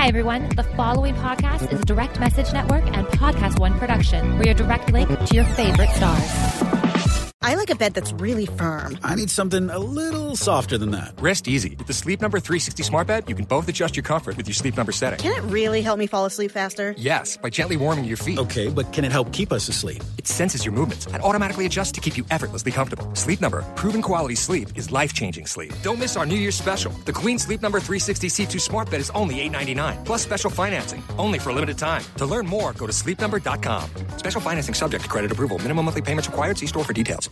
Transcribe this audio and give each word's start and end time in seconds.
Hi, 0.00 0.06
everyone. 0.08 0.48
The 0.56 0.62
following 0.62 1.14
podcast 1.16 1.70
is 1.70 1.78
a 1.78 1.84
Direct 1.84 2.18
Message 2.18 2.54
Network 2.54 2.86
and 2.96 3.06
Podcast 3.08 3.58
One 3.58 3.78
production. 3.78 4.38
We're 4.38 4.44
your 4.44 4.54
direct 4.54 4.90
link 4.90 5.10
to 5.10 5.34
your 5.34 5.44
favorite 5.44 5.90
stars. 5.90 6.79
I 7.42 7.54
like 7.54 7.70
a 7.70 7.74
bed 7.74 7.94
that's 7.94 8.12
really 8.12 8.44
firm. 8.44 8.98
I 9.02 9.14
need 9.14 9.30
something 9.30 9.70
a 9.70 9.78
little 9.78 10.36
softer 10.36 10.76
than 10.76 10.90
that. 10.90 11.14
Rest 11.20 11.48
easy. 11.48 11.74
With 11.78 11.86
the 11.86 11.94
Sleep 11.94 12.20
Number 12.20 12.38
360 12.38 12.82
Smart 12.82 13.06
Bed, 13.06 13.26
you 13.30 13.34
can 13.34 13.46
both 13.46 13.66
adjust 13.66 13.96
your 13.96 14.02
comfort 14.02 14.36
with 14.36 14.46
your 14.46 14.54
Sleep 14.54 14.76
Number 14.76 14.92
setting. 14.92 15.18
Can 15.18 15.32
it 15.32 15.50
really 15.50 15.80
help 15.80 15.98
me 15.98 16.06
fall 16.06 16.26
asleep 16.26 16.50
faster? 16.50 16.94
Yes, 16.98 17.38
by 17.38 17.48
gently 17.48 17.78
warming 17.78 18.04
your 18.04 18.18
feet. 18.18 18.38
Okay, 18.38 18.68
but 18.68 18.92
can 18.92 19.06
it 19.06 19.10
help 19.10 19.32
keep 19.32 19.52
us 19.52 19.70
asleep? 19.70 20.04
It 20.18 20.26
senses 20.26 20.66
your 20.66 20.74
movements 20.74 21.06
and 21.06 21.22
automatically 21.22 21.64
adjusts 21.64 21.92
to 21.92 22.02
keep 22.02 22.18
you 22.18 22.26
effortlessly 22.30 22.72
comfortable. 22.72 23.08
Sleep 23.14 23.40
Number, 23.40 23.62
proven 23.74 24.02
quality 24.02 24.34
sleep 24.34 24.68
is 24.76 24.90
life-changing 24.90 25.46
sleep. 25.46 25.72
Don't 25.82 25.98
miss 25.98 26.18
our 26.18 26.26
New 26.26 26.36
Year's 26.36 26.56
special. 26.56 26.92
The 27.06 27.12
Queen 27.14 27.38
Sleep 27.38 27.62
Number 27.62 27.80
360 27.80 28.28
C2 28.28 28.60
Smart 28.60 28.90
Bed 28.90 29.00
is 29.00 29.08
only 29.14 29.36
$8.99 29.48 30.04
plus 30.04 30.22
special 30.22 30.50
financing, 30.50 31.02
only 31.16 31.38
for 31.38 31.48
a 31.48 31.54
limited 31.54 31.78
time. 31.78 32.04
To 32.18 32.26
learn 32.26 32.46
more, 32.46 32.74
go 32.74 32.86
to 32.86 32.92
sleepnumber.com. 32.92 33.88
Special 34.18 34.42
financing 34.42 34.74
subject 34.74 35.04
to 35.04 35.08
credit 35.08 35.32
approval. 35.32 35.56
Minimum 35.56 35.86
monthly 35.86 36.02
payments 36.02 36.28
required. 36.28 36.58
See 36.58 36.66
store 36.66 36.84
for 36.84 36.92
details. 36.92 37.29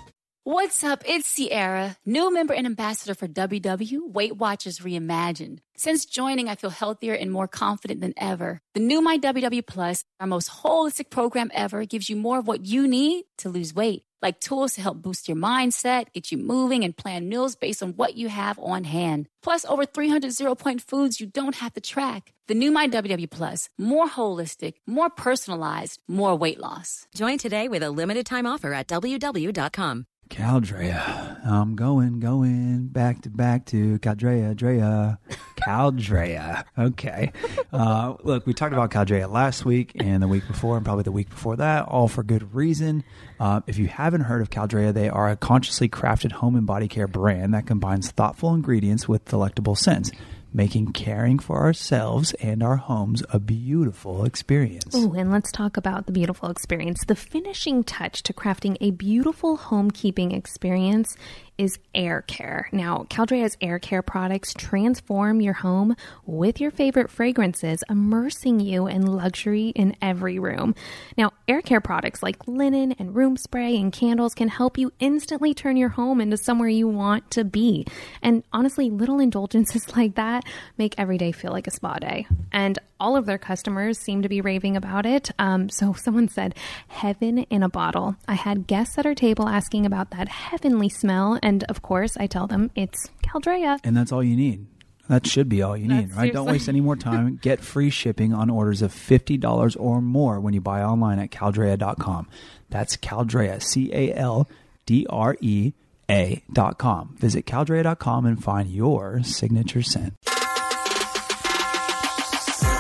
What's 0.49 0.83
up? 0.83 1.03
It's 1.07 1.29
Sierra, 1.29 1.99
new 2.07 2.33
member 2.33 2.55
and 2.55 2.65
ambassador 2.65 3.15
for 3.15 3.29
WW 3.29 4.11
Weight 4.11 4.35
Watchers 4.35 4.79
Reimagined. 4.79 5.59
Since 5.77 6.07
joining, 6.07 6.49
I 6.49 6.55
feel 6.55 6.71
healthier 6.71 7.13
and 7.13 7.31
more 7.31 7.47
confident 7.47 8.01
than 8.01 8.15
ever. 8.17 8.63
The 8.73 8.81
new 8.81 9.03
My 9.03 9.19
WW 9.19 9.67
Plus, 9.67 10.05
our 10.19 10.27
most 10.27 10.49
holistic 10.49 11.11
program 11.11 11.51
ever, 11.53 11.85
gives 11.85 12.09
you 12.09 12.17
more 12.17 12.39
of 12.39 12.47
what 12.47 12.65
you 12.65 12.89
need 12.89 13.27
to 13.37 13.51
lose 13.51 13.75
weight, 13.75 14.05
like 14.23 14.41
tools 14.41 14.73
to 14.77 14.81
help 14.81 15.03
boost 15.03 15.29
your 15.29 15.37
mindset, 15.37 16.15
get 16.15 16.33
you 16.33 16.39
moving, 16.39 16.83
and 16.83 16.97
plan 16.97 17.29
meals 17.29 17.55
based 17.55 17.83
on 17.83 17.91
what 17.91 18.17
you 18.17 18.31
have 18.31 18.59
on 18.59 18.85
hand. 18.85 19.29
Plus, 19.43 19.67
over 19.67 19.85
300 19.85 20.33
zero 20.33 20.55
point 20.55 20.81
foods 20.81 21.21
you 21.21 21.27
don't 21.27 21.57
have 21.57 21.75
to 21.75 21.83
track. 21.83 22.33
The 22.47 22.55
new 22.55 22.71
My 22.71 22.89
WW 22.89 23.29
Plus, 23.29 23.69
more 23.77 24.09
holistic, 24.09 24.77
more 24.87 25.11
personalized, 25.11 26.01
more 26.09 26.35
weight 26.35 26.59
loss. 26.59 27.07
Join 27.15 27.37
today 27.37 27.69
with 27.69 27.83
a 27.83 27.91
limited 27.91 28.25
time 28.25 28.47
offer 28.47 28.73
at 28.73 28.89
WW.com. 28.89 30.07
Caldrea. 30.29 31.45
I'm 31.45 31.75
going, 31.77 32.21
going 32.21 32.89
back 32.89 33.23
to 33.23 33.31
back 33.31 33.67
to 33.67 33.99
Caldrea, 33.99 34.55
Drea, 34.55 35.19
Caldrea. 35.57 36.65
Okay. 36.79 37.33
Uh, 37.73 38.15
look, 38.23 38.47
we 38.47 38.55
talked 38.55 38.73
about 38.73 38.91
Caldrea 38.91 39.31
last 39.31 39.65
week 39.65 39.93
and 39.97 40.23
the 40.23 40.29
week 40.29 40.47
before, 40.47 40.77
and 40.77 40.85
probably 40.85 41.05
the 41.05 41.13
week 41.13 41.29
before 41.31 41.57
that, 41.57 41.87
all 41.87 42.09
for 42.09 42.23
good 42.23 42.55
reason. 42.55 43.05
Uh, 43.41 43.61
if 43.67 43.79
you 43.79 43.87
haven't 43.87 44.23
heard 44.23 44.41
of 44.43 44.51
Caldrea, 44.51 44.93
they 44.93 45.09
are 45.09 45.29
a 45.31 45.37
consciously 45.37 45.89
crafted 45.89 46.33
home 46.33 46.57
and 46.57 46.67
body 46.67 46.89
care 46.89 47.09
brand 47.09 47.55
that 47.55 47.67
combines 47.67 48.11
thoughtful 48.11 48.55
ingredients 48.55 49.09
with 49.09 49.25
delectable 49.25 49.75
scents 49.75 50.11
making 50.53 50.93
caring 50.93 51.39
for 51.39 51.59
ourselves 51.59 52.33
and 52.35 52.63
our 52.63 52.77
homes 52.77 53.23
a 53.31 53.39
beautiful 53.39 54.25
experience. 54.25 54.95
Oh, 54.95 55.13
and 55.15 55.31
let's 55.31 55.53
talk 55.53 55.77
about 55.77 56.07
the 56.07 56.13
beautiful 56.13 56.51
experience. 56.51 57.05
The 57.07 57.17
finishing 57.17 57.85
touch 57.85 58.23
to 58.25 58.33
crafting 58.33 58.77
a 58.81 58.91
beautiful 58.91 59.59
homekeeping 59.59 60.37
experience 60.37 61.17
is 61.59 61.79
air 61.95 62.23
care. 62.23 62.69
Now, 62.73 63.05
Caldrea's 63.11 63.57
air 63.61 63.81
care 63.81 64.01
products 64.01 64.55
transform 64.55 65.41
your 65.41 65.55
home 65.55 65.97
with 66.25 66.61
your 66.61 66.71
favorite 66.71 67.11
fragrances, 67.11 67.83
immersing 67.91 68.61
you 68.61 68.87
in 68.87 69.05
luxury 69.05 69.71
in 69.71 69.97
every 70.01 70.39
room. 70.39 70.77
Now, 71.17 71.33
air 71.49 71.61
care 71.61 71.81
products 71.81 72.23
like 72.23 72.47
linen 72.47 72.93
and 72.93 73.15
room 73.15 73.37
spray 73.37 73.77
and 73.77 73.93
candles 73.93 74.35
can 74.35 74.49
help 74.49 74.79
you 74.79 74.93
instantly 75.01 75.53
turn 75.53 75.77
your 75.77 75.89
home 75.89 76.21
into 76.21 76.37
somewhere 76.37 76.69
you 76.69 76.87
want 76.87 77.31
to 77.33 77.45
be. 77.45 77.87
And 78.23 78.45
honestly, 78.53 78.89
little 78.89 79.19
indulgences 79.19 79.97
like 79.97 80.15
that 80.15 80.45
make 80.79 80.95
every 80.97 81.19
day 81.19 81.33
feel 81.33 81.51
like 81.51 81.67
a 81.67 81.73
spa 81.73 81.99
day. 81.99 82.27
And 82.53 82.79
all 83.01 83.17
of 83.17 83.27
their 83.27 83.39
customers 83.39 83.99
seem 83.99 84.23
to 84.23 84.29
be 84.29 84.41
raving 84.41 84.77
about 84.77 85.07
it. 85.07 85.31
Um, 85.39 85.69
so 85.69 85.93
someone 85.97 86.29
said, 86.29 86.55
heaven 86.89 87.39
in 87.39 87.63
a 87.63 87.69
bottle. 87.69 88.17
I 88.27 88.35
had 88.35 88.67
guests 88.67 88.99
at 88.99 89.07
our 89.07 89.15
table 89.15 89.49
asking 89.49 89.87
about 89.87 90.11
that 90.11 90.29
heavenly 90.29 90.89
smell. 90.89 91.39
And 91.49 91.65
of 91.65 91.81
course, 91.81 92.15
I 92.19 92.27
tell 92.27 92.47
them 92.47 92.71
it's 92.75 93.09
Caldrea. 93.25 93.81
And 93.83 93.97
that's 93.97 94.13
all 94.13 94.23
you 94.23 94.37
need. 94.37 94.67
That 95.09 95.27
should 95.27 95.49
be 95.49 95.63
all 95.63 95.75
you 95.75 95.89
need, 95.89 96.09
That's 96.11 96.17
right? 96.19 96.31
Don't 96.33 96.45
seriously- 96.45 96.53
waste 96.53 96.69
any 96.69 96.81
more 96.83 96.97
time. 96.97 97.37
Get 97.43 97.61
free 97.61 97.89
shipping 97.89 98.35
on 98.35 98.51
orders 98.51 98.83
of 98.83 98.93
$50 98.93 99.75
or 99.81 100.03
more 100.03 100.39
when 100.41 100.53
you 100.53 100.61
buy 100.61 100.83
online 100.83 101.19
at 101.19 101.31
caldrea.com. 101.31 102.29
That's 102.69 102.99
Caldrea, 102.99 103.63
C 103.63 103.91
A 103.95 104.13
L 104.15 104.47
D 104.85 105.07
R 105.09 105.39
E 105.41 105.73
A 106.11 106.43
dot 106.53 106.77
com. 106.77 107.17
Visit 107.19 107.47
caldrea.com 107.47 108.27
and 108.27 108.45
find 108.45 108.69
your 108.69 109.23
signature 109.23 109.81
scent. 109.81 110.13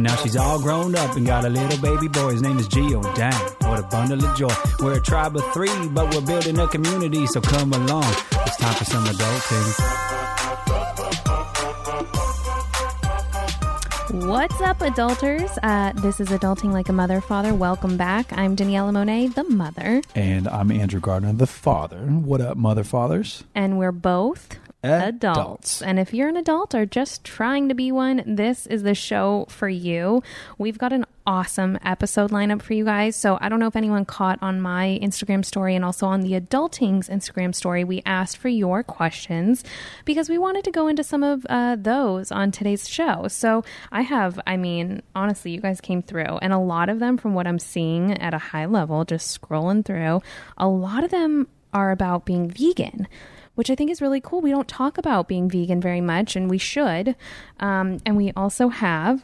Well, 0.00 0.16
now 0.16 0.22
she's 0.22 0.34
all 0.34 0.58
grown 0.58 0.96
up 0.96 1.14
and 1.16 1.26
got 1.26 1.44
a 1.44 1.50
little 1.50 1.78
baby 1.78 2.08
boy. 2.08 2.30
His 2.30 2.40
name 2.40 2.58
is 2.58 2.66
Gio. 2.68 3.02
Dang, 3.14 3.34
what 3.68 3.80
a 3.80 3.82
bundle 3.82 4.24
of 4.24 4.34
joy. 4.34 4.48
We're 4.78 4.96
a 4.96 5.00
tribe 5.00 5.36
of 5.36 5.44
three, 5.52 5.68
but 5.88 6.14
we're 6.14 6.22
building 6.22 6.58
a 6.58 6.66
community, 6.68 7.26
so 7.26 7.42
come 7.42 7.74
along. 7.74 8.10
It's 8.46 8.56
time 8.56 8.74
for 8.76 8.84
some 8.86 9.04
adulting. 9.04 10.00
What's 14.26 14.58
up, 14.62 14.78
adulters? 14.78 15.58
Uh, 15.62 15.92
this 16.00 16.18
is 16.18 16.28
Adulting 16.28 16.72
Like 16.72 16.88
a 16.88 16.94
Mother 16.94 17.20
Father. 17.20 17.52
Welcome 17.52 17.98
back. 17.98 18.32
I'm 18.32 18.56
Daniela 18.56 18.94
Monet, 18.94 19.28
the 19.28 19.44
mother, 19.44 20.00
And 20.14 20.48
I'm 20.48 20.70
Andrew 20.70 21.00
Gardner, 21.00 21.34
the 21.34 21.46
father. 21.46 21.98
What 22.06 22.40
up, 22.40 22.56
mother 22.56 22.84
fathers? 22.84 23.44
and 23.54 23.78
we're 23.78 23.92
both 23.92 24.56
adults. 24.82 25.82
And 25.82 25.98
if 25.98 26.14
you're 26.14 26.28
an 26.28 26.36
adult 26.36 26.74
or 26.74 26.86
just 26.86 27.24
trying 27.24 27.68
to 27.68 27.74
be 27.74 27.92
one, 27.92 28.22
this 28.26 28.66
is 28.66 28.82
the 28.82 28.94
show 28.94 29.46
for 29.48 29.68
you. 29.68 30.22
We've 30.58 30.78
got 30.78 30.92
an 30.92 31.04
awesome 31.26 31.78
episode 31.84 32.30
lineup 32.30 32.62
for 32.62 32.72
you 32.72 32.84
guys. 32.84 33.14
So 33.14 33.38
I 33.40 33.48
don't 33.48 33.60
know 33.60 33.66
if 33.66 33.76
anyone 33.76 34.04
caught 34.04 34.38
on 34.42 34.60
my 34.60 34.98
Instagram 35.02 35.44
story 35.44 35.76
and 35.76 35.84
also 35.84 36.06
on 36.06 36.22
the 36.22 36.34
Adulting's 36.34 37.08
Instagram 37.08 37.54
story. 37.54 37.84
We 37.84 38.02
asked 38.06 38.38
for 38.38 38.48
your 38.48 38.82
questions 38.82 39.62
because 40.04 40.28
we 40.28 40.38
wanted 40.38 40.64
to 40.64 40.70
go 40.70 40.88
into 40.88 41.04
some 41.04 41.22
of 41.22 41.46
uh, 41.48 41.76
those 41.78 42.32
on 42.32 42.50
today's 42.50 42.88
show. 42.88 43.28
So 43.28 43.64
I 43.92 44.02
have, 44.02 44.40
I 44.46 44.56
mean, 44.56 45.02
honestly, 45.14 45.50
you 45.52 45.60
guys 45.60 45.80
came 45.80 46.02
through, 46.02 46.38
and 46.42 46.52
a 46.52 46.58
lot 46.58 46.88
of 46.88 46.98
them, 46.98 47.16
from 47.16 47.34
what 47.34 47.46
I'm 47.46 47.58
seeing 47.58 48.18
at 48.18 48.34
a 48.34 48.38
high 48.38 48.66
level, 48.66 49.04
just 49.04 49.40
scrolling 49.40 49.84
through, 49.84 50.22
a 50.56 50.66
lot 50.66 51.04
of 51.04 51.10
them 51.10 51.48
are 51.72 51.92
about 51.92 52.24
being 52.24 52.50
vegan 52.50 53.06
which 53.60 53.68
I 53.68 53.74
think 53.74 53.90
is 53.90 54.00
really 54.00 54.22
cool. 54.22 54.40
We 54.40 54.48
don't 54.48 54.66
talk 54.66 54.96
about 54.96 55.28
being 55.28 55.50
vegan 55.50 55.82
very 55.82 56.00
much, 56.00 56.34
and 56.34 56.48
we 56.48 56.56
should. 56.56 57.14
Um, 57.58 57.98
and 58.06 58.16
we 58.16 58.32
also 58.34 58.70
have 58.70 59.22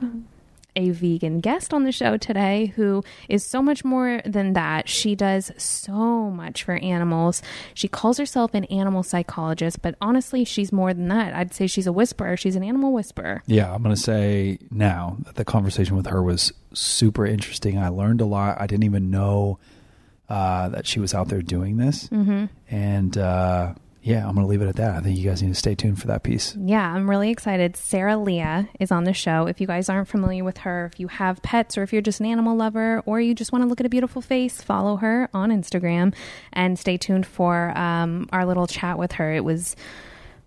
a 0.76 0.91
vegan 0.91 1.41
guest 1.41 1.72
on 1.72 1.84
the 1.84 1.91
show 1.91 2.19
today 2.19 2.66
who 2.76 3.02
is 3.30 3.42
so 3.42 3.62
much 3.62 3.82
more 3.82 4.20
than 4.26 4.52
that. 4.52 4.91
She 4.91 5.14
does 5.14 5.52
so 5.56 6.30
much 6.30 6.64
for 6.64 6.75
animals. 6.75 7.41
She 7.72 7.88
calls 7.88 8.19
herself 8.19 8.52
an 8.52 8.64
animal 8.66 9.02
psychologist, 9.02 9.80
but 9.80 9.94
honestly, 10.02 10.44
she's 10.44 10.70
more 10.70 10.92
than 10.92 11.08
that. 11.08 11.32
I'd 11.32 11.54
say 11.54 11.66
she's 11.66 11.86
a 11.86 11.92
whisperer. 11.92 12.36
She's 12.36 12.56
an 12.56 12.62
animal 12.62 12.92
whisperer. 12.92 13.42
Yeah, 13.46 13.72
I'm 13.72 13.82
going 13.82 13.94
to 13.94 13.98
say 14.02 14.58
now 14.70 15.16
that 15.20 15.36
the 15.36 15.46
conversation 15.46 15.96
with 15.96 16.08
her 16.08 16.22
was 16.22 16.52
super 16.75 17.25
interesting. 17.25 17.78
I 17.78 17.88
learned 17.88 18.20
a 18.20 18.26
lot. 18.26 18.61
I 18.61 18.66
didn't 18.66 18.84
even 18.84 19.11
know 19.11 19.61
uh, 20.28 20.69
that 20.69 20.87
she 20.87 21.00
was 21.00 21.14
out 21.14 21.28
there 21.28 21.40
doing 21.40 21.78
this. 21.78 22.08
Mm-hmm. 22.08 22.44
And 22.69 23.16
uh, 23.16 23.72
yeah, 24.06 24.25
I'm 24.25 24.37
going 24.37 24.47
to 24.47 24.49
leave 24.49 24.62
it 24.62 24.69
at 24.69 24.76
that. 24.76 24.94
I 24.94 25.00
think 25.00 25.19
you 25.19 25.29
guys 25.29 25.43
need 25.43 25.49
to 25.49 25.56
stay 25.56 25.75
tuned 25.75 26.00
for 26.00 26.06
that 26.06 26.23
piece. 26.23 26.55
Yeah, 26.55 26.93
I'm 26.93 27.11
really 27.11 27.31
excited. 27.31 27.76
Sarah 27.76 28.17
Leah 28.17 28.69
is 28.79 28.93
on 28.93 29.03
the 29.03 29.12
show. 29.12 29.49
If 29.49 29.61
you 29.61 29.67
guys 29.67 29.88
aren't 29.88 30.06
familiar 30.06 30.44
with 30.44 30.58
her, 30.58 30.88
if 30.93 31.00
you 31.00 31.08
have 31.08 31.43
pets 31.43 31.76
or 31.76 31.82
if 31.82 31.93
you're 31.93 32.00
just 32.03 32.20
an 32.20 32.26
animal 32.26 32.56
lover 32.56 33.03
or 33.05 33.20
you 33.20 33.35
just 33.35 33.50
want 33.50 33.64
to 33.64 33.69
look 33.69 33.81
at 33.81 33.87
a 33.87 33.88
beautiful 33.88 34.23
face, 34.23 34.62
follow 34.62 34.94
her 34.94 35.29
on 35.35 35.50
Instagram 35.50 36.14
and 36.53 36.79
stay 36.79 36.97
tuned 36.97 37.26
for 37.26 37.76
um, 37.76 38.29
our 38.31 38.47
little 38.47 38.69
chat 38.69 38.97
with 38.97 39.11
her. 39.12 39.32
It 39.32 39.44
was, 39.44 39.75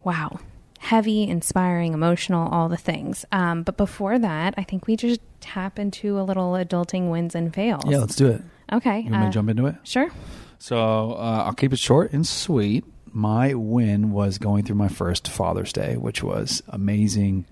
wow, 0.06 0.40
heavy, 0.80 1.28
inspiring, 1.28 1.94
emotional, 1.94 2.48
all 2.48 2.70
the 2.70 2.78
things. 2.78 3.26
Um, 3.34 3.64
but 3.64 3.76
before 3.76 4.18
that, 4.20 4.54
I 4.56 4.64
think 4.64 4.88
we 4.88 4.96
just 4.96 5.20
tap 5.42 5.80
into 5.80 6.18
a 6.18 6.24
little 6.24 6.54
adulting 6.54 7.12
wins 7.12 7.36
and 7.36 7.54
fails. 7.54 7.84
Yeah, 7.86 7.98
let's 7.98 8.16
do 8.16 8.28
it. 8.30 8.42
Okay. 8.72 9.00
You 9.00 9.12
want 9.12 9.16
me 9.16 9.18
uh, 9.18 9.26
to 9.26 9.34
jump 9.34 9.50
into 9.50 9.66
it? 9.66 9.76
Sure. 9.84 10.10
So 10.60 10.78
uh, 10.78 11.44
I'll 11.46 11.54
keep 11.54 11.74
it 11.74 11.80
short 11.80 12.14
and 12.14 12.26
sweet. 12.26 12.86
My 13.12 13.54
win 13.54 14.12
was 14.12 14.38
going 14.38 14.64
through 14.66 14.76
my 14.76 14.88
first 14.88 15.28
Father's 15.28 15.74
Day, 15.74 15.98
which 15.98 16.22
was 16.24 16.62
amazing, 16.68 17.46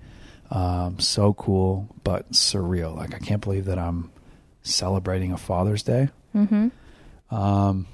um, 0.51 0.99
so 0.99 1.33
cool, 1.33 1.87
but 2.03 2.31
surreal. 2.31 2.95
Like 2.95 3.13
I 3.15 3.19
can't 3.19 3.41
believe 3.41 3.65
that 3.65 3.77
I'm 3.79 4.11
celebrating 4.63 5.31
a 5.31 5.37
Father's 5.37 5.83
Day. 5.83 6.09
Mm-hmm. 6.35 7.35
Um, 7.35 7.87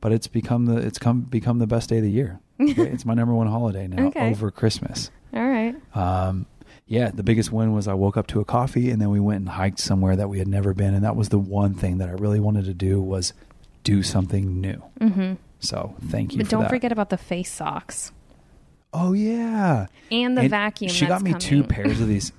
but 0.00 0.12
it's 0.12 0.26
become 0.26 0.66
the 0.66 0.76
it's 0.76 0.98
come 0.98 1.22
become 1.22 1.58
the 1.58 1.66
best 1.66 1.88
day 1.88 1.98
of 1.98 2.02
the 2.04 2.10
year. 2.10 2.40
It's 2.58 3.04
my 3.04 3.14
number 3.14 3.34
one 3.34 3.46
holiday 3.48 3.86
now 3.88 4.06
Okay. 4.08 4.30
over 4.30 4.50
Christmas. 4.50 5.10
All 5.34 5.46
right. 5.46 5.74
Um, 5.94 6.46
yeah, 6.86 7.10
the 7.10 7.22
biggest 7.24 7.50
win 7.52 7.72
was 7.72 7.88
I 7.88 7.94
woke 7.94 8.16
up 8.16 8.28
to 8.28 8.40
a 8.40 8.44
coffee 8.44 8.90
and 8.90 9.00
then 9.02 9.10
we 9.10 9.18
went 9.20 9.40
and 9.40 9.48
hiked 9.48 9.80
somewhere 9.80 10.14
that 10.16 10.28
we 10.28 10.38
had 10.38 10.46
never 10.48 10.72
been, 10.72 10.94
and 10.94 11.04
that 11.04 11.16
was 11.16 11.28
the 11.30 11.38
one 11.38 11.74
thing 11.74 11.98
that 11.98 12.08
I 12.08 12.12
really 12.12 12.40
wanted 12.40 12.64
to 12.66 12.74
do 12.74 13.00
was 13.00 13.32
do 13.82 14.02
something 14.02 14.60
new. 14.60 14.82
Mm-hmm. 15.00 15.34
So 15.60 15.94
thank 16.08 16.32
you. 16.32 16.38
But 16.38 16.48
don't 16.48 16.62
that. 16.62 16.70
forget 16.70 16.92
about 16.92 17.10
the 17.10 17.16
face 17.16 17.50
socks 17.52 18.12
Oh 18.98 19.12
yeah, 19.12 19.88
and 20.10 20.36
the 20.38 20.42
And 20.42 20.50
vacuum. 20.50 20.90
She 20.90 21.04
got 21.04 21.20
me 21.20 21.34
two 21.34 21.62
pairs 21.62 22.00
of 22.00 22.08
these. 22.08 22.32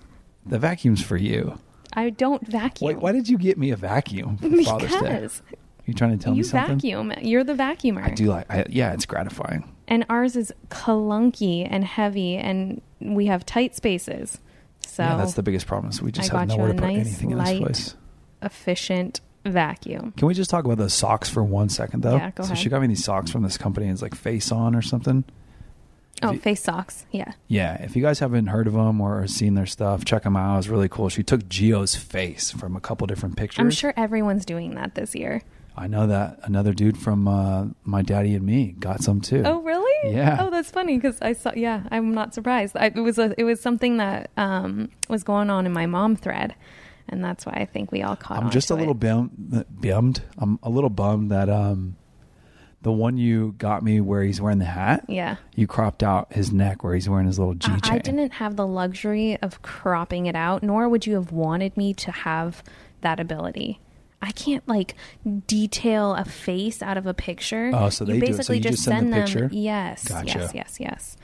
The 0.43 0.57
vacuum's 0.57 1.03
for 1.03 1.15
you. 1.15 1.59
I 1.93 2.09
don't 2.09 2.45
vacuum. 2.47 2.87
Wait, 2.87 2.97
why 2.97 3.11
did 3.11 3.29
you 3.29 3.37
get 3.37 3.59
me 3.59 3.69
a 3.69 3.75
vacuum 3.75 4.37
for 4.37 4.49
Father's 4.63 4.91
Day? 4.91 4.97
because 4.99 5.41
You 5.85 5.93
trying 5.93 6.17
to 6.17 6.23
tell 6.23 6.33
you 6.33 6.41
me 6.41 6.47
something? 6.47 6.77
vacuum. 6.77 7.13
You're 7.21 7.43
the 7.43 7.53
vacuumer. 7.53 8.03
I 8.03 8.09
do 8.09 8.25
like. 8.25 8.49
I, 8.49 8.65
yeah, 8.69 8.93
it's 8.93 9.05
gratifying. 9.05 9.71
And 9.87 10.03
ours 10.09 10.35
is 10.35 10.51
clunky 10.69 11.67
and 11.69 11.83
heavy, 11.83 12.35
and 12.35 12.81
we 12.99 13.27
have 13.27 13.45
tight 13.45 13.75
spaces. 13.75 14.39
So 14.79 15.03
yeah, 15.03 15.17
that's 15.17 15.33
the 15.33 15.43
biggest 15.43 15.67
problem. 15.67 15.91
Is 15.91 16.01
we 16.01 16.11
just 16.11 16.33
I 16.33 16.39
have 16.39 16.47
nowhere 16.47 16.69
to 16.69 16.73
put 16.73 16.83
nice, 16.85 17.05
anything 17.05 17.31
in 17.31 17.37
light 17.37 17.63
this 17.63 17.93
place. 17.93 17.95
efficient 18.41 19.21
vacuum. 19.49 20.13
Can 20.17 20.27
we 20.27 20.33
just 20.33 20.49
talk 20.49 20.65
about 20.65 20.77
the 20.77 20.89
socks 20.89 21.29
for 21.29 21.43
one 21.43 21.69
second, 21.69 22.03
though? 22.03 22.17
Yeah, 22.17 22.31
go 22.31 22.43
so 22.43 22.47
ahead. 22.47 22.57
she 22.57 22.69
got 22.69 22.81
me 22.81 22.87
these 22.87 23.03
socks 23.03 23.31
from 23.31 23.43
this 23.43 23.57
company. 23.57 23.87
It's 23.87 24.01
like 24.01 24.15
Face 24.15 24.51
On 24.51 24.75
or 24.75 24.81
something. 24.81 25.23
Oh, 26.23 26.31
you- 26.31 26.39
face 26.39 26.63
socks. 26.63 27.05
Yeah. 27.11 27.33
Yeah, 27.47 27.75
if 27.83 27.95
you 27.95 28.01
guys 28.01 28.19
haven't 28.19 28.47
heard 28.47 28.65
of 28.65 28.73
them 28.73 28.99
or 29.01 29.27
seen 29.27 29.53
their 29.53 29.67
stuff, 29.67 30.03
check 30.03 30.23
them 30.23 30.35
out. 30.35 30.57
It's 30.57 30.67
really 30.67 30.89
cool. 30.89 31.09
She 31.09 31.21
took 31.21 31.41
Gio's 31.47 31.95
face 31.95 32.49
from 32.49 32.75
a 32.75 32.79
couple 32.79 33.05
different 33.05 33.37
pictures. 33.37 33.59
I'm 33.59 33.69
sure 33.69 33.93
everyone's 33.95 34.43
doing 34.45 34.73
that 34.75 34.95
this 34.95 35.13
year. 35.13 35.43
I 35.79 35.85
know 35.85 36.07
that 36.07 36.39
another 36.41 36.73
dude 36.73 36.97
from 36.97 37.27
uh, 37.27 37.65
My 37.83 38.01
Daddy 38.01 38.33
and 38.33 38.43
Me 38.43 38.73
got 38.79 39.03
some 39.03 39.21
too. 39.21 39.43
Oh, 39.45 39.61
really? 39.61 40.11
Yeah. 40.11 40.37
Oh, 40.39 40.49
that's 40.49 40.71
funny 40.71 40.97
because 40.97 41.21
I 41.21 41.33
saw. 41.33 41.51
Yeah, 41.55 41.83
I'm 41.91 42.15
not 42.15 42.33
surprised. 42.33 42.75
I, 42.75 42.87
it 42.87 42.95
was 42.95 43.19
a, 43.19 43.35
it 43.39 43.43
was 43.43 43.61
something 43.61 43.97
that 43.97 44.31
um, 44.37 44.89
was 45.07 45.23
going 45.23 45.51
on 45.51 45.67
in 45.67 45.71
my 45.71 45.85
mom 45.85 46.15
thread, 46.15 46.55
and 47.09 47.23
that's 47.23 47.45
why 47.45 47.53
I 47.53 47.65
think 47.65 47.91
we 47.91 48.03
all 48.03 48.15
caught. 48.15 48.41
I'm 48.43 48.49
just 48.49 48.69
a 48.71 48.75
little 48.75 48.93
it. 48.93 48.99
bum- 48.99 49.65
bummed. 49.69 50.21
I'm 50.37 50.59
a 50.63 50.69
little 50.69 50.89
bummed 50.89 51.31
that 51.31 51.49
um, 51.49 51.95
the 52.81 52.91
one 52.91 53.17
you 53.17 53.55
got 53.57 53.83
me 53.83 53.99
where 54.01 54.23
he's 54.23 54.39
wearing 54.41 54.59
the 54.59 54.65
hat. 54.65 55.05
Yeah. 55.07 55.37
You 55.55 55.67
cropped 55.67 56.03
out 56.03 56.31
his 56.33 56.51
neck 56.51 56.83
where 56.83 56.93
he's 56.93 57.09
wearing 57.09 57.27
his 57.27 57.39
little 57.39 57.53
G 57.55 57.71
I- 57.71 57.79
chain. 57.79 57.93
I 57.95 57.97
didn't 57.99 58.33
have 58.33 58.55
the 58.55 58.67
luxury 58.67 59.37
of 59.41 59.61
cropping 59.61 60.25
it 60.27 60.35
out, 60.35 60.63
nor 60.63 60.87
would 60.89 61.05
you 61.05 61.15
have 61.15 61.31
wanted 61.31 61.75
me 61.77 61.93
to 61.95 62.11
have 62.11 62.63
that 63.01 63.19
ability. 63.19 63.79
I 64.19 64.31
can't 64.31 64.67
like 64.67 64.95
detail 65.45 66.15
a 66.15 66.25
face 66.25 66.81
out 66.81 66.97
of 66.97 67.05
a 67.05 67.13
picture. 67.13 67.71
Oh, 67.73 67.89
so 67.89 68.03
you 68.05 68.13
they 68.13 68.19
do 68.19 68.25
it. 68.25 68.27
So 68.33 68.37
basically 68.37 68.57
you 68.57 68.63
just 68.63 68.83
send 68.83 69.13
the 69.13 69.17
them. 69.17 69.25
picture? 69.25 69.49
Yes, 69.51 70.07
Gotcha. 70.07 70.25
yes, 70.39 70.51
yes, 70.55 70.77
yes. 70.79 71.17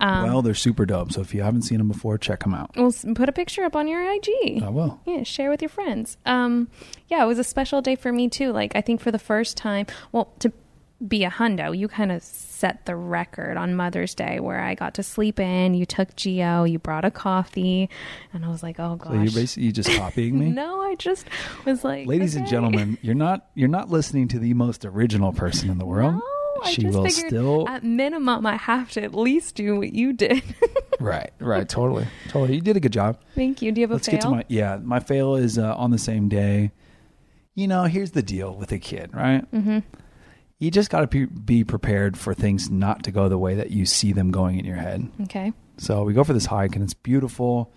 Um, 0.00 0.24
well, 0.24 0.42
they're 0.42 0.54
super 0.54 0.86
dope. 0.86 1.12
So 1.12 1.20
if 1.20 1.34
you 1.34 1.42
haven't 1.42 1.62
seen 1.62 1.78
them 1.78 1.88
before, 1.88 2.16
check 2.18 2.40
them 2.42 2.54
out. 2.54 2.70
Well, 2.76 2.88
s- 2.88 3.04
put 3.14 3.28
a 3.28 3.32
picture 3.32 3.64
up 3.64 3.76
on 3.76 3.86
your 3.86 4.02
IG. 4.14 4.62
I 4.62 4.68
will. 4.70 5.00
Yeah, 5.06 5.22
share 5.24 5.50
with 5.50 5.60
your 5.62 5.68
friends. 5.68 6.16
Um, 6.26 6.68
yeah, 7.08 7.22
it 7.22 7.26
was 7.26 7.38
a 7.38 7.44
special 7.44 7.82
day 7.82 7.96
for 7.96 8.12
me 8.12 8.28
too. 8.28 8.52
Like 8.52 8.74
I 8.74 8.80
think 8.80 9.00
for 9.00 9.10
the 9.10 9.18
first 9.18 9.56
time, 9.56 9.86
well, 10.12 10.32
to 10.40 10.52
be 11.08 11.24
a 11.24 11.30
hundo, 11.30 11.76
you 11.76 11.88
kind 11.88 12.12
of 12.12 12.22
set 12.22 12.84
the 12.84 12.94
record 12.94 13.56
on 13.56 13.74
Mother's 13.74 14.14
Day 14.14 14.38
where 14.38 14.60
I 14.60 14.74
got 14.74 14.92
to 14.94 15.02
sleep 15.02 15.40
in. 15.40 15.72
You 15.72 15.86
took 15.86 16.14
Gio, 16.14 16.70
you 16.70 16.78
brought 16.78 17.06
a 17.06 17.10
coffee, 17.10 17.88
and 18.34 18.44
I 18.44 18.48
was 18.48 18.62
like, 18.62 18.78
oh 18.78 18.96
gosh. 18.96 19.08
So 19.08 19.14
you're 19.14 19.32
basically 19.32 19.64
you 19.64 19.72
just 19.72 19.90
copying 19.96 20.38
me. 20.38 20.46
no, 20.50 20.82
I 20.82 20.96
just 20.96 21.26
was 21.64 21.84
like, 21.84 22.06
Ladies 22.06 22.36
and 22.36 22.46
gentlemen, 22.46 22.98
you're 23.00 23.14
not 23.14 23.46
you're 23.54 23.68
not 23.68 23.88
listening 23.90 24.28
to 24.28 24.38
the 24.38 24.52
most 24.54 24.84
original 24.84 25.32
person 25.32 25.70
in 25.70 25.78
the 25.78 25.86
world. 25.86 26.14
No, 26.16 26.22
I 26.62 26.72
she 26.72 26.82
just 26.82 26.96
will 26.96 27.04
figured 27.04 27.28
still 27.28 27.68
at 27.68 27.84
minimum 27.84 28.46
I 28.46 28.56
have 28.56 28.90
to 28.92 29.02
at 29.02 29.14
least 29.14 29.54
do 29.54 29.76
what 29.76 29.92
you 29.92 30.12
did. 30.12 30.42
right, 31.00 31.30
right, 31.38 31.68
totally, 31.68 32.06
totally. 32.28 32.56
You 32.56 32.60
did 32.60 32.76
a 32.76 32.80
good 32.80 32.92
job. 32.92 33.18
Thank 33.34 33.62
you. 33.62 33.72
Do 33.72 33.80
you 33.80 33.84
have 33.84 33.90
a 33.90 33.94
Let's 33.94 34.06
fail? 34.06 34.16
get 34.16 34.22
to 34.22 34.30
my 34.30 34.44
yeah. 34.48 34.78
My 34.82 35.00
fail 35.00 35.36
is 35.36 35.58
uh, 35.58 35.74
on 35.76 35.90
the 35.90 35.98
same 35.98 36.28
day. 36.28 36.72
You 37.54 37.68
know, 37.68 37.84
here's 37.84 38.12
the 38.12 38.22
deal 38.22 38.54
with 38.54 38.72
a 38.72 38.78
kid, 38.78 39.10
right? 39.12 39.50
Mm-hmm. 39.52 39.80
You 40.58 40.70
just 40.70 40.90
got 40.90 41.00
to 41.00 41.06
be, 41.06 41.24
be 41.24 41.64
prepared 41.64 42.18
for 42.18 42.34
things 42.34 42.70
not 42.70 43.02
to 43.04 43.10
go 43.10 43.28
the 43.28 43.38
way 43.38 43.54
that 43.54 43.70
you 43.70 43.86
see 43.86 44.12
them 44.12 44.30
going 44.30 44.58
in 44.58 44.64
your 44.66 44.76
head. 44.76 45.10
okay. 45.22 45.52
So 45.78 46.04
we 46.04 46.12
go 46.12 46.22
for 46.24 46.34
this 46.34 46.44
hike, 46.44 46.74
and 46.74 46.84
it's 46.84 46.92
beautiful. 46.92 47.72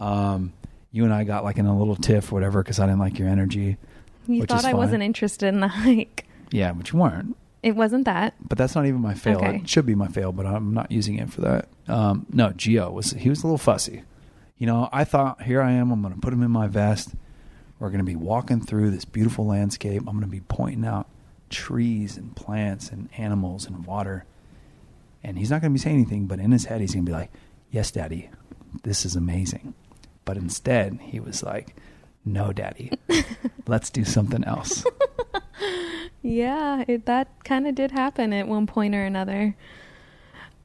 Um, 0.00 0.52
you 0.90 1.04
and 1.04 1.14
I 1.14 1.22
got 1.22 1.44
like 1.44 1.56
in 1.58 1.66
a 1.66 1.76
little 1.78 1.94
tiff, 1.94 2.32
or 2.32 2.34
whatever, 2.34 2.62
because 2.62 2.80
I 2.80 2.86
didn't 2.86 2.98
like 2.98 3.18
your 3.18 3.28
energy. 3.28 3.76
You 4.26 4.44
thought 4.44 4.64
I 4.64 4.74
wasn't 4.74 5.02
interested 5.02 5.46
in 5.46 5.60
the 5.60 5.68
hike. 5.68 6.26
Yeah, 6.50 6.72
but 6.72 6.92
you 6.92 6.98
weren't. 6.98 7.36
It 7.64 7.76
wasn't 7.76 8.04
that. 8.04 8.34
But 8.46 8.58
that's 8.58 8.74
not 8.74 8.84
even 8.84 9.00
my 9.00 9.14
fail. 9.14 9.38
Okay. 9.38 9.56
It 9.56 9.68
should 9.70 9.86
be 9.86 9.94
my 9.94 10.08
fail, 10.08 10.32
but 10.32 10.44
I'm 10.44 10.74
not 10.74 10.92
using 10.92 11.18
it 11.18 11.32
for 11.32 11.40
that. 11.40 11.68
Um, 11.88 12.26
no, 12.30 12.50
Gio 12.50 12.92
was 12.92 13.12
he 13.12 13.30
was 13.30 13.42
a 13.42 13.46
little 13.46 13.56
fussy. 13.56 14.02
You 14.58 14.66
know, 14.66 14.90
I 14.92 15.04
thought 15.04 15.40
here 15.40 15.62
I 15.62 15.72
am. 15.72 15.90
I'm 15.90 16.02
going 16.02 16.12
to 16.12 16.20
put 16.20 16.34
him 16.34 16.42
in 16.42 16.50
my 16.50 16.66
vest. 16.66 17.14
We're 17.78 17.88
going 17.88 18.00
to 18.00 18.04
be 18.04 18.16
walking 18.16 18.60
through 18.60 18.90
this 18.90 19.06
beautiful 19.06 19.46
landscape. 19.46 20.02
I'm 20.06 20.14
going 20.14 20.20
to 20.20 20.26
be 20.26 20.42
pointing 20.42 20.84
out 20.84 21.08
trees 21.48 22.18
and 22.18 22.36
plants 22.36 22.90
and 22.90 23.08
animals 23.16 23.64
and 23.64 23.86
water. 23.86 24.26
And 25.22 25.38
he's 25.38 25.48
not 25.48 25.62
going 25.62 25.72
to 25.72 25.78
be 25.78 25.82
saying 25.82 25.96
anything, 25.96 26.26
but 26.26 26.40
in 26.40 26.52
his 26.52 26.66
head, 26.66 26.82
he's 26.82 26.92
going 26.92 27.06
to 27.06 27.10
be 27.10 27.16
like, 27.16 27.32
"Yes, 27.70 27.90
Daddy, 27.90 28.28
this 28.82 29.06
is 29.06 29.16
amazing." 29.16 29.72
But 30.26 30.36
instead, 30.36 30.98
he 31.00 31.18
was 31.18 31.42
like, 31.42 31.74
"No, 32.26 32.52
Daddy, 32.52 32.92
let's 33.66 33.88
do 33.88 34.04
something 34.04 34.44
else." 34.44 34.84
Yeah, 36.24 36.84
it, 36.88 37.04
that 37.04 37.28
kind 37.44 37.66
of 37.66 37.74
did 37.74 37.90
happen 37.90 38.32
at 38.32 38.48
one 38.48 38.66
point 38.66 38.94
or 38.94 39.04
another. 39.04 39.54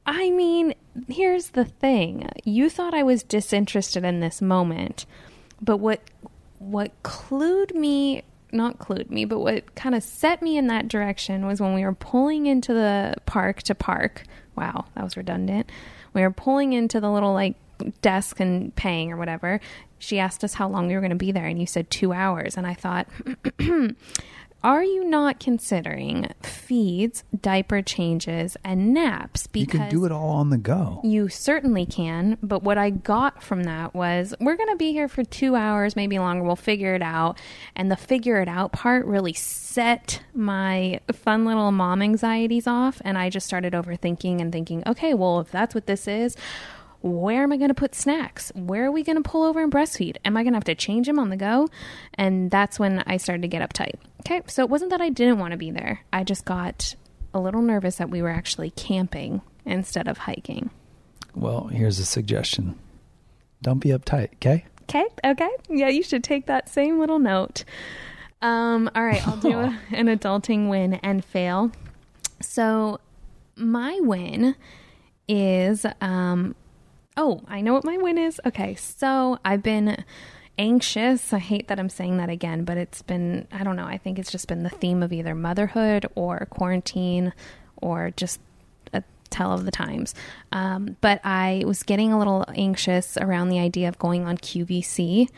I 0.06 0.30
mean, 0.30 0.74
here's 1.06 1.50
the 1.50 1.66
thing. 1.66 2.26
You 2.44 2.70
thought 2.70 2.94
I 2.94 3.02
was 3.02 3.22
disinterested 3.22 4.02
in 4.02 4.20
this 4.20 4.40
moment, 4.40 5.04
but 5.60 5.76
what 5.76 6.00
what 6.58 6.92
clued 7.02 7.74
me, 7.74 8.22
not 8.52 8.78
clued 8.78 9.10
me, 9.10 9.26
but 9.26 9.40
what 9.40 9.74
kind 9.74 9.94
of 9.94 10.02
set 10.02 10.40
me 10.40 10.56
in 10.56 10.66
that 10.68 10.88
direction 10.88 11.46
was 11.46 11.60
when 11.60 11.74
we 11.74 11.84
were 11.84 11.94
pulling 11.94 12.46
into 12.46 12.72
the 12.72 13.16
park 13.26 13.62
to 13.64 13.74
park. 13.74 14.24
Wow, 14.56 14.86
that 14.94 15.04
was 15.04 15.14
redundant. 15.14 15.70
We 16.14 16.22
were 16.22 16.30
pulling 16.30 16.72
into 16.72 17.00
the 17.00 17.10
little 17.10 17.34
like 17.34 17.56
desk 18.00 18.40
and 18.40 18.74
paying 18.76 19.12
or 19.12 19.18
whatever. 19.18 19.60
She 19.98 20.18
asked 20.18 20.42
us 20.42 20.54
how 20.54 20.70
long 20.70 20.86
we 20.86 20.94
were 20.94 21.00
going 21.00 21.10
to 21.10 21.16
be 21.16 21.32
there 21.32 21.46
and 21.46 21.60
you 21.60 21.66
said 21.66 21.90
2 21.90 22.14
hours 22.14 22.56
and 22.56 22.66
I 22.66 22.72
thought 22.72 23.06
Are 24.62 24.84
you 24.84 25.04
not 25.04 25.40
considering 25.40 26.34
feeds, 26.42 27.24
diaper 27.40 27.80
changes, 27.80 28.58
and 28.62 28.92
naps? 28.92 29.46
Because 29.46 29.74
you 29.74 29.80
can 29.80 29.88
do 29.88 30.04
it 30.04 30.12
all 30.12 30.28
on 30.30 30.50
the 30.50 30.58
go. 30.58 31.00
You 31.02 31.28
certainly 31.28 31.86
can, 31.86 32.36
but 32.42 32.62
what 32.62 32.76
I 32.76 32.90
got 32.90 33.42
from 33.42 33.62
that 33.64 33.94
was 33.94 34.34
we're 34.38 34.56
going 34.56 34.68
to 34.68 34.76
be 34.76 34.92
here 34.92 35.08
for 35.08 35.24
two 35.24 35.56
hours, 35.56 35.96
maybe 35.96 36.18
longer. 36.18 36.44
We'll 36.44 36.56
figure 36.56 36.94
it 36.94 37.02
out. 37.02 37.38
And 37.74 37.90
the 37.90 37.96
figure 37.96 38.40
it 38.40 38.48
out 38.48 38.72
part 38.72 39.06
really 39.06 39.32
set 39.32 40.22
my 40.34 41.00
fun 41.10 41.46
little 41.46 41.72
mom 41.72 42.02
anxieties 42.02 42.66
off. 42.66 43.00
And 43.02 43.16
I 43.16 43.30
just 43.30 43.46
started 43.46 43.72
overthinking 43.72 44.42
and 44.42 44.52
thinking, 44.52 44.82
okay, 44.86 45.14
well, 45.14 45.40
if 45.40 45.50
that's 45.50 45.74
what 45.74 45.86
this 45.86 46.06
is, 46.06 46.36
where 47.02 47.42
am 47.42 47.52
I 47.52 47.56
going 47.56 47.68
to 47.68 47.74
put 47.74 47.94
snacks? 47.94 48.52
Where 48.54 48.86
are 48.86 48.92
we 48.92 49.02
going 49.02 49.22
to 49.22 49.28
pull 49.28 49.42
over 49.42 49.62
and 49.62 49.72
breastfeed? 49.72 50.16
Am 50.24 50.36
I 50.36 50.42
going 50.42 50.52
to 50.52 50.56
have 50.56 50.64
to 50.64 50.74
change 50.74 51.08
him 51.08 51.18
on 51.18 51.30
the 51.30 51.36
go? 51.36 51.68
And 52.14 52.50
that's 52.50 52.78
when 52.78 53.02
I 53.06 53.16
started 53.16 53.42
to 53.42 53.48
get 53.48 53.68
uptight. 53.68 53.94
Okay, 54.20 54.42
so 54.46 54.62
it 54.62 54.68
wasn't 54.68 54.90
that 54.90 55.00
I 55.00 55.08
didn't 55.08 55.38
want 55.38 55.52
to 55.52 55.56
be 55.56 55.70
there. 55.70 56.00
I 56.12 56.24
just 56.24 56.44
got 56.44 56.94
a 57.32 57.40
little 57.40 57.62
nervous 57.62 57.96
that 57.96 58.10
we 58.10 58.20
were 58.20 58.30
actually 58.30 58.70
camping 58.70 59.40
instead 59.64 60.08
of 60.08 60.18
hiking. 60.18 60.70
Well, 61.34 61.68
here's 61.68 61.98
a 61.98 62.04
suggestion. 62.04 62.78
Don't 63.62 63.78
be 63.78 63.90
uptight, 63.90 64.34
okay? 64.34 64.66
Okay, 64.82 65.04
okay. 65.24 65.50
Yeah, 65.68 65.88
you 65.88 66.02
should 66.02 66.24
take 66.24 66.46
that 66.46 66.68
same 66.68 66.98
little 66.98 67.18
note. 67.18 67.64
Um, 68.42 68.90
all 68.94 69.04
right, 69.04 69.26
I'll 69.26 69.36
do 69.36 69.50
a, 69.58 69.78
an 69.92 70.06
adulting 70.06 70.68
win 70.68 70.94
and 70.94 71.24
fail. 71.24 71.70
So, 72.40 73.00
my 73.56 73.98
win 74.00 74.56
is 75.28 75.86
um 76.00 76.56
oh, 77.16 77.42
I 77.48 77.60
know 77.60 77.72
what 77.72 77.84
my 77.84 77.96
win 77.96 78.18
is. 78.18 78.40
Okay, 78.46 78.74
so 78.74 79.38
I've 79.44 79.62
been 79.62 80.04
anxious. 80.58 81.32
I 81.32 81.38
hate 81.38 81.68
that 81.68 81.80
I'm 81.80 81.88
saying 81.88 82.18
that 82.18 82.28
again, 82.28 82.64
but 82.64 82.76
it's 82.76 83.02
been 83.02 83.48
I 83.50 83.64
don't 83.64 83.76
know, 83.76 83.86
I 83.86 83.98
think 83.98 84.18
it's 84.18 84.30
just 84.30 84.46
been 84.48 84.62
the 84.62 84.70
theme 84.70 85.02
of 85.02 85.12
either 85.12 85.34
motherhood 85.34 86.06
or 86.14 86.46
quarantine 86.50 87.32
or 87.76 88.10
just 88.16 88.40
a 88.92 89.02
tell 89.30 89.52
of 89.52 89.64
the 89.64 89.70
times. 89.70 90.14
Um, 90.52 90.96
but 91.00 91.20
I 91.24 91.64
was 91.66 91.82
getting 91.82 92.12
a 92.12 92.18
little 92.18 92.44
anxious 92.54 93.16
around 93.16 93.48
the 93.48 93.58
idea 93.58 93.88
of 93.88 93.98
going 93.98 94.26
on 94.26 94.36
QVC 94.36 95.28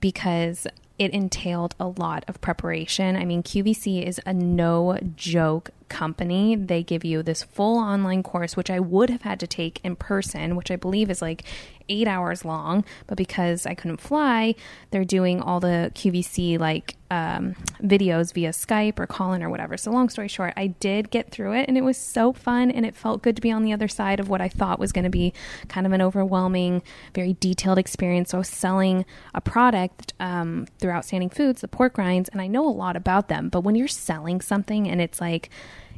because 0.00 0.66
it 0.98 1.12
entailed 1.12 1.74
a 1.80 1.88
lot 1.88 2.24
of 2.28 2.40
preparation. 2.40 3.16
I 3.16 3.24
mean, 3.24 3.42
QVC 3.42 4.06
is 4.06 4.20
a 4.24 4.32
no 4.32 4.98
joke 5.16 5.70
company, 5.92 6.56
they 6.56 6.82
give 6.82 7.04
you 7.04 7.22
this 7.22 7.42
full 7.42 7.78
online 7.78 8.22
course, 8.22 8.56
which 8.56 8.70
I 8.70 8.80
would 8.80 9.10
have 9.10 9.22
had 9.22 9.38
to 9.40 9.46
take 9.46 9.80
in 9.84 9.94
person, 9.94 10.56
which 10.56 10.70
I 10.70 10.76
believe 10.76 11.10
is 11.10 11.20
like 11.20 11.44
eight 11.88 12.08
hours 12.08 12.44
long. 12.44 12.84
But 13.06 13.18
because 13.18 13.66
I 13.66 13.74
couldn't 13.74 14.00
fly, 14.00 14.54
they're 14.90 15.04
doing 15.04 15.40
all 15.40 15.60
the 15.60 15.92
QVC 15.94 16.58
like 16.58 16.96
um, 17.10 17.54
videos 17.82 18.32
via 18.32 18.50
Skype 18.50 18.98
or 18.98 19.06
call 19.06 19.34
in 19.34 19.42
or 19.42 19.50
whatever. 19.50 19.76
So, 19.76 19.90
long 19.90 20.08
story 20.08 20.28
short, 20.28 20.54
I 20.56 20.68
did 20.68 21.10
get 21.10 21.30
through 21.30 21.52
it 21.52 21.68
and 21.68 21.76
it 21.76 21.84
was 21.84 21.98
so 21.98 22.32
fun 22.32 22.70
and 22.70 22.86
it 22.86 22.96
felt 22.96 23.22
good 23.22 23.36
to 23.36 23.42
be 23.42 23.52
on 23.52 23.62
the 23.62 23.72
other 23.72 23.88
side 23.88 24.18
of 24.18 24.30
what 24.30 24.40
I 24.40 24.48
thought 24.48 24.78
was 24.78 24.92
going 24.92 25.04
to 25.04 25.10
be 25.10 25.34
kind 25.68 25.86
of 25.86 25.92
an 25.92 26.00
overwhelming, 26.00 26.82
very 27.14 27.34
detailed 27.34 27.78
experience. 27.78 28.30
So, 28.30 28.38
I 28.38 28.40
was 28.40 28.48
selling 28.48 29.04
a 29.34 29.42
product 29.42 30.14
um, 30.20 30.66
through 30.78 30.92
Outstanding 30.92 31.30
Foods, 31.30 31.60
the 31.60 31.68
pork 31.68 31.98
rinds, 31.98 32.30
and 32.30 32.40
I 32.40 32.46
know 32.46 32.66
a 32.66 32.70
lot 32.70 32.96
about 32.96 33.28
them. 33.28 33.50
But 33.50 33.60
when 33.60 33.74
you're 33.74 33.88
selling 33.88 34.40
something 34.40 34.88
and 34.88 35.00
it's 35.00 35.20
like, 35.20 35.50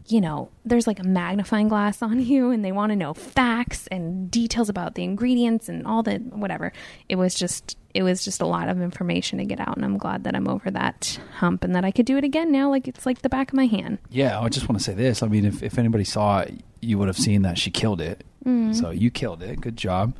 you 0.06 0.20
know, 0.20 0.50
there's 0.64 0.86
like 0.86 0.98
a 0.98 1.04
magnifying 1.04 1.68
glass 1.68 2.02
on 2.02 2.20
you 2.24 2.50
and 2.50 2.64
they 2.64 2.72
want 2.72 2.90
to 2.90 2.96
know 2.96 3.14
facts 3.14 3.86
and 3.88 4.30
details 4.30 4.68
about 4.68 4.94
the 4.94 5.04
ingredients 5.04 5.68
and 5.68 5.86
all 5.86 6.02
the 6.02 6.16
whatever. 6.16 6.72
It 7.08 7.16
was 7.16 7.34
just 7.34 7.76
it 7.94 8.02
was 8.02 8.24
just 8.24 8.40
a 8.40 8.46
lot 8.46 8.68
of 8.68 8.80
information 8.82 9.38
to 9.38 9.44
get 9.44 9.60
out 9.60 9.76
and 9.76 9.84
I'm 9.84 9.98
glad 9.98 10.24
that 10.24 10.34
I'm 10.34 10.48
over 10.48 10.70
that 10.70 11.18
hump 11.36 11.62
and 11.62 11.74
that 11.76 11.84
I 11.84 11.92
could 11.92 12.06
do 12.06 12.16
it 12.16 12.24
again 12.24 12.50
now 12.50 12.68
like 12.68 12.88
it's 12.88 13.06
like 13.06 13.22
the 13.22 13.28
back 13.28 13.48
of 13.48 13.54
my 13.54 13.66
hand. 13.66 13.98
Yeah, 14.10 14.40
I 14.40 14.48
just 14.48 14.68
want 14.68 14.78
to 14.78 14.84
say 14.84 14.94
this. 14.94 15.22
I 15.22 15.28
mean, 15.28 15.44
if, 15.44 15.62
if 15.62 15.78
anybody 15.78 16.04
saw 16.04 16.40
it, 16.40 16.60
you 16.80 16.98
would 16.98 17.08
have 17.08 17.16
seen 17.16 17.42
that 17.42 17.56
she 17.56 17.70
killed 17.70 18.00
it. 18.00 18.24
Mm. 18.44 18.74
So 18.74 18.90
you 18.90 19.10
killed 19.10 19.42
it. 19.42 19.60
Good 19.60 19.76
job. 19.76 20.14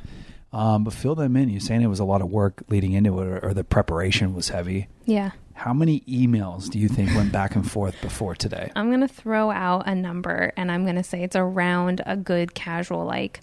Um, 0.51 0.85
but 0.85 0.93
fill 0.93 1.15
them 1.15 1.35
in. 1.35 1.49
You're 1.49 1.59
saying 1.59 1.81
it 1.81 1.87
was 1.87 1.99
a 1.99 2.05
lot 2.05 2.21
of 2.21 2.29
work 2.31 2.63
leading 2.69 2.93
into 2.93 3.19
it, 3.19 3.27
or, 3.27 3.39
or 3.39 3.53
the 3.53 3.65
preparation 3.65 4.33
was 4.33 4.49
heavy. 4.49 4.87
Yeah. 5.03 5.31
How 5.55 5.73
many 5.73 6.01
emails 6.01 6.69
do 6.69 6.77
you 6.77 6.89
think 6.89 7.15
went 7.15 7.31
back 7.31 7.55
and 7.55 7.69
forth 7.69 7.99
before 8.01 8.35
today? 8.35 8.71
I'm 8.75 8.89
going 8.89 9.01
to 9.01 9.07
throw 9.07 9.51
out 9.51 9.87
a 9.87 9.95
number 9.95 10.51
and 10.57 10.69
I'm 10.69 10.83
going 10.83 10.97
to 10.97 11.03
say 11.03 11.23
it's 11.23 11.35
around 11.35 12.01
a 12.05 12.17
good 12.17 12.53
casual 12.53 13.05
like 13.05 13.39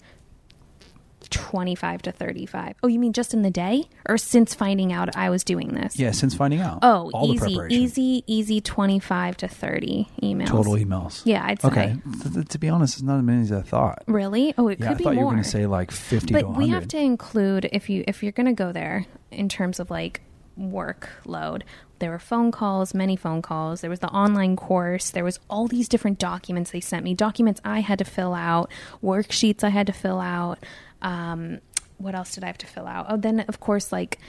25 1.31 2.03
to 2.03 2.11
35. 2.11 2.75
Oh, 2.83 2.87
you 2.87 2.99
mean 2.99 3.13
just 3.13 3.33
in 3.33 3.41
the 3.41 3.49
day 3.49 3.85
or 4.07 4.17
since 4.19 4.53
finding 4.53 4.93
out 4.93 5.15
I 5.15 5.31
was 5.31 5.43
doing 5.43 5.69
this? 5.73 5.97
Yeah, 5.97 6.11
since 6.11 6.35
finding 6.35 6.59
out. 6.61 6.79
Oh, 6.83 7.09
All 7.13 7.33
easy, 7.33 7.57
easy, 7.69 8.23
easy 8.27 8.61
25 8.61 9.37
to 9.37 9.47
30 9.47 10.07
emails. 10.21 10.47
Total 10.47 10.73
emails. 10.73 11.21
Yeah, 11.25 11.43
I'd 11.43 11.61
say. 11.61 11.67
Okay. 11.67 11.95
Th- 12.21 12.33
th- 12.35 12.47
to 12.49 12.59
be 12.59 12.69
honest, 12.69 12.95
it's 12.95 13.03
not 13.03 13.17
as 13.17 13.23
many 13.23 13.41
as 13.41 13.51
I 13.51 13.61
thought. 13.61 14.03
Really? 14.07 14.53
Oh, 14.57 14.67
it 14.67 14.79
yeah, 14.79 14.89
could 14.89 14.95
I 14.95 14.97
be 14.97 15.03
thought 15.03 15.13
you 15.15 15.21
were 15.21 15.31
going 15.31 15.43
to 15.43 15.49
say 15.49 15.65
like 15.65 15.89
50 15.91 16.27
to 16.27 16.33
but 16.33 16.43
100. 16.45 16.63
we 16.63 16.69
have 16.69 16.87
to 16.89 16.97
include 16.97 17.69
if 17.73 17.89
you 17.89 18.03
if 18.07 18.21
you're 18.21 18.31
going 18.31 18.45
to 18.45 18.53
go 18.53 18.71
there 18.71 19.07
in 19.31 19.49
terms 19.49 19.79
of 19.79 19.89
like 19.89 20.21
workload. 20.59 21.63
There 21.99 22.11
were 22.11 22.19
phone 22.19 22.51
calls 22.51 22.93
many 22.93 23.15
phone 23.15 23.41
calls. 23.41 23.81
There 23.81 23.89
was 23.89 23.99
the 23.99 24.09
online 24.09 24.55
course. 24.55 25.09
There 25.09 25.23
was 25.23 25.39
all 25.49 25.67
these 25.67 25.87
different 25.87 26.19
documents 26.19 26.71
they 26.71 26.81
sent 26.81 27.03
me 27.03 27.13
documents 27.13 27.61
i 27.63 27.79
had 27.79 27.99
to 27.99 28.05
fill 28.05 28.33
out 28.33 28.69
worksheets 29.03 29.63
i 29.63 29.69
had 29.69 29.87
to 29.87 29.93
fill 29.93 30.19
out 30.19 30.59
um, 31.01 31.59
what 31.97 32.15
else 32.15 32.35
did 32.35 32.43
i 32.43 32.47
have 32.47 32.57
to 32.57 32.67
fill 32.67 32.87
out? 32.87 33.05
Oh 33.09 33.17
then 33.17 33.41
of 33.41 33.59
course 33.59 33.91
like 33.91 34.19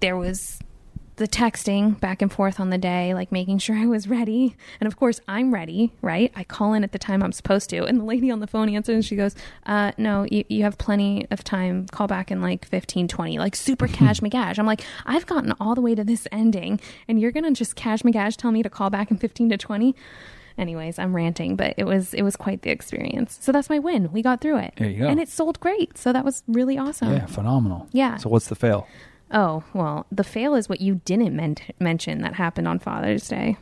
there 0.00 0.16
was 0.16 0.58
the 1.18 1.28
texting 1.28 1.98
back 2.00 2.22
and 2.22 2.32
forth 2.32 2.58
on 2.58 2.70
the 2.70 2.78
day, 2.78 3.12
like 3.12 3.30
making 3.30 3.58
sure 3.58 3.76
I 3.76 3.86
was 3.86 4.08
ready. 4.08 4.56
And 4.80 4.86
of 4.86 4.96
course, 4.96 5.20
I'm 5.28 5.52
ready, 5.52 5.92
right? 6.00 6.32
I 6.34 6.44
call 6.44 6.72
in 6.74 6.84
at 6.84 6.92
the 6.92 6.98
time 6.98 7.22
I'm 7.22 7.32
supposed 7.32 7.68
to. 7.70 7.84
And 7.84 8.00
the 8.00 8.04
lady 8.04 8.30
on 8.30 8.40
the 8.40 8.46
phone 8.46 8.68
answers 8.68 8.94
and 8.94 9.04
she 9.04 9.16
goes, 9.16 9.34
uh, 9.66 9.92
No, 9.98 10.26
you, 10.30 10.44
you 10.48 10.62
have 10.62 10.78
plenty 10.78 11.26
of 11.30 11.44
time. 11.44 11.86
Call 11.88 12.06
back 12.06 12.30
in 12.30 12.40
like 12.40 12.64
15, 12.64 13.08
20, 13.08 13.38
like 13.38 13.54
super 13.56 13.86
cash 13.98 14.20
magash. 14.20 14.58
I'm 14.58 14.66
like, 14.66 14.82
I've 15.06 15.26
gotten 15.26 15.52
all 15.60 15.74
the 15.74 15.80
way 15.80 15.94
to 15.94 16.04
this 16.04 16.26
ending, 16.32 16.80
and 17.08 17.20
you're 17.20 17.32
going 17.32 17.44
to 17.44 17.52
just 17.52 17.76
cash 17.76 18.02
magash 18.02 18.36
tell 18.36 18.52
me 18.52 18.62
to 18.62 18.70
call 18.70 18.88
back 18.90 19.10
in 19.10 19.16
15 19.18 19.50
to 19.50 19.58
20? 19.58 19.94
Anyways, 20.56 20.98
I'm 20.98 21.14
ranting, 21.14 21.54
but 21.54 21.74
it 21.76 21.84
was 21.84 22.12
it 22.14 22.22
was 22.22 22.34
quite 22.34 22.62
the 22.62 22.70
experience. 22.70 23.38
So 23.40 23.52
that's 23.52 23.70
my 23.70 23.78
win. 23.78 24.10
We 24.10 24.22
got 24.22 24.40
through 24.40 24.58
it. 24.58 24.74
There 24.76 24.88
you 24.90 24.98
go. 24.98 25.06
And 25.06 25.20
it 25.20 25.28
sold 25.28 25.60
great. 25.60 25.96
So 25.96 26.12
that 26.12 26.24
was 26.24 26.42
really 26.48 26.76
awesome. 26.76 27.12
yeah, 27.12 27.26
phenomenal. 27.26 27.86
Yeah. 27.92 28.16
So 28.16 28.28
what's 28.28 28.48
the 28.48 28.56
fail? 28.56 28.88
Oh, 29.30 29.64
well, 29.74 30.06
the 30.10 30.24
fail 30.24 30.54
is 30.54 30.68
what 30.68 30.80
you 30.80 31.00
didn't 31.04 31.36
men- 31.36 31.56
mention 31.78 32.22
that 32.22 32.34
happened 32.34 32.66
on 32.66 32.78
Father's 32.78 33.28
Day. 33.28 33.56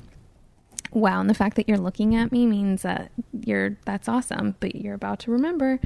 Wow, 0.92 1.20
and 1.20 1.28
the 1.28 1.34
fact 1.34 1.56
that 1.56 1.68
you're 1.68 1.78
looking 1.78 2.14
at 2.14 2.30
me 2.30 2.46
means 2.46 2.82
that 2.82 3.10
you're 3.44 3.76
that's 3.84 4.08
awesome, 4.08 4.54
but 4.60 4.76
you're 4.76 4.94
about 4.94 5.18
to 5.20 5.30
remember 5.30 5.80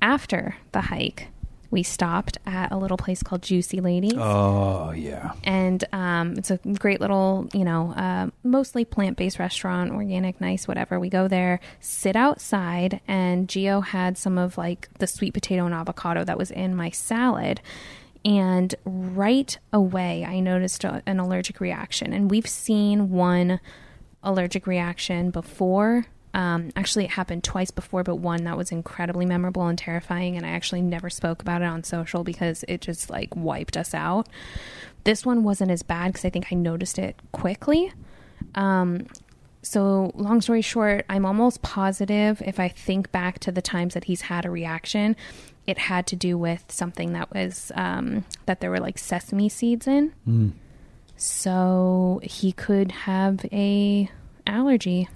after 0.00 0.56
the 0.72 0.82
hike, 0.82 1.28
we 1.70 1.82
stopped 1.82 2.38
at 2.46 2.70
a 2.70 2.76
little 2.76 2.96
place 2.96 3.22
called 3.22 3.42
Juicy 3.42 3.80
Ladies. 3.80 4.14
Oh, 4.16 4.92
yeah. 4.92 5.32
And 5.44 5.84
um, 5.92 6.34
it's 6.34 6.50
a 6.50 6.58
great 6.58 7.00
little, 7.00 7.48
you 7.52 7.64
know, 7.64 7.92
uh, 7.92 8.28
mostly 8.44 8.84
plant 8.84 9.16
based 9.16 9.38
restaurant, 9.38 9.92
organic, 9.92 10.40
nice, 10.40 10.68
whatever. 10.68 11.00
We 11.00 11.10
go 11.10 11.28
there, 11.28 11.60
sit 11.80 12.14
outside, 12.14 13.00
and 13.08 13.48
Gio 13.48 13.84
had 13.84 14.16
some 14.16 14.38
of 14.38 14.56
like 14.56 14.88
the 15.00 15.06
sweet 15.06 15.34
potato 15.34 15.66
and 15.66 15.74
avocado 15.74 16.24
that 16.24 16.38
was 16.38 16.50
in 16.50 16.74
my 16.76 16.90
salad. 16.90 17.60
And 18.26 18.74
right 18.84 19.56
away, 19.72 20.24
I 20.24 20.40
noticed 20.40 20.82
a, 20.82 21.00
an 21.06 21.20
allergic 21.20 21.60
reaction. 21.60 22.12
And 22.12 22.28
we've 22.28 22.48
seen 22.48 23.10
one 23.10 23.60
allergic 24.20 24.66
reaction 24.66 25.30
before. 25.30 26.06
Um, 26.34 26.70
actually, 26.74 27.04
it 27.04 27.12
happened 27.12 27.44
twice 27.44 27.70
before, 27.70 28.02
but 28.02 28.16
one 28.16 28.42
that 28.42 28.56
was 28.56 28.72
incredibly 28.72 29.26
memorable 29.26 29.68
and 29.68 29.78
terrifying. 29.78 30.36
And 30.36 30.44
I 30.44 30.50
actually 30.50 30.82
never 30.82 31.08
spoke 31.08 31.40
about 31.40 31.62
it 31.62 31.66
on 31.66 31.84
social 31.84 32.24
because 32.24 32.64
it 32.66 32.80
just 32.80 33.10
like 33.10 33.34
wiped 33.36 33.76
us 33.76 33.94
out. 33.94 34.28
This 35.04 35.24
one 35.24 35.44
wasn't 35.44 35.70
as 35.70 35.84
bad 35.84 36.08
because 36.08 36.24
I 36.24 36.30
think 36.30 36.48
I 36.50 36.56
noticed 36.56 36.98
it 36.98 37.14
quickly. 37.30 37.92
Um, 38.56 39.06
so, 39.62 40.10
long 40.14 40.40
story 40.40 40.62
short, 40.62 41.06
I'm 41.08 41.24
almost 41.24 41.62
positive 41.62 42.42
if 42.44 42.58
I 42.58 42.68
think 42.68 43.12
back 43.12 43.38
to 43.40 43.52
the 43.52 43.62
times 43.62 43.94
that 43.94 44.04
he's 44.04 44.22
had 44.22 44.44
a 44.44 44.50
reaction, 44.50 45.14
it 45.66 45.78
had 45.78 46.06
to 46.08 46.16
do 46.16 46.38
with 46.38 46.64
something 46.68 47.12
that 47.12 47.32
was 47.32 47.72
um, 47.74 48.24
that 48.46 48.60
there 48.60 48.70
were 48.70 48.80
like 48.80 48.98
sesame 48.98 49.48
seeds 49.48 49.86
in. 49.86 50.12
Mm. 50.28 50.52
So 51.16 52.20
he 52.22 52.52
could 52.52 52.92
have 52.92 53.44
a 53.52 54.10
allergy 54.46 55.08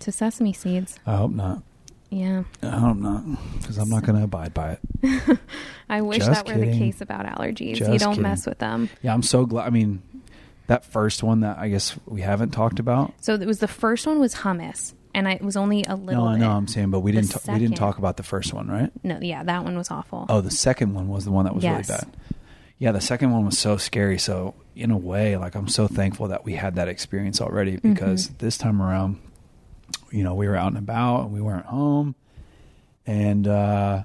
to 0.00 0.12
sesame 0.12 0.52
seeds. 0.52 0.98
I 1.06 1.16
hope 1.16 1.32
not. 1.32 1.62
Yeah, 2.10 2.44
I 2.62 2.70
hope 2.70 2.96
not, 2.96 3.22
because 3.58 3.76
I'm 3.76 3.90
not 3.90 4.02
going 4.02 4.16
to 4.16 4.24
abide 4.24 4.54
by 4.54 4.78
it. 5.02 5.38
I 5.90 6.00
wish 6.00 6.24
Just 6.24 6.46
that 6.46 6.46
were 6.46 6.64
the 6.64 6.72
case 6.72 7.02
about 7.02 7.26
allergies. 7.26 7.78
you 7.80 7.98
don't 7.98 8.12
kidding. 8.12 8.22
mess 8.22 8.46
with 8.46 8.58
them. 8.58 8.88
Yeah, 9.02 9.12
I'm 9.12 9.22
so 9.22 9.44
glad. 9.44 9.66
I 9.66 9.70
mean, 9.70 10.02
that 10.68 10.86
first 10.86 11.22
one 11.22 11.40
that 11.40 11.58
I 11.58 11.68
guess 11.68 11.94
we 12.06 12.22
haven't 12.22 12.50
talked 12.50 12.78
about. 12.78 13.12
So 13.20 13.34
it 13.34 13.46
was 13.46 13.58
the 13.58 13.68
first 13.68 14.06
one 14.06 14.20
was 14.20 14.34
hummus, 14.36 14.94
and 15.14 15.26
I, 15.28 15.32
it 15.32 15.42
was 15.42 15.56
only 15.56 15.84
a 15.84 15.94
little. 15.96 16.06
Bit. 16.06 16.12
No, 16.14 16.26
I 16.26 16.32
bit. 16.34 16.40
know. 16.40 16.50
I'm 16.50 16.66
saying, 16.68 16.90
but 16.90 17.00
we 17.00 17.12
The 17.12 17.20
didn't. 17.22 17.30
ta- 17.32 17.52
we 17.52 17.58
didn't 17.58 17.76
second- 17.76 17.76
talk 17.86 17.98
about 17.98 18.16
the 18.16 18.22
first 18.22 18.52
one, 18.52 18.68
right? 18.68 18.90
No, 19.02 19.18
yeah, 19.20 19.42
that 19.44 19.64
one 19.64 19.76
was 19.76 19.90
awful. 19.90 20.26
Oh, 20.28 20.40
the 20.40 20.50
second 20.50 20.94
one 20.94 21.08
was 21.08 21.24
the 21.24 21.30
one 21.32 21.44
that 21.44 21.54
was 21.54 21.64
Yes. 21.64 21.88
really 21.88 22.00
bad. 22.00 22.16
Yeah, 22.78 22.92
the 22.92 23.00
second 23.00 23.32
one 23.32 23.44
was 23.44 23.58
so 23.58 23.76
scary. 23.76 24.18
So 24.18 24.54
in 24.76 24.90
a 24.92 24.96
way, 24.98 25.36
like 25.36 25.54
I'm 25.56 25.66
so 25.68 25.88
thankful 25.88 26.28
that 26.28 26.44
we 26.44 26.54
had 26.54 26.76
that 26.76 26.86
experience 26.88 27.40
already 27.40 27.72
Mm-hmm. 27.78 27.92
because 27.94 28.28
this 28.38 28.56
time 28.56 28.80
around, 28.80 29.18
you 30.12 30.22
know, 30.22 30.34
we 30.34 30.46
were 30.46 30.56
out 30.56 30.68
and 30.68 30.78
about 30.78 31.22
and 31.24 31.32
we 31.32 31.40
weren't 31.40 31.66
home, 31.66 32.14
and 33.06 33.48
uh, 33.48 34.02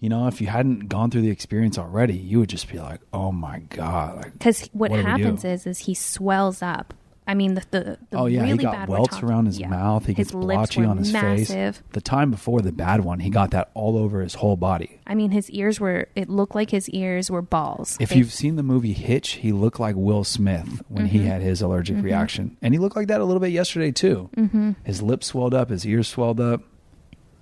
you 0.00 0.08
know, 0.08 0.26
if 0.28 0.40
you 0.40 0.46
hadn't 0.46 0.88
gone 0.88 1.10
through 1.10 1.22
the 1.22 1.30
experience 1.30 1.78
already, 1.78 2.14
you 2.16 2.38
would 2.40 2.48
just 2.48 2.70
be 2.70 2.78
like, 2.78 3.00
"Oh 3.12 3.30
my 3.32 3.60
god!" 3.68 4.16
Like, 4.16 4.32
Because 4.32 4.62
what, 4.72 4.90
what 4.90 4.96
do 4.98 5.02
we 5.04 5.10
happens 5.10 5.44
is, 5.44 5.66
is 5.66 5.78
he 5.80 5.94
swells 5.94 6.62
up. 6.62 6.94
I 7.28 7.34
mean, 7.34 7.54
the 7.54 7.62
the, 7.70 7.98
the 8.10 8.16
oh 8.18 8.24
yeah, 8.26 8.40
really 8.42 8.52
he 8.56 8.62
got 8.64 8.88
welts 8.88 9.22
around 9.22 9.46
his 9.46 9.60
yeah. 9.60 9.68
mouth. 9.68 10.06
He 10.06 10.14
his 10.14 10.28
gets 10.28 10.32
blotchy 10.32 10.82
on 10.82 10.96
his 10.96 11.12
face. 11.12 11.52
The 11.92 12.00
time 12.00 12.30
before 12.30 12.62
the 12.62 12.72
bad 12.72 13.04
one, 13.04 13.20
he 13.20 13.28
got 13.28 13.50
that 13.50 13.70
all 13.74 13.98
over 13.98 14.22
his 14.22 14.34
whole 14.34 14.56
body. 14.56 14.98
I 15.06 15.14
mean, 15.14 15.30
his 15.30 15.50
ears 15.50 15.78
were. 15.78 16.08
It 16.16 16.30
looked 16.30 16.54
like 16.54 16.70
his 16.70 16.88
ears 16.88 17.30
were 17.30 17.42
balls. 17.42 17.98
If 18.00 18.08
They- 18.08 18.16
you've 18.16 18.32
seen 18.32 18.56
the 18.56 18.62
movie 18.62 18.94
Hitch, 18.94 19.32
he 19.32 19.52
looked 19.52 19.78
like 19.78 19.94
Will 19.94 20.24
Smith 20.24 20.82
when 20.88 21.06
he 21.06 21.18
Mm-hmm. 21.18 21.26
had 21.28 21.42
his 21.42 21.60
allergic 21.60 22.02
reaction, 22.02 22.56
and 22.62 22.72
he 22.72 22.78
looked 22.78 22.96
like 22.96 23.08
that 23.08 23.20
a 23.20 23.24
little 23.24 23.40
bit 23.40 23.52
yesterday 23.52 23.92
too. 23.92 24.30
Mm-hmm. 24.34 24.72
His 24.84 25.02
lips 25.02 25.26
swelled 25.26 25.52
up, 25.52 25.68
his 25.68 25.84
ears 25.86 26.08
swelled 26.08 26.40
up. 26.40 26.62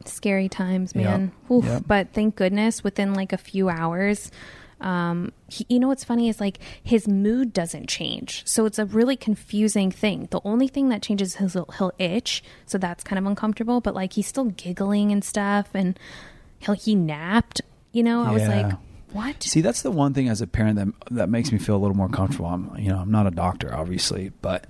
scary 0.05 0.49
times, 0.49 0.93
Yep. 0.95 1.05
man. 1.05 1.33
Oof. 1.51 1.65
Yep. 1.65 1.83
But 1.87 2.09
thank 2.13 2.37
goodness, 2.37 2.85
within 2.85 3.15
like 3.15 3.33
a 3.33 3.37
few 3.39 3.69
hours, 3.69 4.31
um, 4.81 5.33
he, 5.49 5.65
you 5.69 5.79
know 5.79 5.89
what's 5.89 6.05
funny 6.05 6.29
is 6.29 6.41
like 6.41 6.59
his 6.83 7.09
mood 7.09 7.53
doesn't 7.53 7.89
change, 7.89 8.43
so 8.47 8.67
it's 8.67 8.79
a 8.79 8.85
really 8.85 9.17
confusing 9.17 9.91
thing. 9.91 10.29
The 10.31 10.41
only 10.45 10.69
thing 10.69 10.91
that 10.91 11.03
changes 11.03 11.41
is 11.41 11.53
he'll, 11.55 11.69
he'll 11.79 11.93
itch, 11.99 12.43
so 12.67 12.79
that's 12.79 13.03
kind 13.03 13.19
of 13.19 13.27
uncomfortable. 13.27 13.81
But 13.81 13.95
like 13.95 14.13
he's 14.13 14.27
still 14.27 14.47
giggling 14.47 15.13
and 15.13 15.25
stuff, 15.25 15.69
and 15.75 15.99
he'll 16.59 16.75
he 16.75 16.95
napped. 16.95 17.63
You 17.93 18.03
know, 18.03 18.23
I 18.23 18.33
was 18.33 18.47
like, 18.47 18.73
what? 19.13 19.43
See, 19.43 19.63
that's 19.63 19.81
the 19.81 19.91
one 19.91 20.13
thing 20.13 20.29
as 20.29 20.43
a 20.43 20.47
parent 20.47 20.77
that 20.77 20.89
that 21.13 21.29
makes 21.31 21.51
me 21.51 21.59
feel 21.59 21.77
a 21.77 21.79
little 21.79 21.97
more 21.97 22.11
comfortable. 22.11 22.47
I'm, 22.47 22.77
you 22.79 22.91
know, 22.91 22.99
I'm 22.99 23.11
not 23.11 23.27
a 23.27 23.31
doctor, 23.31 23.75
obviously, 23.75 24.31
but 24.43 24.67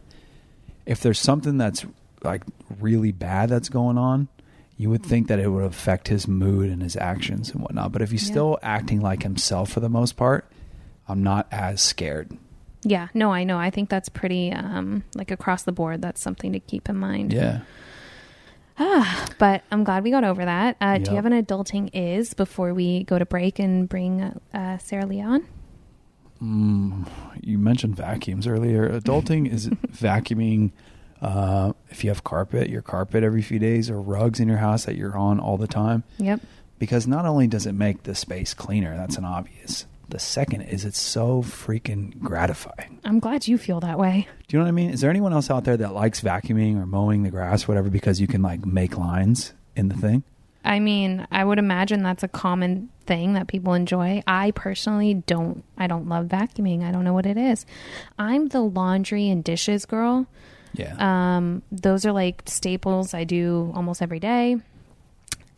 if 0.85 1.01
there's 1.01 1.19
something 1.19 1.59
that's 1.59 1.85
like 2.23 2.45
really 2.79 3.11
bad 3.11 3.49
that's 3.49 3.69
going 3.69 3.99
on, 3.99 4.29
you 4.77 4.91
would 4.91 5.03
think 5.03 5.29
that 5.29 5.39
it 5.39 5.49
would 5.49 5.65
affect 5.65 6.09
his 6.09 6.29
mood 6.29 6.69
and 6.71 6.83
his 6.83 6.97
actions 6.97 7.51
and 7.51 7.63
whatnot. 7.63 7.93
But 7.93 8.03
if 8.03 8.11
he's 8.11 8.27
Yeah. 8.29 8.33
still 8.33 8.59
acting 8.63 9.01
like 9.01 9.23
himself 9.23 9.71
for 9.71 9.81
the 9.81 9.89
most 9.89 10.17
part, 10.17 10.51
I'm 11.09 11.23
not 11.23 11.47
as 11.51 11.81
scared. 11.81 12.37
Yeah, 12.83 13.09
no, 13.15 13.33
I 13.33 13.45
know. 13.45 13.59
I 13.59 13.71
think 13.71 13.89
that's 13.89 14.09
pretty 14.09 14.53
um, 14.53 15.03
like 15.15 15.31
across 15.31 15.63
the 15.65 15.73
board. 15.73 16.03
That's 16.03 16.21
something 16.21 16.53
to 16.53 16.61
keep 16.61 16.89
in 16.89 16.97
mind. 16.97 17.33
Yeah. 17.33 17.61
Ah, 18.79 19.27
but 19.39 19.63
I'm 19.73 19.85
glad 19.85 20.05
we 20.05 20.11
got 20.11 20.23
over 20.25 20.45
that. 20.45 20.77
Uh, 20.81 20.99
Do 20.99 21.11
you 21.11 21.17
have 21.17 21.25
an 21.25 21.33
adulting 21.33 21.89
is 21.95 22.35
before 22.35 22.75
we 22.75 23.05
go 23.05 23.19
to 23.19 23.25
break 23.25 23.59
and 23.59 23.89
bring 23.89 24.21
uh, 24.53 24.77
Sarah 24.79 25.07
Lee 25.07 25.23
on? 25.23 25.47
You 27.41 27.59
mentioned 27.59 27.97
vacuums 27.97 28.47
earlier. 28.47 28.89
Adulting 28.91 29.51
is 29.51 29.69
vacuuming. 29.93 30.73
Uh, 31.23 31.73
if 31.91 32.05
you 32.05 32.11
have 32.11 32.25
carpet, 32.25 32.69
your 32.69 32.83
carpet 32.83 33.25
every 33.25 33.43
few 33.43 33.59
days, 33.59 33.89
or 33.91 34.01
rugs 34.01 34.39
in 34.41 34.49
your 34.49 34.59
house 34.59 34.85
that 34.85 34.97
you're 34.97 35.17
on 35.17 35.41
all 35.41 35.57
the 35.57 35.67
time. 35.67 36.05
Yep. 36.19 36.41
because 36.79 37.07
not 37.07 37.25
only 37.25 37.47
does 37.47 37.65
it 37.67 37.73
make 37.73 38.03
the 38.03 38.15
space 38.15 38.53
cleaner, 38.53 38.95
that's 38.97 39.17
an 39.17 39.25
obvious. 39.25 39.87
The 40.09 40.19
second 40.19 40.61
is 40.63 40.85
it's 40.85 41.01
so 41.01 41.43
freaking 41.43 42.21
gratifying. 42.21 43.01
I'm 43.05 43.19
glad 43.19 43.49
you 43.49 43.59
feel 43.59 43.81
that 43.81 43.99
way. 43.99 44.29
Do 44.47 44.57
you 44.57 44.59
know 44.61 44.65
what 44.67 44.69
I 44.69 44.73
mean? 44.73 44.91
Is 44.91 45.01
there 45.01 45.11
anyone 45.11 45.33
else 45.33 45.51
out 45.51 45.65
there 45.65 45.77
that 45.79 45.95
likes 45.95 46.21
vacuuming 46.21 46.81
or 46.81 46.87
mowing 46.87 47.23
the 47.25 47.31
grass, 47.31 47.67
whatever, 47.67 47.89
because 47.91 48.21
you 48.21 48.27
can 48.29 48.41
like 48.43 48.65
make 48.65 48.97
lines 48.97 49.53
in 49.75 49.89
the 49.89 49.97
thing? 49.97 50.23
I 50.65 50.79
mean, 50.81 51.27
I 51.33 51.45
would 51.45 51.59
imagine 51.59 52.03
that's 52.03 52.23
a 52.23 52.29
common 52.29 52.89
thing 53.07 53.33
that 53.35 53.47
people 53.49 53.73
enjoy. 53.75 54.23
I 54.27 54.51
personally 54.53 55.15
don't 55.15 55.65
I 55.79 55.87
don't 55.87 56.09
love 56.09 56.27
vacuuming. 56.27 56.83
I 56.85 56.91
don't 56.93 57.05
know 57.05 57.13
what 57.15 57.27
it 57.27 57.37
is. 57.39 57.65
I'm 58.19 58.49
the 58.49 58.61
laundry 58.61 59.29
and 59.31 59.43
dishes 59.43 59.87
girl. 59.87 60.27
Yeah. 60.77 60.95
Um 61.37 61.63
those 61.73 62.05
are 62.07 62.13
like 62.13 62.43
staples 62.47 63.15
I 63.15 63.25
do 63.25 63.73
almost 63.75 64.03
every 64.03 64.21
day. 64.21 64.57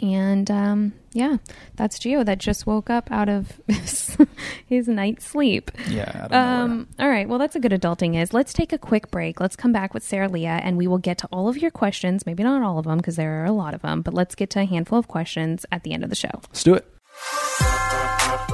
And 0.00 0.48
um 0.50 0.92
yeah, 1.12 1.38
that's 1.74 1.98
Gio 1.98 2.24
that 2.24 2.38
just 2.38 2.66
woke 2.66 2.88
up 2.90 3.10
out 3.10 3.28
of 3.28 3.60
his, 3.66 4.16
his 4.66 4.86
night's 4.86 5.26
sleep. 5.26 5.72
yeah. 5.88 6.10
I 6.14 6.18
don't 6.20 6.30
know. 6.30 6.38
Um, 6.64 6.88
all 7.00 7.08
right. 7.08 7.28
Well, 7.28 7.40
that's 7.40 7.56
a 7.56 7.60
good 7.60 7.72
adulting 7.72 8.20
is. 8.20 8.32
Let's 8.32 8.52
take 8.52 8.72
a 8.72 8.78
quick 8.78 9.10
break. 9.10 9.40
Let's 9.40 9.56
come 9.56 9.72
back 9.72 9.94
with 9.94 10.04
Sarah 10.04 10.28
Leah 10.28 10.60
and 10.62 10.76
we 10.76 10.86
will 10.86 10.98
get 10.98 11.18
to 11.18 11.28
all 11.32 11.48
of 11.48 11.56
your 11.56 11.72
questions. 11.72 12.24
Maybe 12.26 12.44
not 12.44 12.62
all 12.62 12.78
of 12.78 12.84
them 12.84 12.98
because 12.98 13.16
there 13.16 13.42
are 13.42 13.46
a 13.46 13.52
lot 13.52 13.74
of 13.74 13.82
them, 13.82 14.02
but 14.02 14.14
let's 14.14 14.36
get 14.36 14.50
to 14.50 14.60
a 14.60 14.64
handful 14.64 14.98
of 14.98 15.08
questions 15.08 15.66
at 15.72 15.82
the 15.82 15.92
end 15.92 16.04
of 16.04 16.10
the 16.10 16.16
show. 16.16 16.30
Let's 16.50 16.62
do 16.62 16.74
it. 16.74 16.86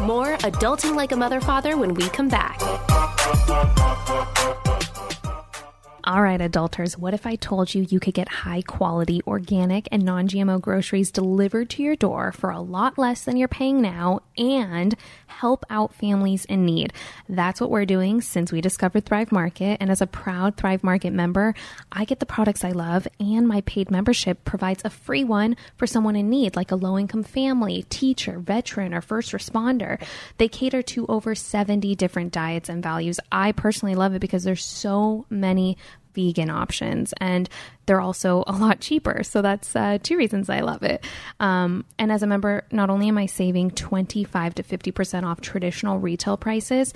More 0.00 0.37
Adulting 0.38 0.97
Like 0.97 1.12
a 1.12 1.16
Mother 1.16 1.40
Father 1.42 1.76
when 1.76 1.92
we 1.92 2.09
come 2.09 2.28
back. 2.28 2.61
All 6.07 6.21
right, 6.21 6.39
adulters, 6.39 6.99
what 6.99 7.15
if 7.15 7.27
I 7.27 7.35
told 7.37 7.73
you 7.73 7.87
you 7.89 7.99
could 7.99 8.13
get 8.13 8.29
high 8.29 8.61
quality, 8.61 9.23
organic, 9.27 9.89
and 9.91 10.05
non 10.05 10.29
GMO 10.29 10.61
groceries 10.61 11.11
delivered 11.11 11.71
to 11.71 11.83
your 11.83 11.97
door 11.97 12.31
for 12.31 12.51
a 12.51 12.61
lot 12.61 12.99
less 12.99 13.25
than 13.25 13.39
you're 13.39 13.49
paying 13.49 13.81
now 13.81 14.21
and 14.37 14.95
help 15.29 15.65
out 15.71 15.95
families 15.95 16.45
in 16.45 16.67
need? 16.67 16.93
That's 17.27 17.59
what 17.59 17.71
we're 17.71 17.87
doing 17.87 18.21
since 18.21 18.53
we 18.53 18.61
discovered 18.61 19.07
Thrive 19.07 19.33
Market. 19.33 19.79
And 19.81 19.91
as 19.91 20.03
a 20.03 20.07
proud 20.07 20.59
Thrive 20.59 20.85
Market 20.85 21.15
member, 21.15 21.55
I 21.91 22.05
get 22.05 22.21
the 22.21 22.27
products 22.27 22.65
I 22.65 22.73
love, 22.73 23.09
and 23.19 23.49
my 23.49 23.63
paid 23.63 23.91
membership 23.91 24.45
provides 24.45 24.83
a 24.85 24.91
free 24.91 25.25
one 25.25 25.57
for 25.79 25.87
someone 25.87 26.17
in 26.17 26.29
need, 26.29 26.55
like 26.55 26.71
a 26.71 26.77
low 26.77 26.99
income 26.99 27.23
family, 27.23 27.87
teacher, 27.89 28.39
veteran, 28.39 28.93
or 28.93 29.01
first 29.01 29.33
responder. 29.33 29.99
They 30.37 30.49
cater 30.49 30.83
to 30.83 31.07
over 31.07 31.35
70 31.35 31.95
different 31.95 32.31
diets 32.31 32.69
and 32.69 32.83
values. 32.83 33.21
I 33.33 33.53
personally 33.53 33.95
love 33.95 34.15
it 34.15 34.21
because 34.21 34.45
there's 34.45 34.63
so 34.63 35.25
many 35.31 35.79
vegan 36.14 36.50
options 36.50 37.12
and 37.21 37.49
they're 37.87 38.00
also 38.00 38.44
a 38.47 38.52
lot 38.52 38.80
cheaper. 38.80 39.23
So 39.23 39.42
that's 39.42 39.75
uh, 39.76 39.99
two 40.02 40.16
reasons 40.16 40.49
i 40.49 40.61
love 40.61 40.83
it. 40.83 41.04
Um, 41.40 41.85
and 41.99 42.11
as 42.11 42.23
a 42.23 42.26
member 42.26 42.64
not 42.71 42.90
only 42.90 43.09
am 43.09 43.18
i 43.18 43.26
saving 43.26 43.71
25 43.73 44.54
to 44.56 44.62
50% 44.62 45.25
off 45.25 45.40
traditional 45.40 45.99
retail 45.99 46.37
prices 46.37 46.92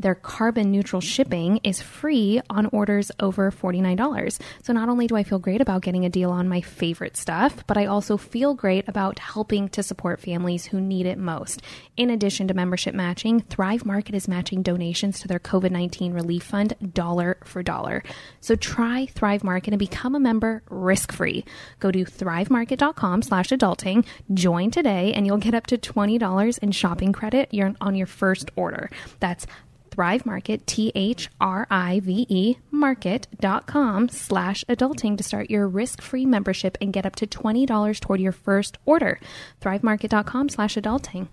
their 0.00 0.14
carbon 0.14 0.70
neutral 0.70 1.00
shipping 1.00 1.60
is 1.62 1.80
free 1.80 2.40
on 2.50 2.66
orders 2.66 3.10
over 3.20 3.50
$49 3.50 4.40
so 4.62 4.72
not 4.72 4.88
only 4.88 5.06
do 5.06 5.16
i 5.16 5.22
feel 5.22 5.38
great 5.38 5.60
about 5.60 5.82
getting 5.82 6.04
a 6.04 6.10
deal 6.10 6.30
on 6.30 6.48
my 6.48 6.60
favorite 6.60 7.16
stuff 7.16 7.64
but 7.66 7.76
i 7.76 7.86
also 7.86 8.16
feel 8.16 8.54
great 8.54 8.88
about 8.88 9.18
helping 9.18 9.68
to 9.68 9.82
support 9.82 10.20
families 10.20 10.66
who 10.66 10.80
need 10.80 11.06
it 11.06 11.18
most 11.18 11.62
in 11.96 12.10
addition 12.10 12.48
to 12.48 12.54
membership 12.54 12.94
matching 12.94 13.40
thrive 13.40 13.84
market 13.84 14.14
is 14.14 14.26
matching 14.26 14.62
donations 14.62 15.20
to 15.20 15.28
their 15.28 15.38
covid-19 15.38 16.14
relief 16.14 16.42
fund 16.42 16.74
dollar 16.94 17.36
for 17.44 17.62
dollar 17.62 18.02
so 18.40 18.56
try 18.56 19.06
Thrive 19.06 19.44
Market 19.44 19.72
and 19.72 19.78
become 19.78 20.14
a 20.14 20.20
member 20.20 20.62
risk-free. 20.70 21.44
Go 21.78 21.90
to 21.90 22.04
thrivemarket.com 22.04 23.22
slash 23.22 23.48
adulting, 23.48 24.06
join 24.32 24.70
today, 24.70 25.12
and 25.12 25.26
you'll 25.26 25.38
get 25.38 25.54
up 25.54 25.66
to 25.66 25.78
$20 25.78 26.58
in 26.58 26.72
shopping 26.72 27.12
credit 27.12 27.50
on 27.80 27.94
your 27.94 28.06
first 28.06 28.50
order. 28.56 28.90
That's 29.18 29.46
Thrive 29.90 30.24
Market, 30.24 30.66
T-H-R-I-V-E, 30.66 32.56
market.com 32.70 34.08
slash 34.08 34.64
adulting 34.68 35.16
to 35.16 35.24
start 35.24 35.50
your 35.50 35.66
risk-free 35.68 36.26
membership 36.26 36.78
and 36.80 36.92
get 36.92 37.06
up 37.06 37.16
to 37.16 37.26
$20 37.26 38.00
toward 38.00 38.20
your 38.20 38.32
first 38.32 38.78
order. 38.86 39.18
Thrivemarket.com 39.60 40.48
slash 40.48 40.76
adulting. 40.76 41.28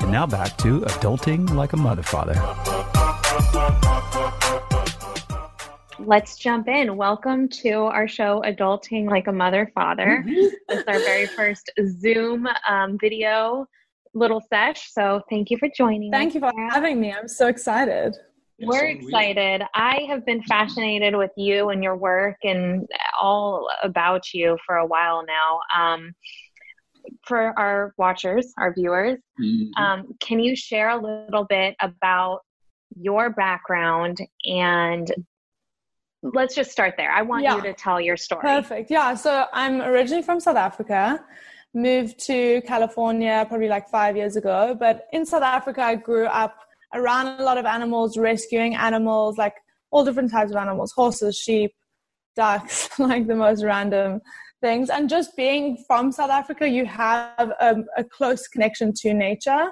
And 0.00 0.12
now 0.12 0.26
back 0.26 0.56
to 0.58 0.80
adulting 0.80 1.50
like 1.54 1.72
a 1.72 1.76
mother 1.76 2.02
father. 2.02 2.34
Let's 5.98 6.36
jump 6.36 6.66
in. 6.66 6.96
Welcome 6.96 7.48
to 7.48 7.72
our 7.72 8.08
show, 8.08 8.42
Adulting 8.46 9.10
Like 9.10 9.26
a 9.26 9.32
Mother 9.32 9.70
Father. 9.74 10.24
this 10.26 10.54
is 10.70 10.84
our 10.88 10.98
very 11.00 11.26
first 11.26 11.70
Zoom 12.00 12.48
um, 12.66 12.96
video 12.98 13.66
little 14.14 14.42
sesh. 14.52 14.92
So 14.92 15.22
thank 15.30 15.50
you 15.50 15.58
for 15.58 15.68
joining 15.76 16.10
Thank 16.10 16.30
us, 16.30 16.34
you 16.34 16.40
for 16.40 16.52
Sarah. 16.54 16.72
having 16.74 17.00
me. 17.00 17.12
I'm 17.12 17.28
so 17.28 17.46
excited. 17.48 18.16
We're 18.62 18.88
excited. 18.88 19.62
I 19.74 20.04
have 20.08 20.26
been 20.26 20.42
fascinated 20.42 21.16
with 21.16 21.30
you 21.36 21.70
and 21.70 21.82
your 21.82 21.96
work 21.96 22.36
and 22.44 22.86
all 23.18 23.68
about 23.82 24.34
you 24.34 24.58
for 24.66 24.76
a 24.76 24.86
while 24.86 25.24
now. 25.26 25.60
Um, 25.74 26.12
for 27.26 27.58
our 27.58 27.94
watchers, 27.96 28.52
our 28.58 28.74
viewers, 28.74 29.18
um, 29.78 30.14
can 30.20 30.40
you 30.40 30.54
share 30.54 30.90
a 30.90 30.96
little 31.00 31.44
bit 31.44 31.74
about 31.80 32.40
your 33.00 33.30
background 33.30 34.18
and 34.44 35.10
let's 36.22 36.54
just 36.54 36.70
start 36.70 36.94
there. 36.98 37.10
I 37.10 37.22
want 37.22 37.44
Yeah. 37.44 37.56
you 37.56 37.62
to 37.62 37.72
tell 37.72 37.98
your 37.98 38.18
story. 38.18 38.42
Perfect. 38.42 38.90
Yeah. 38.90 39.14
So 39.14 39.46
I'm 39.54 39.80
originally 39.80 40.22
from 40.22 40.38
South 40.40 40.56
Africa, 40.56 41.24
moved 41.74 42.18
to 42.26 42.60
California 42.62 43.44
probably 43.48 43.68
like 43.68 43.88
five 43.88 44.16
years 44.16 44.36
ago. 44.36 44.76
But 44.78 45.06
in 45.12 45.24
South 45.24 45.42
Africa, 45.42 45.82
I 45.82 45.94
grew 45.94 46.26
up 46.26 46.56
around 46.94 47.40
a 47.40 47.44
lot 47.44 47.58
of 47.58 47.64
animals, 47.64 48.18
rescuing 48.18 48.74
animals, 48.74 49.38
like 49.38 49.54
all 49.90 50.04
different 50.04 50.30
types 50.30 50.50
of 50.50 50.56
animals 50.56 50.92
horses, 50.92 51.36
sheep, 51.36 51.72
ducks, 52.36 52.88
like 52.98 53.26
the 53.26 53.36
most 53.36 53.64
random 53.64 54.20
things. 54.60 54.90
And 54.90 55.08
just 55.08 55.36
being 55.36 55.82
from 55.86 56.12
South 56.12 56.30
Africa, 56.30 56.68
you 56.68 56.84
have 56.86 57.52
a, 57.60 57.82
a 57.96 58.04
close 58.04 58.46
connection 58.48 58.92
to 58.98 59.14
nature. 59.14 59.70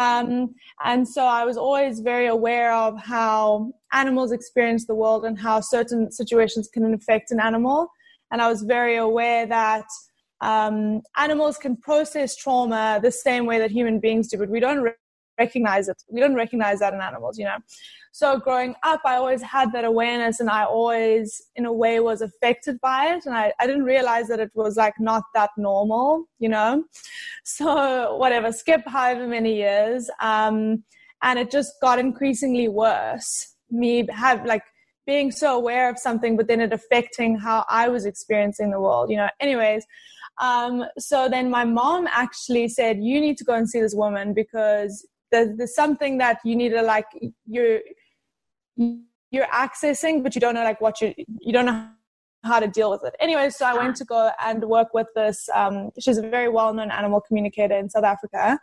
Um, 0.00 0.54
and 0.84 1.06
so 1.06 1.24
I 1.24 1.44
was 1.44 1.56
always 1.56 2.00
very 2.00 2.26
aware 2.26 2.72
of 2.72 2.98
how 2.98 3.72
animals 3.92 4.32
experience 4.32 4.86
the 4.86 4.94
world 4.94 5.24
and 5.24 5.38
how 5.38 5.60
certain 5.60 6.10
situations 6.10 6.68
can 6.72 6.94
affect 6.94 7.30
an 7.30 7.40
animal. 7.40 7.88
And 8.30 8.40
I 8.40 8.48
was 8.48 8.62
very 8.62 8.96
aware 8.96 9.46
that 9.46 9.84
um, 10.42 11.02
animals 11.16 11.56
can 11.56 11.76
process 11.76 12.36
trauma 12.36 13.00
the 13.02 13.12
same 13.12 13.46
way 13.46 13.58
that 13.58 13.70
human 13.70 14.00
beings 14.00 14.28
do, 14.28 14.36
but 14.36 14.50
we 14.50 14.60
don't 14.60 14.82
re- 14.82 14.92
recognize 15.38 15.88
it. 15.88 16.02
We 16.10 16.20
don't 16.20 16.34
recognize 16.34 16.80
that 16.80 16.92
in 16.92 17.00
animals, 17.00 17.38
you 17.38 17.44
know. 17.44 17.58
So 18.14 18.38
growing 18.38 18.74
up, 18.82 19.00
I 19.06 19.14
always 19.16 19.40
had 19.40 19.72
that 19.72 19.84
awareness, 19.84 20.40
and 20.40 20.50
I 20.50 20.64
always, 20.64 21.40
in 21.56 21.64
a 21.64 21.72
way, 21.72 21.98
was 22.00 22.20
affected 22.20 22.78
by 22.80 23.14
it, 23.14 23.24
and 23.24 23.34
I, 23.34 23.52
I 23.58 23.66
didn't 23.66 23.84
realize 23.84 24.28
that 24.28 24.40
it 24.40 24.50
was 24.54 24.76
like 24.76 24.94
not 24.98 25.22
that 25.34 25.50
normal, 25.56 26.26
you 26.38 26.50
know. 26.50 26.84
So 27.44 28.16
whatever, 28.16 28.52
skip 28.52 28.82
however 28.86 29.26
many 29.26 29.56
years, 29.56 30.10
um, 30.20 30.84
and 31.22 31.38
it 31.38 31.50
just 31.50 31.72
got 31.80 31.98
increasingly 31.98 32.68
worse. 32.68 33.54
Me 33.70 34.06
have 34.12 34.44
like 34.44 34.64
being 35.06 35.30
so 35.30 35.56
aware 35.56 35.88
of 35.88 35.98
something, 35.98 36.36
but 36.36 36.48
then 36.48 36.60
it 36.60 36.72
affecting 36.72 37.38
how 37.38 37.64
I 37.70 37.88
was 37.88 38.04
experiencing 38.06 38.70
the 38.70 38.80
world, 38.80 39.10
you 39.10 39.16
know. 39.16 39.28
Anyways, 39.40 39.86
um, 40.40 40.84
so 40.98 41.28
then 41.28 41.50
my 41.50 41.64
mom 41.64 42.06
actually 42.10 42.68
said, 42.68 43.02
"You 43.02 43.20
need 43.20 43.36
to 43.38 43.44
go 43.44 43.54
and 43.54 43.68
see 43.68 43.80
this 43.80 43.94
woman 43.94 44.32
because 44.32 45.06
there's, 45.30 45.56
there's 45.56 45.74
something 45.74 46.18
that 46.18 46.38
you 46.44 46.56
need 46.56 46.70
to 46.70 46.82
like 46.82 47.06
you're 47.46 47.80
you're 48.76 49.46
accessing, 49.46 50.22
but 50.22 50.34
you 50.34 50.40
don't 50.40 50.54
know 50.54 50.64
like 50.64 50.80
what 50.80 51.00
you 51.00 51.14
you 51.40 51.52
don't 51.52 51.66
know 51.66 51.88
how 52.44 52.60
to 52.60 52.66
deal 52.66 52.90
with 52.90 53.04
it." 53.04 53.14
Anyway, 53.20 53.50
so 53.50 53.66
I 53.66 53.74
went 53.74 53.96
to 53.96 54.04
go 54.04 54.30
and 54.42 54.64
work 54.64 54.94
with 54.94 55.08
this. 55.14 55.48
Um, 55.54 55.90
she's 56.00 56.18
a 56.18 56.22
very 56.22 56.48
well-known 56.48 56.90
animal 56.90 57.20
communicator 57.20 57.76
in 57.76 57.90
South 57.90 58.04
Africa, 58.04 58.58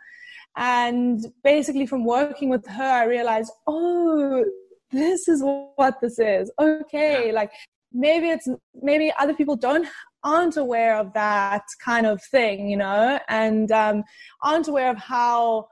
and 0.56 1.24
basically 1.44 1.86
from 1.86 2.04
working 2.04 2.48
with 2.48 2.66
her, 2.66 2.82
I 2.82 3.04
realized, 3.04 3.52
oh, 3.68 4.44
this 4.90 5.28
is 5.28 5.40
what 5.76 6.00
this 6.00 6.18
is. 6.18 6.50
Okay, 6.60 7.30
like 7.30 7.52
maybe 7.92 8.28
it's 8.28 8.48
maybe 8.74 9.12
other 9.18 9.34
people 9.34 9.56
don't 9.56 9.86
aren't 10.22 10.56
aware 10.56 10.96
of 10.96 11.12
that 11.14 11.64
kind 11.84 12.06
of 12.06 12.22
thing 12.22 12.68
you 12.68 12.76
know? 12.76 13.18
And 13.28 13.70
um, 13.72 14.04
aren't 14.42 14.68
aware 14.68 14.90
of 14.90 14.98
how 14.98 15.68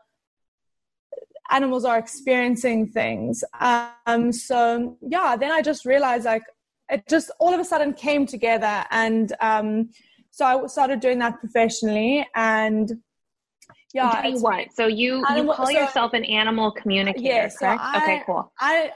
animals 1.51 1.85
are 1.85 1.99
experiencing 1.99 2.87
things. 2.87 3.43
Um, 3.61 4.33
so 4.33 4.97
yeah 5.03 5.37
then 5.37 5.53
i 5.53 5.61
just 5.63 5.85
realized 5.85 6.25
like 6.25 6.43
it 6.91 7.03
just 7.09 7.31
all 7.39 7.53
of 7.53 7.61
a 7.61 7.65
sudden 7.65 7.93
came 7.93 8.27
together 8.27 8.85
and 8.91 9.33
um, 9.41 9.91
so 10.31 10.45
i 10.45 10.67
started 10.67 11.01
doing 11.01 11.19
that 11.19 11.39
professionally 11.39 12.27
and 12.35 12.93
yeah 13.95 14.23
doing 14.23 14.41
what 14.41 14.67
so 14.75 14.87
you 14.87 15.25
Animal- 15.29 15.47
you 15.47 15.53
call 15.55 15.67
so- 15.67 15.73
yourself 15.73 16.13
an 16.15 16.25
animal 16.25 16.71
communicator 16.73 17.29
yeah, 17.29 17.49
so 17.49 17.59
correct? 17.59 17.81
I, 17.83 17.97
okay 18.03 18.23
cool. 18.27 18.53
I 18.59 18.93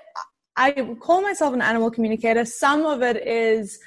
I 0.55 0.73
call 1.01 1.23
myself 1.23 1.55
an 1.55 1.62
animal 1.62 1.91
communicator. 1.91 2.45
Some 2.45 2.85
of 2.85 3.03
it 3.03 3.27
is 3.27 3.79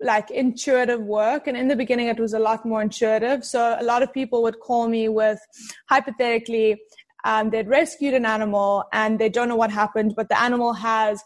like 0.00 0.30
intuitive 0.30 1.00
work, 1.00 1.46
and 1.46 1.56
in 1.56 1.68
the 1.68 1.76
beginning, 1.76 2.08
it 2.08 2.20
was 2.20 2.34
a 2.34 2.38
lot 2.38 2.64
more 2.64 2.82
intuitive. 2.82 3.44
So 3.44 3.76
a 3.78 3.84
lot 3.84 4.02
of 4.02 4.12
people 4.12 4.42
would 4.42 4.60
call 4.60 4.88
me 4.88 5.08
with 5.08 5.40
hypothetically, 5.88 6.80
um, 7.24 7.50
they'd 7.50 7.68
rescued 7.68 8.14
an 8.14 8.26
animal 8.26 8.84
and 8.92 9.18
they 9.18 9.28
don't 9.28 9.48
know 9.48 9.56
what 9.56 9.70
happened, 9.70 10.14
but 10.16 10.28
the 10.28 10.40
animal 10.40 10.74
has 10.74 11.22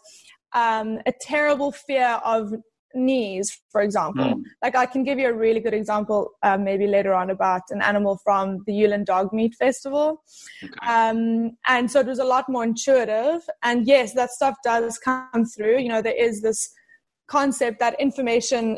um, 0.53 0.99
a 1.05 1.13
terrible 1.21 1.71
fear 1.71 2.19
of 2.23 2.53
knees, 2.95 3.61
for 3.69 3.81
example. 3.81 4.25
Mm. 4.25 4.41
Like 4.63 4.75
I 4.75 4.85
can 4.85 5.03
give 5.03 5.19
you 5.19 5.27
a 5.27 5.33
really 5.33 5.59
good 5.59 5.73
example, 5.73 6.31
uh, 6.41 6.57
maybe 6.57 6.87
later 6.87 7.13
on, 7.13 7.29
about 7.29 7.61
an 7.69 7.81
animal 7.81 8.19
from 8.23 8.63
the 8.65 8.71
Yulin 8.71 9.05
Dog 9.05 9.31
Meat 9.31 9.53
Festival. 9.55 10.23
Um, 10.87 11.51
and 11.67 11.91
so 11.91 11.99
it 11.99 12.07
was 12.07 12.19
a 12.19 12.23
lot 12.23 12.49
more 12.49 12.63
intuitive. 12.63 13.41
And 13.61 13.85
yes, 13.85 14.13
that 14.13 14.31
stuff 14.31 14.55
does 14.63 14.97
come 14.97 15.45
through. 15.45 15.79
You 15.79 15.89
know, 15.89 16.01
there 16.01 16.17
is 16.17 16.41
this 16.41 16.73
concept 17.29 17.79
that 17.79 17.99
information 17.99 18.77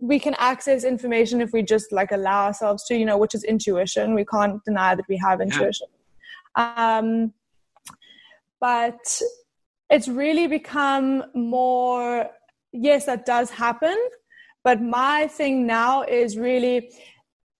we 0.00 0.18
can 0.18 0.34
access 0.38 0.84
information 0.84 1.40
if 1.40 1.52
we 1.52 1.62
just 1.62 1.92
like 1.92 2.12
allow 2.12 2.44
ourselves 2.44 2.84
to, 2.84 2.94
you 2.94 3.06
know, 3.06 3.16
which 3.16 3.34
is 3.34 3.42
intuition. 3.42 4.14
We 4.14 4.26
can't 4.26 4.62
deny 4.64 4.94
that 4.94 5.06
we 5.08 5.16
have 5.16 5.40
intuition. 5.40 5.86
Um, 6.56 7.32
but 8.60 9.20
it's 9.90 10.08
really 10.08 10.46
become 10.46 11.24
more 11.34 12.26
yes 12.72 13.04
that 13.04 13.26
does 13.26 13.50
happen 13.50 13.96
but 14.64 14.80
my 14.80 15.26
thing 15.26 15.66
now 15.66 16.02
is 16.02 16.38
really 16.38 16.90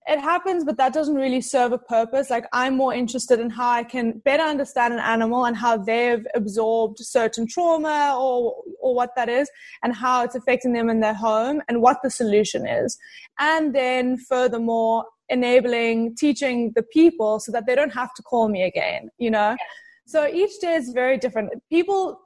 it 0.06 0.18
happens 0.18 0.64
but 0.64 0.76
that 0.78 0.94
doesn't 0.94 1.16
really 1.16 1.40
serve 1.40 1.72
a 1.72 1.78
purpose 1.78 2.30
like 2.30 2.46
i'm 2.52 2.74
more 2.76 2.94
interested 2.94 3.38
in 3.38 3.50
how 3.50 3.70
i 3.70 3.84
can 3.84 4.12
better 4.24 4.42
understand 4.42 4.94
an 4.94 5.00
animal 5.00 5.44
and 5.44 5.56
how 5.56 5.76
they've 5.76 6.26
absorbed 6.34 6.98
certain 6.98 7.46
trauma 7.46 8.16
or 8.18 8.62
or 8.82 8.94
what 8.94 9.10
that 9.16 9.28
is 9.28 9.50
and 9.82 9.94
how 9.94 10.24
it's 10.24 10.34
affecting 10.34 10.72
them 10.72 10.90
in 10.90 11.00
their 11.00 11.14
home 11.14 11.62
and 11.68 11.80
what 11.80 11.98
the 12.02 12.10
solution 12.10 12.66
is. 12.66 12.98
And 13.38 13.74
then 13.74 14.18
furthermore 14.18 15.04
enabling 15.28 16.14
teaching 16.16 16.72
the 16.74 16.82
people 16.82 17.40
so 17.40 17.52
that 17.52 17.64
they 17.66 17.74
don't 17.74 17.94
have 17.94 18.12
to 18.14 18.22
call 18.22 18.48
me 18.48 18.62
again 18.62 19.08
you 19.18 19.30
know? 19.30 19.56
So 20.06 20.26
each 20.26 20.60
day 20.60 20.74
is 20.74 20.90
very 20.90 21.16
different. 21.16 21.50
People 21.70 22.20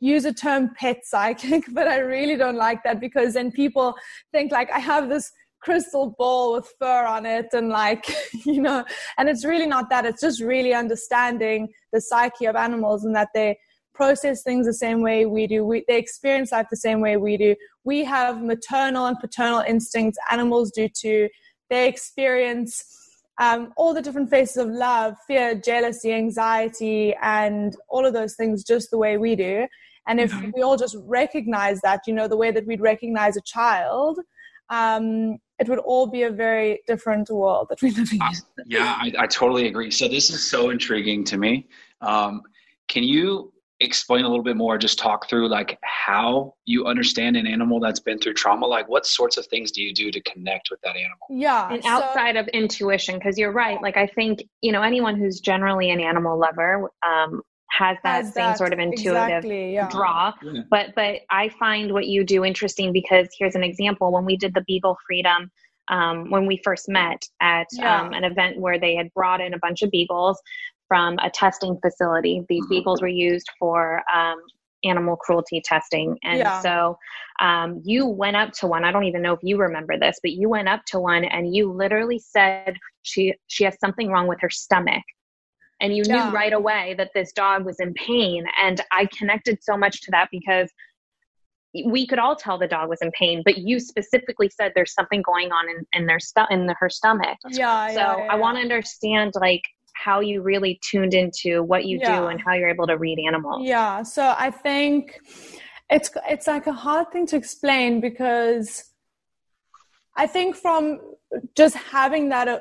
use 0.00 0.24
a 0.24 0.32
term 0.32 0.70
pet 0.78 0.98
psychic, 1.04 1.64
but 1.72 1.88
I 1.88 1.98
really 1.98 2.36
don't 2.36 2.56
like 2.56 2.82
that 2.84 3.00
because 3.00 3.34
then 3.34 3.50
people 3.50 3.94
think 4.32 4.52
like 4.52 4.70
I 4.70 4.78
have 4.78 5.08
this 5.08 5.30
crystal 5.60 6.14
ball 6.16 6.54
with 6.54 6.72
fur 6.78 7.04
on 7.04 7.26
it 7.26 7.46
and 7.52 7.68
like, 7.68 8.08
you 8.44 8.62
know, 8.62 8.84
and 9.18 9.28
it's 9.28 9.44
really 9.44 9.66
not 9.66 9.90
that. 9.90 10.06
It's 10.06 10.20
just 10.20 10.40
really 10.40 10.72
understanding 10.72 11.68
the 11.92 12.00
psyche 12.00 12.46
of 12.46 12.54
animals 12.56 13.04
and 13.04 13.16
that 13.16 13.28
they 13.34 13.58
process 13.96 14.42
things 14.42 14.66
the 14.66 14.74
same 14.74 15.00
way 15.00 15.26
we 15.26 15.46
do. 15.46 15.64
We, 15.64 15.84
they 15.88 15.98
experience 15.98 16.52
life 16.52 16.66
the 16.70 16.76
same 16.76 17.00
way 17.00 17.16
we 17.16 17.36
do. 17.36 17.56
We 17.84 18.04
have 18.04 18.42
maternal 18.42 19.06
and 19.06 19.18
paternal 19.18 19.60
instincts. 19.60 20.18
Animals 20.30 20.70
do 20.70 20.88
too. 20.88 21.28
They 21.70 21.88
experience 21.88 22.70
um, 23.38 23.72
all 23.76 23.92
the 23.94 24.02
different 24.02 24.30
faces 24.30 24.58
of 24.58 24.68
love, 24.68 25.14
fear, 25.26 25.54
jealousy, 25.54 26.12
anxiety, 26.12 27.14
and 27.22 27.74
all 27.88 28.06
of 28.06 28.12
those 28.12 28.34
things 28.36 28.64
just 28.64 28.90
the 28.90 28.98
way 28.98 29.16
we 29.16 29.34
do. 29.34 29.66
And 30.08 30.20
if 30.20 30.32
we 30.54 30.62
all 30.62 30.76
just 30.76 30.96
recognize 31.04 31.80
that, 31.80 32.00
you 32.06 32.14
know, 32.14 32.28
the 32.28 32.36
way 32.36 32.52
that 32.52 32.64
we'd 32.66 32.80
recognize 32.80 33.36
a 33.36 33.40
child, 33.40 34.20
um, 34.70 35.38
it 35.58 35.68
would 35.68 35.80
all 35.80 36.06
be 36.06 36.22
a 36.22 36.30
very 36.30 36.80
different 36.86 37.28
world 37.28 37.66
that 37.70 37.82
we're 37.82 37.92
living 37.92 38.20
in. 38.20 38.64
Yeah, 38.66 38.96
I, 39.00 39.12
I 39.18 39.26
totally 39.26 39.66
agree. 39.66 39.90
So 39.90 40.06
this 40.06 40.30
is 40.30 40.48
so 40.48 40.70
intriguing 40.70 41.24
to 41.24 41.36
me. 41.36 41.68
Um, 42.00 42.42
can 42.88 43.02
you 43.02 43.52
explain 43.80 44.24
a 44.24 44.28
little 44.28 44.42
bit 44.44 44.56
more? 44.56 44.78
Just 44.78 44.98
talk 44.98 45.28
through 45.28 45.48
like 45.48 45.78
how 45.82 46.54
you 46.64 46.86
understand 46.86 47.36
an 47.36 47.46
animal 47.46 47.78
that's 47.80 48.00
been 48.00 48.18
through 48.18 48.34
trauma. 48.34 48.66
Like 48.66 48.88
what 48.88 49.06
sorts 49.06 49.36
of 49.36 49.46
things 49.46 49.70
do 49.70 49.82
you 49.82 49.92
do 49.92 50.10
to 50.10 50.20
connect 50.22 50.68
with 50.70 50.80
that 50.82 50.96
animal? 50.96 51.26
Yeah. 51.30 51.68
and 51.72 51.82
so- 51.82 51.88
outside 51.90 52.36
of 52.36 52.48
intuition 52.48 53.16
because 53.16 53.36
you're 53.38 53.52
right 53.52 53.80
like 53.82 53.96
i 53.96 54.06
think 54.06 54.42
you 54.62 54.72
know 54.72 54.82
anyone 54.82 55.16
who's 55.16 55.40
generally 55.40 55.90
an 55.90 56.00
animal 56.00 56.38
lover 56.38 56.90
um, 57.06 57.42
has 57.70 57.96
that 58.04 58.24
Has 58.24 58.34
same 58.34 58.44
that, 58.44 58.58
sort 58.58 58.72
of 58.72 58.78
intuitive 58.78 59.14
exactly, 59.44 59.74
yeah. 59.74 59.88
draw 59.90 60.32
Yeah. 60.42 60.62
but 60.70 60.94
but 60.94 61.20
i 61.30 61.48
find 61.48 61.92
what 61.92 62.06
you 62.06 62.24
do 62.24 62.44
interesting 62.44 62.92
because 62.92 63.28
here's 63.38 63.54
an 63.54 63.64
example 63.64 64.12
when 64.12 64.24
we 64.24 64.36
did 64.36 64.54
the 64.54 64.62
beagle 64.66 64.96
freedom 65.06 65.50
um, 65.88 66.30
when 66.30 66.46
we 66.46 66.60
first 66.64 66.88
met 66.88 67.22
at 67.40 67.66
Yeah. 67.72 68.00
um, 68.02 68.12
an 68.12 68.24
event 68.24 68.58
where 68.60 68.78
they 68.78 68.94
had 68.96 69.12
brought 69.14 69.40
in 69.40 69.54
a 69.54 69.58
bunch 69.58 69.82
of 69.82 69.90
beagles 69.90 70.40
from 70.88 71.18
a 71.18 71.30
testing 71.30 71.78
facility. 71.80 72.44
These 72.48 72.64
Mm-hmm. 72.64 72.70
beagles 72.70 73.02
were 73.02 73.08
used 73.08 73.50
for 73.58 74.02
um, 74.14 74.38
animal 74.84 75.16
cruelty 75.16 75.60
testing. 75.64 76.16
And 76.24 76.40
Yeah. 76.40 76.60
so 76.60 76.98
um, 77.40 77.80
you 77.84 78.06
went 78.06 78.36
up 78.36 78.52
to 78.54 78.66
one. 78.66 78.84
I 78.84 78.92
don't 78.92 79.04
even 79.04 79.22
know 79.22 79.32
if 79.32 79.40
you 79.42 79.58
remember 79.58 79.98
this 79.98 80.18
but 80.22 80.32
you 80.32 80.48
went 80.48 80.68
up 80.68 80.84
to 80.88 81.00
one 81.00 81.24
and 81.24 81.54
you 81.54 81.72
literally 81.72 82.18
said 82.18 82.76
she 83.02 83.34
she 83.48 83.64
has 83.64 83.78
something 83.80 84.08
wrong 84.08 84.26
with 84.26 84.40
her 84.40 84.50
stomach. 84.50 85.02
And 85.80 85.94
you 85.94 86.04
Yeah. 86.04 86.28
knew 86.28 86.34
right 86.34 86.52
away 86.52 86.94
that 86.96 87.10
this 87.14 87.32
dog 87.32 87.64
was 87.66 87.80
in 87.80 87.92
pain. 87.94 88.44
And 88.62 88.80
i 88.92 89.06
connected 89.18 89.58
so 89.62 89.76
much 89.76 90.02
to 90.02 90.10
that 90.12 90.28
because 90.30 90.70
we 91.84 92.06
could 92.06 92.18
all 92.18 92.34
tell 92.34 92.56
the 92.58 92.66
dog 92.66 92.88
was 92.88 93.02
in 93.02 93.10
pain 93.10 93.42
but 93.44 93.58
you 93.58 93.78
specifically 93.78 94.48
said 94.48 94.72
there's 94.74 94.94
something 94.94 95.20
going 95.20 95.52
on 95.52 95.68
in, 95.68 95.86
in 95.92 96.06
their 96.06 96.18
stu- 96.20 96.46
in 96.50 96.72
her 96.78 96.88
stomach. 96.88 97.36
Yeah, 97.50 97.88
so 97.88 98.00
yeah, 98.00 98.26
i 98.30 98.36
want 98.36 98.56
to 98.56 98.62
understand 98.62 99.32
like 99.40 99.62
how 100.04 100.20
you 100.20 100.42
really 100.42 100.78
tuned 100.82 101.14
into 101.14 101.62
what 101.62 101.84
you 101.86 101.98
do 101.98 102.26
and 102.26 102.40
how 102.40 102.52
you're 102.54 102.68
able 102.68 102.86
to 102.86 102.96
read 102.96 103.18
animals 103.26 103.66
Yeah, 103.66 104.02
so 104.02 104.34
I 104.36 104.50
think 104.50 105.18
it's 105.90 106.10
it's 106.28 106.46
like 106.46 106.66
a 106.66 106.72
hard 106.72 107.10
thing 107.12 107.26
to 107.28 107.36
explain 107.36 108.00
because 108.00 108.84
I 110.16 110.26
think 110.26 110.56
from 110.56 111.00
just 111.54 111.76
having 111.76 112.28
that 112.30 112.48
uh, 112.48 112.60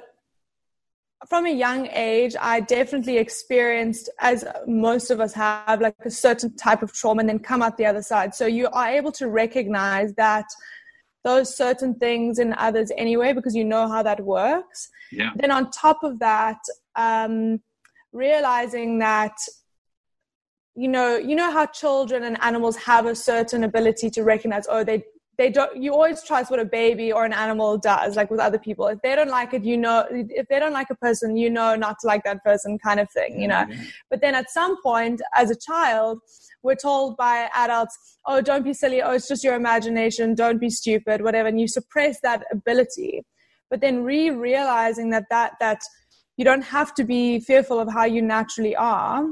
from 1.29 1.45
a 1.45 1.51
young 1.51 1.87
age, 1.87 2.35
I 2.39 2.59
definitely 2.59 3.17
experienced, 3.17 4.09
as 4.19 4.45
most 4.67 5.09
of 5.09 5.19
us 5.19 5.33
have, 5.33 5.81
like 5.81 5.95
a 6.05 6.11
certain 6.11 6.55
type 6.55 6.83
of 6.83 6.93
trauma 6.93 7.21
and 7.21 7.29
then 7.29 7.39
come 7.39 7.61
out 7.61 7.77
the 7.77 7.85
other 7.85 8.03
side. 8.03 8.35
So 8.35 8.45
you 8.45 8.67
are 8.67 8.89
able 8.89 9.11
to 9.13 9.27
recognize 9.29 10.13
that 10.15 10.45
those 11.25 11.57
certain 11.57 11.95
things 11.95 12.39
in 12.39 12.53
others 12.53 12.91
anyway 12.95 13.33
because 13.33 13.55
you 13.55 13.65
know 13.65 13.89
how 13.89 14.01
that 14.03 14.23
works. 14.23 14.89
Yeah. 15.11 15.31
Then 15.35 15.51
on 15.51 15.71
top 15.71 16.03
of 16.03 16.19
that, 16.19 16.59
um, 16.95 17.59
realizing 18.13 18.99
that 18.99 19.35
you 20.75 20.87
know 20.87 21.17
you 21.17 21.35
know 21.35 21.51
how 21.51 21.65
children 21.65 22.23
and 22.23 22.37
animals 22.41 22.77
have 22.77 23.05
a 23.05 23.15
certain 23.15 23.63
ability 23.63 24.09
to 24.09 24.23
recognize 24.23 24.65
oh 24.69 24.83
they 24.83 25.03
they 25.37 25.49
don't 25.49 25.75
you 25.81 25.93
always 25.93 26.23
trust 26.23 26.49
what 26.51 26.59
a 26.59 26.65
baby 26.65 27.11
or 27.11 27.25
an 27.25 27.33
animal 27.33 27.77
does 27.77 28.15
like 28.15 28.29
with 28.31 28.39
other 28.39 28.59
people. 28.59 28.87
If 28.87 29.01
they 29.01 29.15
don't 29.15 29.29
like 29.29 29.53
it 29.53 29.63
you 29.63 29.77
know 29.77 30.05
if 30.11 30.47
they 30.47 30.59
don't 30.59 30.73
like 30.73 30.89
a 30.89 30.95
person 30.95 31.37
you 31.37 31.49
know 31.49 31.75
not 31.75 31.99
to 31.99 32.07
like 32.07 32.23
that 32.23 32.43
person 32.43 32.77
kind 32.79 32.99
of 32.99 33.09
thing 33.11 33.41
you 33.41 33.47
know? 33.47 33.65
But 34.09 34.21
then 34.21 34.35
at 34.35 34.49
some 34.49 34.81
point 34.81 35.21
as 35.33 35.51
a 35.51 35.55
child 35.55 36.19
we're 36.63 36.75
told 36.75 37.17
by 37.17 37.49
adults 37.53 37.97
oh 38.25 38.41
don't 38.41 38.63
be 38.63 38.73
silly. 38.73 39.01
Oh 39.01 39.11
it's 39.11 39.27
just 39.27 39.43
your 39.43 39.55
imagination. 39.55 40.35
Don't 40.35 40.59
be 40.59 40.69
stupid 40.69 41.21
whatever 41.21 41.49
and 41.49 41.59
you 41.59 41.67
suppress 41.67 42.19
that 42.21 42.43
ability. 42.51 43.23
But 43.69 43.81
then 43.81 44.03
re-realizing 44.03 45.09
that 45.11 45.25
that 45.29 45.53
that 45.59 45.81
you 46.37 46.45
don't 46.45 46.63
have 46.63 46.93
to 46.95 47.03
be 47.03 47.39
fearful 47.39 47.79
of 47.79 47.91
how 47.91 48.05
you 48.05 48.21
naturally 48.21 48.75
are 48.75 49.25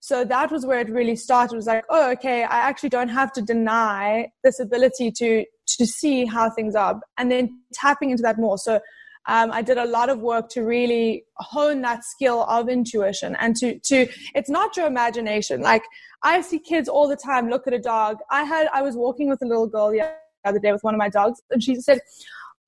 so 0.00 0.24
that 0.24 0.50
was 0.50 0.64
where 0.66 0.80
it 0.80 0.90
really 0.90 1.16
started. 1.16 1.54
It 1.54 1.56
was 1.56 1.66
like 1.66 1.84
oh 1.90 2.10
okay 2.12 2.42
i 2.44 2.58
actually 2.58 2.90
don't 2.90 3.08
have 3.08 3.32
to 3.32 3.42
deny 3.42 4.30
this 4.44 4.60
ability 4.60 5.10
to 5.12 5.44
to 5.78 5.86
see 5.86 6.24
how 6.24 6.50
things 6.50 6.74
are 6.74 7.00
and 7.18 7.30
then 7.30 7.60
tapping 7.72 8.10
into 8.10 8.22
that 8.22 8.38
more. 8.38 8.58
So 8.58 8.80
um, 9.28 9.50
i 9.52 9.60
did 9.62 9.78
a 9.78 9.84
lot 9.84 10.08
of 10.08 10.20
work 10.20 10.48
to 10.50 10.62
really 10.62 11.24
hone 11.36 11.82
that 11.82 12.04
skill 12.04 12.44
of 12.44 12.68
intuition 12.68 13.36
and 13.40 13.56
to 13.56 13.78
to 13.80 14.08
it's 14.34 14.50
not 14.50 14.76
your 14.76 14.86
imagination. 14.86 15.60
Like 15.60 15.82
i 16.22 16.40
see 16.40 16.58
kids 16.58 16.88
all 16.88 17.08
the 17.08 17.16
time 17.16 17.48
look 17.48 17.66
at 17.66 17.72
a 17.72 17.78
dog. 17.78 18.18
I 18.30 18.44
had 18.44 18.68
i 18.72 18.82
was 18.82 18.96
walking 18.96 19.28
with 19.28 19.42
a 19.42 19.46
little 19.46 19.66
girl 19.66 19.90
the 19.90 20.02
other 20.44 20.60
day 20.60 20.72
with 20.72 20.84
one 20.84 20.94
of 20.94 20.98
my 20.98 21.08
dogs 21.08 21.40
and 21.50 21.62
she 21.62 21.74
said 21.76 21.98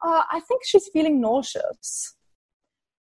oh, 0.03 0.23
i 0.31 0.41
think 0.41 0.63
she's 0.65 0.89
feeling 0.93 1.21
nauseous. 1.21 2.15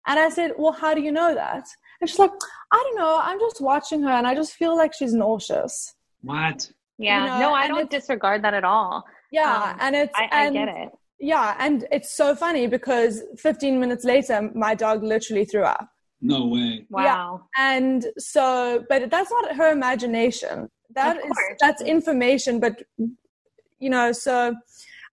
And 0.06 0.18
I 0.18 0.28
said, 0.30 0.52
Well, 0.58 0.72
how 0.72 0.94
do 0.94 1.00
you 1.00 1.12
know 1.12 1.34
that? 1.34 1.64
And 2.02 2.10
she's 2.10 2.18
like, 2.18 2.32
I 2.72 2.82
don't 2.84 2.96
know. 2.96 3.20
I'm 3.22 3.38
just 3.40 3.60
watching 3.60 4.02
her 4.02 4.10
and 4.10 4.26
I 4.26 4.34
just 4.34 4.52
feel 4.54 4.76
like 4.76 4.92
she's 4.92 5.14
nauseous. 5.14 5.94
What? 6.22 6.70
yeah 6.98 7.24
You 7.24 7.30
know, 7.30 7.38
no 7.48 7.54
i 7.54 7.64
and 7.64 7.74
don't 7.74 7.90
disregard 7.90 8.42
that 8.44 8.54
at 8.54 8.64
all 8.64 9.04
Yeah. 9.30 9.70
Um, 9.70 9.76
and 9.80 9.96
it's, 9.96 10.12
I, 10.14 10.28
I 10.30 10.44
and, 10.46 10.54
get 10.54 10.68
it 10.68 10.88
Yeah. 11.18 11.56
And 11.58 11.86
it's 11.90 12.14
so 12.14 12.34
funny 12.34 12.66
because 12.66 13.22
15 13.38 13.80
minutes 13.80 14.04
later, 14.04 14.50
my 14.54 14.74
dog 14.74 15.02
literally 15.02 15.44
threw 15.44 15.62
up. 15.62 15.88
No 16.20 16.46
way. 16.46 16.86
wow 16.90 17.42
And 17.56 18.06
so, 18.18 18.84
but 18.88 19.10
that's 19.10 19.30
not 19.30 19.56
her 19.56 19.72
imagination. 19.72 20.68
That 20.94 21.16
Of 21.16 21.22
course. 21.22 21.58
that's 21.60 21.82
information, 21.82 22.60
but 22.60 22.82
you 23.78 23.90
know, 23.90 24.12
so 24.12 24.54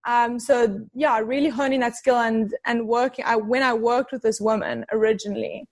um, 0.07 0.39
so 0.39 0.79
yeah, 0.93 1.19
really 1.19 1.49
honing 1.49 1.79
that 1.81 1.95
skill 1.95 2.17
and 2.17 2.53
and 2.65 2.87
working. 2.87 3.25
I 3.25 3.35
when 3.37 3.63
I 3.63 3.73
worked 3.73 4.11
with 4.11 4.21
this 4.21 4.39
woman 4.41 4.85
originally, 4.91 5.67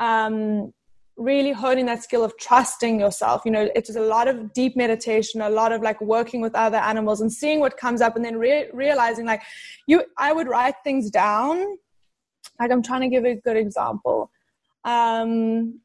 um, 0.00 0.72
really 1.16 1.52
honing 1.52 1.86
that 1.86 2.02
skill 2.02 2.24
of 2.24 2.36
trusting 2.38 2.98
yourself. 2.98 3.42
You 3.44 3.52
know, 3.52 3.68
it's 3.76 3.94
a 3.94 4.00
lot 4.00 4.26
of 4.26 4.52
deep 4.52 4.76
meditation, 4.76 5.40
a 5.42 5.50
lot 5.50 5.70
of 5.70 5.82
like 5.82 6.00
working 6.00 6.40
with 6.40 6.54
other 6.54 6.78
animals 6.78 7.20
and 7.20 7.32
seeing 7.32 7.60
what 7.60 7.76
comes 7.76 8.00
up, 8.00 8.16
and 8.16 8.24
then 8.24 8.36
re- 8.36 8.70
realizing 8.72 9.26
like 9.26 9.42
you. 9.86 10.02
I 10.18 10.32
would 10.32 10.48
write 10.48 10.74
things 10.82 11.10
down. 11.10 11.64
Like 12.58 12.72
I'm 12.72 12.82
trying 12.82 13.02
to 13.02 13.08
give 13.08 13.24
a 13.24 13.36
good 13.36 13.56
example. 13.56 14.30
Um, 14.84 15.80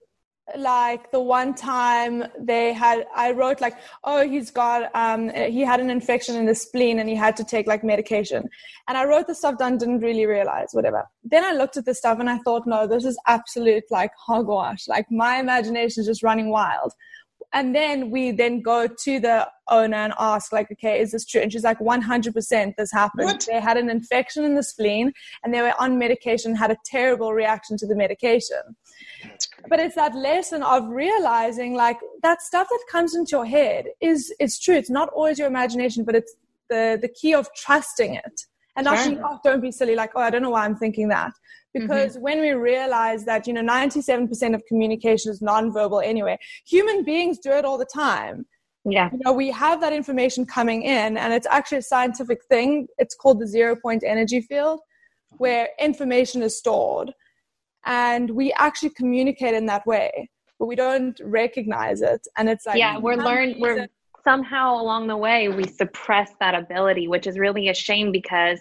like 0.58 1.12
the 1.12 1.20
one 1.20 1.56
time 1.56 2.24
they 2.40 2.72
had 2.72 3.06
i 3.16 3.32
wrote 3.32 3.60
like 3.62 3.76
oh 4.04 4.28
he's 4.28 4.52
got 4.52 4.96
um 4.96 5.30
he 5.30 5.62
had 5.62 5.80
an 5.80 5.90
infection 5.90 6.36
in 6.36 6.46
the 6.46 6.54
spleen 6.54 7.00
and 7.00 7.10
he 7.10 7.16
had 7.16 7.36
to 7.36 7.44
take 7.44 7.66
like 7.66 7.84
medication. 7.84 8.48
And 8.88 8.98
i 8.98 9.06
wrote 9.06 9.26
the 9.26 9.34
stuff 9.34 9.58
down 9.58 9.78
didn't 9.78 10.02
really 10.02 10.28
realize 10.28 10.70
whatever. 10.74 11.10
Then 11.24 11.44
i 11.44 11.52
looked 11.52 11.78
at 11.78 11.86
the 11.86 11.96
stuff 11.96 12.20
and 12.20 12.30
i 12.30 12.38
thought 12.40 12.68
no 12.68 12.86
this 12.86 13.06
is 13.06 13.20
absolute 13.26 13.86
like 13.90 14.12
hogwash. 14.18 14.88
Like 14.88 15.08
my 15.10 15.38
imagination 15.38 16.02
is 16.02 16.08
just 16.08 16.24
running 16.24 16.50
wild 16.52 16.94
and 17.56 17.74
then 17.74 18.12
we 18.12 18.32
then 18.32 18.62
go 18.62 18.86
to 18.86 19.20
the 19.20 19.48
owner 19.70 19.98
and 19.98 20.14
ask 20.20 20.52
like 20.54 20.70
okay 20.72 21.00
is 21.00 21.12
this 21.12 21.26
true? 21.26 21.42
And 21.42 21.52
she's 21.52 21.64
like 21.64 21.80
100% 21.80 22.76
this 22.76 22.92
happened. 22.92 23.26
What? 23.26 23.48
they 23.50 23.60
had 23.60 23.78
an 23.78 23.90
infection 23.90 24.44
in 24.44 24.56
the 24.56 24.62
spleen 24.62 25.14
and 25.44 25.54
they 25.54 25.62
were 25.62 25.74
on 25.80 25.98
medication 25.98 26.56
had 26.56 26.70
a 26.70 26.78
terrible 26.86 27.34
reaction 27.34 27.78
to 27.78 27.88
the 27.88 27.96
medication. 27.96 28.62
But 29.70 29.80
it's 29.80 29.96
that 29.96 30.14
lesson 30.14 30.62
of 30.62 30.88
realizing 30.90 31.74
like 31.74 31.98
that 32.22 32.42
stuff 32.42 32.68
that 32.70 32.84
comes 32.92 33.16
into 33.16 33.32
your 33.38 33.46
head 33.46 33.86
is 34.02 34.32
it's 34.40 34.60
true 34.60 34.76
it's 34.76 34.90
not 34.90 35.10
always 35.10 35.40
your 35.40 35.48
imagination 35.48 36.04
but 36.04 36.16
it's 36.16 36.36
the 36.70 37.00
the 37.02 37.08
key 37.08 37.34
of 37.34 37.48
trusting 37.56 38.16
it 38.16 38.42
and 38.76 38.88
sure. 38.88 39.06
being, 39.06 39.22
oh, 39.24 39.40
don't 39.44 39.62
be 39.62 39.72
silly. 39.72 39.96
Like 39.96 40.12
oh 40.16 40.22
i 40.22 40.30
don't 40.30 40.42
know 40.42 40.50
why 40.50 40.66
i'm 40.66 40.76
thinking 40.76 41.08
that. 41.10 41.32
Because 41.74 42.14
mm-hmm. 42.14 42.22
when 42.22 42.42
we 42.42 42.52
realize 42.52 43.26
that 43.26 43.48
you 43.48 43.54
know 43.54 43.62
97% 43.62 44.56
of 44.56 44.64
communication 44.66 45.32
is 45.32 45.42
nonverbal 45.42 46.04
anyway 46.04 46.38
human 46.66 47.04
beings 47.04 47.40
do 47.40 47.52
it 47.52 47.66
all 47.66 47.78
the 47.78 47.86
time. 47.86 48.46
Yeah. 48.86 49.10
You 49.12 49.20
know 49.24 49.34
we 49.34 49.52
have 49.52 49.82
that 49.82 49.94
information 49.94 50.46
coming 50.46 50.84
in 50.84 51.18
and 51.18 51.34
it's 51.34 51.48
actually 51.48 51.80
a 51.80 51.84
scientific 51.84 52.40
thing. 52.46 52.88
It's 52.98 53.16
called 53.16 53.40
the 53.40 53.48
zero 53.48 53.76
point 53.76 54.04
energy 54.06 54.42
field 54.42 54.80
where 55.38 55.70
information 55.80 56.42
is 56.44 56.58
stored 56.58 57.12
and 57.86 58.30
we 58.32 58.54
actually 58.54 58.92
communicate 58.92 59.54
in 59.54 59.66
that 59.68 59.86
way 59.86 60.30
but 60.58 60.68
we 60.68 60.76
don't 60.76 61.20
recognize 61.24 62.02
it. 62.02 62.26
And 62.38 62.50
it's 62.50 62.66
like 62.66 62.78
yeah 62.78 62.98
we're 62.98 63.18
learned 63.18 63.56
we're 63.60 63.88
somehow 64.26 64.76
along 64.76 65.08
the 65.08 65.18
way 65.18 65.48
we 65.48 65.66
suppress 65.66 66.32
that 66.40 66.56
ability 66.56 67.08
which 67.08 67.28
is 67.28 67.40
really 67.40 67.70
a 67.70 67.74
shame 67.74 68.12
because 68.12 68.60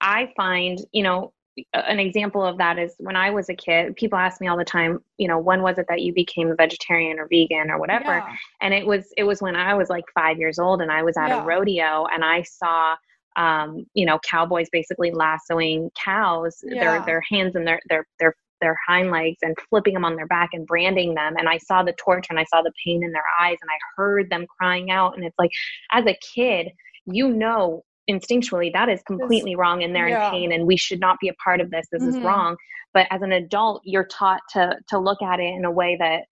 i 0.00 0.32
find 0.36 0.80
you 0.92 1.02
know 1.02 1.32
an 1.74 1.98
example 1.98 2.44
of 2.44 2.56
that 2.58 2.78
is 2.78 2.94
when 2.98 3.16
I 3.16 3.30
was 3.30 3.48
a 3.48 3.54
kid, 3.54 3.94
people 3.96 4.18
ask 4.18 4.40
me 4.40 4.48
all 4.48 4.56
the 4.56 4.64
time, 4.64 5.00
you 5.18 5.28
know, 5.28 5.38
when 5.38 5.62
was 5.62 5.78
it 5.78 5.86
that 5.88 6.00
you 6.00 6.12
became 6.14 6.50
a 6.50 6.54
vegetarian 6.54 7.18
or 7.18 7.28
vegan 7.28 7.70
or 7.70 7.78
whatever? 7.78 8.04
Yeah. 8.04 8.36
And 8.62 8.72
it 8.72 8.86
was 8.86 9.12
it 9.16 9.24
was 9.24 9.42
when 9.42 9.54
I 9.54 9.74
was 9.74 9.90
like 9.90 10.04
5 10.14 10.38
years 10.38 10.58
old 10.58 10.80
and 10.80 10.90
I 10.90 11.02
was 11.02 11.16
at 11.16 11.28
yeah. 11.28 11.42
a 11.42 11.44
rodeo 11.44 12.06
and 12.12 12.24
I 12.24 12.42
saw 12.42 12.96
um, 13.36 13.86
you 13.94 14.04
know, 14.04 14.18
cowboys 14.18 14.68
basically 14.70 15.10
lassoing 15.10 15.90
cows, 15.94 16.58
yeah. 16.62 16.80
their 16.80 17.06
their 17.06 17.20
hands 17.22 17.56
and 17.56 17.66
their 17.66 17.80
their 17.88 18.06
their 18.18 18.34
their 18.62 18.78
hind 18.86 19.10
legs 19.10 19.36
and 19.42 19.54
flipping 19.68 19.92
them 19.92 20.04
on 20.04 20.16
their 20.16 20.26
back 20.26 20.50
and 20.54 20.66
branding 20.66 21.14
them 21.14 21.34
and 21.36 21.48
I 21.48 21.58
saw 21.58 21.82
the 21.82 21.94
torture 22.02 22.28
and 22.30 22.40
I 22.40 22.44
saw 22.44 22.62
the 22.62 22.72
pain 22.84 23.02
in 23.04 23.12
their 23.12 23.24
eyes 23.38 23.58
and 23.60 23.70
I 23.70 23.78
heard 23.96 24.30
them 24.30 24.46
crying 24.58 24.90
out 24.90 25.16
and 25.16 25.24
it's 25.24 25.38
like 25.38 25.50
as 25.90 26.06
a 26.06 26.16
kid 26.34 26.68
you 27.06 27.28
know 27.28 27.82
instinctually 28.10 28.72
that 28.72 28.88
is 28.88 29.02
completely 29.02 29.54
wrong 29.54 29.82
and 29.82 29.94
they're 29.94 30.08
yeah. 30.08 30.26
in 30.26 30.32
pain 30.32 30.52
and 30.52 30.66
we 30.66 30.76
should 30.76 31.00
not 31.00 31.18
be 31.20 31.28
a 31.28 31.34
part 31.34 31.60
of 31.60 31.70
this 31.70 31.86
this 31.92 32.02
mm-hmm. 32.02 32.18
is 32.18 32.24
wrong 32.24 32.56
but 32.92 33.06
as 33.10 33.22
an 33.22 33.32
adult 33.32 33.80
you're 33.84 34.06
taught 34.06 34.40
to 34.50 34.74
to 34.88 34.98
look 34.98 35.22
at 35.22 35.38
it 35.40 35.54
in 35.54 35.64
a 35.64 35.70
way 35.70 35.96
that 35.98 36.24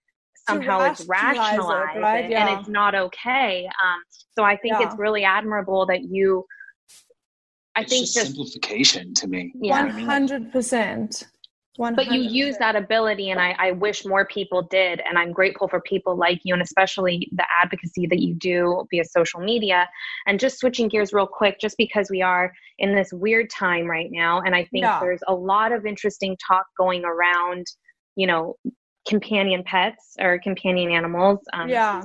somehow 0.49 0.81
it's 0.81 1.07
rationalized 1.07 1.97
it, 1.97 2.01
right? 2.01 2.31
yeah. 2.31 2.49
and 2.49 2.61
it's 2.61 2.69
not 2.69 2.95
okay 2.95 3.67
um, 3.67 4.01
so 4.37 4.43
i 4.43 4.57
think 4.57 4.75
yeah. 4.81 4.87
it's 4.87 4.99
really 4.99 5.25
admirable 5.25 5.87
that 5.87 6.03
you 6.03 6.45
i 7.77 7.83
it's 7.83 7.91
think 7.91 8.07
just, 8.07 8.15
simplification 8.15 9.15
to 9.15 9.29
me 9.29 9.53
yeah 9.61 9.89
100% 9.89 11.25
100%. 11.79 11.97
But 11.97 12.13
you 12.13 12.21
use 12.21 12.59
that 12.59 12.75
ability, 12.75 13.31
and 13.31 13.41
I, 13.41 13.55
I 13.59 13.73
wish 13.73 14.05
more 14.05 14.27
people 14.27 14.63
did. 14.63 15.01
And 15.09 15.17
I'm 15.17 15.33
grateful 15.33 15.69
for 15.69 15.81
people 15.81 16.17
like 16.17 16.41
you, 16.43 16.53
and 16.53 16.63
especially 16.63 17.29
the 17.33 17.45
advocacy 17.63 18.07
that 18.09 18.19
you 18.19 18.35
do 18.35 18.85
via 18.91 19.05
social 19.05 19.41
media. 19.41 19.89
And 20.27 20.41
just 20.41 20.59
switching 20.59 20.89
gears 20.89 21.13
real 21.13 21.29
quick, 21.29 21.61
just 21.61 21.77
because 21.77 22.11
we 22.11 22.23
are 22.23 22.53
in 22.79 22.95
this 22.95 23.13
weird 23.13 23.51
time 23.51 23.87
right 23.87 24.11
now, 24.11 24.41
and 24.41 24.55
I 24.55 24.65
think 24.67 24.83
yeah. 24.83 24.99
there's 25.01 25.23
a 25.29 25.35
lot 25.35 25.73
of 25.73 25.87
interesting 25.87 26.37
talk 26.47 26.67
going 26.77 27.05
around, 27.05 27.67
you 28.17 28.27
know, 28.27 28.57
companion 29.09 29.63
pets 29.65 30.17
or 30.21 30.39
companion 30.39 30.91
animals. 30.91 31.39
Um, 31.53 31.69
yeah. 31.69 32.03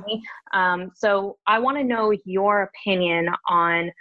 Um, 0.54 0.92
so 0.96 1.38
I 1.48 1.60
want 1.60 1.78
to 1.78 1.84
know 1.84 2.14
your 2.24 2.64
opinion 2.64 3.30
on 3.50 3.92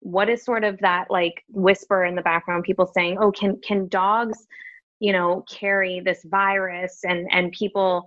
what 0.00 0.28
is 0.28 0.44
sort 0.44 0.64
of 0.64 0.78
that 0.80 1.10
like 1.10 1.44
whisper 1.48 2.04
in 2.04 2.14
the 2.14 2.22
background, 2.22 2.64
people 2.64 2.90
saying, 2.94 3.18
"Oh, 3.20 3.30
can 3.30 3.60
can 3.60 3.86
dogs?" 3.88 4.46
You 5.00 5.12
know 5.12 5.44
carry 5.50 6.00
this 6.00 6.20
virus 6.24 7.00
and 7.04 7.26
and 7.32 7.52
people 7.52 8.04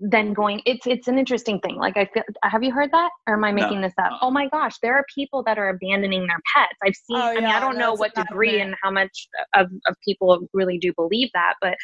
then 0.00 0.32
going 0.32 0.62
it's 0.64 0.86
it's 0.86 1.08
an 1.08 1.18
interesting 1.18 1.58
thing. 1.60 1.76
Like 1.76 1.96
i 1.96 2.04
feel 2.06 2.22
have 2.42 2.62
you 2.62 2.72
heard 2.72 2.90
that? 2.92 3.10
Or 3.26 3.34
am 3.34 3.44
i 3.44 3.52
making 3.52 3.80
no. 3.80 3.88
this 3.88 3.94
up? 3.98 4.12
Oh 4.22 4.30
my 4.30 4.48
gosh 4.48 4.76
there 4.82 4.94
are 4.94 5.04
people 5.14 5.42
that 5.44 5.58
are 5.58 5.68
abandoning 5.70 6.26
their 6.26 6.40
pets. 6.54 6.78
I've 6.84 6.94
seen 6.94 7.16
oh, 7.16 7.30
i 7.30 7.34
mean 7.34 7.44
i 7.44 7.60
don't 7.60 7.78
know 7.78 7.94
what 7.94 8.14
degree 8.14 8.60
and 8.60 8.74
how 8.82 8.90
much 8.90 9.28
of, 9.54 9.66
of 9.86 9.96
people 10.04 10.48
really 10.52 10.78
do 10.78 10.92
believe 10.96 11.30
that 11.34 11.54
but 11.60 11.76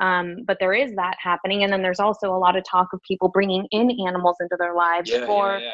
um, 0.00 0.44
but 0.46 0.58
there 0.60 0.74
is 0.74 0.94
that 0.94 1.16
happening. 1.20 1.64
And 1.64 1.72
then 1.72 1.82
there's 1.82 2.00
also 2.00 2.30
a 2.30 2.38
lot 2.38 2.56
of 2.56 2.64
talk 2.64 2.88
of 2.92 3.00
people 3.06 3.28
bringing 3.28 3.66
in 3.70 3.90
animals 4.06 4.36
into 4.40 4.56
their 4.58 4.74
lives 4.74 5.10
yeah, 5.10 5.26
for 5.26 5.58
yeah, 5.58 5.66
yeah. 5.66 5.72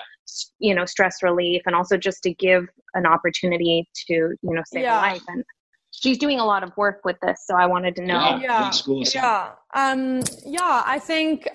you 0.58 0.74
know 0.74 0.86
stress 0.86 1.22
relief 1.22 1.62
and 1.66 1.74
also 1.74 1.96
just 1.96 2.22
to 2.22 2.32
give 2.34 2.66
an 2.94 3.06
opportunity 3.06 3.88
to 4.06 4.14
you 4.14 4.38
know 4.42 4.62
save 4.66 4.84
a 4.84 4.88
life. 4.88 5.22
And 5.28 5.44
she's 6.02 6.18
doing 6.18 6.40
a 6.40 6.44
lot 6.44 6.62
of 6.62 6.76
work 6.76 7.00
with 7.04 7.16
this 7.22 7.44
so 7.46 7.54
i 7.56 7.66
wanted 7.66 7.94
to 7.96 8.02
know. 8.02 8.38
Yeah. 8.40 8.70
Yeah, 8.86 9.04
yeah. 9.14 9.50
um 9.74 10.22
yeah 10.44 10.82
i 10.86 10.98
think 10.98 11.48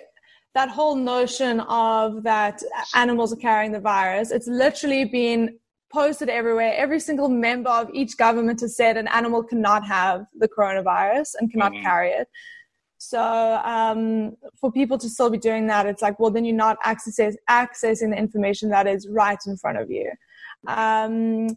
that 0.55 0.69
whole 0.69 0.95
notion 0.95 1.59
of 1.61 2.23
that 2.23 2.61
animals 2.95 3.31
are 3.33 3.37
carrying 3.37 3.71
the 3.71 3.79
virus 3.79 4.31
it's 4.31 4.47
literally 4.47 5.05
been 5.05 5.57
posted 5.91 6.29
everywhere. 6.29 6.73
Every 6.75 6.99
single 6.99 7.29
member 7.29 7.69
of 7.69 7.89
each 7.93 8.17
government 8.17 8.61
has 8.61 8.75
said 8.75 8.97
an 8.97 9.07
animal 9.07 9.43
cannot 9.43 9.85
have 9.85 10.25
the 10.37 10.47
coronavirus 10.47 11.29
and 11.39 11.51
cannot 11.51 11.71
mm-hmm. 11.73 11.83
carry 11.83 12.11
it. 12.11 12.27
So 12.97 13.21
um, 13.63 14.35
for 14.59 14.71
people 14.71 14.97
to 14.97 15.09
still 15.09 15.29
be 15.29 15.37
doing 15.37 15.67
that 15.67 15.85
it's 15.85 16.01
like 16.01 16.19
well 16.19 16.31
then 16.31 16.43
you're 16.43 16.55
not 16.55 16.77
access- 16.83 17.37
accessing 17.49 18.11
the 18.11 18.17
information 18.17 18.69
that 18.69 18.87
is 18.87 19.07
right 19.09 19.39
in 19.47 19.57
front 19.57 19.77
of 19.77 19.89
you. 19.89 20.11
Um, 20.67 21.47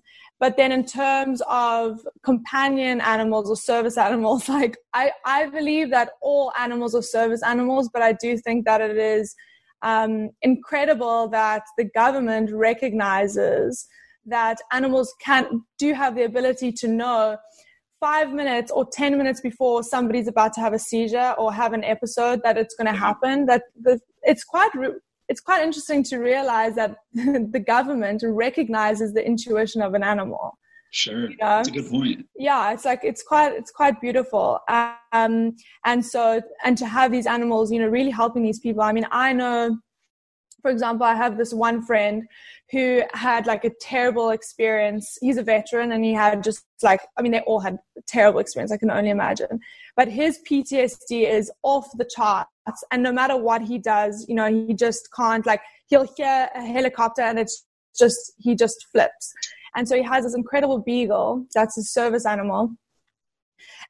but 0.42 0.56
then 0.56 0.72
in 0.72 0.84
terms 0.84 1.40
of 1.48 2.00
companion 2.24 3.00
animals 3.00 3.48
or 3.48 3.54
service 3.54 3.96
animals, 3.96 4.48
like 4.56 4.76
I, 4.92 5.12
I 5.24 5.46
believe 5.46 5.90
that 5.90 6.10
all 6.20 6.52
animals 6.58 6.96
are 6.96 7.02
service 7.02 7.44
animals, 7.44 7.88
but 7.92 8.02
I 8.02 8.14
do 8.14 8.36
think 8.36 8.64
that 8.64 8.80
it 8.80 8.96
is 8.96 9.36
um, 9.82 10.30
incredible 10.42 11.28
that 11.28 11.62
the 11.78 11.84
government 11.84 12.50
recognizes 12.52 13.86
that 14.26 14.58
animals 14.72 15.14
can 15.24 15.62
do 15.78 15.94
have 15.94 16.16
the 16.16 16.24
ability 16.24 16.72
to 16.72 16.88
know 16.88 17.36
five 18.00 18.32
minutes 18.32 18.72
or 18.72 18.84
10 18.92 19.16
minutes 19.16 19.40
before 19.40 19.84
somebody's 19.84 20.26
about 20.26 20.52
to 20.54 20.60
have 20.60 20.72
a 20.72 20.78
seizure 20.78 21.36
or 21.38 21.52
have 21.52 21.72
an 21.72 21.84
episode 21.84 22.40
that 22.42 22.58
it's 22.58 22.74
going 22.74 22.92
to 22.92 22.98
happen 22.98 23.46
that 23.46 23.62
the, 23.80 24.00
it's 24.24 24.42
quite 24.42 24.72
it's 25.32 25.40
quite 25.40 25.64
interesting 25.64 26.02
to 26.02 26.18
realize 26.18 26.74
that 26.74 26.98
the 27.14 27.64
government 27.74 28.22
recognizes 28.22 29.14
the 29.14 29.24
intuition 29.24 29.80
of 29.80 29.94
an 29.94 30.02
animal. 30.02 30.58
Sure, 30.90 31.22
you 31.22 31.36
know? 31.40 31.56
that's 31.56 31.68
a 31.68 31.72
good 31.72 31.90
point. 31.90 32.26
Yeah, 32.36 32.70
it's 32.74 32.84
like 32.84 33.00
it's 33.02 33.22
quite 33.22 33.54
it's 33.54 33.70
quite 33.70 33.98
beautiful, 33.98 34.60
um, 34.68 35.56
and 35.86 36.04
so 36.04 36.42
and 36.64 36.76
to 36.76 36.86
have 36.86 37.10
these 37.10 37.26
animals, 37.26 37.72
you 37.72 37.80
know, 37.80 37.88
really 37.88 38.10
helping 38.10 38.42
these 38.42 38.60
people. 38.60 38.82
I 38.82 38.92
mean, 38.92 39.06
I 39.10 39.32
know, 39.32 39.78
for 40.60 40.70
example, 40.70 41.06
I 41.06 41.14
have 41.14 41.38
this 41.38 41.54
one 41.54 41.80
friend 41.80 42.24
who 42.70 43.02
had 43.14 43.46
like 43.46 43.64
a 43.64 43.72
terrible 43.80 44.28
experience. 44.30 45.16
He's 45.22 45.38
a 45.38 45.42
veteran, 45.42 45.92
and 45.92 46.04
he 46.04 46.12
had 46.12 46.44
just 46.44 46.62
like 46.82 47.00
I 47.16 47.22
mean, 47.22 47.32
they 47.32 47.40
all 47.40 47.60
had 47.60 47.78
terrible 48.06 48.40
experience. 48.40 48.70
I 48.70 48.76
can 48.76 48.90
only 48.90 49.08
imagine, 49.08 49.60
but 49.96 50.08
his 50.08 50.40
PTSD 50.46 51.26
is 51.26 51.50
off 51.62 51.86
the 51.96 52.08
chart 52.14 52.48
and 52.90 53.02
no 53.02 53.12
matter 53.12 53.36
what 53.36 53.62
he 53.62 53.78
does 53.78 54.24
you 54.28 54.34
know 54.34 54.46
he 54.46 54.74
just 54.74 55.08
can't 55.14 55.46
like 55.46 55.60
he'll 55.88 56.08
hear 56.16 56.48
a 56.54 56.64
helicopter 56.64 57.22
and 57.22 57.38
it's 57.38 57.64
just 57.98 58.32
he 58.38 58.54
just 58.54 58.86
flips 58.92 59.32
and 59.74 59.88
so 59.88 59.96
he 59.96 60.02
has 60.02 60.24
this 60.24 60.34
incredible 60.34 60.78
beagle 60.78 61.44
that's 61.54 61.76
his 61.76 61.92
service 61.92 62.26
animal 62.26 62.70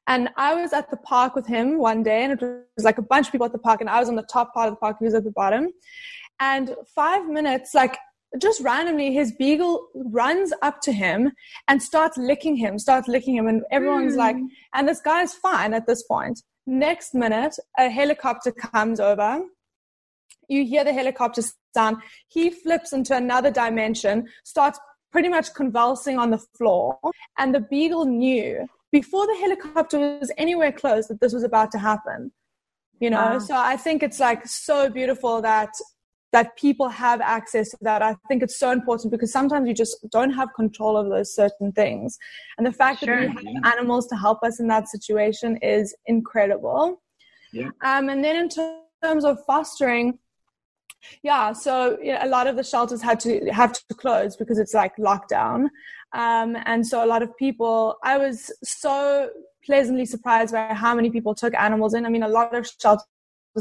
and 0.07 0.29
I 0.35 0.53
was 0.55 0.73
at 0.73 0.89
the 0.89 0.97
park 0.97 1.35
with 1.35 1.47
him 1.47 1.77
one 1.77 2.03
day, 2.03 2.23
and 2.23 2.33
it 2.33 2.41
was 2.41 2.83
like 2.83 2.97
a 2.97 3.01
bunch 3.01 3.27
of 3.27 3.31
people 3.31 3.45
at 3.45 3.53
the 3.53 3.57
park, 3.57 3.79
and 3.79 3.89
I 3.89 3.99
was 3.99 4.09
on 4.09 4.15
the 4.15 4.27
top 4.31 4.53
part 4.53 4.67
of 4.67 4.73
the 4.73 4.77
park, 4.77 4.97
he 4.99 5.05
was 5.05 5.13
at 5.13 5.23
the 5.23 5.31
bottom. 5.31 5.69
And 6.39 6.75
five 6.93 7.25
minutes, 7.27 7.73
like 7.73 7.97
just 8.41 8.61
randomly 8.61 9.13
his 9.13 9.31
beagle 9.37 9.87
runs 9.95 10.51
up 10.61 10.81
to 10.81 10.91
him 10.91 11.31
and 11.67 11.81
starts 11.81 12.17
licking 12.17 12.55
him 12.55 12.79
starts 12.79 13.07
licking 13.07 13.35
him 13.35 13.47
and 13.47 13.63
everyone's 13.71 14.15
mm. 14.15 14.17
like 14.17 14.35
and 14.73 14.87
this 14.87 15.01
guy's 15.01 15.35
fine 15.35 15.71
at 15.73 15.85
this 15.85 16.03
point 16.03 16.41
next 16.65 17.13
minute 17.13 17.55
a 17.77 17.89
helicopter 17.89 18.51
comes 18.51 18.99
over. 18.99 19.41
You 20.47 20.65
hear 20.65 20.83
the 20.83 20.93
helicopter 20.93 21.41
sound. 21.73 21.97
He 22.27 22.49
flips 22.49 22.93
into 22.93 23.15
another 23.15 23.51
dimension 23.51 24.27
starts 24.43 24.79
pretty 25.11 25.29
much 25.29 25.53
convulsing 25.53 26.17
on 26.17 26.31
the 26.31 26.43
floor. 26.57 26.97
And 27.37 27.53
the 27.53 27.61
beagle 27.61 28.05
knew 28.05 28.67
before 28.91 29.25
the 29.25 29.37
helicopter 29.39 30.19
was 30.19 30.31
anywhere 30.37 30.71
close 30.71 31.07
that 31.07 31.19
this 31.21 31.33
was 31.33 31.43
about 31.43 31.71
to 31.71 31.79
happen. 31.79 32.31
You 32.99 33.09
know 33.09 33.31
wow. 33.31 33.39
so 33.39 33.55
i 33.57 33.75
think 33.75 34.01
it's 34.01 34.19
like 34.19 34.47
so 34.47 34.89
beautiful 34.89 35.41
that 35.41 35.73
that 36.33 36.57
people 36.57 36.89
have 36.89 37.21
access 37.21 37.69
to 37.69 37.77
that. 37.81 38.01
I 38.01 38.15
think 38.27 38.41
it's 38.41 38.57
so 38.57 38.71
important 38.71 39.11
because 39.11 39.31
sometimes 39.31 39.67
you 39.67 39.73
just 39.73 39.95
don't 40.09 40.31
have 40.31 40.49
control 40.55 40.97
of 40.97 41.07
those 41.09 41.33
certain 41.33 41.71
things. 41.71 42.17
And 42.57 42.65
the 42.65 42.73
fact 42.73 42.99
sure. 42.99 43.27
that 43.27 43.35
we 43.35 43.53
have 43.53 43.73
animals 43.73 44.07
to 44.07 44.15
help 44.15 44.43
us 44.43 44.59
in 44.59 44.67
that 44.67 44.89
situation 44.89 45.57
is 45.57 45.95
incredible. 46.07 47.01
Yeah. 47.53 47.69
Um, 47.83 48.09
and 48.09 48.23
then 48.23 48.35
in 48.35 48.49
terms 48.49 49.23
of 49.23 49.37
fostering, 49.45 50.17
yeah, 51.21 51.53
so 51.53 51.99
you 52.01 52.13
know, 52.13 52.19
a 52.23 52.27
lot 52.27 52.47
of 52.47 52.55
the 52.55 52.63
shelters 52.63 53.01
had 53.01 53.19
to 53.21 53.51
have 53.51 53.73
to 53.73 53.93
close 53.93 54.35
because 54.35 54.57
it's 54.57 54.73
like 54.73 54.95
lockdown. 54.97 55.67
Um, 56.13 56.57
and 56.65 56.85
so 56.85 57.05
a 57.05 57.07
lot 57.07 57.21
of 57.21 57.35
people, 57.37 57.97
I 58.03 58.17
was 58.17 58.51
so 58.63 59.29
pleasantly 59.63 60.05
surprised 60.05 60.53
by 60.53 60.73
how 60.73 60.95
many 60.95 61.11
people 61.11 61.35
took 61.35 61.53
animals 61.53 61.93
in. 61.93 62.07
I 62.07 62.09
mean, 62.09 62.23
a 62.23 62.27
lot 62.27 62.55
of 62.55 62.67
shelters 62.81 63.05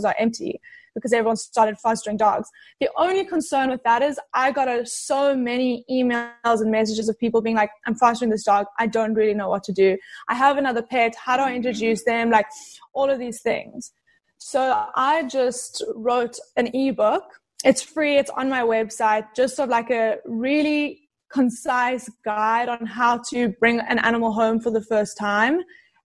are 0.04 0.14
empty 0.18 0.58
because 0.94 1.12
everyone 1.12 1.36
started 1.36 1.78
fostering 1.78 2.16
dogs. 2.16 2.48
The 2.80 2.88
only 2.96 3.24
concern 3.24 3.70
with 3.70 3.82
that 3.84 4.02
is 4.02 4.18
I 4.34 4.52
got 4.52 4.88
so 4.88 5.34
many 5.34 5.84
emails 5.90 6.60
and 6.60 6.70
messages 6.70 7.08
of 7.08 7.18
people 7.18 7.40
being 7.40 7.56
like, 7.56 7.70
I'm 7.86 7.94
fostering 7.94 8.30
this 8.30 8.44
dog. 8.44 8.66
I 8.78 8.86
don't 8.86 9.14
really 9.14 9.34
know 9.34 9.48
what 9.48 9.64
to 9.64 9.72
do. 9.72 9.98
I 10.28 10.34
have 10.34 10.56
another 10.56 10.82
pet. 10.82 11.14
How 11.16 11.36
do 11.36 11.42
I 11.42 11.54
introduce 11.54 12.04
them? 12.04 12.30
Like 12.30 12.46
all 12.92 13.10
of 13.10 13.18
these 13.18 13.40
things. 13.42 13.92
So 14.38 14.86
I 14.96 15.24
just 15.24 15.84
wrote 15.94 16.36
an 16.56 16.74
ebook. 16.74 17.24
It's 17.64 17.82
free. 17.82 18.16
It's 18.16 18.30
on 18.30 18.48
my 18.48 18.62
website, 18.62 19.26
just 19.36 19.56
sort 19.56 19.68
of 19.68 19.70
like 19.70 19.90
a 19.90 20.18
really 20.24 21.08
concise 21.32 22.10
guide 22.24 22.68
on 22.68 22.84
how 22.84 23.18
to 23.30 23.50
bring 23.60 23.80
an 23.80 23.98
animal 23.98 24.32
home 24.32 24.60
for 24.60 24.70
the 24.70 24.82
first 24.82 25.16
time 25.16 25.60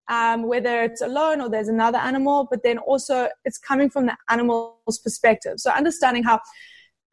um, 0.10 0.44
whether 0.44 0.84
it's 0.84 1.02
alone 1.02 1.42
or 1.42 1.50
there's 1.50 1.68
another 1.68 1.98
animal, 1.98 2.48
but 2.50 2.64
then 2.64 2.78
also 2.78 3.30
it's 3.46 3.58
coming 3.58 3.90
from 3.90 4.06
the 4.06 4.18
animal's 4.30 5.00
perspective. 5.04 5.56
So 5.58 5.72
understanding 5.72 6.24
how 6.24 6.40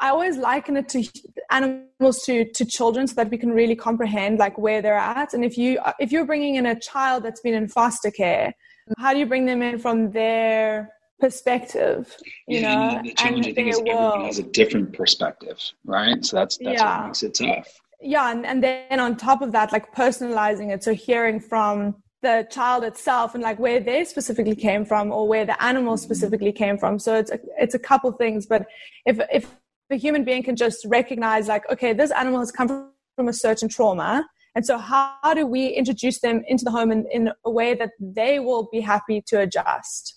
I 0.00 0.10
always 0.10 0.36
liken 0.36 0.76
it 0.76 0.88
to 0.90 1.04
animals 1.50 2.22
to 2.24 2.44
to 2.52 2.64
children 2.64 3.06
so 3.06 3.14
that 3.14 3.30
we 3.30 3.38
can 3.38 3.50
really 3.50 3.76
comprehend 3.76 4.38
like 4.38 4.58
where 4.58 4.82
they're 4.82 4.94
at. 4.98 5.34
And 5.34 5.44
if 5.44 5.56
you 5.56 5.78
if 5.98 6.12
you're 6.12 6.26
bringing 6.26 6.56
in 6.56 6.66
a 6.66 6.78
child 6.78 7.22
that's 7.24 7.40
been 7.40 7.54
in 7.54 7.68
foster 7.68 8.10
care, 8.10 8.52
how 8.98 9.12
do 9.12 9.18
you 9.18 9.26
bring 9.26 9.46
them 9.46 9.62
in 9.62 9.78
from 9.78 10.10
their 10.10 10.90
perspective? 11.20 12.14
You 12.46 12.60
yeah, 12.60 12.74
know, 12.74 12.96
and 12.96 13.06
the 13.06 13.14
challenge 13.14 13.46
I 13.46 13.52
think 13.52 13.68
is 13.68 13.78
everyone 13.78 14.24
has 14.24 14.38
a 14.38 14.42
different 14.42 14.92
perspective, 14.92 15.58
right? 15.84 16.24
So 16.24 16.36
that's 16.36 16.58
that's 16.58 16.80
yeah. 16.80 16.98
what 16.98 17.06
makes 17.06 17.22
it 17.22 17.34
tough. 17.34 17.80
Yeah, 18.00 18.30
and, 18.30 18.44
and 18.44 18.62
then 18.62 19.00
on 19.00 19.16
top 19.16 19.40
of 19.40 19.52
that, 19.52 19.72
like 19.72 19.94
personalizing 19.94 20.70
it, 20.70 20.84
so 20.84 20.92
hearing 20.92 21.40
from 21.40 22.02
the 22.24 22.48
child 22.50 22.82
itself 22.82 23.34
and 23.34 23.42
like 23.42 23.58
where 23.58 23.78
they 23.78 24.02
specifically 24.04 24.56
came 24.56 24.84
from 24.84 25.12
or 25.12 25.28
where 25.28 25.44
the 25.44 25.62
animal 25.62 25.96
specifically 25.96 26.52
came 26.52 26.78
from. 26.78 26.98
So 26.98 27.14
it's 27.14 27.30
a, 27.30 27.38
it's 27.58 27.74
a 27.74 27.78
couple 27.78 28.10
things 28.12 28.46
but 28.46 28.66
if 29.06 29.20
if 29.30 29.46
the 29.90 29.96
human 29.96 30.24
being 30.24 30.42
can 30.42 30.56
just 30.56 30.84
recognize 30.86 31.46
like 31.46 31.70
okay 31.70 31.92
this 31.92 32.10
animal 32.10 32.40
has 32.40 32.50
come 32.50 32.68
from 33.16 33.28
a 33.28 33.32
certain 33.32 33.68
trauma 33.68 34.26
and 34.56 34.64
so 34.64 34.78
how, 34.78 35.14
how 35.22 35.34
do 35.34 35.46
we 35.46 35.66
introduce 35.68 36.20
them 36.20 36.42
into 36.48 36.64
the 36.64 36.70
home 36.70 36.90
in, 36.90 37.06
in 37.12 37.30
a 37.44 37.50
way 37.50 37.74
that 37.74 37.90
they 38.00 38.38
will 38.38 38.68
be 38.72 38.80
happy 38.80 39.20
to 39.26 39.40
adjust? 39.40 40.16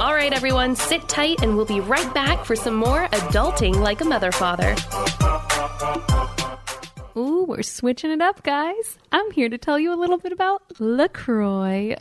All 0.00 0.14
right 0.20 0.32
everyone 0.32 0.74
sit 0.74 1.08
tight 1.08 1.42
and 1.42 1.56
we'll 1.56 1.72
be 1.78 1.80
right 1.80 2.12
back 2.12 2.44
for 2.44 2.56
some 2.56 2.74
more 2.74 3.06
adulting 3.08 3.76
like 3.76 4.00
a 4.00 4.04
mother 4.04 4.32
father 4.32 4.74
Ooh, 7.16 7.44
we're 7.46 7.62
switching 7.62 8.10
it 8.10 8.20
up, 8.20 8.42
guys. 8.42 8.98
I'm 9.12 9.30
here 9.30 9.48
to 9.48 9.56
tell 9.56 9.78
you 9.78 9.92
a 9.92 9.94
little 9.94 10.18
bit 10.18 10.32
about 10.32 10.62
LaCroix. 10.80 11.94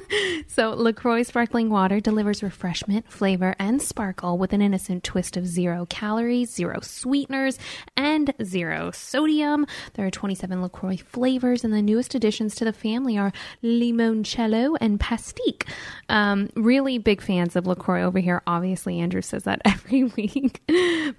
so, 0.46 0.74
LaCroix 0.74 1.22
sparkling 1.22 1.70
water 1.70 2.00
delivers 2.00 2.42
refreshment, 2.42 3.10
flavor, 3.10 3.56
and 3.58 3.80
sparkle 3.80 4.36
with 4.36 4.52
an 4.52 4.60
innocent 4.60 5.04
twist 5.04 5.38
of 5.38 5.46
zero 5.46 5.86
calories, 5.88 6.52
zero 6.52 6.80
sweeteners, 6.82 7.58
and 7.96 8.34
zero 8.44 8.90
sodium. 8.90 9.66
There 9.94 10.06
are 10.06 10.10
27 10.10 10.60
LaCroix 10.60 10.98
flavors, 10.98 11.64
and 11.64 11.72
the 11.72 11.80
newest 11.80 12.14
additions 12.14 12.54
to 12.56 12.66
the 12.66 12.72
family 12.74 13.16
are 13.16 13.32
limoncello 13.64 14.76
and 14.82 15.00
pastèque. 15.00 15.66
Um, 16.10 16.50
really 16.56 16.98
big 16.98 17.22
fans 17.22 17.56
of 17.56 17.66
LaCroix 17.66 18.02
over 18.02 18.18
here. 18.18 18.42
Obviously, 18.46 19.00
Andrew 19.00 19.22
says 19.22 19.44
that 19.44 19.62
every 19.64 20.04
week. 20.04 20.60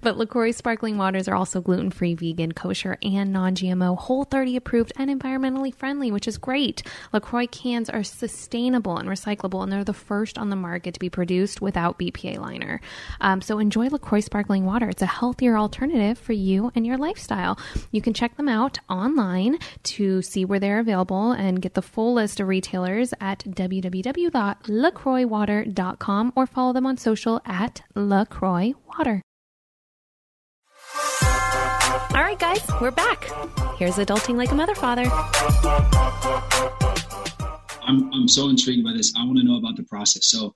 but 0.00 0.16
LaCroix 0.16 0.52
sparkling 0.52 0.98
waters 0.98 1.26
are 1.26 1.34
also 1.34 1.60
gluten 1.60 1.90
free, 1.90 2.14
vegan, 2.14 2.52
kosher, 2.52 2.96
and 3.02 3.32
non 3.32 3.39
GMO, 3.48 3.96
Whole 3.96 4.24
30 4.24 4.56
approved, 4.56 4.92
and 4.96 5.10
environmentally 5.10 5.74
friendly, 5.74 6.10
which 6.10 6.28
is 6.28 6.38
great. 6.38 6.82
LaCroix 7.12 7.46
cans 7.46 7.88
are 7.88 8.02
sustainable 8.02 8.98
and 8.98 9.08
recyclable, 9.08 9.62
and 9.62 9.72
they're 9.72 9.84
the 9.84 9.92
first 9.92 10.38
on 10.38 10.50
the 10.50 10.56
market 10.56 10.94
to 10.94 11.00
be 11.00 11.10
produced 11.10 11.60
without 11.60 11.98
BPA 11.98 12.38
liner. 12.38 12.80
Um, 13.20 13.40
so 13.40 13.58
enjoy 13.58 13.88
LaCroix 13.88 14.20
sparkling 14.20 14.64
water. 14.64 14.88
It's 14.88 15.02
a 15.02 15.06
healthier 15.06 15.56
alternative 15.56 16.18
for 16.18 16.32
you 16.32 16.70
and 16.74 16.84
your 16.86 16.98
lifestyle. 16.98 17.58
You 17.90 18.02
can 18.02 18.14
check 18.14 18.36
them 18.36 18.48
out 18.48 18.78
online 18.88 19.58
to 19.84 20.22
see 20.22 20.44
where 20.44 20.60
they're 20.60 20.80
available 20.80 21.32
and 21.32 21.62
get 21.62 21.74
the 21.74 21.82
full 21.82 22.14
list 22.14 22.40
of 22.40 22.48
retailers 22.48 23.14
at 23.20 23.40
www.lacroixwater.com 23.40 26.32
or 26.36 26.46
follow 26.46 26.72
them 26.72 26.86
on 26.86 26.96
social 26.96 27.40
at 27.44 27.82
LaCroix 27.94 28.72
Water. 28.86 29.22
All 32.12 32.22
right, 32.22 32.38
guys, 32.38 32.60
we're 32.80 32.90
back. 32.90 33.30
Here's 33.76 33.94
Adulting 33.94 34.36
Like 34.36 34.50
a 34.50 34.54
Mother 34.54 34.74
Father. 34.74 35.04
I'm, 37.86 38.12
I'm 38.12 38.26
so 38.26 38.48
intrigued 38.48 38.84
by 38.84 38.92
this. 38.92 39.12
I 39.16 39.24
want 39.24 39.38
to 39.38 39.44
know 39.44 39.58
about 39.58 39.76
the 39.76 39.84
process. 39.84 40.26
So, 40.26 40.52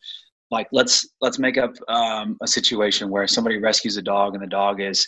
like, 0.50 0.66
let's 0.72 1.08
let's 1.20 1.38
make 1.38 1.56
up 1.56 1.70
um, 1.86 2.36
a 2.42 2.48
situation 2.48 3.08
where 3.08 3.28
somebody 3.28 3.58
rescues 3.58 3.96
a 3.96 4.02
dog 4.02 4.34
and 4.34 4.42
the 4.42 4.48
dog 4.48 4.80
is 4.80 5.06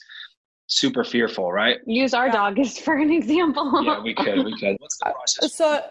super 0.69 1.03
fearful, 1.03 1.53
right? 1.53 1.79
Use 1.85 2.15
our 2.15 2.27
yeah. 2.27 2.33
dog 2.33 2.61
as 2.61 2.79
for 2.79 2.97
an 2.97 3.11
example. 3.11 3.83
yeah, 3.85 4.01
we 4.01 4.15
could. 4.15 4.45
We 4.45 4.57
could. 4.57 4.77
What's 4.79 4.99
the 4.99 5.13
process? 5.13 5.55
So, 5.57 5.83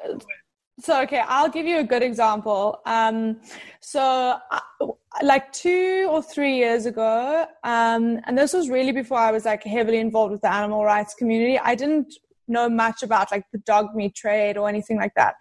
so 0.80 1.02
okay, 1.04 1.24
I'll 1.26 1.50
give 1.50 1.66
you 1.66 1.80
a 1.80 1.84
good 1.84 2.04
example. 2.04 2.82
Um, 2.86 3.40
so, 3.80 4.02
uh, 4.02 4.88
like 5.24 5.52
two 5.54 6.08
or 6.10 6.22
three 6.22 6.58
years 6.58 6.86
ago, 6.86 7.46
um, 7.64 8.20
and 8.26 8.38
this 8.38 8.54
was 8.54 8.70
really 8.70 8.92
before 8.92 9.20
I 9.20 9.32
was 9.32 9.46
like 9.46 9.64
heavily 9.64 10.00
involved 10.00 10.34
with 10.34 10.42
the 10.42 10.52
animal 10.52 10.84
rights 10.84 11.14
community. 11.14 11.58
I 11.58 11.76
didn't 11.76 12.14
know 12.48 12.68
much 12.70 13.04
about 13.04 13.32
like 13.32 13.46
the 13.54 13.60
dog 13.60 13.96
meat 13.96 14.16
trade 14.16 14.58
or 14.58 14.68
anything 14.68 14.98
like 14.98 15.14
that, 15.16 15.36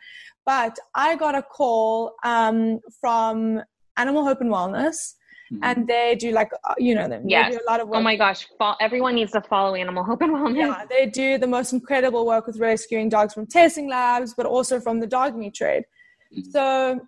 but 0.47 0.79
I 0.95 1.17
got 1.17 1.35
a 1.35 1.43
call 1.43 2.15
um, 2.25 2.81
from 3.01 3.63
Animal 3.97 4.25
Hope 4.25 4.41
and 4.41 4.51
Wellness. 4.51 5.15
And 5.63 5.87
they 5.87 6.17
do 6.19 6.31
like 6.33 6.51
uh, 6.69 6.75
you 6.79 6.95
know 6.95 7.09
them. 7.09 7.29
Yes. 7.29 7.51
They 7.51 7.59
do 7.59 7.65
a 7.67 7.71
lot 7.71 7.81
of 7.81 7.89
work. 7.89 7.99
Oh 7.99 8.03
my 8.03 8.17
gosh, 8.17 8.47
Fo- 8.59 8.77
everyone 8.81 9.15
needs 9.15 9.33
to 9.33 9.41
follow 9.43 9.75
Animal 9.75 10.05
Hope 10.05 10.23
and 10.23 10.33
Wellness. 10.33 10.57
Yeah, 10.57 10.85
they 10.89 11.07
do 11.07 11.39
the 11.39 11.47
most 11.47 11.73
incredible 11.73 12.27
work 12.27 12.47
with 12.47 12.59
rescuing 12.59 13.09
dogs 13.09 13.35
from 13.35 13.47
testing 13.47 13.89
labs, 13.89 14.35
but 14.35 14.47
also 14.47 14.81
from 14.81 15.01
the 15.01 15.07
dog 15.07 15.37
meat 15.37 15.55
trade. 15.55 15.85
Mm-hmm. 16.33 16.51
So 16.51 17.01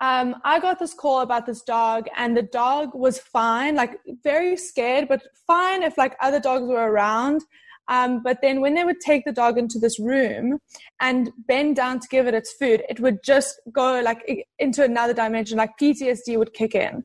um, 0.00 0.36
I 0.44 0.60
got 0.60 0.78
this 0.78 0.92
call 0.92 1.20
about 1.20 1.46
this 1.46 1.62
dog, 1.62 2.06
and 2.16 2.36
the 2.36 2.42
dog 2.42 2.94
was 2.94 3.18
fine, 3.18 3.76
like 3.76 3.98
very 4.22 4.56
scared, 4.56 5.08
but 5.08 5.22
fine 5.46 5.82
if 5.82 5.96
like 5.96 6.16
other 6.20 6.40
dogs 6.40 6.66
were 6.66 6.90
around. 6.90 7.42
Um, 7.88 8.22
but 8.22 8.38
then 8.42 8.60
when 8.60 8.74
they 8.74 8.84
would 8.84 9.00
take 9.00 9.24
the 9.24 9.32
dog 9.32 9.58
into 9.58 9.78
this 9.78 9.98
room 10.00 10.58
and 11.00 11.30
bend 11.46 11.76
down 11.76 12.00
to 12.00 12.08
give 12.08 12.26
it 12.26 12.34
its 12.34 12.52
food, 12.52 12.82
it 12.88 13.00
would 13.00 13.22
just 13.22 13.60
go 13.72 14.00
like 14.00 14.46
into 14.58 14.82
another 14.82 15.14
dimension, 15.14 15.58
like 15.58 15.78
PTSD 15.80 16.36
would 16.36 16.52
kick 16.52 16.74
in. 16.74 17.04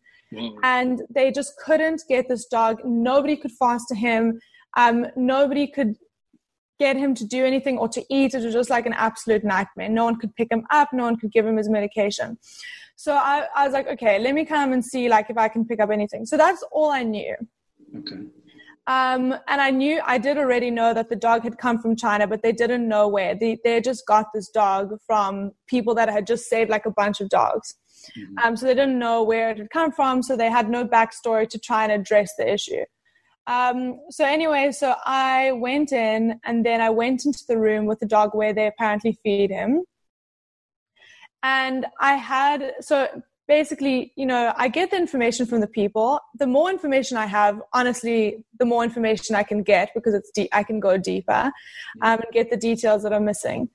And 0.63 1.01
they 1.13 1.31
just 1.31 1.57
couldn't 1.57 2.03
get 2.07 2.29
this 2.29 2.45
dog. 2.45 2.79
Nobody 2.85 3.35
could 3.35 3.51
foster 3.51 3.95
him. 3.95 4.39
Um, 4.77 5.07
nobody 5.15 5.67
could 5.67 5.95
get 6.79 6.95
him 6.95 7.13
to 7.13 7.25
do 7.25 7.45
anything 7.45 7.77
or 7.77 7.87
to 7.89 8.03
eat. 8.09 8.33
It 8.33 8.43
was 8.43 8.53
just 8.53 8.69
like 8.69 8.85
an 8.85 8.93
absolute 8.93 9.43
nightmare. 9.43 9.89
No 9.89 10.05
one 10.05 10.17
could 10.17 10.35
pick 10.35 10.51
him 10.51 10.65
up. 10.71 10.89
No 10.93 11.03
one 11.03 11.17
could 11.17 11.31
give 11.31 11.45
him 11.45 11.57
his 11.57 11.69
medication. 11.69 12.37
So 12.95 13.13
I, 13.13 13.47
I 13.55 13.65
was 13.65 13.73
like, 13.73 13.87
okay, 13.87 14.19
let 14.19 14.33
me 14.33 14.45
come 14.45 14.73
and 14.73 14.83
see 14.83 15.09
like 15.09 15.29
if 15.29 15.37
I 15.37 15.47
can 15.47 15.65
pick 15.65 15.79
up 15.79 15.91
anything. 15.91 16.25
So 16.25 16.37
that's 16.37 16.63
all 16.71 16.91
I 16.91 17.03
knew. 17.03 17.35
Okay. 17.97 18.21
Um, 18.87 19.33
and 19.47 19.61
I 19.61 19.69
knew 19.69 20.01
I 20.05 20.17
did 20.17 20.37
already 20.37 20.71
know 20.71 20.93
that 20.93 21.09
the 21.09 21.15
dog 21.15 21.43
had 21.43 21.57
come 21.57 21.79
from 21.79 21.95
China, 21.95 22.25
but 22.25 22.41
they 22.41 22.51
didn't 22.51 22.87
know 22.87 23.07
where. 23.07 23.35
They 23.35 23.59
they 23.63 23.79
just 23.79 24.05
got 24.07 24.27
this 24.33 24.49
dog 24.49 24.97
from 25.05 25.51
people 25.67 25.93
that 25.95 26.09
had 26.09 26.25
just 26.25 26.45
saved 26.49 26.69
like 26.69 26.85
a 26.85 26.91
bunch 26.91 27.21
of 27.21 27.29
dogs. 27.29 27.75
Mm-hmm. 28.17 28.37
Um, 28.39 28.57
so 28.57 28.65
they 28.65 28.73
didn't 28.73 28.99
know 28.99 29.23
where 29.23 29.51
it 29.51 29.57
had 29.57 29.69
come 29.69 29.91
from, 29.91 30.21
so 30.23 30.35
they 30.35 30.49
had 30.49 30.69
no 30.69 30.85
backstory 30.85 31.47
to 31.49 31.59
try 31.59 31.83
and 31.83 31.91
address 31.91 32.31
the 32.37 32.51
issue. 32.51 32.83
Um, 33.47 33.99
so 34.09 34.23
anyway, 34.25 34.71
so 34.71 34.95
I 35.05 35.51
went 35.53 35.91
in 35.91 36.39
and 36.45 36.65
then 36.65 36.79
I 36.79 36.89
went 36.89 37.25
into 37.25 37.43
the 37.47 37.57
room 37.57 37.85
with 37.85 37.99
the 37.99 38.05
dog 38.05 38.31
where 38.33 38.53
they 38.53 38.67
apparently 38.67 39.17
feed 39.23 39.49
him. 39.49 39.83
And 41.43 41.87
I 41.99 42.13
had, 42.13 42.73
so 42.81 43.07
basically, 43.47 44.13
you 44.15 44.25
know, 44.25 44.53
I 44.55 44.67
get 44.67 44.91
the 44.91 44.97
information 44.97 45.45
from 45.45 45.59
the 45.59 45.67
people. 45.67 46.19
The 46.37 46.47
more 46.47 46.69
information 46.69 47.17
I 47.17 47.25
have, 47.25 47.59
honestly, 47.73 48.45
the 48.59 48.65
more 48.65 48.83
information 48.83 49.35
I 49.35 49.43
can 49.43 49.63
get 49.63 49.89
because 49.95 50.13
it's 50.13 50.29
deep, 50.31 50.49
I 50.53 50.63
can 50.63 50.79
go 50.79 50.97
deeper 50.97 51.51
um, 52.03 52.19
and 52.19 52.31
get 52.31 52.51
the 52.51 52.57
details 52.57 53.03
that 53.03 53.11
are 53.11 53.19
missing. 53.19 53.69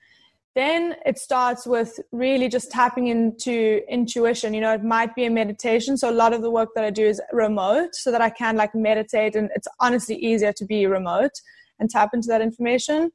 Then 0.57 0.97
it 1.05 1.19
starts 1.19 1.67
with 1.67 2.01
really 2.13 2.49
just 2.49 2.71
tapping 2.71 3.09
into 3.09 3.83
intuition. 3.91 4.55
You 4.55 4.63
know, 4.63 4.73
it 4.73 4.83
might 4.83 5.15
be 5.15 5.27
a 5.27 5.31
meditation. 5.31 5.99
So 5.99 6.09
a 6.09 6.17
lot 6.23 6.33
of 6.33 6.41
the 6.41 6.51
work 6.51 6.71
that 6.75 6.83
I 6.83 6.89
do 6.89 7.07
is 7.07 7.21
remote 7.31 7.91
so 7.95 8.11
that 8.11 8.23
I 8.23 8.31
can 8.31 8.57
like 8.57 8.75
meditate 8.75 9.37
and 9.37 9.51
it's 9.55 9.69
honestly 9.81 10.17
easier 10.17 10.55
to 10.55 10.65
be 10.65 10.87
remote 10.87 11.33
and 11.79 11.91
tap 11.91 12.11
into 12.15 12.29
that 12.29 12.41
information. 12.41 13.13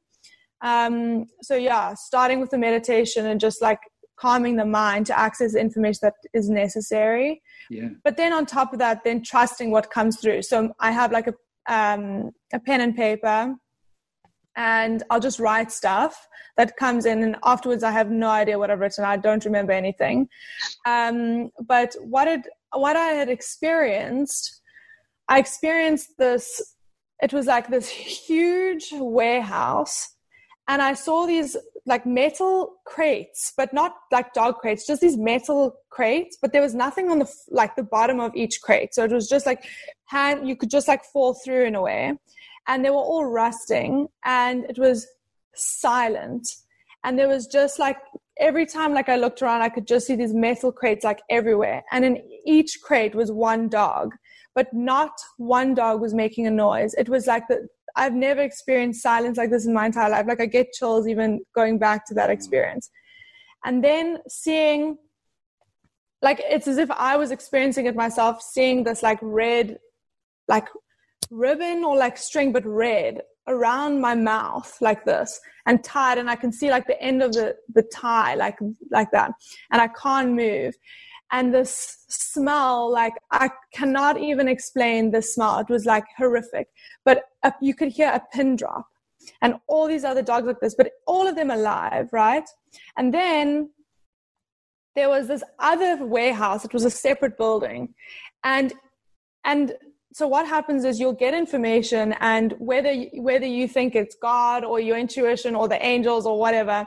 Um, 0.60 1.26
so 1.42 1.56
yeah, 1.56 1.94
starting 1.94 2.40
with 2.40 2.50
the 2.50 2.58
meditation 2.58 3.26
and 3.26 3.40
just 3.40 3.60
like 3.60 3.80
calming 4.16 4.54
the 4.54 4.64
mind 4.64 5.06
to 5.06 5.18
access 5.18 5.54
the 5.54 5.60
information 5.60 5.98
that 6.02 6.14
is 6.32 6.48
necessary. 6.48 7.42
Yeah. 7.68 7.88
But 8.04 8.16
then 8.16 8.32
on 8.32 8.46
top 8.46 8.72
of 8.72 8.78
that, 8.78 9.02
then 9.02 9.20
trusting 9.20 9.72
what 9.72 9.90
comes 9.90 10.20
through. 10.20 10.42
So 10.42 10.72
I 10.78 10.92
have 10.92 11.10
like 11.10 11.26
a 11.26 11.34
um, 11.68 12.30
a 12.52 12.58
pen 12.58 12.80
and 12.80 12.94
paper, 12.96 13.54
and 14.56 15.02
I'll 15.10 15.20
just 15.20 15.40
write 15.40 15.72
stuff 15.72 16.28
that 16.56 16.76
comes 16.76 17.06
in, 17.06 17.22
and 17.22 17.36
afterwards 17.44 17.82
I 17.82 17.92
have 17.92 18.10
no 18.10 18.28
idea 18.28 18.58
what 18.58 18.70
I've 18.70 18.80
written. 18.80 19.04
I 19.04 19.16
don't 19.16 19.44
remember 19.44 19.72
anything. 19.72 20.28
Um, 20.86 21.50
but 21.66 21.94
what 22.00 22.28
it 22.28 22.42
what 22.74 22.96
I 22.96 23.08
had 23.08 23.28
experienced, 23.28 24.60
I 25.28 25.38
experienced 25.38 26.18
this. 26.18 26.74
It 27.22 27.32
was 27.32 27.46
like 27.46 27.68
this 27.68 27.88
huge 27.88 28.88
warehouse 28.92 30.12
and 30.68 30.80
I 30.80 30.94
saw 30.94 31.26
these 31.26 31.56
like 31.84 32.06
metal 32.06 32.76
crates, 32.86 33.52
but 33.56 33.72
not 33.72 33.94
like 34.12 34.32
dog 34.32 34.58
crates, 34.58 34.86
just 34.86 35.00
these 35.00 35.16
metal 35.16 35.74
crates. 35.90 36.38
But 36.40 36.52
there 36.52 36.62
was 36.62 36.74
nothing 36.74 37.10
on 37.10 37.18
the 37.18 37.30
like 37.50 37.74
the 37.74 37.82
bottom 37.82 38.20
of 38.20 38.34
each 38.36 38.60
crate, 38.62 38.94
so 38.94 39.04
it 39.04 39.10
was 39.10 39.28
just 39.28 39.46
like 39.46 39.64
hand. 40.06 40.48
You 40.48 40.56
could 40.56 40.70
just 40.70 40.88
like 40.88 41.04
fall 41.04 41.34
through 41.34 41.64
in 41.64 41.74
a 41.74 41.82
way, 41.82 42.14
and 42.68 42.84
they 42.84 42.90
were 42.90 42.96
all 42.96 43.26
rusting, 43.26 44.08
and 44.24 44.64
it 44.64 44.78
was 44.78 45.06
silent, 45.54 46.48
and 47.04 47.18
there 47.18 47.28
was 47.28 47.46
just 47.46 47.78
like 47.78 47.98
every 48.38 48.66
time 48.66 48.94
like 48.94 49.08
I 49.08 49.16
looked 49.16 49.42
around, 49.42 49.62
I 49.62 49.68
could 49.68 49.86
just 49.86 50.06
see 50.06 50.16
these 50.16 50.34
metal 50.34 50.72
crates 50.72 51.04
like 51.04 51.20
everywhere, 51.30 51.82
and 51.92 52.04
in 52.04 52.22
each 52.46 52.80
crate 52.82 53.14
was 53.14 53.30
one 53.30 53.68
dog, 53.68 54.14
but 54.54 54.72
not 54.72 55.12
one 55.36 55.74
dog 55.74 56.00
was 56.00 56.14
making 56.14 56.46
a 56.46 56.50
noise. 56.50 56.94
It 56.94 57.08
was 57.08 57.26
like 57.26 57.48
the 57.48 57.68
I've 57.96 58.14
never 58.14 58.40
experienced 58.40 59.02
silence 59.02 59.36
like 59.38 59.50
this 59.50 59.66
in 59.66 59.74
my 59.74 59.86
entire 59.86 60.10
life. 60.10 60.26
Like 60.26 60.40
I 60.40 60.46
get 60.46 60.72
chills 60.72 61.06
even 61.06 61.40
going 61.54 61.78
back 61.78 62.06
to 62.06 62.14
that 62.14 62.30
mm. 62.30 62.32
experience. 62.32 62.90
And 63.64 63.82
then 63.82 64.18
seeing 64.28 64.96
like 66.20 66.40
it's 66.44 66.68
as 66.68 66.78
if 66.78 66.90
I 66.90 67.16
was 67.16 67.30
experiencing 67.30 67.86
it 67.86 67.96
myself, 67.96 68.42
seeing 68.42 68.84
this 68.84 69.02
like 69.02 69.18
red 69.20 69.78
like 70.48 70.68
ribbon 71.32 71.82
or 71.82 71.96
like 71.96 72.16
string 72.18 72.52
but 72.52 72.64
red 72.64 73.22
around 73.48 74.00
my 74.00 74.14
mouth 74.14 74.76
like 74.80 75.04
this 75.04 75.40
and 75.66 75.82
tied 75.82 76.18
and 76.18 76.30
I 76.30 76.36
can 76.36 76.52
see 76.52 76.70
like 76.70 76.86
the 76.86 77.00
end 77.02 77.22
of 77.22 77.32
the 77.32 77.56
the 77.74 77.82
tie 77.82 78.34
like 78.34 78.58
like 78.90 79.10
that 79.12 79.32
and 79.70 79.80
I 79.80 79.88
can't 79.88 80.32
move. 80.32 80.74
And 81.34 81.54
this 81.54 82.04
smell 82.08 82.92
like 82.92 83.14
i 83.30 83.48
cannot 83.72 84.20
even 84.20 84.46
explain 84.46 85.10
the 85.10 85.22
smell. 85.22 85.58
It 85.58 85.70
was 85.70 85.86
like 85.86 86.04
horrific. 86.16 86.68
But 87.04 87.24
you 87.60 87.74
could 87.74 87.88
hear 87.88 88.10
a 88.10 88.22
pin 88.32 88.54
drop 88.56 88.86
and 89.40 89.54
all 89.66 89.86
these 89.86 90.04
other 90.04 90.22
dogs 90.22 90.46
like 90.46 90.60
this 90.60 90.74
but 90.74 90.90
all 91.06 91.26
of 91.26 91.34
them 91.34 91.50
alive 91.50 92.08
right? 92.12 92.48
And 92.96 93.12
then 93.12 93.70
there 94.94 95.08
was 95.08 95.26
this 95.26 95.42
other 95.58 96.04
warehouse. 96.04 96.66
It 96.66 96.74
was 96.74 96.84
a 96.84 96.90
separate 96.90 97.38
building. 97.38 97.94
And 98.44 98.74
and 99.44 99.74
so 100.12 100.28
what 100.28 100.46
happens 100.46 100.84
is 100.84 101.00
you'll 101.00 101.12
get 101.12 101.34
information 101.34 102.14
and 102.20 102.54
whether 102.58 102.94
whether 103.14 103.46
you 103.46 103.66
think 103.66 103.94
it's 103.94 104.14
god 104.16 104.64
or 104.64 104.80
your 104.80 104.98
intuition 104.98 105.54
or 105.54 105.68
the 105.68 105.84
angels 105.84 106.26
or 106.26 106.38
whatever 106.38 106.86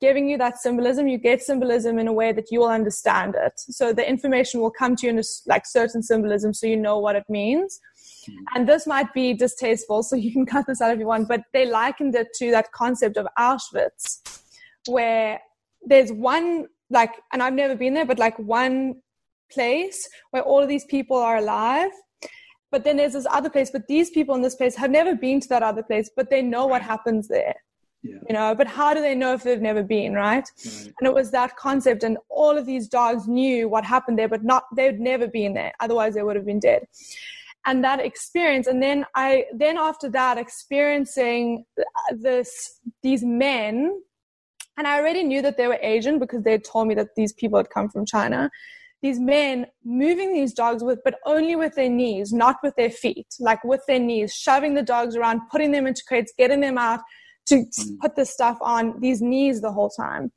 giving 0.00 0.28
you 0.28 0.38
that 0.38 0.58
symbolism, 0.58 1.08
you 1.08 1.18
get 1.18 1.42
symbolism 1.42 1.98
in 1.98 2.06
a 2.06 2.12
way 2.12 2.32
that 2.32 2.50
you 2.50 2.60
will 2.60 2.68
understand 2.68 3.34
it. 3.36 3.52
So 3.56 3.92
the 3.92 4.08
information 4.08 4.60
will 4.60 4.70
come 4.70 4.94
to 4.96 5.06
you 5.06 5.12
in 5.12 5.18
a, 5.18 5.22
like 5.46 5.66
certain 5.66 6.02
symbolism 6.02 6.54
so 6.54 6.66
you 6.66 6.76
know 6.76 6.98
what 6.98 7.16
it 7.16 7.24
means. 7.28 7.80
Mm-hmm. 8.28 8.44
And 8.54 8.68
this 8.68 8.86
might 8.86 9.12
be 9.12 9.34
distasteful, 9.34 10.02
so 10.02 10.16
you 10.24 10.32
can 10.32 10.46
cut 10.46 10.66
this 10.66 10.80
out 10.80 10.92
if 10.92 10.98
you 10.98 11.06
want, 11.06 11.28
but 11.28 11.42
they 11.52 11.66
likened 11.66 12.14
it 12.14 12.28
to 12.36 12.50
that 12.52 12.72
concept 12.72 13.16
of 13.16 13.26
Auschwitz, 13.38 14.40
where 14.86 15.40
there's 15.84 16.12
one, 16.12 16.66
like, 16.90 17.12
and 17.32 17.42
I've 17.42 17.54
never 17.54 17.74
been 17.74 17.94
there, 17.94 18.06
but 18.06 18.18
like 18.18 18.38
one 18.38 18.96
place 19.50 20.08
where 20.30 20.42
all 20.42 20.62
of 20.62 20.68
these 20.68 20.84
people 20.84 21.16
are 21.16 21.38
alive. 21.38 21.90
But 22.70 22.84
then 22.84 22.96
there's 22.96 23.14
this 23.14 23.26
other 23.30 23.48
place, 23.48 23.70
but 23.70 23.86
these 23.88 24.10
people 24.10 24.34
in 24.34 24.42
this 24.42 24.54
place 24.54 24.74
have 24.76 24.90
never 24.90 25.14
been 25.14 25.40
to 25.40 25.48
that 25.48 25.62
other 25.62 25.82
place, 25.82 26.10
but 26.14 26.28
they 26.28 26.42
know 26.42 26.66
what 26.66 26.82
happens 26.82 27.28
there. 27.28 27.54
Yeah. 28.02 28.16
You 28.28 28.34
know, 28.34 28.54
but 28.54 28.66
how 28.66 28.94
do 28.94 29.00
they 29.00 29.14
know 29.14 29.32
if 29.34 29.42
they've 29.42 29.60
never 29.60 29.82
been, 29.82 30.12
right? 30.12 30.48
right? 30.64 30.92
And 30.98 31.08
it 31.08 31.12
was 31.12 31.30
that 31.32 31.56
concept, 31.56 32.04
and 32.04 32.16
all 32.28 32.56
of 32.56 32.64
these 32.64 32.88
dogs 32.88 33.26
knew 33.26 33.68
what 33.68 33.84
happened 33.84 34.18
there, 34.18 34.28
but 34.28 34.44
not 34.44 34.64
they'd 34.76 35.00
never 35.00 35.26
been 35.26 35.54
there. 35.54 35.72
Otherwise, 35.80 36.14
they 36.14 36.22
would 36.22 36.36
have 36.36 36.46
been 36.46 36.60
dead. 36.60 36.86
And 37.66 37.82
that 37.84 38.00
experience, 38.00 38.66
and 38.66 38.82
then 38.82 39.04
I, 39.14 39.46
then 39.52 39.76
after 39.76 40.08
that, 40.10 40.38
experiencing 40.38 41.64
this, 42.12 42.80
these 43.02 43.24
men, 43.24 44.00
and 44.76 44.86
I 44.86 44.98
already 44.98 45.24
knew 45.24 45.42
that 45.42 45.56
they 45.56 45.66
were 45.66 45.78
Asian 45.82 46.20
because 46.20 46.44
they 46.44 46.52
had 46.52 46.64
told 46.64 46.86
me 46.86 46.94
that 46.94 47.08
these 47.16 47.32
people 47.32 47.58
had 47.58 47.68
come 47.68 47.88
from 47.88 48.06
China. 48.06 48.48
These 49.02 49.20
men 49.20 49.66
moving 49.84 50.32
these 50.32 50.52
dogs 50.52 50.82
with, 50.82 50.98
but 51.04 51.16
only 51.24 51.54
with 51.54 51.74
their 51.74 51.88
knees, 51.88 52.32
not 52.32 52.56
with 52.62 52.74
their 52.76 52.90
feet, 52.90 53.28
like 53.38 53.62
with 53.62 53.82
their 53.86 54.00
knees, 54.00 54.34
shoving 54.34 54.74
the 54.74 54.82
dogs 54.82 55.14
around, 55.14 55.42
putting 55.50 55.70
them 55.70 55.86
into 55.86 56.02
crates, 56.06 56.32
getting 56.36 56.60
them 56.60 56.78
out, 56.78 57.00
to 57.46 57.56
mm. 57.56 57.98
put 58.00 58.16
this 58.16 58.30
stuff 58.30 58.58
on 58.60 59.00
these 59.00 59.22
knees 59.22 59.60
the 59.60 59.72
whole 59.72 59.90
time. 59.90 60.32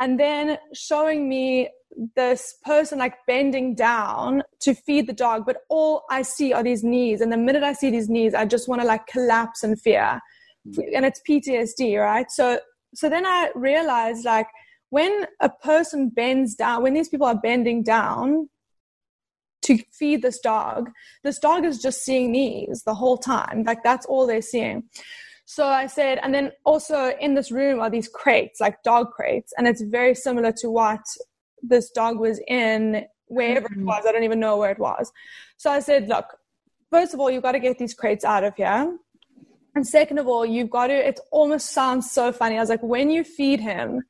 And 0.00 0.18
then 0.18 0.58
showing 0.72 1.28
me 1.28 1.68
this 2.16 2.54
person 2.64 2.98
like 2.98 3.14
bending 3.26 3.74
down 3.74 4.42
to 4.60 4.74
feed 4.74 5.06
the 5.06 5.12
dog, 5.12 5.44
but 5.44 5.58
all 5.68 6.04
I 6.10 6.22
see 6.22 6.52
are 6.52 6.62
these 6.62 6.82
knees. 6.82 7.20
And 7.20 7.32
the 7.32 7.36
minute 7.36 7.62
I 7.62 7.72
see 7.72 7.90
these 7.90 8.08
knees, 8.08 8.34
I 8.34 8.44
just 8.44 8.68
want 8.68 8.80
to 8.80 8.86
like 8.86 9.06
collapse 9.06 9.62
in 9.62 9.76
fear. 9.76 10.20
Mm. 10.66 10.84
And 10.96 11.04
it's 11.04 11.20
PTSD, 11.28 12.00
right? 12.00 12.30
So 12.30 12.60
so 12.94 13.08
then 13.08 13.26
I 13.26 13.50
realized 13.54 14.24
like 14.24 14.46
when 14.90 15.26
a 15.40 15.48
person 15.48 16.08
bends 16.08 16.54
down, 16.54 16.82
when 16.82 16.94
these 16.94 17.08
people 17.08 17.26
are 17.26 17.34
bending 17.34 17.82
down 17.82 18.48
to 19.62 19.78
feed 19.92 20.22
this 20.22 20.38
dog, 20.40 20.90
this 21.22 21.38
dog 21.38 21.64
is 21.64 21.80
just 21.80 22.04
seeing 22.04 22.32
knees 22.32 22.82
the 22.84 22.94
whole 22.94 23.16
time. 23.16 23.64
Like 23.64 23.82
that's 23.82 24.06
all 24.06 24.26
they're 24.26 24.42
seeing. 24.42 24.84
So 25.44 25.66
I 25.66 25.86
said, 25.86 26.18
and 26.22 26.32
then 26.32 26.52
also 26.64 27.10
in 27.20 27.34
this 27.34 27.50
room 27.50 27.80
are 27.80 27.90
these 27.90 28.08
crates, 28.08 28.60
like 28.60 28.82
dog 28.82 29.10
crates, 29.10 29.52
and 29.56 29.66
it's 29.66 29.82
very 29.82 30.14
similar 30.14 30.52
to 30.58 30.70
what 30.70 31.00
this 31.62 31.90
dog 31.90 32.18
was 32.20 32.40
in 32.46 33.04
wherever 33.26 33.68
mm-hmm. 33.68 33.80
it 33.80 33.84
was. 33.84 34.04
I 34.06 34.12
don't 34.12 34.24
even 34.24 34.40
know 34.40 34.58
where 34.58 34.70
it 34.70 34.78
was. 34.78 35.10
So 35.56 35.70
I 35.70 35.80
said, 35.80 36.08
look, 36.08 36.26
first 36.90 37.14
of 37.14 37.20
all, 37.20 37.30
you've 37.30 37.42
got 37.42 37.52
to 37.52 37.58
get 37.60 37.78
these 37.78 37.94
crates 37.94 38.24
out 38.24 38.44
of 38.44 38.54
here. 38.56 38.96
And 39.74 39.86
second 39.86 40.18
of 40.18 40.26
all, 40.26 40.44
you've 40.44 40.70
got 40.70 40.88
to, 40.88 40.94
it 40.94 41.20
almost 41.30 41.70
sounds 41.70 42.10
so 42.10 42.32
funny. 42.32 42.56
I 42.56 42.60
was 42.60 42.70
like, 42.70 42.82
when 42.82 43.10
you 43.10 43.24
feed 43.24 43.60
him, 43.60 44.02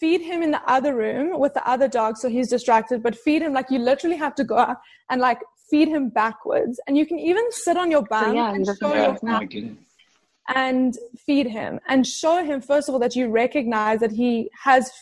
feed 0.00 0.20
him 0.20 0.42
in 0.42 0.50
the 0.50 0.62
other 0.70 0.94
room 0.94 1.38
with 1.38 1.54
the 1.54 1.66
other 1.68 1.88
dog 1.88 2.16
so 2.16 2.28
he's 2.28 2.48
distracted, 2.48 3.02
but 3.02 3.16
feed 3.16 3.42
him 3.42 3.52
like 3.52 3.70
you 3.70 3.78
literally 3.78 4.16
have 4.16 4.34
to 4.34 4.44
go 4.44 4.56
up 4.56 4.80
and 5.10 5.20
like 5.20 5.40
feed 5.70 5.88
him 5.88 6.08
backwards. 6.08 6.78
And 6.86 6.96
you 6.96 7.06
can 7.06 7.18
even 7.18 7.44
sit 7.50 7.76
on 7.76 7.90
your 7.90 8.02
bum 8.02 8.36
yeah, 8.36 8.54
and 8.54 8.66
show 8.78 8.94
your 8.94 9.16
and 10.48 10.96
feed 11.18 11.46
him 11.46 11.80
and 11.88 12.06
show 12.06 12.44
him 12.44 12.60
first 12.60 12.88
of 12.88 12.94
all 12.94 13.00
that 13.00 13.16
you 13.16 13.28
recognize 13.28 13.98
that 14.00 14.12
he 14.12 14.48
has 14.62 14.92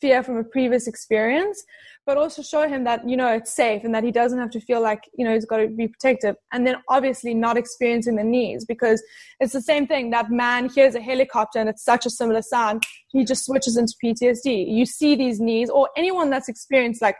fear 0.00 0.22
from 0.22 0.36
a 0.36 0.44
previous 0.44 0.86
experience 0.86 1.64
but 2.06 2.16
also 2.16 2.42
show 2.42 2.66
him 2.68 2.84
that 2.84 3.08
you 3.08 3.16
know 3.16 3.32
it's 3.32 3.52
safe 3.52 3.84
and 3.84 3.94
that 3.94 4.04
he 4.04 4.10
doesn't 4.10 4.38
have 4.38 4.50
to 4.50 4.60
feel 4.60 4.80
like 4.80 5.08
you 5.16 5.24
know 5.24 5.34
he's 5.34 5.44
got 5.44 5.58
to 5.58 5.68
be 5.68 5.88
protective. 5.88 6.36
And 6.52 6.66
then 6.66 6.76
obviously 6.88 7.34
not 7.34 7.56
experiencing 7.56 8.16
the 8.16 8.24
knees 8.24 8.64
because 8.64 9.02
it's 9.38 9.52
the 9.52 9.62
same 9.62 9.86
thing. 9.86 10.10
That 10.10 10.30
man 10.30 10.68
hears 10.68 10.94
a 10.94 11.00
helicopter 11.00 11.58
and 11.58 11.68
it's 11.68 11.84
such 11.84 12.06
a 12.06 12.10
similar 12.10 12.42
sound. 12.42 12.82
He 13.08 13.24
just 13.24 13.44
switches 13.44 13.76
into 13.76 13.94
ptsd 14.02 14.60
you 14.70 14.86
see 14.86 15.14
these 15.14 15.40
knees 15.40 15.70
or 15.70 15.88
anyone 15.96 16.30
that's 16.30 16.48
experienced 16.48 17.02
like 17.02 17.16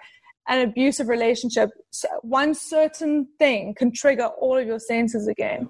an 0.49 0.67
abusive 0.67 1.09
relationship 1.09 1.71
one 2.23 2.55
certain 2.55 3.27
thing 3.39 3.75
can 3.75 3.93
trigger 3.93 4.27
all 4.41 4.57
of 4.59 4.67
your 4.67 4.79
senses 4.79 5.29
again. 5.29 5.69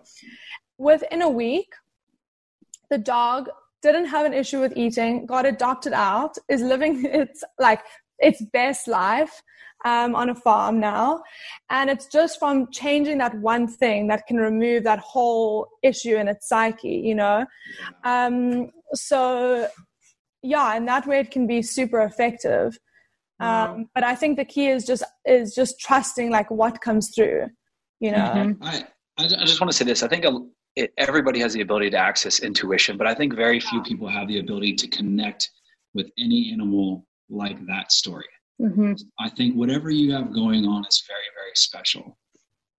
Within 0.78 1.22
a 1.22 1.28
week 1.28 1.72
the 2.90 2.98
dog 2.98 3.48
didn't 3.82 4.06
have 4.06 4.26
an 4.26 4.34
issue 4.34 4.60
with 4.60 4.76
eating, 4.76 5.24
got 5.24 5.46
adopted 5.46 5.92
out, 5.92 6.36
is 6.48 6.60
living 6.60 7.04
its 7.04 7.42
like 7.58 7.80
its 8.20 8.42
best 8.52 8.88
life 8.88 9.42
um, 9.84 10.14
on 10.14 10.30
a 10.30 10.34
farm 10.34 10.78
now. 10.78 11.22
And 11.70 11.90
it's 11.90 12.06
just 12.06 12.38
from 12.38 12.70
changing 12.70 13.18
that 13.18 13.34
one 13.38 13.66
thing 13.66 14.08
that 14.08 14.26
can 14.26 14.36
remove 14.36 14.84
that 14.84 14.98
whole 14.98 15.68
issue 15.82 16.16
in 16.16 16.28
its 16.28 16.48
psyche, 16.48 17.02
you 17.04 17.14
know? 17.14 17.46
Um, 18.04 18.70
so, 18.92 19.68
yeah, 20.42 20.76
and 20.76 20.86
that 20.88 21.06
way 21.06 21.20
it 21.20 21.30
can 21.30 21.46
be 21.46 21.62
super 21.62 22.00
effective. 22.00 22.78
Um, 23.40 23.88
but 23.94 24.04
I 24.04 24.14
think 24.14 24.36
the 24.36 24.44
key 24.44 24.68
is 24.68 24.84
just 24.84 25.02
is 25.24 25.54
just 25.54 25.80
trusting 25.80 26.30
like 26.30 26.50
what 26.50 26.82
comes 26.82 27.10
through, 27.14 27.46
you 27.98 28.10
know. 28.10 28.18
Mm-hmm. 28.18 28.62
I 28.62 28.84
I 29.16 29.26
just 29.26 29.60
want 29.60 29.70
to 29.70 29.76
say 29.76 29.86
this. 29.86 30.02
I 30.02 30.08
think 30.08 30.26
it, 30.76 30.92
everybody 30.98 31.40
has 31.40 31.54
the 31.54 31.62
ability 31.62 31.90
to 31.90 31.96
access 31.96 32.40
intuition, 32.40 32.98
but 32.98 33.06
I 33.06 33.14
think 33.14 33.34
very 33.34 33.58
few 33.58 33.82
people 33.82 34.08
have 34.08 34.28
the 34.28 34.40
ability 34.40 34.74
to 34.74 34.88
connect 34.88 35.50
with 35.94 36.10
any 36.18 36.52
animal 36.52 37.06
like 37.30 37.64
that 37.66 37.92
story. 37.92 38.26
Mm-hmm. 38.60 38.92
I 39.18 39.28
think 39.30 39.56
whatever 39.56 39.90
you 39.90 40.12
have 40.12 40.34
going 40.34 40.66
on 40.66 40.84
is 40.84 41.02
very, 41.08 41.20
very 41.34 41.52
special. 41.54 42.18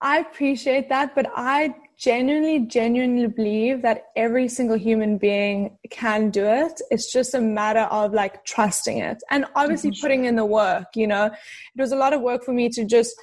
I 0.01 0.19
appreciate 0.19 0.89
that, 0.89 1.13
but 1.13 1.31
I 1.35 1.75
genuinely, 1.97 2.65
genuinely 2.65 3.27
believe 3.27 3.83
that 3.83 4.05
every 4.15 4.47
single 4.47 4.77
human 4.77 5.17
being 5.17 5.77
can 5.91 6.31
do 6.31 6.45
it. 6.45 6.81
It's 6.89 7.11
just 7.11 7.35
a 7.35 7.39
matter 7.39 7.81
of 7.81 8.11
like 8.13 8.43
trusting 8.45 8.97
it 8.97 9.21
and 9.29 9.45
obviously 9.55 9.91
mm-hmm. 9.91 10.01
putting 10.01 10.25
in 10.25 10.35
the 10.35 10.45
work. 10.45 10.87
You 10.95 11.07
know, 11.07 11.25
it 11.25 11.77
was 11.77 11.91
a 11.91 11.95
lot 11.95 12.13
of 12.13 12.21
work 12.21 12.43
for 12.43 12.51
me 12.51 12.69
to 12.69 12.85
just 12.85 13.15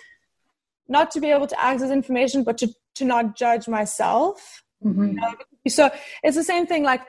not 0.88 1.10
to 1.12 1.20
be 1.20 1.30
able 1.30 1.48
to 1.48 1.60
access 1.60 1.90
information, 1.90 2.44
but 2.44 2.58
to, 2.58 2.68
to 2.94 3.04
not 3.04 3.36
judge 3.36 3.68
myself. 3.68 4.62
Mm-hmm. 4.84 5.06
You 5.08 5.12
know? 5.14 5.34
So 5.66 5.90
it's 6.22 6.36
the 6.36 6.44
same 6.44 6.66
thing 6.66 6.84
like, 6.84 7.02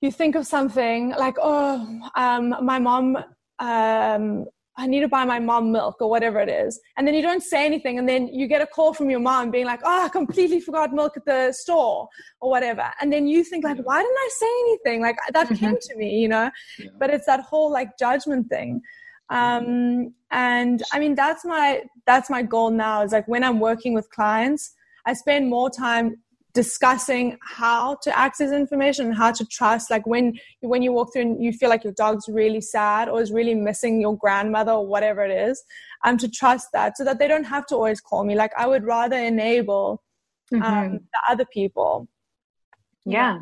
you 0.00 0.10
think 0.10 0.34
of 0.34 0.46
something 0.46 1.10
like, 1.10 1.36
oh, 1.40 2.00
um, 2.16 2.54
my 2.62 2.78
mom 2.78 3.16
um, 3.58 4.46
I 4.78 4.86
need 4.86 5.00
to 5.00 5.08
buy 5.08 5.24
my 5.24 5.38
mom 5.38 5.72
milk 5.72 5.96
or 6.00 6.10
whatever 6.10 6.38
it 6.38 6.50
is. 6.50 6.78
And 6.96 7.06
then 7.06 7.14
you 7.14 7.22
don't 7.22 7.42
say 7.42 7.64
anything. 7.64 7.98
And 7.98 8.06
then 8.06 8.28
you 8.28 8.46
get 8.46 8.60
a 8.60 8.66
call 8.66 8.92
from 8.92 9.08
your 9.08 9.20
mom 9.20 9.50
being 9.50 9.64
like, 9.64 9.80
oh, 9.84 10.04
I 10.04 10.08
completely 10.10 10.60
forgot 10.60 10.92
milk 10.92 11.16
at 11.16 11.24
the 11.24 11.52
store 11.52 12.08
or 12.40 12.50
whatever. 12.50 12.90
And 13.00 13.10
then 13.10 13.26
you 13.26 13.42
think 13.42 13.64
like, 13.64 13.78
why 13.78 14.02
didn't 14.02 14.18
I 14.18 14.30
say 14.32 14.46
anything? 14.60 15.00
Like 15.00 15.16
that 15.32 15.46
mm-hmm. 15.46 15.54
came 15.54 15.76
to 15.80 15.96
me, 15.96 16.18
you 16.18 16.28
know, 16.28 16.50
yeah. 16.78 16.90
but 16.98 17.08
it's 17.08 17.24
that 17.26 17.40
whole 17.40 17.72
like 17.72 17.96
judgment 17.98 18.48
thing. 18.50 18.82
Um, 19.30 20.14
and 20.30 20.82
I 20.92 20.98
mean, 20.98 21.14
that's 21.14 21.44
my, 21.44 21.82
that's 22.06 22.28
my 22.28 22.42
goal 22.42 22.70
now 22.70 23.02
is 23.02 23.12
like 23.12 23.26
when 23.26 23.44
I'm 23.44 23.60
working 23.60 23.94
with 23.94 24.10
clients, 24.10 24.74
I 25.06 25.14
spend 25.14 25.48
more 25.48 25.70
time 25.70 26.16
discussing 26.56 27.36
how 27.42 27.94
to 27.96 28.18
access 28.18 28.50
information 28.50 29.08
and 29.08 29.14
how 29.14 29.30
to 29.30 29.44
trust 29.44 29.90
like 29.90 30.06
when 30.06 30.32
when 30.62 30.80
you 30.80 30.90
walk 30.90 31.12
through 31.12 31.20
and 31.20 31.44
you 31.44 31.52
feel 31.52 31.68
like 31.68 31.84
your 31.84 31.92
dog's 31.92 32.28
really 32.30 32.62
sad 32.62 33.10
or 33.10 33.20
is 33.20 33.30
really 33.30 33.54
missing 33.54 34.00
your 34.00 34.16
grandmother 34.16 34.72
or 34.72 34.86
whatever 34.86 35.22
it 35.22 35.30
is 35.30 35.62
um 36.04 36.16
to 36.16 36.28
trust 36.28 36.68
that 36.72 36.96
so 36.96 37.04
that 37.04 37.18
they 37.18 37.28
don't 37.28 37.44
have 37.44 37.66
to 37.66 37.74
always 37.74 38.00
call 38.00 38.24
me. 38.24 38.34
Like 38.34 38.52
i 38.56 38.66
would 38.66 38.84
rather 38.84 39.18
enable 39.18 40.02
um, 40.54 40.60
mm-hmm. 40.62 40.94
the 40.94 41.20
other 41.28 41.44
people. 41.52 42.08
Yeah. 43.04 43.40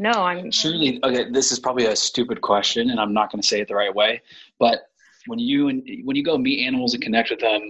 No 0.00 0.12
i'm 0.30 0.50
surely 0.50 1.00
okay 1.04 1.30
this 1.30 1.52
is 1.52 1.58
probably 1.60 1.86
a 1.86 1.96
stupid 1.96 2.40
question 2.40 2.90
and 2.90 3.00
i'm 3.00 3.12
not 3.12 3.30
going 3.30 3.42
to 3.42 3.48
say 3.48 3.60
it 3.60 3.68
the 3.68 3.74
right 3.84 3.94
way 4.02 4.22
but 4.58 4.76
when 5.26 5.40
you 5.40 5.68
and 5.68 5.82
when 6.04 6.16
you 6.16 6.24
go 6.24 6.38
meet 6.38 6.66
animals 6.66 6.94
and 6.94 7.02
connect 7.02 7.30
with 7.30 7.40
them 7.40 7.62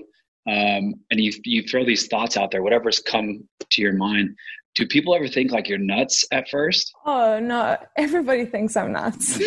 um, 0.48 0.94
and 1.10 1.20
you 1.20 1.32
you 1.44 1.62
throw 1.62 1.84
these 1.84 2.06
thoughts 2.06 2.36
out 2.38 2.50
there, 2.50 2.62
whatever's 2.62 3.00
come 3.00 3.46
to 3.70 3.82
your 3.82 3.92
mind 3.92 4.34
do 4.78 4.86
people 4.86 5.12
ever 5.12 5.26
think 5.26 5.50
like 5.50 5.68
you're 5.68 5.76
nuts 5.76 6.24
at 6.30 6.48
first? 6.48 6.94
Oh 7.04 7.40
no, 7.40 7.76
everybody 7.96 8.46
thinks 8.46 8.76
I'm 8.76 8.92
nuts. 8.92 9.36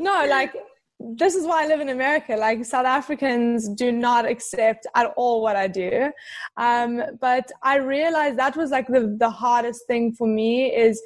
no, 0.00 0.26
like 0.28 0.52
this 0.98 1.36
is 1.36 1.46
why 1.46 1.62
I 1.62 1.68
live 1.68 1.80
in 1.80 1.90
America. 1.90 2.36
Like 2.36 2.64
South 2.64 2.86
Africans 2.86 3.68
do 3.68 3.92
not 3.92 4.26
accept 4.26 4.84
at 4.96 5.12
all 5.16 5.42
what 5.42 5.54
I 5.54 5.68
do. 5.68 6.10
Um, 6.56 7.00
but 7.20 7.48
I 7.62 7.76
realized 7.76 8.36
that 8.38 8.56
was 8.56 8.72
like 8.72 8.88
the 8.88 9.14
the 9.16 9.30
hardest 9.30 9.86
thing 9.86 10.12
for 10.12 10.26
me 10.26 10.74
is 10.74 11.00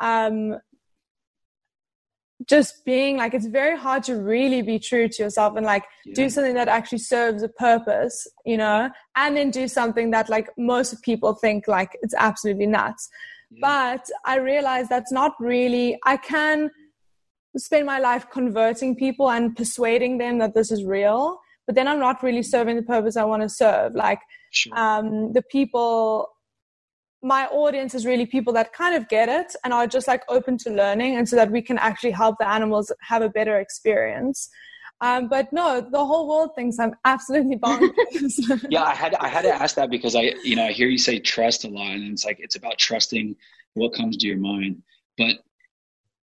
um, 0.00 0.56
just 2.46 2.84
being 2.84 3.16
like 3.16 3.34
it's 3.34 3.46
very 3.46 3.76
hard 3.76 4.02
to 4.04 4.14
really 4.14 4.62
be 4.62 4.78
true 4.78 5.08
to 5.08 5.22
yourself 5.24 5.56
and 5.56 5.66
like 5.66 5.84
yeah. 6.04 6.14
do 6.14 6.30
something 6.30 6.54
that 6.54 6.68
actually 6.68 6.98
serves 6.98 7.42
a 7.42 7.48
purpose 7.48 8.26
you 8.46 8.56
know 8.56 8.88
and 9.16 9.36
then 9.36 9.50
do 9.50 9.66
something 9.66 10.10
that 10.10 10.28
like 10.28 10.48
most 10.56 11.02
people 11.02 11.34
think 11.34 11.66
like 11.66 11.98
it's 12.02 12.14
absolutely 12.16 12.66
nuts 12.66 13.08
yeah. 13.50 13.58
but 13.60 14.06
i 14.24 14.36
realize 14.36 14.88
that's 14.88 15.10
not 15.10 15.32
really 15.40 15.98
i 16.04 16.16
can 16.16 16.70
spend 17.56 17.84
my 17.84 17.98
life 17.98 18.26
converting 18.30 18.94
people 18.94 19.30
and 19.30 19.56
persuading 19.56 20.18
them 20.18 20.38
that 20.38 20.54
this 20.54 20.70
is 20.70 20.84
real 20.84 21.40
but 21.66 21.74
then 21.74 21.88
i'm 21.88 21.98
not 21.98 22.22
really 22.22 22.42
serving 22.42 22.76
the 22.76 22.82
purpose 22.82 23.16
i 23.16 23.24
want 23.24 23.42
to 23.42 23.48
serve 23.48 23.94
like 23.94 24.20
sure. 24.52 24.78
um, 24.78 25.32
the 25.32 25.42
people 25.50 26.28
my 27.22 27.46
audience 27.46 27.94
is 27.94 28.06
really 28.06 28.26
people 28.26 28.52
that 28.52 28.72
kind 28.72 28.94
of 28.94 29.08
get 29.08 29.28
it 29.28 29.54
and 29.64 29.72
are 29.72 29.86
just 29.86 30.06
like 30.06 30.22
open 30.28 30.56
to 30.58 30.70
learning 30.70 31.16
and 31.16 31.28
so 31.28 31.36
that 31.36 31.50
we 31.50 31.60
can 31.60 31.78
actually 31.78 32.12
help 32.12 32.36
the 32.38 32.48
animals 32.48 32.92
have 33.00 33.22
a 33.22 33.28
better 33.28 33.58
experience. 33.58 34.48
Um, 35.00 35.28
but 35.28 35.52
no 35.52 35.80
the 35.80 36.04
whole 36.04 36.28
world 36.28 36.50
thinks 36.56 36.76
i'm 36.80 36.92
absolutely 37.04 37.56
bonkers. 37.56 38.66
Yeah 38.68 38.82
i 38.82 38.94
had 38.94 39.14
i 39.14 39.28
had 39.28 39.42
to 39.42 39.54
ask 39.62 39.76
that 39.76 39.90
because 39.90 40.16
i 40.16 40.32
you 40.42 40.56
know 40.56 40.64
i 40.64 40.72
hear 40.72 40.88
you 40.88 40.98
say 40.98 41.20
trust 41.20 41.64
a 41.64 41.68
lot 41.68 41.92
and 41.92 42.10
it's 42.10 42.24
like 42.24 42.40
it's 42.40 42.56
about 42.56 42.78
trusting 42.78 43.36
what 43.74 43.92
comes 43.94 44.16
to 44.16 44.26
your 44.26 44.38
mind. 44.38 44.82
But 45.16 45.36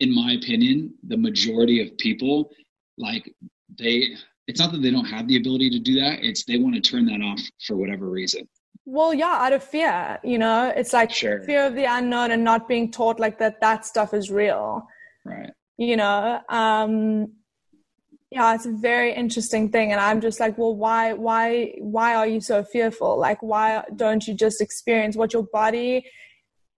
in 0.01 0.15
my 0.15 0.33
opinion 0.33 0.95
the 1.07 1.19
majority 1.19 1.83
of 1.83 1.97
people 1.99 2.51
like 2.97 3.31
they 3.79 4.17
it's 4.47 4.59
not 4.59 4.73
that 4.73 4.83
they 4.83 4.91
don't 4.91 5.05
have 5.05 5.29
the 5.29 5.37
ability 5.37 5.69
to 5.69 5.79
do 5.79 6.01
that 6.01 6.25
it's 6.25 6.45
they 6.45 6.59
want 6.59 6.75
to 6.75 6.81
turn 6.81 7.05
that 7.07 7.21
off 7.21 7.41
for 7.67 7.77
whatever 7.77 8.09
reason 8.09 8.49
well 8.85 9.15
yeah 9.15 9.39
out 9.41 9.53
of 9.53 9.63
fear 9.63 10.19
you 10.25 10.39
know? 10.39 10.73
It's 10.75 10.93
like 10.93 11.11
sure. 11.11 11.43
fear 11.43 11.67
of 11.67 11.75
the 11.75 11.85
unknown 11.85 12.31
and 12.31 12.45
not 12.45 12.69
being 12.69 12.91
taught 12.91 13.21
like 13.21 13.39
that 13.39 13.61
that 13.61 13.87
stuff 13.87 14.15
is 14.15 14.31
real. 14.31 14.87
Right. 15.25 15.51
You 15.77 15.97
know? 15.97 16.41
Um 16.49 17.33
yeah 18.33 18.55
it's 18.55 18.65
a 18.65 18.73
very 18.73 19.13
interesting 19.13 19.69
thing 19.69 19.93
and 19.93 20.01
i'm 20.01 20.19
just 20.19 20.41
like 20.41 20.57
well 20.57 20.75
why 20.75 21.13
why 21.13 21.75
why 21.81 22.15
are 22.15 22.27
you 22.27 22.41
so 22.41 22.65
fearful? 22.65 23.19
Like 23.19 23.43
why 23.43 23.85
don't 23.95 24.27
you 24.27 24.35
just 24.35 24.61
experience 24.61 25.17
what 25.17 25.35
your 25.35 25.47
body 25.53 26.07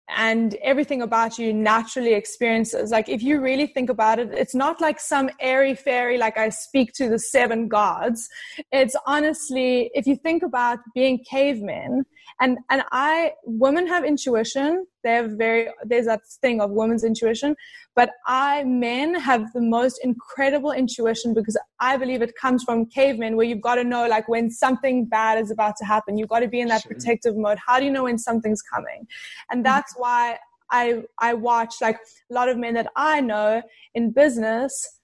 and 0.09 0.55
everything 0.55 1.01
about 1.01 1.37
you 1.39 1.53
naturally 1.53 2.13
experiences. 2.13 2.91
Like, 2.91 3.09
if 3.09 3.23
you 3.23 3.39
really 3.41 3.67
think 3.67 3.89
about 3.89 4.19
it, 4.19 4.33
it's 4.33 4.55
not 4.55 4.81
like 4.81 4.99
some 4.99 5.29
airy 5.39 5.75
fairy, 5.75 6.17
like 6.17 6.37
I 6.37 6.49
speak 6.49 6.93
to 6.93 7.09
the 7.09 7.19
seven 7.19 7.67
gods. 7.67 8.27
It's 8.71 8.95
honestly, 9.05 9.91
if 9.93 10.05
you 10.05 10.15
think 10.15 10.43
about 10.43 10.79
being 10.93 11.23
cavemen, 11.29 12.05
and 12.39 12.57
and 12.69 12.83
I, 12.91 13.33
women 13.45 13.87
have 13.87 14.03
intuition. 14.03 14.85
They 15.03 15.11
have 15.11 15.31
very, 15.31 15.67
there's 15.83 16.05
that 16.05 16.21
thing 16.41 16.61
of 16.61 16.71
women's 16.71 17.03
intuition, 17.03 17.55
but 17.95 18.11
I, 18.25 18.63
men, 18.63 19.15
have 19.15 19.51
the 19.53 19.61
most 19.61 19.99
incredible 20.03 20.71
intuition 20.71 21.33
because 21.33 21.57
I 21.79 21.97
believe 21.97 22.21
it 22.21 22.33
comes 22.35 22.63
from 22.63 22.85
cavemen, 22.85 23.35
where 23.35 23.45
you've 23.45 23.61
got 23.61 23.75
to 23.75 23.83
know 23.83 24.07
like 24.07 24.27
when 24.27 24.49
something 24.49 25.05
bad 25.05 25.41
is 25.41 25.51
about 25.51 25.75
to 25.77 25.85
happen. 25.85 26.17
You've 26.17 26.29
got 26.29 26.39
to 26.39 26.47
be 26.47 26.61
in 26.61 26.69
that 26.69 26.83
sure. 26.83 26.93
protective 26.93 27.35
mode. 27.35 27.57
How 27.65 27.79
do 27.79 27.85
you 27.85 27.91
know 27.91 28.03
when 28.03 28.17
something's 28.17 28.61
coming? 28.61 29.07
And 29.51 29.59
mm-hmm. 29.59 29.63
that's 29.63 29.93
why 29.97 30.37
I 30.71 31.03
I 31.19 31.33
watch 31.35 31.75
like 31.81 31.97
a 32.29 32.33
lot 32.33 32.49
of 32.49 32.57
men 32.57 32.73
that 32.73 32.91
I 32.95 33.21
know 33.21 33.61
in 33.93 34.11
business 34.11 34.99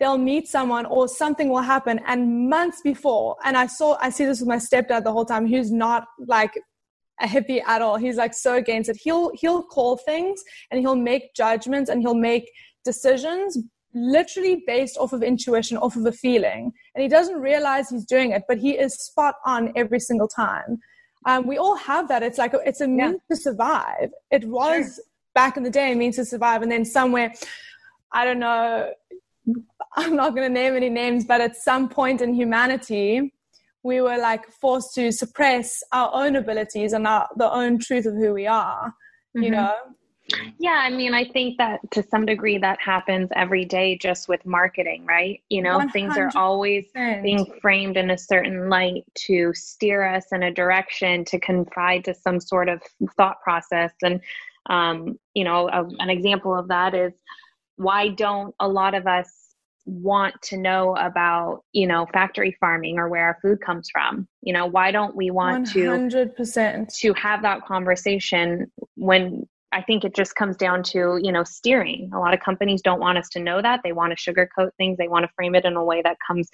they'll 0.00 0.18
meet 0.18 0.48
someone 0.48 0.86
or 0.86 1.06
something 1.06 1.48
will 1.48 1.62
happen 1.62 2.00
and 2.06 2.48
months 2.48 2.80
before 2.82 3.36
and 3.44 3.56
i 3.56 3.66
saw 3.66 3.96
i 4.00 4.10
see 4.10 4.24
this 4.24 4.40
with 4.40 4.48
my 4.48 4.56
stepdad 4.56 5.04
the 5.04 5.12
whole 5.12 5.24
time 5.24 5.46
who's 5.46 5.70
not 5.70 6.06
like 6.26 6.54
a 7.20 7.26
hippie 7.26 7.62
at 7.66 7.82
all. 7.82 7.96
He's 7.96 8.16
like 8.16 8.34
so 8.34 8.54
against 8.56 8.90
it. 8.90 8.98
He'll 9.02 9.30
he'll 9.34 9.62
call 9.62 9.96
things 9.96 10.42
and 10.70 10.80
he'll 10.80 10.96
make 10.96 11.34
judgments 11.34 11.90
and 11.90 12.00
he'll 12.00 12.14
make 12.14 12.50
decisions 12.84 13.58
literally 13.94 14.64
based 14.66 14.96
off 14.98 15.12
of 15.12 15.22
intuition 15.22 15.76
off 15.76 15.96
of 15.96 16.04
a 16.06 16.12
feeling. 16.12 16.72
And 16.94 17.02
he 17.02 17.08
doesn't 17.08 17.40
realize 17.40 17.90
he's 17.90 18.04
doing 18.04 18.32
it 18.32 18.42
but 18.48 18.58
he 18.58 18.72
is 18.72 18.94
spot 18.94 19.36
on 19.44 19.72
every 19.76 20.00
single 20.00 20.28
time. 20.28 20.78
Um, 21.26 21.46
we 21.46 21.56
all 21.56 21.76
have 21.76 22.08
that. 22.08 22.22
It's 22.22 22.38
like 22.38 22.52
it's 22.66 22.80
a 22.80 22.88
means 22.88 23.20
yeah. 23.30 23.34
to 23.34 23.40
survive. 23.40 24.10
It 24.30 24.44
was 24.46 24.96
sure. 24.96 25.04
back 25.34 25.56
in 25.56 25.62
the 25.62 25.70
day 25.70 25.92
a 25.92 25.96
means 25.96 26.16
to 26.16 26.24
survive. 26.24 26.62
And 26.62 26.70
then 26.70 26.84
somewhere 26.84 27.32
i 28.16 28.24
don't 28.24 28.38
know 28.38 28.90
I'm 29.96 30.16
not 30.16 30.34
going 30.34 30.48
to 30.48 30.52
name 30.52 30.74
any 30.74 30.90
names, 30.90 31.24
but 31.24 31.40
at 31.40 31.56
some 31.56 31.88
point 31.88 32.20
in 32.20 32.34
humanity, 32.34 33.32
we 33.82 34.00
were 34.00 34.18
like 34.18 34.46
forced 34.60 34.94
to 34.94 35.12
suppress 35.12 35.82
our 35.92 36.10
own 36.12 36.36
abilities 36.36 36.92
and 36.92 37.06
our, 37.06 37.28
the 37.36 37.50
own 37.50 37.78
truth 37.78 38.06
of 38.06 38.14
who 38.14 38.32
we 38.32 38.46
are, 38.46 38.88
mm-hmm. 38.88 39.42
you 39.42 39.50
know? 39.50 39.74
Yeah, 40.58 40.80
I 40.82 40.88
mean, 40.88 41.12
I 41.12 41.26
think 41.26 41.58
that 41.58 41.80
to 41.90 42.02
some 42.02 42.24
degree 42.24 42.56
that 42.56 42.80
happens 42.80 43.28
every 43.36 43.66
day 43.66 43.98
just 43.98 44.26
with 44.26 44.44
marketing, 44.46 45.04
right? 45.04 45.42
You 45.50 45.60
know, 45.60 45.78
100%. 45.78 45.92
things 45.92 46.16
are 46.16 46.30
always 46.34 46.86
being 46.94 47.44
framed 47.60 47.98
in 47.98 48.10
a 48.10 48.16
certain 48.16 48.70
light 48.70 49.04
to 49.26 49.52
steer 49.54 50.02
us 50.06 50.24
in 50.32 50.44
a 50.44 50.50
direction, 50.50 51.26
to 51.26 51.38
confide 51.38 52.04
to 52.06 52.14
some 52.14 52.40
sort 52.40 52.70
of 52.70 52.82
thought 53.18 53.42
process. 53.42 53.92
And, 54.02 54.20
um, 54.70 55.18
you 55.34 55.44
know, 55.44 55.68
a, 55.68 55.84
an 55.98 56.08
example 56.08 56.58
of 56.58 56.68
that 56.68 56.94
is 56.94 57.12
why 57.76 58.08
don't 58.08 58.54
a 58.60 58.68
lot 58.68 58.94
of 58.94 59.06
us 59.06 59.54
want 59.86 60.34
to 60.40 60.56
know 60.56 60.96
about 60.96 61.62
you 61.72 61.86
know 61.86 62.06
factory 62.12 62.56
farming 62.58 62.98
or 62.98 63.08
where 63.08 63.26
our 63.26 63.38
food 63.42 63.60
comes 63.60 63.88
from 63.92 64.26
you 64.40 64.52
know 64.52 64.64
why 64.64 64.90
don't 64.90 65.14
we 65.14 65.30
want 65.30 65.66
100%. 65.66 66.88
to 66.88 67.12
to 67.12 67.12
have 67.20 67.42
that 67.42 67.62
conversation 67.66 68.66
when 68.94 69.46
i 69.72 69.82
think 69.82 70.02
it 70.02 70.14
just 70.14 70.34
comes 70.36 70.56
down 70.56 70.82
to 70.82 71.18
you 71.22 71.30
know 71.30 71.44
steering 71.44 72.10
a 72.14 72.18
lot 72.18 72.32
of 72.32 72.40
companies 72.40 72.80
don't 72.80 73.00
want 73.00 73.18
us 73.18 73.28
to 73.28 73.38
know 73.38 73.60
that 73.60 73.80
they 73.84 73.92
want 73.92 74.16
to 74.16 74.32
sugarcoat 74.32 74.70
things 74.78 74.96
they 74.96 75.08
want 75.08 75.22
to 75.22 75.30
frame 75.36 75.54
it 75.54 75.66
in 75.66 75.76
a 75.76 75.84
way 75.84 76.00
that 76.00 76.16
comes 76.26 76.48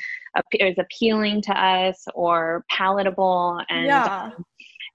is 0.55 0.77
appealing 0.79 1.41
to 1.41 1.53
us 1.53 2.05
or 2.14 2.64
palatable 2.68 3.61
and 3.68 3.87
Yeah. 3.87 4.31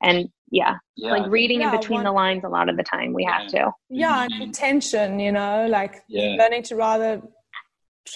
And 0.08 0.30
yeah, 0.52 0.76
Yeah. 0.96 1.12
like 1.16 1.28
reading 1.32 1.62
Yeah, 1.62 1.72
in 1.74 1.80
between 1.80 1.98
one- 2.04 2.06
the 2.10 2.12
lines 2.12 2.44
a 2.44 2.50
lot 2.58 2.70
of 2.70 2.76
the 2.78 2.84
time 2.84 3.10
we 3.14 3.24
have 3.26 3.48
to. 3.56 3.72
Yeah 3.90 4.24
and 4.24 4.32
mm-hmm. 4.34 4.42
intention 4.44 5.20
you 5.20 5.32
know 5.32 5.68
like 5.78 5.94
Yeah. 6.08 6.36
learning 6.42 6.64
to 6.70 6.76
rather 6.76 7.12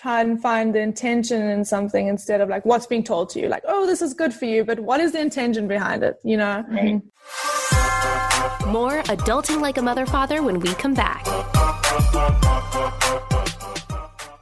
try 0.01 0.21
and 0.21 0.39
find 0.39 0.75
the 0.75 0.79
intention 0.91 1.41
in 1.55 1.65
something 1.65 2.07
instead 2.07 2.39
of 2.41 2.47
like 2.47 2.63
what's 2.63 2.85
being 2.85 3.03
told 3.03 3.25
to 3.31 3.39
you 3.41 3.47
like 3.55 3.63
oh 3.67 3.87
this 3.87 4.01
is 4.07 4.13
good 4.13 4.33
for 4.39 4.45
you 4.45 4.63
but 4.63 4.77
what 4.89 4.99
is 5.05 5.11
the 5.13 5.19
intention 5.19 5.67
behind 5.67 6.03
it? 6.03 6.15
You 6.23 6.37
know? 6.37 6.63
Mm-hmm. 6.69 6.99
More 8.71 9.01
adulting 9.15 9.59
like 9.61 9.77
a 9.77 9.81
mother 9.81 10.05
father 10.05 10.43
when 10.43 10.59
we 10.59 10.69
come 10.75 10.93
back. 10.93 11.25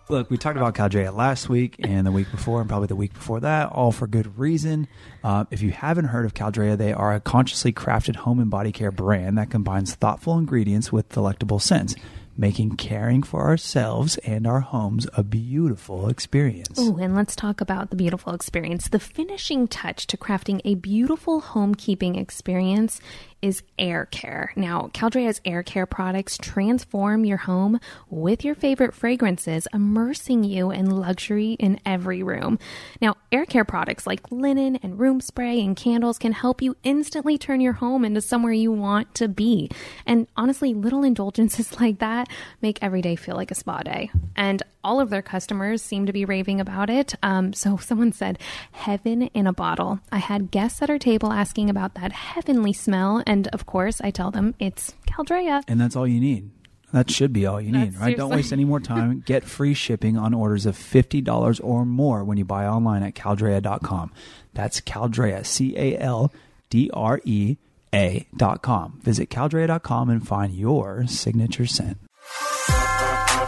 Look, 0.09 0.29
we 0.29 0.37
talked 0.37 0.55
about 0.55 0.73
Caldrea 0.73 1.13
last 1.13 1.49
week 1.49 1.75
and 1.79 2.07
the 2.07 2.13
week 2.13 2.31
before, 2.31 2.61
and 2.61 2.69
probably 2.69 2.87
the 2.87 2.95
week 2.95 3.13
before 3.13 3.41
that, 3.41 3.69
all 3.73 3.91
for 3.91 4.07
good 4.07 4.37
reason. 4.39 4.87
Uh, 5.21 5.43
if 5.51 5.61
you 5.61 5.71
haven't 5.71 6.05
heard 6.05 6.25
of 6.25 6.33
Caldrea, 6.33 6.77
they 6.77 6.93
are 6.93 7.13
a 7.13 7.19
consciously 7.19 7.73
crafted 7.73 8.15
home 8.15 8.39
and 8.39 8.49
body 8.49 8.71
care 8.71 8.91
brand 8.91 9.37
that 9.37 9.49
combines 9.49 9.95
thoughtful 9.95 10.37
ingredients 10.37 10.93
with 10.93 11.09
delectable 11.09 11.59
scents, 11.59 11.93
making 12.37 12.77
caring 12.77 13.21
for 13.21 13.41
ourselves 13.41 14.17
and 14.19 14.47
our 14.47 14.61
homes 14.61 15.07
a 15.15 15.23
beautiful 15.23 16.07
experience. 16.07 16.77
Oh, 16.79 16.95
and 16.97 17.13
let's 17.13 17.35
talk 17.35 17.59
about 17.59 17.89
the 17.89 17.97
beautiful 17.97 18.33
experience. 18.33 18.87
The 18.87 18.99
finishing 18.99 19.67
touch 19.67 20.07
to 20.07 20.15
crafting 20.15 20.61
a 20.63 20.75
beautiful 20.75 21.41
homekeeping 21.41 22.17
experience 22.17 23.01
is 23.41 23.63
air 23.77 24.05
care. 24.05 24.51
Now, 24.55 24.89
Caldrea's 24.93 25.41
air 25.45 25.63
care 25.63 25.85
products 25.85 26.37
transform 26.37 27.25
your 27.25 27.37
home 27.37 27.79
with 28.09 28.43
your 28.43 28.55
favorite 28.55 28.93
fragrances, 28.93 29.67
immersing 29.73 30.43
you 30.43 30.71
in 30.71 30.89
luxury 30.89 31.53
in 31.53 31.79
every 31.85 32.23
room. 32.23 32.59
Now, 33.01 33.15
air 33.31 33.45
care 33.45 33.65
products 33.65 34.07
like 34.07 34.31
linen 34.31 34.77
and 34.77 34.99
room 34.99 35.21
spray 35.21 35.61
and 35.61 35.75
candles 35.75 36.17
can 36.17 36.31
help 36.31 36.61
you 36.61 36.75
instantly 36.83 37.37
turn 37.37 37.61
your 37.61 37.73
home 37.73 38.03
into 38.03 38.21
somewhere 38.21 38.53
you 38.53 38.71
want 38.71 39.13
to 39.15 39.27
be. 39.27 39.69
And 40.05 40.27
honestly, 40.35 40.73
little 40.73 41.03
indulgences 41.03 41.79
like 41.79 41.99
that 41.99 42.29
make 42.61 42.79
every 42.81 43.01
day 43.01 43.15
feel 43.15 43.35
like 43.35 43.51
a 43.51 43.55
spa 43.55 43.83
day. 43.83 44.09
And 44.35 44.63
all 44.87 45.01
of 45.01 45.09
their 45.09 45.21
customers 45.21 45.81
seem 45.81 46.05
to 46.05 46.13
be 46.13 46.23
raving 46.23 46.61
about 46.61 46.89
it. 46.89 47.13
Um, 47.21 47.51
so 47.51 47.75
someone 47.81 48.13
said, 48.13 48.39
Heaven 48.71 49.23
in 49.23 49.45
a 49.45 49.53
bottle. 49.53 49.99
I 50.11 50.19
had 50.19 50.49
guests 50.49 50.81
at 50.81 50.89
our 50.89 50.97
table 50.97 51.33
asking 51.33 51.69
about 51.69 51.95
that 51.95 52.13
heavenly 52.13 52.71
smell. 52.71 53.21
And 53.27 53.49
of 53.49 53.65
course, 53.65 53.99
I 53.99 54.09
tell 54.09 54.31
them 54.31 54.55
it's 54.57 54.95
Caldrea. 55.05 55.61
And 55.67 55.81
that's 55.81 55.97
all 55.97 56.07
you 56.07 56.21
need. 56.21 56.49
That 56.93 57.11
should 57.11 57.33
be 57.33 57.45
all 57.45 57.59
you 57.59 57.73
need, 57.73 57.91
That's 57.91 58.01
right? 58.01 58.15
Don't 58.15 58.31
waste 58.31 58.53
any 58.53 58.63
more 58.63 58.79
time. 58.79 59.19
Get 59.25 59.43
free 59.43 59.73
shipping 59.73 60.17
on 60.17 60.33
orders 60.33 60.65
of 60.65 60.77
$50 60.77 61.59
or 61.61 61.83
more 61.85 62.23
when 62.23 62.37
you 62.37 62.45
buy 62.45 62.65
online 62.65 63.03
at 63.03 63.13
caldrea.com. 63.13 64.13
That's 64.53 64.79
Caldrea, 64.79 65.45
C 65.45 65.75
A 65.77 65.97
L 65.99 66.31
D 66.69 66.89
R 66.93 67.19
E 67.25 67.57
A 67.93 68.25
dot 68.37 68.61
com. 68.61 69.01
Visit 69.03 69.29
caldrea.com 69.29 70.09
and 70.09 70.25
find 70.25 70.53
your 70.53 71.05
signature 71.07 71.65
scent. 71.65 71.97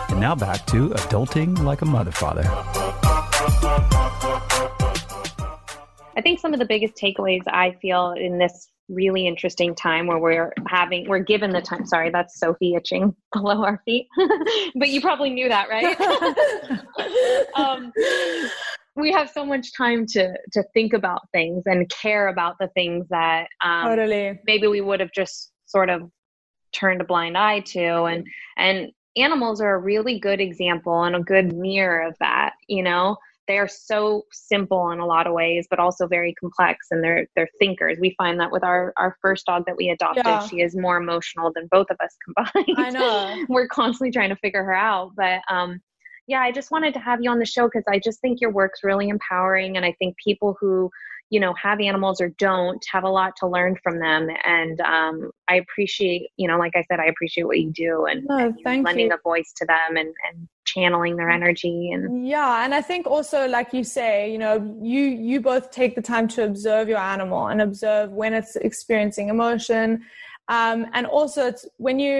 And 0.09 0.19
now 0.19 0.35
back 0.35 0.67
to 0.67 0.89
adulting 0.89 1.63
like 1.63 1.81
a 1.81 1.85
mother 1.85 2.11
father. 2.11 2.43
I 6.17 6.21
think 6.21 6.41
some 6.41 6.53
of 6.53 6.59
the 6.59 6.65
biggest 6.65 6.95
takeaways 6.95 7.43
I 7.47 7.71
feel 7.81 8.11
in 8.11 8.37
this 8.37 8.68
really 8.89 9.27
interesting 9.27 9.75
time 9.75 10.07
where 10.07 10.17
we're 10.17 10.53
having 10.67 11.07
we're 11.07 11.19
given 11.19 11.51
the 11.51 11.61
time 11.61 11.85
sorry 11.85 12.09
that's 12.09 12.39
sophie 12.39 12.75
itching 12.75 13.15
below 13.33 13.63
our 13.63 13.81
feet. 13.85 14.07
But 14.75 14.89
you 14.89 15.01
probably 15.01 15.29
knew 15.29 15.49
that 15.49 15.69
right? 15.69 15.97
Um, 17.55 17.91
we 18.95 19.11
have 19.11 19.29
so 19.29 19.45
much 19.45 19.75
time 19.75 20.05
to 20.07 20.33
to 20.53 20.63
think 20.73 20.93
about 20.93 21.21
things 21.31 21.63
and 21.65 21.89
care 21.89 22.27
about 22.27 22.55
the 22.59 22.67
things 22.69 23.07
that 23.09 23.47
um, 23.63 23.87
Totally. 23.87 24.39
maybe 24.45 24.67
we 24.67 24.81
would 24.81 24.99
have 24.99 25.11
just 25.13 25.51
sort 25.65 25.89
of 25.89 26.09
turned 26.71 27.01
a 27.01 27.05
blind 27.05 27.37
eye 27.37 27.61
to. 27.61 28.03
And 28.03 28.25
and 28.57 28.91
animals 29.15 29.61
are 29.61 29.75
a 29.75 29.79
really 29.79 30.19
good 30.19 30.39
example 30.39 31.03
and 31.03 31.15
a 31.15 31.19
good 31.19 31.53
mirror 31.53 32.07
of 32.07 32.15
that 32.19 32.53
you 32.67 32.83
know 32.83 33.17
they 33.49 33.57
are 33.57 33.67
so 33.67 34.23
simple 34.31 34.91
in 34.91 34.99
a 34.99 35.05
lot 35.05 35.27
of 35.27 35.33
ways 35.33 35.67
but 35.69 35.79
also 35.79 36.07
very 36.07 36.33
complex 36.39 36.87
and 36.91 37.03
they're 37.03 37.27
they're 37.35 37.49
thinkers 37.59 37.97
we 37.99 38.15
find 38.17 38.39
that 38.39 38.51
with 38.51 38.63
our 38.63 38.93
our 38.97 39.17
first 39.21 39.45
dog 39.45 39.63
that 39.65 39.75
we 39.75 39.89
adopted 39.89 40.23
Yeah. 40.25 40.39
she 40.47 40.61
is 40.61 40.77
more 40.77 40.95
emotional 40.97 41.51
than 41.53 41.67
both 41.69 41.87
of 41.89 41.97
us 42.01 42.15
combined 42.23 42.77
I 42.77 42.89
know. 42.91 43.43
we're 43.49 43.67
constantly 43.67 44.11
trying 44.11 44.29
to 44.29 44.35
figure 44.37 44.63
her 44.63 44.73
out 44.75 45.11
but 45.17 45.41
um 45.51 45.81
yeah 46.27 46.39
i 46.41 46.51
just 46.51 46.71
wanted 46.71 46.93
to 46.93 46.99
have 46.99 47.19
you 47.21 47.29
on 47.29 47.39
the 47.39 47.45
show 47.45 47.65
because 47.67 47.83
i 47.89 47.99
just 47.99 48.21
think 48.21 48.39
your 48.39 48.51
work's 48.51 48.83
really 48.83 49.09
empowering 49.09 49.75
and 49.75 49.85
i 49.85 49.93
think 49.99 50.15
people 50.23 50.55
who 50.61 50.89
you 51.31 51.39
know 51.39 51.53
have 51.61 51.79
animals 51.79 52.21
or 52.21 52.29
don't 52.37 52.83
have 52.91 53.03
a 53.03 53.09
lot 53.09 53.33
to 53.37 53.47
learn 53.47 53.75
from 53.83 53.99
them 53.99 54.27
and 54.45 54.79
um 54.81 55.29
i 55.47 55.55
appreciate 55.55 56.29
you 56.37 56.47
know 56.47 56.57
like 56.59 56.73
i 56.75 56.83
said 56.89 56.99
i 56.99 57.05
appreciate 57.05 57.45
what 57.45 57.59
you 57.59 57.71
do 57.71 58.05
and, 58.05 58.23
No, 58.29 58.53
and 58.65 58.83
lending 58.83 59.07
you. 59.07 59.13
a 59.13 59.19
voice 59.23 59.51
to 59.57 59.65
them 59.65 59.97
and 59.97 60.07
and 60.31 60.47
channeling 60.71 61.15
their 61.15 61.29
energy 61.29 61.91
and 61.93 62.27
Yeah, 62.27 62.63
and 62.63 62.73
I 62.73 62.81
think 62.81 63.07
also, 63.15 63.47
like 63.47 63.69
you 63.77 63.83
say, 63.83 64.31
you 64.33 64.39
know, 64.43 64.55
you 64.93 65.03
you 65.29 65.37
both 65.51 65.65
take 65.79 65.93
the 65.95 66.05
time 66.13 66.27
to 66.35 66.43
observe 66.49 66.85
your 66.93 67.03
animal 67.15 67.47
and 67.51 67.61
observe 67.61 68.11
when 68.21 68.31
it's 68.39 68.55
experiencing 68.69 69.29
emotion, 69.29 69.85
um, 70.57 70.87
and 70.93 71.05
also 71.17 71.47
it's 71.47 71.65
when 71.77 71.99
you. 71.99 72.17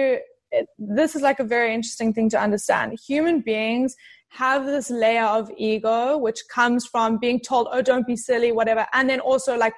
It, 0.52 0.66
this 0.78 1.14
is 1.14 1.22
like 1.22 1.38
a 1.38 1.44
very 1.56 1.72
interesting 1.72 2.12
thing 2.12 2.28
to 2.30 2.38
understand. 2.46 2.98
Human 3.06 3.36
beings 3.40 3.94
have 4.30 4.66
this 4.66 4.90
layer 4.90 5.28
of 5.38 5.48
ego, 5.56 6.18
which 6.18 6.40
comes 6.52 6.86
from 6.92 7.18
being 7.18 7.38
told, 7.50 7.68
"Oh, 7.70 7.82
don't 7.82 8.06
be 8.06 8.16
silly," 8.16 8.50
whatever, 8.50 8.84
and 8.92 9.08
then 9.08 9.20
also 9.20 9.56
like 9.56 9.74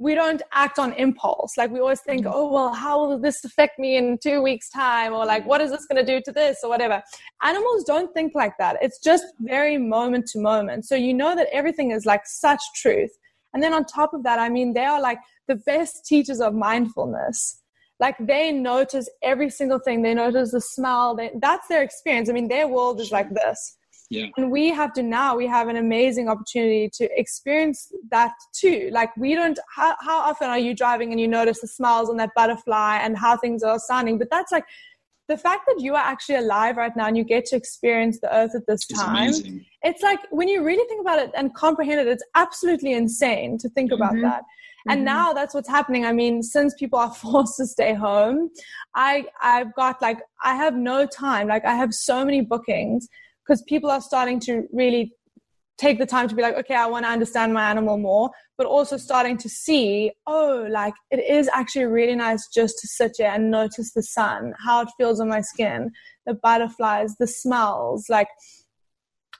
we 0.00 0.14
don't 0.14 0.40
act 0.52 0.78
on 0.78 0.94
impulse. 0.94 1.58
Like 1.58 1.70
we 1.70 1.78
always 1.78 2.00
think, 2.00 2.24
mm. 2.24 2.32
oh, 2.34 2.50
well, 2.50 2.72
how 2.72 3.06
will 3.06 3.18
this 3.18 3.44
affect 3.44 3.78
me 3.78 3.98
in 3.98 4.16
two 4.16 4.40
weeks' 4.40 4.70
time? 4.70 5.12
Or 5.12 5.26
like, 5.26 5.46
what 5.46 5.60
is 5.60 5.70
this 5.70 5.84
going 5.84 6.04
to 6.04 6.12
do 6.12 6.22
to 6.24 6.32
this 6.32 6.60
or 6.64 6.70
whatever? 6.70 7.02
Animals 7.42 7.84
don't 7.84 8.12
think 8.14 8.34
like 8.34 8.54
that. 8.58 8.78
It's 8.80 8.98
just 8.98 9.26
very 9.40 9.76
moment 9.76 10.26
to 10.28 10.40
moment. 10.40 10.86
So 10.86 10.94
you 10.94 11.12
know 11.12 11.36
that 11.36 11.48
everything 11.52 11.90
is 11.90 12.06
like 12.06 12.22
such 12.24 12.62
truth. 12.76 13.10
And 13.52 13.62
then 13.62 13.74
on 13.74 13.84
top 13.84 14.14
of 14.14 14.22
that, 14.22 14.38
I 14.38 14.48
mean, 14.48 14.72
they 14.72 14.86
are 14.86 15.02
like 15.02 15.18
the 15.48 15.56
best 15.56 16.06
teachers 16.06 16.40
of 16.40 16.54
mindfulness. 16.54 17.60
Like 17.98 18.16
they 18.18 18.52
notice 18.52 19.06
every 19.22 19.50
single 19.50 19.80
thing. 19.80 20.00
They 20.00 20.14
notice 20.14 20.52
the 20.52 20.62
smell. 20.62 21.14
They, 21.14 21.30
that's 21.42 21.68
their 21.68 21.82
experience. 21.82 22.30
I 22.30 22.32
mean, 22.32 22.48
their 22.48 22.68
world 22.68 23.00
is 23.00 23.12
like 23.12 23.28
this. 23.34 23.76
Yeah. 24.10 24.26
And 24.36 24.50
we 24.50 24.70
have 24.70 24.92
to 24.94 25.04
now, 25.04 25.36
we 25.36 25.46
have 25.46 25.68
an 25.68 25.76
amazing 25.76 26.28
opportunity 26.28 26.90
to 26.94 27.08
experience 27.18 27.92
that 28.10 28.32
too. 28.52 28.90
Like, 28.92 29.16
we 29.16 29.36
don't, 29.36 29.56
how, 29.74 29.94
how 30.00 30.18
often 30.18 30.50
are 30.50 30.58
you 30.58 30.74
driving 30.74 31.12
and 31.12 31.20
you 31.20 31.28
notice 31.28 31.60
the 31.60 31.68
smiles 31.68 32.10
on 32.10 32.16
that 32.16 32.30
butterfly 32.34 32.98
and 33.02 33.16
how 33.16 33.36
things 33.36 33.62
are 33.62 33.78
sounding? 33.78 34.18
But 34.18 34.28
that's 34.28 34.50
like 34.50 34.64
the 35.28 35.38
fact 35.38 35.62
that 35.68 35.80
you 35.80 35.94
are 35.94 36.04
actually 36.04 36.34
alive 36.38 36.76
right 36.76 36.94
now 36.96 37.06
and 37.06 37.16
you 37.16 37.22
get 37.22 37.44
to 37.46 37.56
experience 37.56 38.18
the 38.18 38.34
earth 38.34 38.50
at 38.56 38.66
this 38.66 38.84
It's 38.90 39.00
time. 39.00 39.28
amazing. 39.28 39.64
It's 39.82 40.02
like 40.02 40.18
when 40.30 40.48
you 40.48 40.64
really 40.64 40.86
think 40.88 41.00
about 41.00 41.20
it 41.20 41.30
and 41.36 41.54
comprehend 41.54 42.00
it, 42.00 42.08
it's 42.08 42.24
absolutely 42.34 42.92
insane 42.92 43.58
to 43.58 43.68
think 43.68 43.92
about 43.92 44.14
Mhm. 44.14 44.22
that. 44.22 44.42
And 44.88 45.02
Mhm. 45.02 45.04
now 45.04 45.32
that's 45.32 45.54
what's 45.54 45.68
happening. 45.68 46.04
I 46.04 46.12
mean, 46.12 46.42
since 46.42 46.74
people 46.74 46.98
are 46.98 47.14
forced 47.24 47.58
to 47.58 47.66
stay 47.66 47.94
home, 47.94 48.50
I 48.96 49.26
I've 49.40 49.72
got 49.74 50.02
like 50.02 50.18
I 50.42 50.56
have 50.56 50.74
no 50.74 51.06
time. 51.06 51.46
Like 51.46 51.64
I 51.64 51.74
have 51.74 51.94
so 51.94 52.24
many 52.24 52.40
bookings 52.40 53.08
because 53.50 53.62
people 53.66 53.90
are 53.90 54.00
starting 54.00 54.38
to 54.38 54.62
really 54.72 55.12
take 55.76 55.98
the 55.98 56.06
time 56.06 56.28
to 56.28 56.36
be 56.36 56.42
like, 56.42 56.54
okay, 56.54 56.74
I 56.74 56.86
want 56.86 57.04
to 57.04 57.10
understand 57.10 57.52
my 57.52 57.68
animal 57.68 57.98
more, 57.98 58.30
but 58.56 58.66
also 58.66 58.96
starting 58.96 59.36
to 59.38 59.48
see, 59.48 60.12
oh, 60.26 60.68
like 60.70 60.94
it 61.10 61.18
is 61.18 61.50
actually 61.52 61.86
really 61.86 62.14
nice 62.14 62.46
just 62.54 62.78
to 62.80 62.86
sit 62.86 63.12
here 63.16 63.30
and 63.34 63.50
notice 63.50 63.92
the 63.92 64.02
sun, 64.04 64.52
how 64.64 64.82
it 64.82 64.88
feels 64.96 65.18
on 65.20 65.28
my 65.28 65.40
skin, 65.40 65.90
the 66.26 66.34
butterflies, 66.34 67.16
the 67.18 67.26
smells, 67.26 68.04
like 68.08 68.28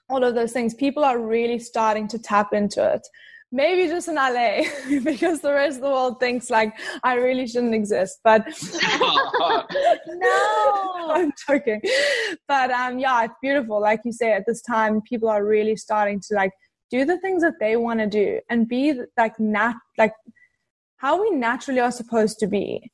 all 0.09 0.25
of 0.25 0.35
those 0.35 0.51
things. 0.51 0.73
People 0.73 1.05
are 1.05 1.19
really 1.19 1.59
starting 1.59 2.07
to 2.09 2.19
tap 2.19 2.51
into 2.51 2.83
it. 2.93 3.07
Maybe 3.53 3.89
just 3.89 4.07
in 4.07 4.15
LA 4.15 4.63
because 5.03 5.41
the 5.41 5.51
rest 5.51 5.77
of 5.77 5.83
the 5.83 5.89
world 5.89 6.19
thinks 6.19 6.49
like 6.49 6.73
I 7.03 7.15
really 7.15 7.47
shouldn't 7.47 7.75
exist. 7.75 8.19
But 8.23 8.45
no, 10.07 11.11
I'm 11.11 11.33
joking. 11.47 11.81
But 12.47 12.71
um, 12.71 12.97
yeah, 12.97 13.25
it's 13.25 13.33
beautiful. 13.41 13.81
Like 13.81 14.01
you 14.05 14.13
say, 14.13 14.31
at 14.31 14.45
this 14.47 14.61
time, 14.61 15.01
people 15.01 15.27
are 15.27 15.43
really 15.45 15.75
starting 15.75 16.21
to 16.29 16.35
like 16.35 16.51
do 16.89 17.03
the 17.03 17.19
things 17.19 17.41
that 17.41 17.55
they 17.59 17.75
want 17.75 17.99
to 17.99 18.07
do 18.07 18.39
and 18.49 18.67
be 18.67 19.01
like 19.17 19.37
nat 19.39 19.75
like 19.97 20.13
how 20.97 21.21
we 21.21 21.31
naturally 21.31 21.79
are 21.79 21.91
supposed 21.91 22.39
to 22.39 22.47
be. 22.47 22.89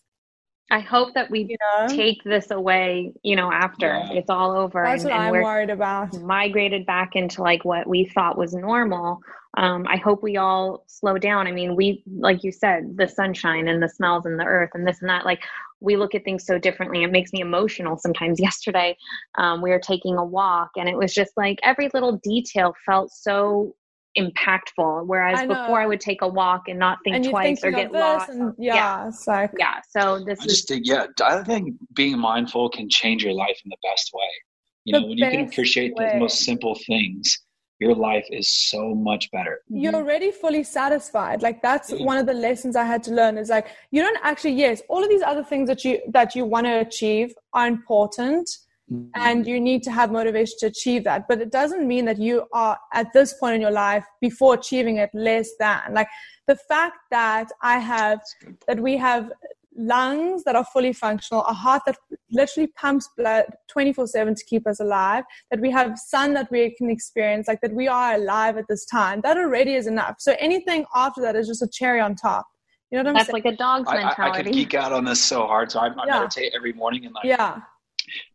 I 0.70 0.80
hope 0.80 1.14
that 1.14 1.30
we 1.32 1.42
you 1.44 1.56
know? 1.80 1.96
take 1.96 2.24
this 2.24 2.52
away, 2.52 3.14
you 3.24 3.36
know, 3.36 3.52
after 3.52 3.88
Yeah. 3.88 4.10
it's 4.12 4.30
all 4.30 4.52
over 4.52 4.84
That's 4.84 5.04
and, 5.04 5.12
what 5.12 5.14
and 5.14 5.24
I'm 5.24 5.32
we're 5.32 5.44
worried 5.44 5.70
about. 5.70 6.14
migrated 6.22 6.86
back 6.86 7.16
into 7.16 7.42
like 7.42 7.64
what 7.64 7.88
we 7.88 8.06
thought 8.06 8.38
was 8.38 8.54
normal. 8.54 9.22
Um, 9.56 9.88
I 9.90 9.96
hope 9.98 10.22
we 10.22 10.38
all 10.38 10.84
slow 10.88 11.18
down. 11.18 11.48
I 11.48 11.52
mean, 11.52 11.76
we, 11.76 12.04
like 12.06 12.44
you 12.44 12.52
said, 12.52 12.96
the 12.98 13.08
sunshine 13.08 13.68
and 13.70 13.82
the 13.82 13.90
smells 13.90 14.26
and 14.26 14.40
the 14.40 14.44
earth 14.44 14.72
and 14.74 14.86
this 14.86 15.02
and 15.02 15.10
that, 15.10 15.26
like 15.26 15.42
we 15.80 15.96
look 15.96 16.14
at 16.16 16.24
things 16.24 16.46
so 16.46 16.58
differently. 16.60 17.04
It 17.04 17.12
makes 17.12 17.32
me 17.34 17.40
emotional 17.42 17.98
sometimes. 17.98 18.40
Yesterday, 18.48 18.98
um, 19.38 19.62
we 19.62 19.70
were 19.70 19.80
taking 19.80 20.18
a 20.18 20.24
walk 20.26 20.72
and 20.76 20.90
it 20.90 20.98
was 20.98 21.14
just 21.14 21.32
like 21.38 21.60
every 21.64 21.90
little 21.94 22.18
detail 22.24 22.76
felt 22.86 23.12
so 23.12 23.74
impactful. 24.18 25.06
Whereas 25.08 25.40
I 25.42 25.48
before 25.48 25.80
I 25.82 25.88
would 25.88 26.00
take 26.00 26.22
a 26.22 26.28
walk 26.28 26.64
and 26.68 26.80
not 26.80 26.98
think 27.04 27.16
and 27.18 27.26
twice 27.26 27.64
or 27.64 27.72
get 27.72 27.92
lost. 27.94 28.30
and 28.30 28.54
yeah, 28.58 29.08
it's 29.08 29.28
like 29.28 29.52
Yeah. 29.58 29.76
So 29.96 30.24
this 30.26 30.40
I 30.40 30.46
is 30.46 30.52
just 30.54 30.68
think, 30.68 30.86
yeah, 30.86 31.06
I 31.24 31.44
think 31.44 31.76
being 31.94 32.18
mindful 32.20 32.70
can 32.70 32.90
change 32.90 33.24
your 33.24 33.34
life 33.34 33.60
in 33.64 33.70
the 33.70 33.78
best 33.84 34.12
way. 34.14 34.30
You 34.86 34.94
The 34.94 35.00
know, 35.02 35.08
when 35.08 35.18
you 35.18 35.26
can 35.30 35.40
best 35.42 35.54
appreciate 35.54 35.96
the 35.98 36.10
most 36.16 36.44
simple 36.44 36.76
things, 36.88 37.40
your 37.80 37.96
life 37.96 38.26
is 38.32 38.48
so 38.70 38.94
much 38.96 39.30
better. 39.32 39.60
you're 39.70 39.92
Mm-hmm. 39.92 39.96
already 39.96 40.32
fully 40.32 40.64
satisfied 40.64 41.42
like 41.42 41.62
that's 41.62 41.92
one 42.10 42.18
of 42.18 42.26
the 42.26 42.34
lessons 42.34 42.76
i 42.76 42.86
had 42.94 43.04
to 43.04 43.12
learn 43.12 43.38
is 43.38 43.50
like 43.50 43.68
you 43.92 44.02
don't 44.02 44.18
actually 44.24 44.54
yes 44.54 44.82
all 44.90 45.04
of 45.04 45.10
these 45.10 45.22
other 45.22 45.44
things 45.44 45.68
that 45.68 45.84
you 45.86 46.00
that 46.18 46.36
you 46.36 46.44
want 46.46 46.66
to 46.66 46.80
achieve 46.88 47.34
are 47.54 47.68
important 47.68 48.50
and 49.16 49.46
you 49.46 49.60
need 49.60 49.84
to 49.84 49.92
have 49.92 50.12
motivation 50.12 50.56
to 50.60 50.68
achieve 50.68 51.04
that. 51.04 51.28
But 51.28 51.42
it 51.42 51.52
doesn't 51.52 51.86
mean 51.88 52.06
that 52.06 52.20
you 52.20 52.46
are 52.54 52.78
at 52.94 53.12
this 53.14 53.34
point 53.34 53.56
in 53.56 53.62
your 53.62 53.72
life 53.72 54.06
before 54.22 54.54
achieving 54.54 54.98
it 54.98 55.10
less 55.14 55.50
than. 55.60 55.94
Like 55.94 56.08
the 56.48 56.56
fact 56.56 56.98
that 57.12 57.50
i 57.62 57.78
have 57.78 58.20
that 58.68 58.80
we 58.80 58.98
have 58.98 59.32
lungs 59.80 60.44
that 60.44 60.56
are 60.56 60.66
fully 60.74 60.92
functional 60.92 61.44
a 61.44 61.54
heart 61.54 61.84
that 61.86 61.96
literally 62.32 62.68
pumps 62.82 63.08
blood 63.16 63.46
24/7 63.72 64.36
to 64.36 64.46
keep 64.46 64.66
us 64.66 64.80
alive 64.80 65.24
that 65.52 65.60
we 65.60 65.70
have 65.70 66.00
sun 66.00 66.34
that 66.34 66.50
we 66.50 66.74
can 66.78 66.90
experience 66.90 67.48
like 67.48 67.62
that 67.62 67.74
we 67.74 67.88
are 67.88 68.16
alive 68.16 68.58
at 68.58 68.66
this 68.68 68.86
time 68.86 69.22
that 69.22 69.38
already 69.38 69.76
is 69.76 69.86
enough. 69.86 70.16
So 70.18 70.36
anything 70.40 70.86
after 70.96 71.22
that 71.22 71.36
is 71.36 71.48
just 71.48 71.62
a 71.62 71.68
cherry 71.68 72.00
on 72.00 72.16
top. 72.16 72.48
You 72.90 72.98
know 72.98 73.04
what 73.04 73.10
i'm 73.10 73.16
that's 73.18 73.28
saying? 73.28 73.44
like 73.44 73.54
a 73.54 73.58
dog's 73.58 73.90
I, 73.90 73.98
I, 73.98 74.30
I 74.30 74.42
could 74.42 74.52
geek 74.52 74.74
out 74.74 74.94
on 74.94 75.06
this 75.06 75.24
so 75.24 75.46
hard. 75.46 75.72
So 75.72 75.80
I, 75.80 75.88
I 75.88 76.06
Yeah. 76.08 76.20
meditate 76.22 76.54
every 76.56 76.74
morning 76.74 77.06
and 77.06 77.14
like 77.14 77.26
yeah 77.26 77.60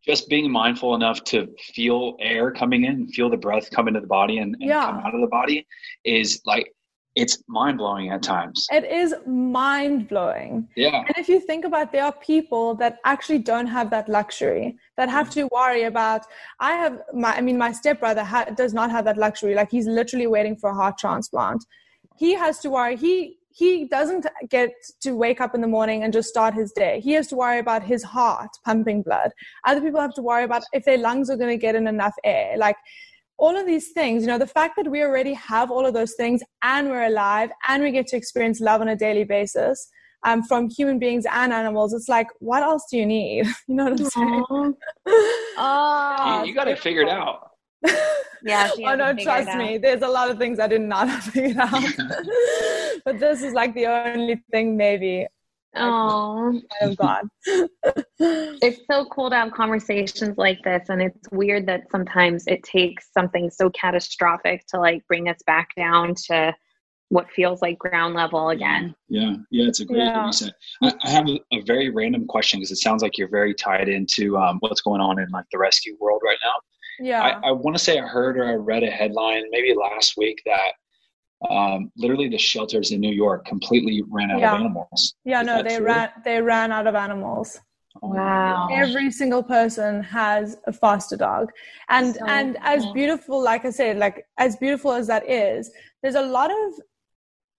just 0.04 0.28
being 0.28 0.50
mindful 0.50 0.94
enough 0.94 1.22
to 1.24 1.48
feel 1.74 2.16
air 2.20 2.50
coming 2.50 2.84
in, 2.84 3.08
feel 3.08 3.30
the 3.30 3.36
breath 3.36 3.70
come 3.70 3.88
into 3.88 4.00
the 4.00 4.06
body 4.06 4.38
and, 4.38 4.54
and 4.60 4.64
Yeah. 4.70 4.84
come 4.86 4.98
out 4.98 5.14
of 5.14 5.20
the 5.20 5.26
body 5.26 5.66
is 6.04 6.40
like 6.44 6.72
it's 7.14 7.42
mind 7.46 7.76
blowing 7.76 8.08
at 8.08 8.22
times. 8.22 8.66
it 8.72 8.84
is 8.84 9.14
mind 9.26 10.08
blowing 10.08 10.66
Yeah. 10.76 11.00
And 11.06 11.14
if 11.18 11.28
you 11.28 11.40
think 11.40 11.64
about 11.66 11.92
there 11.92 12.04
are 12.04 12.12
people 12.12 12.74
that 12.76 12.98
actually 13.04 13.38
don't 13.38 13.66
have 13.66 13.90
that 13.90 14.08
luxury 14.08 14.76
that 14.96 15.10
have 15.10 15.28
mm. 15.28 15.32
to 15.32 15.48
worry 15.52 15.82
about 15.84 16.22
I 16.58 16.72
have 16.72 17.02
my 17.12 17.34
I 17.36 17.40
mean 17.42 17.58
my 17.58 17.72
stepbrother 17.72 18.24
ha- 18.24 18.46
does 18.56 18.72
not 18.72 18.90
have 18.90 19.04
that 19.04 19.18
luxury 19.18 19.54
like 19.54 19.70
he's 19.70 19.86
literally 19.86 20.26
waiting 20.26 20.56
for 20.56 20.70
a 20.70 20.74
heart 20.74 20.96
transplant. 20.98 21.62
He 22.16 22.32
has 22.34 22.58
to 22.60 22.70
worry 22.70 22.96
he 22.96 23.36
he 23.54 23.86
doesn't 23.86 24.26
get 24.48 24.70
to 25.00 25.12
wake 25.12 25.40
up 25.40 25.54
in 25.54 25.60
the 25.60 25.66
morning 25.66 26.02
and 26.02 26.12
just 26.12 26.28
start 26.28 26.54
his 26.54 26.72
day. 26.72 27.00
He 27.00 27.12
has 27.12 27.28
to 27.28 27.36
worry 27.36 27.58
about 27.58 27.82
his 27.82 28.02
heart 28.02 28.50
pumping 28.64 29.02
blood. 29.02 29.30
Other 29.66 29.80
people 29.80 30.00
have 30.00 30.14
to 30.14 30.22
worry 30.22 30.44
about 30.44 30.62
if 30.72 30.84
their 30.84 30.98
lungs 30.98 31.30
are 31.30 31.36
going 31.36 31.50
to 31.50 31.60
get 31.60 31.74
in 31.74 31.86
enough 31.86 32.14
air. 32.24 32.56
Like 32.56 32.76
all 33.38 33.56
of 33.56 33.66
these 33.66 33.92
things, 33.92 34.22
you 34.22 34.28
know, 34.28 34.38
the 34.38 34.46
fact 34.46 34.76
that 34.76 34.90
we 34.90 35.02
already 35.02 35.34
have 35.34 35.70
all 35.70 35.84
of 35.84 35.94
those 35.94 36.14
things 36.14 36.42
and 36.62 36.88
we're 36.88 37.06
alive 37.06 37.50
and 37.68 37.82
we 37.82 37.90
get 37.90 38.06
to 38.08 38.16
experience 38.16 38.60
love 38.60 38.80
on 38.80 38.88
a 38.88 38.96
daily 38.96 39.24
basis 39.24 39.88
um, 40.24 40.42
from 40.42 40.70
human 40.70 40.98
beings 40.98 41.24
and 41.30 41.52
animals, 41.52 41.92
it's 41.92 42.08
like, 42.08 42.28
what 42.38 42.62
else 42.62 42.86
do 42.90 42.96
you 42.96 43.06
need? 43.06 43.46
You 43.68 43.74
know 43.74 43.84
what 43.84 44.00
I'm 44.00 44.06
saying? 44.06 44.74
Oh, 45.56 46.40
you, 46.42 46.48
you 46.48 46.54
got 46.54 46.68
it 46.68 46.78
figured 46.78 47.08
out. 47.08 47.51
Yeah. 48.42 48.70
Oh 48.84 48.94
no, 48.96 49.14
trust 49.14 49.54
me. 49.54 49.78
There's 49.78 50.02
a 50.02 50.08
lot 50.08 50.30
of 50.30 50.38
things 50.38 50.58
I 50.58 50.66
did 50.66 50.80
not 50.80 51.08
have 51.14 51.24
figured 51.24 51.56
out, 51.58 51.82
but 53.04 53.18
this 53.18 53.42
is 53.42 53.52
like 53.52 53.74
the 53.74 53.86
only 53.86 54.42
thing 54.50 54.76
maybe 54.76 55.26
Oh, 55.74 56.60
I've 56.82 56.96
got. 56.98 57.24
it's 58.18 58.80
so 58.90 59.06
cool 59.06 59.30
to 59.30 59.36
have 59.36 59.52
conversations 59.52 60.36
like 60.36 60.62
this, 60.64 60.88
and 60.90 61.00
it's 61.00 61.30
weird 61.30 61.66
that 61.66 61.90
sometimes 61.90 62.46
it 62.46 62.62
takes 62.62 63.10
something 63.12 63.50
so 63.50 63.70
catastrophic 63.70 64.66
to 64.68 64.78
like 64.78 65.06
bring 65.08 65.28
us 65.28 65.38
back 65.46 65.68
down 65.76 66.14
to 66.26 66.54
what 67.08 67.30
feels 67.30 67.60
like 67.62 67.78
ground 67.78 68.14
level 68.14 68.50
again. 68.50 68.94
Yeah, 69.08 69.36
yeah, 69.50 69.68
it's 69.68 69.80
a 69.80 69.84
great 69.84 69.98
Yeah. 69.98 70.26
reset. 70.26 70.52
I, 70.82 70.92
I 71.04 71.10
have 71.10 71.28
a, 71.28 71.38
a 71.52 71.60
very 71.62 71.90
random 71.90 72.26
question 72.26 72.58
because 72.60 72.70
it 72.70 72.76
sounds 72.76 73.02
like 73.02 73.16
you're 73.18 73.28
very 73.28 73.54
tied 73.54 73.88
into 73.88 74.36
um, 74.38 74.58
what's 74.60 74.80
going 74.80 75.00
on 75.00 75.18
in 75.18 75.28
like 75.30 75.44
the 75.52 75.58
rescue 75.58 75.96
world 76.00 76.20
right 76.24 76.38
now. 76.42 76.52
Yeah. 77.00 77.22
I, 77.22 77.48
I 77.48 77.52
want 77.52 77.76
to 77.76 77.82
say 77.82 77.98
I 77.98 78.06
heard 78.06 78.36
or 78.38 78.44
I 78.46 78.54
read 78.54 78.82
a 78.82 78.90
headline 78.90 79.44
maybe 79.50 79.74
last 79.74 80.16
week 80.16 80.42
that 80.46 80.72
um, 81.50 81.90
literally 81.96 82.28
the 82.28 82.38
shelters 82.38 82.92
in 82.92 83.00
New 83.00 83.12
York 83.12 83.44
completely 83.46 84.02
ran 84.08 84.30
out 84.30 84.40
Yeah. 84.40 84.54
of 84.54 84.60
animals. 84.60 85.14
yeah, 85.24 85.40
Is 85.40 85.46
no, 85.46 85.62
they 85.62 85.76
true? 85.76 85.86
ran 85.86 86.10
they 86.24 86.40
ran 86.40 86.70
out 86.72 86.86
of 86.86 86.94
animals. 86.94 87.60
Oh 88.02 88.08
Wow. 88.08 88.68
every 88.72 89.10
single 89.10 89.42
person 89.42 90.02
has 90.02 90.56
a 90.66 90.72
foster 90.72 91.16
dog 91.16 91.50
and 91.90 92.14
So 92.16 92.24
and 92.26 92.56
as 92.62 92.86
beautiful 92.94 93.42
like 93.42 93.66
i 93.66 93.70
said 93.70 93.98
like 93.98 94.24
as 94.38 94.56
beautiful 94.56 94.92
as 94.92 95.06
that 95.08 95.28
is 95.28 95.70
there's 96.02 96.14
a 96.14 96.22
lot 96.22 96.50
of 96.50 96.72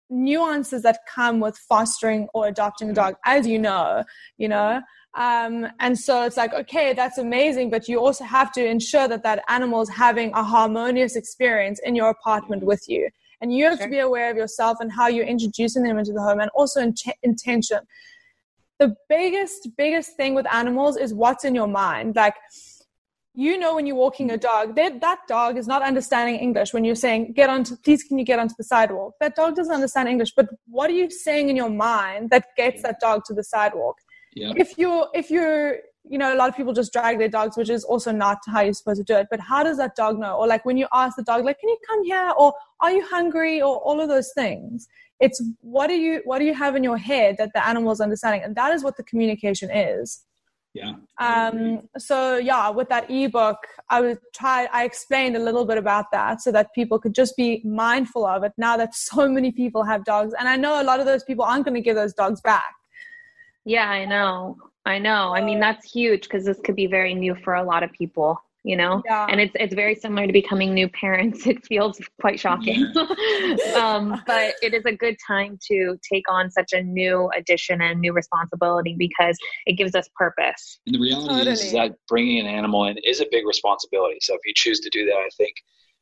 nuances 0.10 0.82
that 0.84 1.00
come 1.08 1.40
with 1.40 1.56
fostering 1.70 2.28
or 2.34 2.48
adopting 2.48 2.90
a 2.90 2.94
dog 2.94 3.14
as 3.26 3.48
you 3.48 3.60
know 3.60 4.04
you 4.38 4.48
know 4.48 4.82
um, 5.16 5.68
and 5.80 5.98
so 5.98 6.24
it's 6.24 6.38
like 6.38 6.54
okay 6.54 6.94
that's 6.94 7.18
amazing 7.20 7.70
but 7.70 7.88
you 7.88 8.00
also 8.00 8.24
have 8.24 8.52
to 8.52 8.66
ensure 8.66 9.08
that 9.08 9.22
that 9.24 9.44
animal 9.48 9.82
is 9.82 9.90
having 9.90 10.32
a 10.34 10.44
harmonious 10.44 11.16
experience 11.16 11.80
in 11.84 11.96
your 11.96 12.10
apartment 12.10 12.64
with 12.64 12.84
you. 12.88 13.10
And 13.42 13.54
you 13.54 13.66
have 13.66 13.80
to 13.80 13.90
be 13.90 14.00
aware 14.00 14.32
of 14.32 14.38
yourself 14.38 14.78
and 14.80 14.90
how 14.90 15.08
you're 15.08 15.26
introducing 15.26 15.84
them 15.84 15.98
into 15.98 16.14
the 16.14 16.22
home 16.22 16.40
and 16.40 16.50
also 16.56 16.80
in- 16.80 16.96
intention. 17.24 17.80
The 18.80 18.96
biggest 19.10 19.68
biggest 19.78 20.16
thing 20.16 20.34
with 20.34 20.48
animals 20.52 20.96
is 20.98 21.14
what's 21.14 21.44
in 21.44 21.54
your 21.54 21.68
mind. 21.68 22.16
Like 22.16 22.36
you 23.36 23.58
know 23.58 23.76
when 23.76 23.86
you're 23.86 23.96
walking 23.96 24.32
a 24.32 24.38
dog 24.38 24.76
that 24.76 25.02
that 25.02 25.20
dog 25.28 25.58
is 25.58 25.68
not 25.68 25.82
understanding 25.82 26.36
english 26.36 26.72
when 26.72 26.86
you're 26.86 26.94
saying 26.94 27.34
get 27.34 27.50
onto 27.50 27.76
please 27.78 28.04
can 28.04 28.20
you 28.20 28.24
get 28.24 28.38
onto 28.38 28.54
the 28.60 28.64
sidewalk? 28.64 29.14
That 29.20 29.36
dog 29.36 29.56
doesn't 29.56 29.74
understand 29.74 30.08
english 30.08 30.34
but 30.36 30.48
what 30.68 30.90
are 30.90 30.94
you 30.94 31.10
saying 31.10 31.50
in 31.50 31.56
your 31.56 31.70
mind 31.70 32.30
that 32.30 32.46
gets 32.56 32.84
that 32.84 33.00
dog 33.00 33.24
to 33.26 33.34
the 33.34 33.44
sidewalk 33.44 33.98
Yeah. 34.36 34.54
if 34.56 34.78
you're 34.78 35.08
if 35.14 35.30
you're 35.30 35.78
you 36.10 36.18
know 36.18 36.34
a 36.34 36.38
lot 36.38 36.50
of 36.50 36.56
people 36.56 36.74
just 36.74 36.92
drag 36.92 37.18
their 37.18 37.30
dogs 37.30 37.56
which 37.56 37.70
is 37.70 37.84
also 37.86 38.12
not 38.12 38.38
how 38.48 38.62
you're 38.62 38.74
supposed 38.74 39.00
to 39.00 39.04
do 39.14 39.18
it 39.18 39.28
but 39.32 39.40
how 39.40 39.64
does 39.64 39.78
that 39.78 39.96
dog 39.96 40.20
know 40.20 40.36
or 40.36 40.48
like 40.48 40.66
when 40.66 40.76
you 40.78 40.88
ask 40.94 41.16
the 41.16 41.24
dog 41.24 41.46
like 41.46 41.60
can 41.60 41.70
you 41.70 41.78
come 41.88 42.04
here 42.04 42.34
or 42.38 42.54
are 42.82 42.92
you 42.92 43.06
hungry 43.08 43.62
or 43.62 43.78
all 43.78 44.02
of 44.02 44.10
those 44.10 44.32
things 44.34 44.88
it's 45.20 45.42
what 45.62 45.88
do 45.88 45.94
you 45.96 46.22
what 46.26 46.40
do 46.40 46.46
you 46.46 46.54
have 46.54 46.76
in 46.76 46.84
your 46.84 46.98
head 46.98 47.36
that 47.38 47.52
the 47.54 47.66
animal 47.66 47.92
is 47.92 48.02
understanding 48.02 48.42
and 48.44 48.56
that 48.56 48.74
is 48.74 48.84
what 48.84 48.98
the 48.98 49.04
communication 49.04 49.70
is 49.72 50.26
Yeah. 50.74 50.94
um, 51.20 51.58
so 52.00 52.38
yeah, 52.38 52.70
with 52.78 52.90
that 52.90 53.06
ebook, 53.18 53.60
I 53.96 54.02
would 54.04 54.18
try. 54.40 54.68
I 54.78 54.86
explained 54.86 55.36
a 55.36 55.44
little 55.48 55.66
bit 55.72 55.78
about 55.78 56.08
that 56.16 56.42
so 56.46 56.52
that 56.56 56.74
people 56.74 56.98
could 57.04 57.14
just 57.14 57.34
be 57.38 57.62
mindful 57.64 58.26
of 58.26 58.44
it. 58.48 58.54
Now 58.58 58.76
that 58.82 58.96
so 58.96 59.28
many 59.38 59.52
people 59.52 59.84
have 59.92 60.04
dogs, 60.04 60.34
and 60.40 60.50
I 60.54 60.56
know 60.64 60.74
a 60.82 60.88
lot 60.92 61.00
of 61.00 61.06
those 61.06 61.24
people 61.30 61.46
aren't 61.46 61.66
going 61.66 61.76
to 61.82 61.86
give 61.90 61.96
those 61.96 62.16
dogs 62.22 62.42
back. 62.42 62.74
Yeah, 63.66 63.90
I 63.90 64.06
know. 64.06 64.58
I 64.86 65.00
know. 65.00 65.34
I 65.34 65.42
mean, 65.42 65.60
that's 65.60 65.90
huge 65.90 66.24
because 66.24 66.46
this 66.46 66.60
could 66.64 66.76
be 66.76 66.88
very 66.88 67.14
new 67.14 67.36
for 67.36 67.56
a 67.56 67.64
lot 67.64 67.84
of 67.84 67.92
people, 67.94 68.38
you 68.64 68.76
know? 68.76 69.02
Yeah. 69.06 69.28
And 69.30 69.40
it's 69.40 69.54
it's 69.56 69.74
very 69.74 69.96
similar 69.96 70.28
to 70.28 70.34
becoming 70.34 70.74
new 70.74 70.90
parents. 70.90 71.48
It 71.54 71.66
feels 71.66 72.02
quite 72.20 72.38
shocking. 72.40 72.86
um, 73.76 74.22
but 74.28 74.56
it 74.62 74.74
is 74.74 74.84
a 74.86 74.92
good 74.92 75.16
time 75.26 75.58
to 75.70 75.98
take 76.12 76.30
on 76.30 76.52
such 76.52 76.74
a 76.74 76.84
new 76.84 77.30
addition 77.36 77.82
and 77.82 78.02
new 78.02 78.12
responsibility 78.12 78.96
because 78.98 79.38
it 79.66 79.74
gives 79.74 79.96
us 79.96 80.10
purpose. 80.16 80.80
And 80.86 80.96
the 80.96 81.00
reality 81.00 81.50
is, 81.50 81.62
is 81.62 81.72
that 81.72 81.96
bringing 82.10 82.40
an 82.40 82.48
animal 82.48 82.86
in 82.86 82.98
is 83.06 83.22
a 83.22 83.26
big 83.32 83.48
responsibility. 83.48 84.18
So 84.22 84.34
if 84.34 84.42
you 84.46 84.54
choose 84.54 84.82
to 84.82 84.90
do 84.90 85.06
that, 85.06 85.16
I 85.16 85.30
think, 85.38 85.54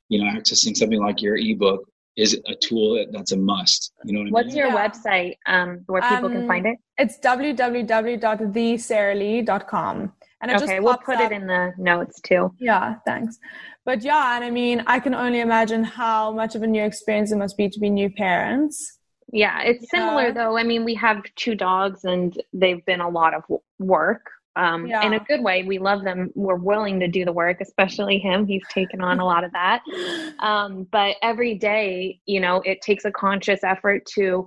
you 0.09 0.23
know, 0.23 0.31
accessing 0.31 0.75
something 0.75 0.99
like 0.99 1.21
your 1.21 1.37
ebook 1.37 1.87
is 2.17 2.39
a 2.47 2.55
tool 2.55 2.95
that, 2.95 3.11
that's 3.11 3.31
a 3.31 3.37
must. 3.37 3.93
You 4.05 4.13
know 4.13 4.19
what 4.19 4.27
I 4.27 4.31
What's 4.31 4.47
mean? 4.49 4.57
your 4.57 4.67
Yeah. 4.67 4.87
website 4.89 5.37
um, 5.45 5.81
where 5.87 6.01
people 6.01 6.29
can 6.29 6.41
Um, 6.41 6.47
find 6.47 6.65
it? 6.67 6.77
It's 6.97 7.17
www.thesaralee.com, 7.19 10.13
and 10.41 10.51
it 10.51 10.55
Okay, 10.55 10.65
just 10.65 10.81
we'll 10.83 10.97
put 10.97 11.17
up. 11.17 11.31
it 11.31 11.35
in 11.35 11.47
the 11.47 11.73
notes 11.77 12.19
too. 12.21 12.53
Yeah, 12.59 12.95
thanks. 13.05 13.37
But 13.85 14.03
yeah, 14.03 14.35
and 14.35 14.43
I 14.43 14.49
mean, 14.49 14.83
I 14.87 14.99
can 14.99 15.15
only 15.15 15.39
imagine 15.39 15.83
how 15.83 16.31
much 16.31 16.55
of 16.55 16.63
a 16.63 16.67
new 16.67 16.83
experience 16.83 17.31
it 17.31 17.37
must 17.37 17.57
be 17.57 17.69
to 17.69 17.79
be 17.79 17.89
new 17.89 18.09
parents. 18.09 18.99
Yeah, 19.31 19.61
it's 19.61 19.89
similar 19.89 20.27
Yeah. 20.27 20.31
though. 20.33 20.57
I 20.57 20.63
mean, 20.63 20.83
we 20.83 20.95
have 20.95 21.23
two 21.35 21.55
dogs 21.55 22.03
and 22.03 22.39
they've 22.53 22.83
been 22.85 23.01
a 23.01 23.09
lot 23.09 23.33
of 23.33 23.43
work. 23.79 24.29
Um, 24.55 24.85
Yeah. 24.85 25.05
In 25.05 25.13
a 25.13 25.19
good 25.19 25.41
way, 25.43 25.63
we 25.63 25.77
love 25.79 26.03
them. 26.03 26.29
We're 26.35 26.55
willing 26.55 26.99
to 26.99 27.07
do 27.07 27.23
the 27.25 27.31
work, 27.31 27.57
especially 27.61 28.17
him. 28.19 28.45
He's 28.45 28.63
taken 28.69 29.01
on 29.01 29.19
a 29.19 29.25
lot 29.25 29.43
of 29.43 29.51
that. 29.53 29.81
Um, 30.39 30.87
but 30.91 31.17
every 31.21 31.53
day, 31.55 32.19
you 32.25 32.39
know, 32.39 32.61
it 32.65 32.81
takes 32.81 33.05
a 33.05 33.11
conscious 33.11 33.63
effort 33.63 34.05
to 34.15 34.45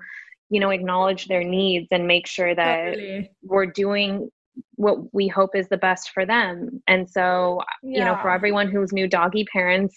you 0.51 0.61
know 0.61 0.71
acknowledge 0.71 1.27
their 1.27 1.43
needs 1.43 1.87
and 1.91 2.07
make 2.07 2.27
sure 2.27 2.55
that 2.55 2.85
Totally. 2.95 3.31
we're 3.43 3.67
doing 3.67 4.29
what 4.75 5.13
we 5.15 5.27
hope 5.27 5.57
is 5.57 5.69
the 5.69 5.77
best 5.79 6.11
for 6.11 6.27
them 6.27 6.83
and 6.87 7.09
so 7.09 7.61
you 7.83 8.01
know 8.01 8.17
for 8.23 8.31
everyone 8.31 8.69
who's 8.71 8.93
new 8.93 9.09
doggy 9.09 9.45
parents 9.53 9.97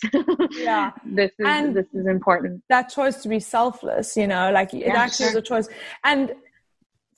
Yeah. 0.52 0.92
this 1.06 1.32
is 1.38 1.46
And- 1.46 1.76
this 1.76 1.86
is 1.94 2.08
important 2.08 2.64
that 2.70 2.90
choice 2.90 3.22
to 3.24 3.30
be 3.30 3.40
selfless, 3.40 4.16
you 4.16 4.26
know, 4.28 4.52
like 4.52 4.74
it 4.74 4.88
Yeah, 4.88 4.98
actually 4.98 5.28
is 5.28 5.36
a 5.36 5.42
choice. 5.42 5.68
And 6.04 6.34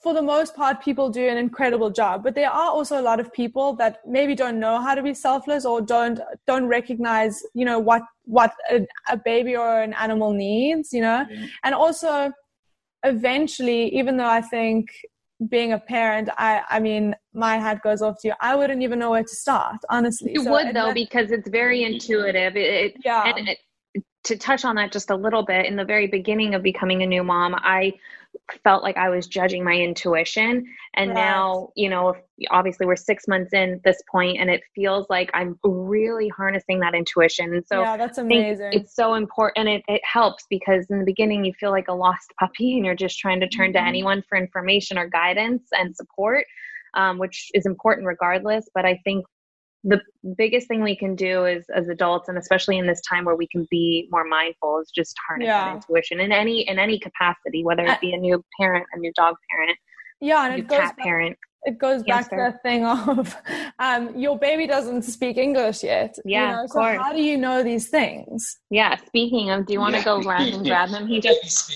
for 0.02 0.14
the 0.14 0.22
most 0.22 0.56
part, 0.56 0.80
people 0.82 1.10
do 1.10 1.28
an 1.28 1.36
incredible 1.36 1.90
job, 1.90 2.22
but 2.24 2.34
there 2.34 2.50
are 2.50 2.70
also 2.70 2.98
a 2.98 3.02
lot 3.10 3.20
of 3.20 3.30
people 3.32 3.74
that 3.74 3.98
maybe 4.06 4.34
don't 4.34 4.58
know 4.58 4.80
how 4.80 4.94
to 4.94 5.02
be 5.02 5.12
selfless 5.12 5.64
or 5.66 5.80
don't 5.82 6.20
don't 6.46 6.66
recognize, 6.66 7.42
you 7.54 7.64
know, 7.66 7.78
what 7.78 8.02
what 8.24 8.52
a, 8.70 8.86
a 9.10 9.16
baby 9.16 9.54
or 9.56 9.82
an 9.82 9.92
animal 9.94 10.32
needs, 10.32 10.92
you 10.92 11.02
know, 11.02 11.26
and 11.64 11.74
also 11.74 12.32
eventually, 13.04 13.94
even 13.94 14.16
though 14.16 14.28
I 14.28 14.40
think 14.40 14.88
being 15.48 15.72
a 15.72 15.78
parent, 15.78 16.28
I 16.38 16.62
I 16.70 16.80
mean, 16.80 17.14
my 17.34 17.58
hat 17.58 17.82
goes 17.82 18.00
off 18.02 18.20
to 18.20 18.28
you. 18.28 18.34
I 18.40 18.54
wouldn't 18.54 18.82
even 18.82 18.98
know 18.98 19.10
where 19.10 19.22
to 19.22 19.36
start, 19.36 19.76
honestly. 19.88 20.32
You 20.34 20.44
So- 20.44 20.50
would 20.52 20.68
though 20.68 20.86
that- 20.86 20.94
because 20.94 21.30
it's 21.30 21.48
very 21.48 21.82
intuitive. 21.84 22.56
It, 22.56 22.74
it- 22.84 22.96
Yeah. 23.04 23.24
And 23.36 23.48
it, 23.48 23.58
to 24.24 24.36
touch 24.36 24.66
on 24.66 24.76
that 24.76 24.92
just 24.92 25.08
a 25.10 25.16
little 25.16 25.42
bit, 25.42 25.64
in 25.64 25.76
the 25.76 25.84
very 25.84 26.06
beginning 26.06 26.54
of 26.54 26.62
becoming 26.62 27.02
a 27.02 27.06
new 27.06 27.24
mom, 27.24 27.54
I 27.56 27.94
felt 28.64 28.82
like 28.82 28.96
I 28.96 29.08
was 29.08 29.26
judging 29.26 29.64
my 29.64 29.74
intuition, 29.74 30.64
and 30.94 31.10
Right. 31.10 31.16
now 31.16 31.68
you 31.76 31.88
know, 31.88 32.14
obviously 32.50 32.86
we're 32.86 32.96
six 32.96 33.26
months 33.28 33.52
in 33.52 33.80
this 33.84 34.02
point, 34.10 34.38
and 34.40 34.50
it 34.50 34.62
feels 34.74 35.06
like 35.10 35.30
I'm 35.34 35.58
really 35.64 36.28
harnessing 36.28 36.80
that 36.80 36.94
intuition. 36.94 37.54
And 37.54 37.64
so 37.66 37.82
yeah, 37.82 37.96
that's 37.96 38.18
amazing. 38.18 38.72
it's 38.72 38.94
so 38.94 39.14
important. 39.14 39.68
It 39.68 39.82
it 39.88 40.00
helps 40.04 40.44
because 40.50 40.86
in 40.90 40.98
the 40.98 41.04
beginning 41.04 41.44
you 41.44 41.52
feel 41.58 41.70
like 41.70 41.88
a 41.88 41.94
lost 41.94 42.32
puppy, 42.38 42.76
and 42.76 42.84
you're 42.84 42.94
just 42.94 43.18
trying 43.18 43.40
to 43.40 43.48
turn 43.48 43.72
to 43.74 43.78
Mhm. 43.78 43.86
anyone 43.86 44.22
for 44.28 44.36
information 44.38 44.98
or 44.98 45.08
guidance 45.08 45.68
and 45.72 45.94
support, 45.96 46.46
um, 46.94 47.18
which 47.18 47.50
is 47.54 47.66
important 47.66 48.06
regardless. 48.06 48.68
But 48.74 48.84
I 48.84 48.98
think 49.04 49.24
the 49.84 50.00
biggest 50.36 50.68
thing 50.68 50.82
we 50.82 50.94
can 50.96 51.14
do 51.16 51.46
is 51.46 51.64
as 51.74 51.88
adults 51.88 52.28
and 52.28 52.36
especially 52.36 52.76
in 52.78 52.86
this 52.86 53.00
time 53.08 53.24
where 53.24 53.36
we 53.36 53.48
can 53.48 53.66
be 53.70 54.08
more 54.10 54.24
mindful 54.24 54.78
is 54.80 54.90
just 54.94 55.16
harness 55.26 55.46
Yeah. 55.46 55.64
that 55.64 55.74
intuition 55.76 56.20
in 56.20 56.32
any 56.32 56.68
in 56.68 56.78
any 56.78 56.98
capacity 56.98 57.64
whether 57.64 57.86
it 57.86 58.00
be 58.00 58.12
a 58.12 58.16
new 58.18 58.44
parent 58.58 58.84
a 58.92 58.98
new 58.98 59.12
dog 59.16 59.36
parent 59.50 59.78
yeah, 60.20 60.44
and 60.46 60.56
new 60.56 60.62
it 60.62 60.68
goes 60.68 60.78
cat 60.78 60.96
back- 60.96 61.04
parent 61.06 61.38
it 61.64 61.78
goes 61.78 62.02
Yes, 62.06 62.24
back 62.24 62.30
to 62.30 62.36
sir. 62.36 62.50
that 62.52 62.62
thing 62.62 62.84
of 62.86 63.36
um, 63.78 64.14
your 64.18 64.38
baby 64.38 64.66
doesn't 64.66 65.02
speak 65.02 65.36
English 65.38 65.82
yet. 65.82 66.14
you 66.24 66.32
Yeah, 66.32 66.52
know, 66.56 66.64
of 66.64 66.70
so 66.70 66.78
course. 66.80 66.98
how 66.98 67.12
do 67.12 67.22
you 67.22 67.36
know 67.38 67.62
these 67.62 67.88
things? 67.88 68.58
yeah 68.70 68.96
speaking 69.06 69.48
of 69.50 69.64
do 69.66 69.72
you 69.74 69.80
want 69.80 69.94
to 69.94 70.02
go 70.02 70.20
run 70.22 70.48
and 70.48 70.66
grab 70.66 70.90
him 70.90 71.06
he 71.06 71.20
just 71.28 71.72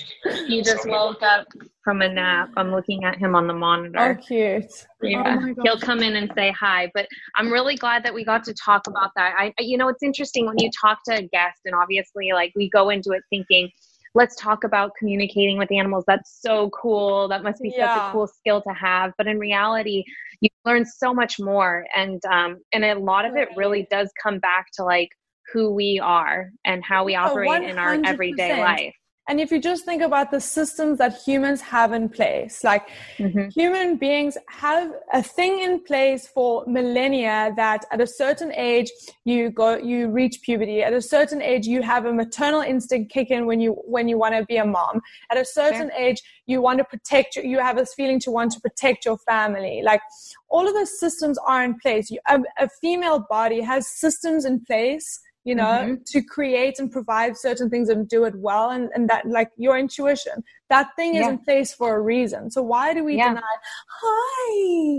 he 0.47 0.61
just 0.63 0.87
woke 0.89 1.23
up 1.23 1.47
from 1.85 2.03
a 2.03 2.09
nap 2.09 2.49
i'm 2.57 2.71
looking 2.71 3.05
at 3.05 3.17
him 3.19 3.35
on 3.35 3.47
the 3.47 3.55
monitor 3.55 4.19
Oh, 4.19 4.23
cute. 4.27 4.87
Yeah, 5.03 5.39
Oh 5.39 5.55
he'll 5.63 5.79
come 5.79 6.01
in 6.01 6.17
and 6.17 6.31
say 6.35 6.51
hi. 6.59 6.91
But 6.95 7.07
I'm 7.37 7.53
really 7.53 7.77
glad 7.77 8.05
that 8.05 8.15
we 8.15 8.25
got 8.25 8.43
to 8.45 8.55
talk 8.55 8.87
about 8.87 9.11
that. 9.17 9.35
I, 9.39 9.53
you 9.59 9.77
know, 9.77 9.89
it's 9.89 10.03
interesting 10.03 10.47
when 10.47 10.59
you 10.59 10.71
talk 10.81 10.99
to 11.09 11.17
a 11.17 11.23
guest, 11.23 11.61
and 11.65 11.75
obviously, 11.75 12.33
like 12.33 12.53
we 12.57 12.71
go 12.71 12.91
into 12.91 13.11
it 13.13 13.23
thinking, 13.31 13.71
let's 14.15 14.37
talk 14.37 14.65
about 14.65 14.93
communicating 14.99 15.59
with 15.59 15.71
animals. 15.71 16.05
That's 16.07 16.41
so 16.41 16.71
cool. 16.71 17.29
That 17.29 17.43
must 17.43 17.61
be 17.61 17.71
such 17.71 17.91
a 17.97 18.13
cool 18.13 18.27
skill 18.27 18.63
to 18.63 18.73
have. 18.73 19.13
But 19.19 19.27
in 19.27 19.39
reality, 19.39 20.05
you 20.41 20.49
learn 20.65 20.85
so 20.87 21.13
much 21.13 21.39
more, 21.39 21.85
and 21.95 22.25
um, 22.27 22.59
and 22.73 22.85
a 22.85 22.95
lot 22.99 23.25
of 23.25 23.37
it 23.37 23.49
really 23.57 23.87
does 23.91 24.11
come 24.23 24.39
back 24.39 24.67
to 24.75 24.85
like 24.85 25.11
who 25.53 25.71
we 25.71 26.01
are 26.03 26.51
and 26.65 26.83
how 26.83 27.05
we 27.05 27.15
Oh, 27.17 27.21
operate 27.21 27.63
in 27.63 27.79
our 27.79 27.99
everyday 28.05 28.59
life. 28.59 28.95
And 29.29 29.41
if 29.41 29.51
you 29.51 29.61
just 29.61 29.85
think 29.85 30.03
about 30.03 30.31
the 30.31 30.41
systems 30.41 30.99
that 30.99 31.23
humans 31.23 31.61
have 31.63 31.93
in 31.93 32.09
place, 32.09 32.63
like 32.63 32.89
Mm-hmm. 33.19 33.49
human 33.49 33.97
beings 33.97 34.37
have 34.49 34.93
a 35.13 35.23
thing 35.23 35.61
in 35.61 35.83
place 35.85 36.27
for 36.27 36.65
millennia 36.67 37.53
that 37.57 37.85
at 37.93 38.01
a 38.01 38.07
certain 38.07 38.53
age 38.55 38.91
you 39.25 39.51
go 39.51 39.77
you 39.77 40.09
reach 40.09 40.41
puberty. 40.43 40.83
At 40.83 40.93
a 40.93 41.01
certain 41.01 41.41
age 41.41 41.67
you 41.67 41.83
have 41.83 42.07
a 42.07 42.13
maternal 42.13 42.61
instinct 42.61 43.13
kick 43.13 43.31
in 43.31 43.47
when 43.47 43.61
you 43.61 43.73
when 43.87 44.09
you 44.09 44.19
want 44.19 44.35
to 44.35 44.45
be 44.45 44.57
a 44.57 44.65
mom. 44.65 45.01
At 45.31 45.39
a 45.39 45.45
certain 45.45 45.91
age 45.97 46.21
you 46.47 46.61
want 46.61 46.79
to 46.79 46.85
protect 46.85 47.37
you 47.37 47.59
have 47.61 47.77
this 47.77 47.95
feeling 47.95 48.19
to 48.21 48.31
want 48.31 48.53
to 48.53 48.61
protect 48.61 49.05
your 49.05 49.19
family. 49.19 49.83
Like 49.85 50.01
all 50.49 50.67
of 50.67 50.75
those 50.75 50.99
systems 50.99 51.39
are 51.47 51.65
in 51.65 51.79
place. 51.79 52.11
You, 52.11 52.21
a, 52.29 52.41
a 52.59 52.69
female 52.81 53.25
body 53.31 53.61
has 53.61 53.87
systems 53.89 54.45
in 54.45 54.65
place 54.65 55.21
you 55.45 55.55
know 55.55 55.77
Mhm. 55.85 56.05
to 56.13 56.23
create 56.23 56.79
and 56.79 56.91
provide 56.91 57.37
certain 57.37 57.69
things 57.71 57.89
and 57.91 58.09
do 58.09 58.25
it 58.25 58.35
well 58.37 58.71
and, 58.71 58.91
and 58.95 59.09
that 59.11 59.27
like 59.39 59.51
your 59.57 59.77
intuition 59.79 60.43
that 60.71 60.87
thing 60.97 61.15
is 61.15 61.21
Yeah. 61.27 61.31
in 61.33 61.39
place 61.39 61.71
for 61.75 61.97
a 61.97 62.01
reason 62.01 62.51
so 62.51 62.63
why 62.63 62.95
do 62.95 63.05
we 63.05 63.17
Yeah. 63.17 63.29
deny 63.35 63.55
hi 64.01 64.51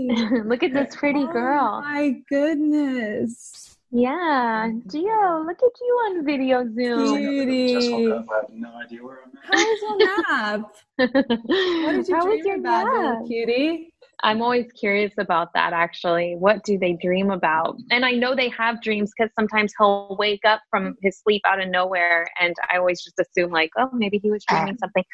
Look 0.50 0.62
at 0.62 0.72
this 0.72 0.94
pretty 0.96 1.24
Oh 1.24 1.32
girl. 1.32 1.80
my 1.82 2.14
goodness 2.28 3.72
Yeah, 3.90 4.68
Gio, 4.90 5.46
look 5.46 5.60
at 5.62 5.76
you 5.80 5.92
on 6.06 6.24
video 6.24 6.64
Zoom. 6.76 7.16
Cutie. 7.16 8.12
I 8.12 8.36
have 8.40 8.50
no 8.50 8.70
idea 8.84 9.00
where 9.06 9.18
I'm 9.24 9.32
at. 9.38 9.44
how 9.50 9.62
was 9.68 9.80
your 9.86 9.96
nap 10.06 10.62
what 11.84 11.92
did 11.96 12.08
you 12.08 12.14
How 12.16 12.24
was 12.26 12.40
dream 12.40 12.46
your 12.46 12.58
about 12.58 12.84
little 12.86 13.12
nap? 13.20 13.26
cutie 13.28 13.92
I'm 14.22 14.40
always 14.40 14.70
curious 14.72 15.12
about 15.18 15.48
that 15.54 15.72
actually. 15.72 16.36
What 16.38 16.64
do 16.64 16.78
they 16.78 16.94
dream 16.94 17.30
about? 17.30 17.76
And 17.90 18.04
I 18.04 18.12
know 18.12 18.34
they 18.34 18.48
have 18.50 18.80
dreams 18.82 19.12
because 19.16 19.32
sometimes 19.34 19.72
he'll 19.78 20.16
wake 20.18 20.44
up 20.46 20.60
from 20.70 20.94
his 21.02 21.18
sleep 21.20 21.42
out 21.46 21.60
of 21.60 21.68
nowhere 21.68 22.26
and 22.40 22.54
I 22.72 22.78
always 22.78 23.02
just 23.04 23.18
assume 23.20 23.50
like, 23.50 23.70
oh, 23.78 23.90
maybe 23.92 24.18
he 24.22 24.30
was 24.30 24.44
dreaming 24.48 24.76
something. 24.78 25.04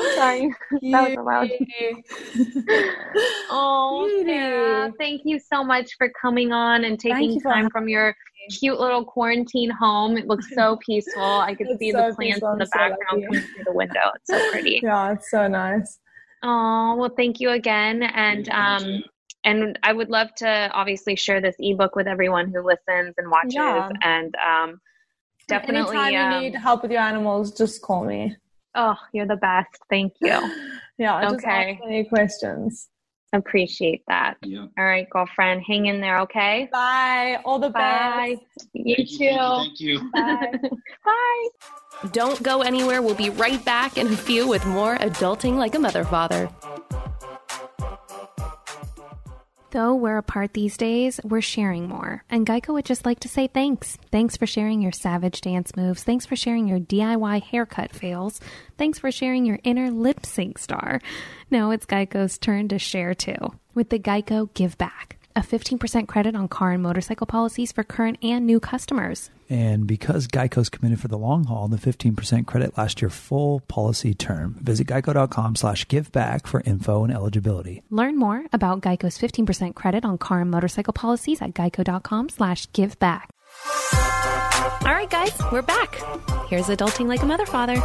Sorry. 0.14 0.54
That 0.92 1.10
was 1.10 1.18
allowed. 1.18 1.50
oh, 3.50 4.22
Sarah, 4.24 4.92
thank 4.98 5.22
you 5.24 5.38
so 5.38 5.62
much 5.64 5.90
for 5.98 6.10
coming 6.20 6.52
on 6.52 6.84
and 6.84 6.98
taking 6.98 7.40
time 7.40 7.68
from 7.70 7.88
your 7.88 8.14
cute 8.58 8.78
little 8.80 9.04
quarantine 9.04 9.70
home. 9.70 10.16
It 10.16 10.26
looks 10.26 10.46
so 10.54 10.78
peaceful. 10.86 11.22
I 11.22 11.54
could 11.54 11.68
It's 11.68 11.78
see 11.78 11.92
so 11.92 12.08
the 12.08 12.14
plants 12.14 12.34
peaceful. 12.36 12.52
in 12.52 12.58
the 12.58 12.64
I'm 12.74 12.90
background 12.90 12.98
lucky. 13.12 13.24
coming 13.26 13.40
through 13.54 13.64
the 13.64 13.72
window. 13.72 14.10
It's 14.14 14.30
so 14.30 14.50
pretty. 14.50 14.80
yeah 14.82 15.12
it's 15.12 15.30
so 15.30 15.46
nice 15.48 15.98
Oh, 16.42 16.96
well, 16.96 17.10
thank 17.16 17.40
you 17.40 17.50
again. 17.50 18.02
And 18.02 18.48
um 18.50 19.02
and 19.44 19.78
I 19.82 19.92
would 19.92 20.10
love 20.10 20.34
to 20.38 20.70
obviously 20.72 21.16
share 21.16 21.40
this 21.40 21.56
ebook 21.58 21.94
with 21.96 22.06
everyone 22.06 22.52
who 22.52 22.62
listens 22.62 23.14
and 23.16 23.30
watches 23.30 23.54
Yeah. 23.54 23.88
and 24.02 24.34
um 24.36 24.80
definitely 25.46 25.96
anytime 25.96 26.12
you 26.12 26.36
um, 26.36 26.42
need 26.42 26.54
help 26.56 26.82
with 26.82 26.90
your 26.90 27.00
animals 27.00 27.56
just 27.56 27.80
call 27.82 28.04
me 28.04 28.36
oh, 28.74 28.96
you're 29.12 29.26
the 29.26 29.36
best. 29.36 29.78
Thank 29.90 30.14
you. 30.20 30.38
yeah 30.98 31.22
just 31.22 31.44
Okay. 31.44 31.70
ask 31.72 31.82
any 31.88 32.04
questions 32.04 32.88
Appreciate 33.32 34.02
that. 34.08 34.36
Yeah. 34.42 34.66
All 34.78 34.84
right, 34.84 35.08
girlfriend, 35.10 35.62
hang 35.66 35.86
in 35.86 36.00
there, 36.00 36.20
okay? 36.20 36.68
bye 36.72 37.38
all 37.44 37.58
the 37.58 37.70
Bye. 37.70 38.36
best 38.56 38.68
You 38.72 38.96
Thank 38.96 39.08
too. 39.10 39.24
you, 39.24 39.38
thank 39.38 39.80
you, 39.80 40.10
bye 40.12 40.52
Bye. 41.04 41.48
Don't 42.12 42.40
go 42.42 42.62
anywhere. 42.62 43.02
We'll 43.02 43.14
be 43.14 43.30
right 43.30 43.62
back 43.64 43.98
in 43.98 44.06
a 44.06 44.16
few 44.16 44.46
with 44.48 44.64
more 44.66 44.96
adulting 44.98 45.56
like 45.56 45.74
a 45.74 45.78
mother 45.78 46.04
father. 46.04 46.48
Though 49.70 49.94
we're 49.94 50.16
apart 50.16 50.54
these 50.54 50.78
days, 50.78 51.20
we're 51.22 51.42
sharing 51.42 51.88
more. 51.88 52.24
And 52.30 52.46
Geico 52.46 52.72
would 52.72 52.86
just 52.86 53.04
like 53.04 53.20
to 53.20 53.28
say 53.28 53.48
thanks. 53.48 53.98
Thanks 54.10 54.34
for 54.34 54.46
sharing 54.46 54.80
your 54.80 54.92
savage 54.92 55.42
dance 55.42 55.76
moves. 55.76 56.02
Thanks 56.02 56.24
for 56.24 56.36
sharing 56.36 56.66
your 56.66 56.80
DIY 56.80 57.42
haircut 57.42 57.92
fails. 57.92 58.40
Thanks 58.78 58.98
for 58.98 59.12
sharing 59.12 59.44
your 59.44 59.58
inner 59.64 59.90
lip 59.90 60.24
sync 60.24 60.56
star. 60.56 61.02
Now 61.50 61.70
it's 61.70 61.84
Geico's 61.84 62.38
turn 62.38 62.68
to 62.68 62.78
share 62.78 63.12
too 63.12 63.52
with 63.74 63.90
the 63.90 63.98
Geico 63.98 64.52
Give 64.54 64.76
Back. 64.78 65.17
A 65.38 65.40
15% 65.40 66.08
credit 66.08 66.34
on 66.34 66.48
car 66.48 66.72
and 66.72 66.82
motorcycle 66.82 67.24
policies 67.24 67.70
for 67.70 67.84
current 67.84 68.18
and 68.24 68.44
new 68.44 68.58
customers. 68.58 69.30
And 69.48 69.86
because 69.86 70.26
Geico's 70.26 70.68
committed 70.68 70.98
for 70.98 71.06
the 71.06 71.16
long 71.16 71.44
haul, 71.44 71.68
the 71.68 71.76
15% 71.76 72.44
credit 72.44 72.76
lasts 72.76 73.00
your 73.00 73.10
full 73.10 73.60
policy 73.60 74.14
term. 74.14 74.56
Visit 74.60 74.88
geico.com 74.88 75.54
slash 75.54 75.86
give 75.86 76.10
back 76.10 76.48
for 76.48 76.60
info 76.62 77.04
and 77.04 77.12
eligibility. 77.12 77.84
Learn 77.88 78.18
more 78.18 78.46
about 78.52 78.80
Geico's 78.80 79.16
15% 79.16 79.76
credit 79.76 80.04
on 80.04 80.18
car 80.18 80.40
and 80.40 80.50
motorcycle 80.50 80.92
policies 80.92 81.40
at 81.40 81.54
geico.com 81.54 82.30
slash 82.30 82.66
give 82.72 82.98
back. 82.98 83.30
All 84.82 84.92
right, 84.92 85.08
guys, 85.08 85.40
we're 85.52 85.62
back. 85.62 86.02
Here's 86.48 86.66
adulting 86.66 87.06
like 87.06 87.22
a 87.22 87.26
mother 87.26 87.46
father. 87.46 87.76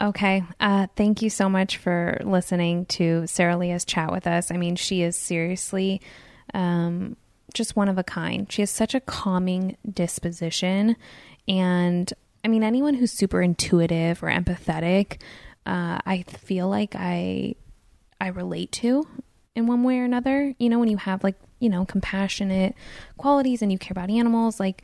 Okay. 0.00 0.42
Uh, 0.58 0.86
thank 0.96 1.22
you 1.22 1.30
so 1.30 1.48
much 1.48 1.76
for 1.76 2.18
listening 2.24 2.86
to 2.86 3.26
Sarah 3.26 3.56
Leah's 3.56 3.84
chat 3.84 4.10
with 4.10 4.26
us. 4.26 4.50
I 4.50 4.56
mean, 4.56 4.76
she 4.76 5.02
is 5.02 5.16
seriously 5.16 6.00
um, 6.54 7.16
just 7.54 7.76
one 7.76 7.88
of 7.88 7.98
a 7.98 8.02
kind. 8.02 8.50
She 8.50 8.62
has 8.62 8.70
such 8.70 8.94
a 8.94 9.00
calming 9.00 9.76
disposition. 9.92 10.96
And 11.46 12.12
I 12.44 12.48
mean, 12.48 12.62
anyone 12.62 12.94
who's 12.94 13.12
super 13.12 13.42
intuitive 13.42 14.22
or 14.22 14.28
empathetic, 14.28 15.20
uh, 15.66 15.98
I 16.04 16.24
feel 16.26 16.68
like 16.68 16.94
I 16.96 17.54
I 18.20 18.28
relate 18.28 18.72
to 18.72 19.06
in 19.54 19.66
one 19.66 19.82
way 19.84 19.98
or 19.98 20.04
another. 20.04 20.54
You 20.58 20.68
know, 20.68 20.78
when 20.78 20.88
you 20.88 20.96
have 20.96 21.22
like, 21.22 21.36
you 21.60 21.68
know, 21.68 21.84
compassionate 21.84 22.74
qualities 23.18 23.62
and 23.62 23.70
you 23.70 23.78
care 23.78 23.92
about 23.92 24.10
animals, 24.10 24.58
like 24.58 24.82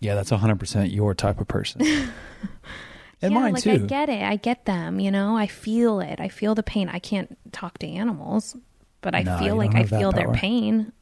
Yeah, 0.00 0.14
that's 0.14 0.30
100% 0.30 0.92
your 0.92 1.14
type 1.14 1.40
of 1.40 1.48
person. 1.48 1.82
and 3.22 3.32
yeah, 3.32 3.38
mine 3.38 3.54
like 3.54 3.62
too. 3.62 3.70
I 3.72 3.76
get 3.78 4.08
it. 4.08 4.22
I 4.22 4.36
get 4.36 4.64
them, 4.64 5.00
you 5.00 5.10
know. 5.10 5.36
I 5.36 5.46
feel 5.46 6.00
it. 6.00 6.20
I 6.20 6.28
feel 6.28 6.54
the 6.54 6.62
pain. 6.62 6.88
I 6.88 6.98
can't 6.98 7.36
talk 7.52 7.78
to 7.78 7.86
animals, 7.86 8.56
but 9.00 9.14
I 9.14 9.22
No, 9.22 9.38
feel 9.38 9.56
like 9.56 9.74
I 9.74 9.84
feel 9.84 10.12
their 10.12 10.32
pain. 10.32 10.92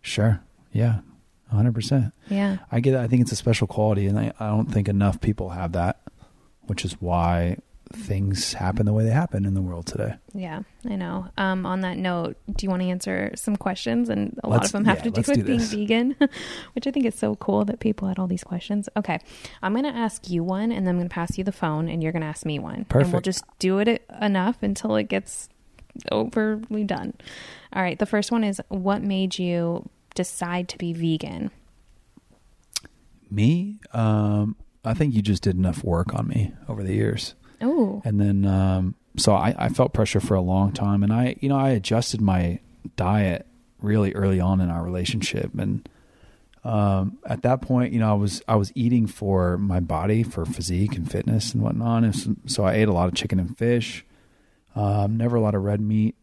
Sure. 0.00 0.40
Yeah. 0.72 1.00
100%. 1.52 2.12
Yeah. 2.28 2.58
I 2.70 2.80
get 2.80 2.94
it. 2.94 3.00
I 3.00 3.06
think 3.08 3.22
it's 3.22 3.32
a 3.32 3.36
special 3.36 3.66
quality, 3.66 4.06
and 4.06 4.18
I, 4.18 4.32
I 4.38 4.48
don't 4.48 4.70
think 4.70 4.88
enough 4.88 5.20
people 5.20 5.48
have 5.50 5.72
that, 5.72 6.00
which 6.62 6.84
is 6.84 6.92
why 7.00 7.56
things 7.92 8.52
happen 8.52 8.86
the 8.86 8.92
way 8.92 9.04
they 9.04 9.10
happen 9.10 9.44
in 9.44 9.54
the 9.54 9.62
world 9.62 9.86
today. 9.86 10.14
Yeah, 10.34 10.62
I 10.88 10.96
know. 10.96 11.28
Um, 11.38 11.64
on 11.64 11.80
that 11.80 11.96
note, 11.96 12.36
do 12.54 12.64
you 12.64 12.70
want 12.70 12.82
to 12.82 12.88
answer 12.88 13.30
some 13.34 13.56
questions? 13.56 14.08
And 14.08 14.38
a 14.44 14.48
lot 14.48 14.56
Let's- 14.60 14.68
of 14.68 14.72
them 14.72 14.84
have 14.84 14.98
yeah, 14.98 15.04
to 15.04 15.10
do 15.10 15.20
with 15.26 15.34
do 15.34 15.44
being 15.44 15.60
vegan, 15.60 16.16
which 16.74 16.86
I 16.86 16.90
think 16.90 17.06
is 17.06 17.14
so 17.14 17.34
cool 17.36 17.64
that 17.64 17.80
people 17.80 18.08
had 18.08 18.18
all 18.18 18.26
these 18.26 18.44
questions. 18.44 18.88
Okay, 18.96 19.18
I'm 19.62 19.72
going 19.72 19.84
to 19.84 19.90
ask 19.98 20.28
you 20.28 20.44
one, 20.44 20.70
and 20.70 20.86
then 20.86 20.94
I'm 20.94 20.98
going 20.98 21.08
to 21.08 21.14
pass 21.14 21.38
you 21.38 21.44
the 21.44 21.52
phone, 21.52 21.88
and 21.88 22.02
you're 22.02 22.12
going 22.12 22.22
to 22.22 22.28
ask 22.28 22.44
me 22.44 22.58
one. 22.58 22.86
And 22.90 23.12
we'll 23.12 23.20
just 23.22 23.44
do 23.58 23.78
it 23.78 24.04
enough 24.20 24.62
until 24.62 24.96
it 24.96 25.04
gets 25.04 25.48
overly 26.12 26.84
done. 26.84 27.14
All 27.72 27.82
right, 27.82 27.98
the 27.98 28.06
first 28.06 28.30
one 28.30 28.44
is 28.44 28.60
what 28.68 29.02
made 29.02 29.38
you 29.38 29.88
decide 30.14 30.68
to 30.70 30.78
be 30.78 30.92
vegan? 30.92 31.50
Me, 33.30 33.78
um, 33.92 34.56
I 34.84 34.94
think 34.94 35.14
you 35.14 35.22
just 35.22 35.42
did 35.42 35.56
enough 35.56 35.84
work 35.84 36.14
on 36.14 36.26
me 36.28 36.52
over 36.68 36.82
the 36.82 36.94
years. 36.94 37.34
Oh, 37.60 38.02
And 38.04 38.20
then, 38.20 38.44
um, 38.44 38.94
so 39.16 39.34
I, 39.34 39.54
I 39.58 39.68
felt 39.68 39.92
pressure 39.92 40.20
for 40.20 40.34
a 40.34 40.40
long 40.40 40.72
time, 40.72 41.02
and 41.02 41.12
I, 41.12 41.36
you 41.40 41.48
know, 41.48 41.56
I 41.58 41.70
adjusted 41.70 42.20
my 42.20 42.60
diet 42.96 43.46
really 43.80 44.12
early 44.14 44.40
on 44.40 44.60
in 44.60 44.70
our 44.70 44.82
relationship, 44.84 45.50
and 45.58 45.88
um, 46.64 47.18
at 47.24 47.42
that 47.42 47.60
point, 47.62 47.92
you 47.92 48.00
know, 48.00 48.10
I 48.10 48.14
was 48.14 48.42
I 48.46 48.56
was 48.56 48.72
eating 48.74 49.06
for 49.06 49.56
my 49.58 49.80
body, 49.80 50.22
for 50.22 50.44
physique 50.44 50.96
and 50.96 51.10
fitness 51.10 51.54
and 51.54 51.62
whatnot, 51.62 52.04
and 52.04 52.14
so, 52.14 52.36
so 52.46 52.64
I 52.64 52.74
ate 52.74 52.88
a 52.88 52.92
lot 52.92 53.08
of 53.08 53.14
chicken 53.14 53.38
and 53.40 53.56
fish, 53.56 54.04
um, 54.76 55.16
never 55.16 55.36
a 55.36 55.40
lot 55.40 55.54
of 55.54 55.62
red 55.64 55.80
meat, 55.80 56.14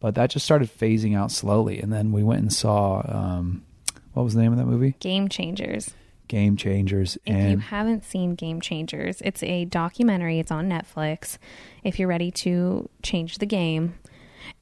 but 0.00 0.14
that 0.16 0.30
just 0.30 0.44
started 0.44 0.68
phasing 0.68 1.16
out 1.16 1.30
slowly, 1.30 1.80
and 1.80 1.92
then 1.92 2.12
we 2.12 2.22
went 2.22 2.42
and 2.42 2.52
saw, 2.52 3.02
um, 3.06 3.64
what 4.12 4.24
was 4.24 4.34
the 4.34 4.42
name 4.42 4.52
of 4.52 4.58
that 4.58 4.66
movie? 4.66 4.94
Game 5.00 5.28
Changers. 5.28 5.94
Game 6.28 6.56
Changers, 6.56 7.18
If 7.26 7.50
you 7.50 7.58
haven't 7.58 8.04
seen 8.04 8.34
Game 8.34 8.60
Changers, 8.60 9.20
it's 9.22 9.42
a 9.42 9.64
documentary. 9.66 10.38
It's 10.38 10.50
on 10.50 10.68
Netflix. 10.68 11.38
If 11.82 11.98
you're 11.98 12.08
ready 12.08 12.30
to 12.32 12.88
change 13.02 13.38
the 13.38 13.46
game, 13.46 13.94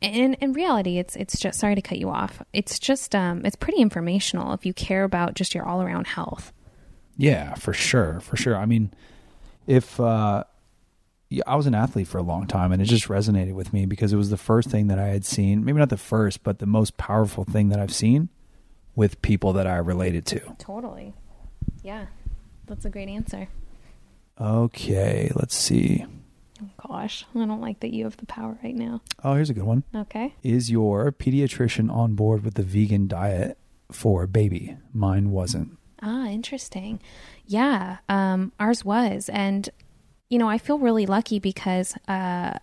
and 0.01 0.35
in 0.41 0.53
reality, 0.53 0.99
it's 0.99 1.17
it's 1.17 1.39
just 1.39 1.59
sorry 1.59 1.75
to 1.75 1.83
cut 1.83 1.99
you 1.99 2.11
off. 2.11 2.43
It's 2.53 2.79
just 2.79 3.15
um, 3.15 3.45
it's 3.45 3.57
pretty 3.57 3.81
informational 3.81 4.53
if 4.53 4.67
you 4.67 4.75
care 4.75 5.05
about 5.05 5.35
just 5.35 5.55
your 5.55 5.67
all 5.67 5.83
around 5.83 6.09
health. 6.09 6.53
Yeah, 7.17 7.55
for 7.55 7.73
sure, 7.73 8.21
for 8.21 8.37
sure. 8.37 8.57
I 8.57 8.67
mean, 8.67 8.93
if 9.67 10.01
uh, 10.01 10.45
I 11.47 11.57
was 11.57 11.67
an 11.67 11.75
athlete 11.75 12.09
for 12.09 12.19
a 12.19 12.23
long 12.23 12.47
time, 12.47 12.73
and 12.73 12.83
it 12.83 12.87
just 12.87 13.09
resonated 13.09 13.53
with 13.53 13.73
me 13.73 13.87
because 13.87 14.13
it 14.13 14.17
was 14.17 14.31
the 14.31 14.37
first 14.37 14.69
thing 14.71 14.89
that 14.89 14.99
I 14.99 15.09
had 15.09 15.25
seen. 15.25 15.65
Maybe 15.65 15.79
not 15.79 15.89
the 15.91 15.97
first, 15.97 16.43
but 16.43 16.59
the 16.59 16.67
most 16.67 16.97
powerful 16.97 17.45
thing 17.45 17.69
that 17.69 17.79
I've 17.79 17.95
seen 17.95 18.29
with 18.95 19.23
people 19.23 19.53
that 19.55 19.67
I 19.67 19.77
related 19.77 20.27
to. 20.27 20.41
Totally. 20.59 21.15
Yeah, 21.83 22.07
that's 22.67 22.85
a 22.85 22.91
great 22.91 23.09
answer. 23.09 23.49
Okay, 24.41 25.31
let's 25.35 25.57
see. 25.57 26.05
Oh, 26.63 26.71
gosh, 26.89 27.25
I 27.35 27.45
don't 27.45 27.61
like 27.61 27.81
that 27.81 27.93
you 27.93 28.05
have 28.05 28.17
the 28.17 28.27
power 28.27 28.59
right 28.63 28.75
now. 28.75 29.01
Oh, 29.25 29.35
here's 29.35 29.51
a 29.51 29.55
good 29.55 29.65
one. 29.65 29.85
Okay. 29.95 30.35
Is 30.43 30.71
your 30.71 31.11
pediatrician 31.13 31.93
on 31.93 32.15
board 32.15 32.45
with 32.45 32.55
the 32.55 32.63
vegan 32.63 33.09
diet 33.09 33.59
for 33.91 34.27
baby? 34.27 34.77
Mine 34.93 35.31
wasn't. 35.31 35.77
Ah, 36.03 36.27
interesting. 36.27 37.01
Yeah, 37.47 37.99
um, 38.09 38.53
ours 38.59 38.85
was, 38.85 39.29
and 39.29 39.69
you 40.29 40.39
know, 40.39 40.49
I 40.49 40.59
feel 40.59 40.79
really 40.79 41.07
lucky 41.07 41.39
because 41.39 41.95
uh, 42.09 42.55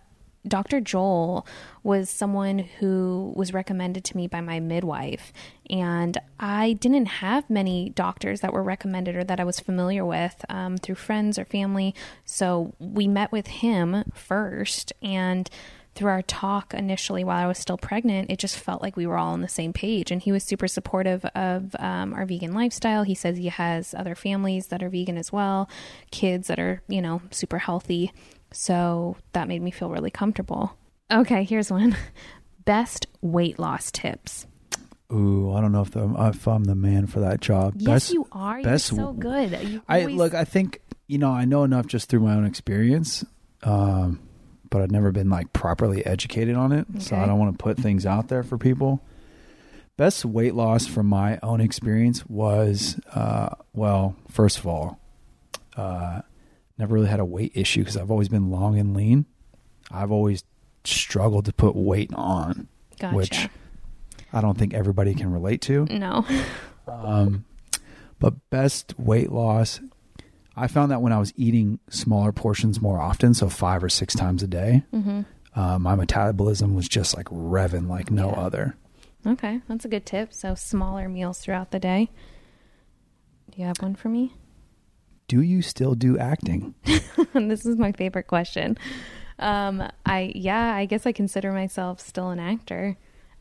Dr. 0.46 0.80
Joel 0.80 1.46
was 1.82 2.08
someone 2.08 2.58
who 2.58 3.32
was 3.36 3.52
recommended 3.52 4.04
to 4.04 4.16
me 4.16 4.26
by 4.26 4.40
my 4.40 4.58
midwife, 4.58 5.32
and 5.68 6.16
I 6.38 6.74
didn't 6.74 7.06
have 7.06 7.50
many 7.50 7.90
doctors 7.90 8.40
that 8.40 8.52
were 8.52 8.62
recommended 8.62 9.16
or 9.16 9.24
that 9.24 9.40
I 9.40 9.44
was 9.44 9.60
familiar 9.60 10.04
with 10.04 10.44
um, 10.48 10.78
through 10.78 10.94
friends 10.94 11.38
or 11.38 11.44
family. 11.44 11.94
So 12.24 12.74
we 12.78 13.06
met 13.06 13.32
with 13.32 13.48
him 13.48 14.04
first, 14.14 14.92
and 15.02 15.50
through 15.94 16.10
our 16.10 16.22
talk 16.22 16.72
initially 16.72 17.24
while 17.24 17.42
I 17.42 17.46
was 17.46 17.58
still 17.58 17.76
pregnant, 17.76 18.30
it 18.30 18.38
just 18.38 18.56
felt 18.56 18.80
like 18.80 18.96
we 18.96 19.06
were 19.06 19.18
all 19.18 19.32
on 19.32 19.42
the 19.42 19.48
same 19.48 19.72
page. 19.72 20.10
And 20.10 20.22
he 20.22 20.32
was 20.32 20.44
super 20.44 20.68
supportive 20.68 21.24
of 21.34 21.74
um, 21.78 22.14
our 22.14 22.24
vegan 22.24 22.54
lifestyle. 22.54 23.02
He 23.02 23.14
says 23.14 23.36
he 23.36 23.48
has 23.48 23.94
other 23.94 24.14
families 24.14 24.68
that 24.68 24.82
are 24.82 24.88
vegan 24.88 25.18
as 25.18 25.32
well, 25.32 25.68
kids 26.10 26.46
that 26.46 26.58
are, 26.58 26.82
you 26.88 27.02
know, 27.02 27.22
super 27.30 27.58
healthy. 27.58 28.12
So 28.52 29.16
that 29.32 29.48
made 29.48 29.62
me 29.62 29.70
feel 29.70 29.90
really 29.90 30.10
comfortable. 30.10 30.76
Okay, 31.10 31.44
here's 31.44 31.70
one 31.70 31.96
best 32.64 33.06
weight 33.20 33.58
loss 33.58 33.90
tips. 33.90 34.46
Ooh, 35.12 35.52
I 35.52 35.60
don't 35.60 35.72
know 35.72 35.82
if, 35.82 35.90
the, 35.90 36.08
if 36.32 36.46
I'm 36.46 36.64
the 36.64 36.76
man 36.76 37.06
for 37.06 37.20
that 37.20 37.40
job. 37.40 37.74
Yes, 37.76 38.12
you 38.12 38.28
are. 38.30 38.60
You're 38.60 38.70
best- 38.70 38.86
so 38.86 39.12
good. 39.12 39.58
You 39.62 39.82
I 39.88 40.06
look. 40.06 40.34
I 40.34 40.44
think 40.44 40.80
you 41.08 41.18
know. 41.18 41.30
I 41.32 41.44
know 41.44 41.64
enough 41.64 41.86
just 41.86 42.08
through 42.08 42.20
my 42.20 42.34
own 42.34 42.44
experience, 42.44 43.24
um, 43.64 44.20
but 44.70 44.82
I've 44.82 44.92
never 44.92 45.10
been 45.10 45.28
like 45.28 45.52
properly 45.52 46.06
educated 46.06 46.54
on 46.54 46.70
it. 46.70 46.86
So 47.00 47.16
I 47.16 47.26
don't 47.26 47.40
want 47.40 47.58
to 47.58 47.62
put 47.62 47.76
things 47.76 48.06
out 48.06 48.28
there 48.28 48.44
for 48.44 48.56
people. 48.56 49.02
Best 49.96 50.24
weight 50.24 50.54
loss 50.54 50.86
from 50.86 51.06
my 51.06 51.38
own 51.42 51.60
experience 51.60 52.24
was, 52.26 52.98
uh, 53.12 53.50
well, 53.74 54.14
first 54.30 54.58
of 54.58 54.66
all, 54.66 54.98
uh, 55.76 56.22
never 56.80 56.94
really 56.94 57.08
had 57.08 57.20
a 57.20 57.24
weight 57.24 57.52
issue 57.54 57.80
because 57.82 57.96
I've 57.96 58.10
always 58.10 58.28
been 58.28 58.50
long 58.50 58.78
and 58.78 58.96
lean. 58.96 59.26
I've 59.90 60.10
always 60.10 60.42
struggled 60.84 61.44
to 61.44 61.52
put 61.52 61.76
weight 61.76 62.10
on, 62.14 62.66
Gotcha. 62.98 63.14
which 63.16 63.48
I 64.32 64.40
don't 64.40 64.56
think 64.58 64.72
everybody 64.74 65.14
can 65.14 65.30
relate 65.32 65.60
to. 65.62 65.84
No. 65.90 66.24
Um, 66.88 67.44
but 68.18 68.34
best 68.50 68.98
weight 68.98 69.30
loss, 69.30 69.80
I 70.56 70.66
found 70.66 70.90
that 70.90 71.00
when 71.00 71.12
I 71.12 71.18
was 71.18 71.32
eating 71.36 71.78
smaller 71.88 72.32
portions 72.32 72.82
more 72.82 72.98
often, 73.00 73.32
so 73.32 73.48
five 73.48 73.84
or 73.84 73.88
six 73.88 74.12
times 74.14 74.42
a 74.42 74.48
day, 74.48 74.82
Mhm. 74.92 75.24
uh, 75.54 75.78
my 75.78 75.94
metabolism 75.94 76.74
was 76.74 76.88
just 76.88 77.16
like 77.16 77.26
revving 77.26 77.86
like 77.88 78.10
no 78.10 78.30
other. 78.30 78.74
Okay, 79.24 79.60
that's 79.68 79.84
a 79.84 79.88
good 79.88 80.04
tip. 80.04 80.34
So 80.34 80.56
smaller 80.56 81.08
meals 81.08 81.38
throughout 81.38 81.70
the 81.70 81.78
day. 81.78 82.10
Do 83.52 83.60
you 83.60 83.66
have 83.68 83.76
one 83.80 83.94
for 83.94 84.08
me? 84.08 84.34
Do 85.30 85.42
you 85.42 85.62
still 85.62 85.94
do 85.94 86.18
acting? 86.18 86.74
this 87.34 87.64
is 87.64 87.76
my 87.76 87.92
favorite 87.92 88.26
question. 88.26 88.76
Um, 89.38 89.88
I 90.04 90.32
yeah, 90.34 90.74
I 90.74 90.86
guess 90.86 91.06
I 91.06 91.12
consider 91.12 91.52
myself 91.52 92.00
still 92.00 92.30
an 92.30 92.40
actor. 92.40 92.96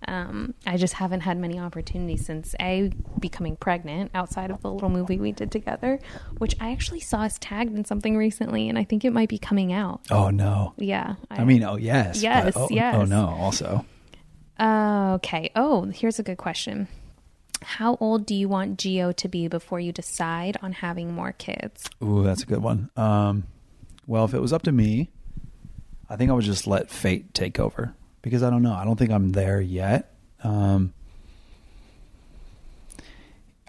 Um, 0.07 0.53
I 0.67 0.77
just 0.77 0.93
haven't 0.93 1.21
had 1.21 1.39
many 1.39 1.57
opportunities 1.57 2.27
since 2.27 2.53
a 2.61 2.91
becoming 3.19 3.55
pregnant 3.55 4.11
outside 4.13 4.51
of 4.51 4.61
the 4.61 4.71
little 4.71 4.89
movie 4.89 5.17
we 5.17 5.31
did 5.31 5.51
together, 5.51 5.99
which 6.37 6.55
I 6.59 6.73
actually 6.73 6.99
saw 6.99 7.21
us 7.21 7.39
tagged 7.41 7.75
in 7.75 7.83
something 7.85 8.15
recently, 8.15 8.69
and 8.69 8.77
I 8.77 8.83
think 8.83 9.03
it 9.03 9.11
might 9.11 9.29
be 9.29 9.39
coming 9.39 9.73
out. 9.73 10.01
Oh 10.11 10.29
no. 10.29 10.75
Yeah, 10.77 11.15
I, 11.31 11.43
mean, 11.43 11.63
oh 11.63 11.77
yes. 11.77 12.21
yes, 12.21 12.53
but, 12.53 12.55
oh, 12.55 12.67
yes. 12.69 12.93
Oh 12.95 13.05
no. 13.05 13.29
Also, 13.29 13.83
Uh, 14.59 15.13
okay. 15.15 15.49
Oh, 15.55 15.85
here's 15.85 16.19
a 16.19 16.23
good 16.23 16.37
question. 16.37 16.87
How 17.61 17.97
old 17.99 18.25
do 18.25 18.33
you 18.33 18.47
want 18.47 18.79
Gio 18.79 19.13
to 19.15 19.27
be 19.27 19.47
before 19.47 19.79
you 19.79 19.91
decide 19.91 20.57
on 20.61 20.73
having 20.73 21.13
more 21.13 21.33
kids? 21.33 21.89
ooh, 22.01 22.23
that's 22.23 22.43
a 22.43 22.45
good 22.45 22.63
one. 22.63 22.89
Um, 22.95 23.45
well, 24.07 24.25
if 24.25 24.33
it 24.33 24.39
was 24.41 24.53
up 24.53 24.63
to 24.63 24.71
me, 24.71 25.09
I 26.09 26.15
think 26.15 26.31
I 26.31 26.33
would 26.33 26.45
just 26.45 26.65
let 26.65 26.89
fate 26.89 27.33
take 27.33 27.59
over 27.59 27.93
because 28.21 28.43
I 28.43 28.49
don't 28.49 28.63
know. 28.63 28.73
I 28.73 28.83
don't 28.85 28.97
think 28.97 29.11
I'm 29.11 29.31
there 29.33 29.61
yet. 29.61 30.13
Um, 30.43 30.93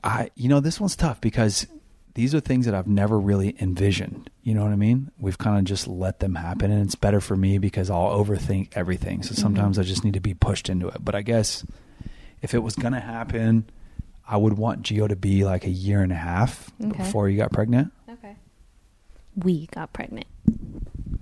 I, 0.03 0.31
you 0.35 0.49
know, 0.49 0.61
this 0.61 0.81
one's 0.81 0.97
tough 0.97 1.21
because 1.21 1.67
these 2.15 2.35
are 2.35 2.41
things 2.41 2.67
that 2.67 2.75
I've 2.75 2.87
never 2.87 3.19
really 3.19 3.55
envisioned. 3.61 4.31
You 4.43 4.55
know 4.55 4.63
what 4.63 4.73
I 4.73 4.77
mean? 4.77 5.11
We've 5.19 5.37
kind 5.37 5.59
of 5.59 5.65
just 5.65 5.87
let 5.87 6.21
them 6.21 6.37
happen, 6.37 6.71
and 6.71 6.83
it's 6.83 6.95
better 6.95 7.21
for 7.21 7.37
me 7.37 7.59
because 7.59 7.91
I'll 7.91 8.25
overthink 8.25 8.71
everything. 8.73 9.23
So 9.23 9.35
sometimes 9.35 9.79
I 9.79 9.83
just 9.83 10.05
need 10.05 10.15
to 10.15 10.21
be 10.21 10.35
pushed 10.35 10.69
into 10.69 10.89
it. 10.89 11.05
But 11.05 11.15
I 11.15 11.23
guess 11.23 11.65
if 12.41 12.55
it 12.55 12.61
was 12.61 12.75
going 12.75 12.95
to 12.95 13.01
happen, 13.01 13.69
I 14.33 14.37
would 14.37 14.57
want 14.57 14.83
Gio 14.83 15.09
to 15.09 15.17
be 15.17 15.45
like 15.45 15.65
a 15.67 15.71
year 15.71 16.03
and 16.03 16.13
a 16.13 16.17
half 16.17 16.71
Okay. 16.83 16.97
before 16.99 17.29
you 17.29 17.37
got 17.37 17.51
pregnant. 17.53 17.93
Okay. 18.09 18.37
We 19.37 19.67
got 19.67 19.93
pregnant. 19.93 20.27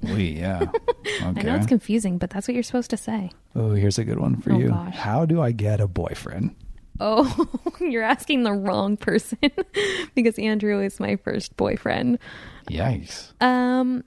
We, 0.03 0.25
yeah. 0.39 0.61
Okay. 0.63 1.23
I 1.25 1.43
know 1.43 1.55
it's 1.57 1.67
confusing, 1.67 2.19
but 2.19 2.29
that's 2.31 2.47
what 2.47 2.55
you're 2.55 2.63
supposed 2.63 2.91
to 2.91 2.97
say. 2.99 3.31
Oh, 3.57 3.73
here's 3.73 3.99
a 3.99 4.05
good 4.05 4.19
one 4.19 4.37
for 4.41 4.53
Oh, 4.53 4.59
you. 4.59 4.69
gosh. 4.69 4.95
How 4.95 5.25
do 5.25 5.41
I 5.41 5.53
get 5.53 5.81
a 5.81 5.89
boyfriend? 5.89 6.55
Oh, 7.01 7.49
you're 7.81 8.03
asking 8.03 8.43
the 8.43 8.53
wrong 8.53 8.97
person 8.99 9.39
because 10.15 10.39
Andrew 10.39 10.81
is 10.81 11.01
my 11.01 11.17
first 11.17 11.57
boyfriend. 11.57 12.19
Yikes. 12.69 13.41
Um 13.43 14.05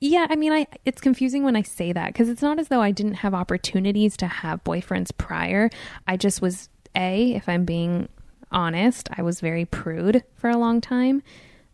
yeah, 0.00 0.26
I 0.30 0.36
mean 0.36 0.52
I 0.52 0.66
it's 0.84 1.00
confusing 1.00 1.42
when 1.42 1.56
I 1.56 1.62
say 1.62 1.92
that 1.92 2.14
cuz 2.14 2.28
it's 2.28 2.42
not 2.42 2.58
as 2.58 2.68
though 2.68 2.82
I 2.82 2.90
didn't 2.90 3.14
have 3.14 3.32
opportunities 3.34 4.16
to 4.18 4.26
have 4.26 4.62
boyfriends 4.62 5.10
prior. 5.16 5.70
I 6.06 6.16
just 6.18 6.42
was 6.42 6.68
a 6.94 7.32
if 7.32 7.48
I'm 7.48 7.64
being 7.64 8.08
honest, 8.50 9.08
I 9.16 9.22
was 9.22 9.40
very 9.40 9.64
prude 9.64 10.22
for 10.36 10.50
a 10.50 10.56
long 10.56 10.80
time. 10.80 11.22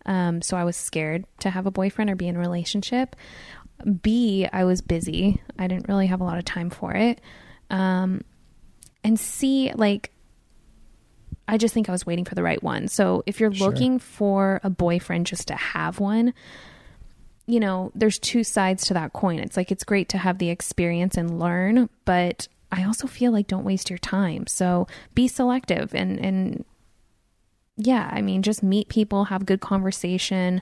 Um, 0.07 0.41
so 0.43 0.57
I 0.57 0.65
was 0.65 0.77
scared 0.77 1.25
to 1.41 1.51
have 1.51 1.67
a 1.67 1.71
boyfriend 1.71 2.11
or 2.11 2.17
be 2.17 2.29
in 2.29 2.37
a 2.37 2.41
relationship. 2.41 3.17
B, 4.03 4.47
I 4.53 4.65
was 4.65 4.81
busy. 4.81 5.41
I 5.59 5.67
didn't 5.67 5.89
really 5.89 6.07
have 6.07 6.21
a 6.21 6.25
lot 6.25 6.39
of 6.39 6.45
time 6.45 6.71
for 6.71 6.93
it. 6.93 7.21
Um, 7.71 8.23
and 9.05 9.19
C, 9.19 9.73
like, 9.75 10.11
I 11.49 11.57
just 11.57 11.75
think 11.75 11.89
I 11.89 11.93
was 11.93 12.07
waiting 12.07 12.25
for 12.25 12.35
the 12.35 12.43
right 12.43 12.63
one. 12.63 12.89
So 12.89 13.23
if 13.27 13.41
you're 13.41 13.53
Sure. 13.53 13.69
looking 13.69 13.99
for 13.99 14.61
a 14.63 14.71
boyfriend 14.71 15.27
just 15.27 15.49
to 15.49 15.55
have 15.55 15.99
one, 15.99 16.33
you 17.47 17.59
know, 17.59 17.91
there's 17.95 18.19
two 18.19 18.45
sides 18.45 18.87
to 18.87 18.95
that 18.95 19.13
coin. 19.13 19.39
It's 19.41 19.57
like 19.57 19.73
it's 19.73 19.83
great 19.83 20.09
to 20.11 20.19
have 20.19 20.39
the 20.39 20.51
experience 20.51 21.17
and 21.17 21.41
learn, 21.41 21.89
but 22.05 22.47
I 22.73 22.85
also 22.85 23.07
feel 23.07 23.33
like 23.33 23.47
don't 23.47 23.65
waste 23.65 23.91
your 23.91 23.99
time. 23.99 24.47
So 24.47 24.87
be 25.15 25.27
selective 25.29 25.95
and 25.95 26.19
and 26.19 26.65
yeah, 27.77 28.09
I 28.13 28.21
mean 28.23 28.43
just 28.43 28.63
meet 28.63 28.89
people, 28.89 29.25
have 29.25 29.47
good 29.47 29.61
conversation, 29.61 30.61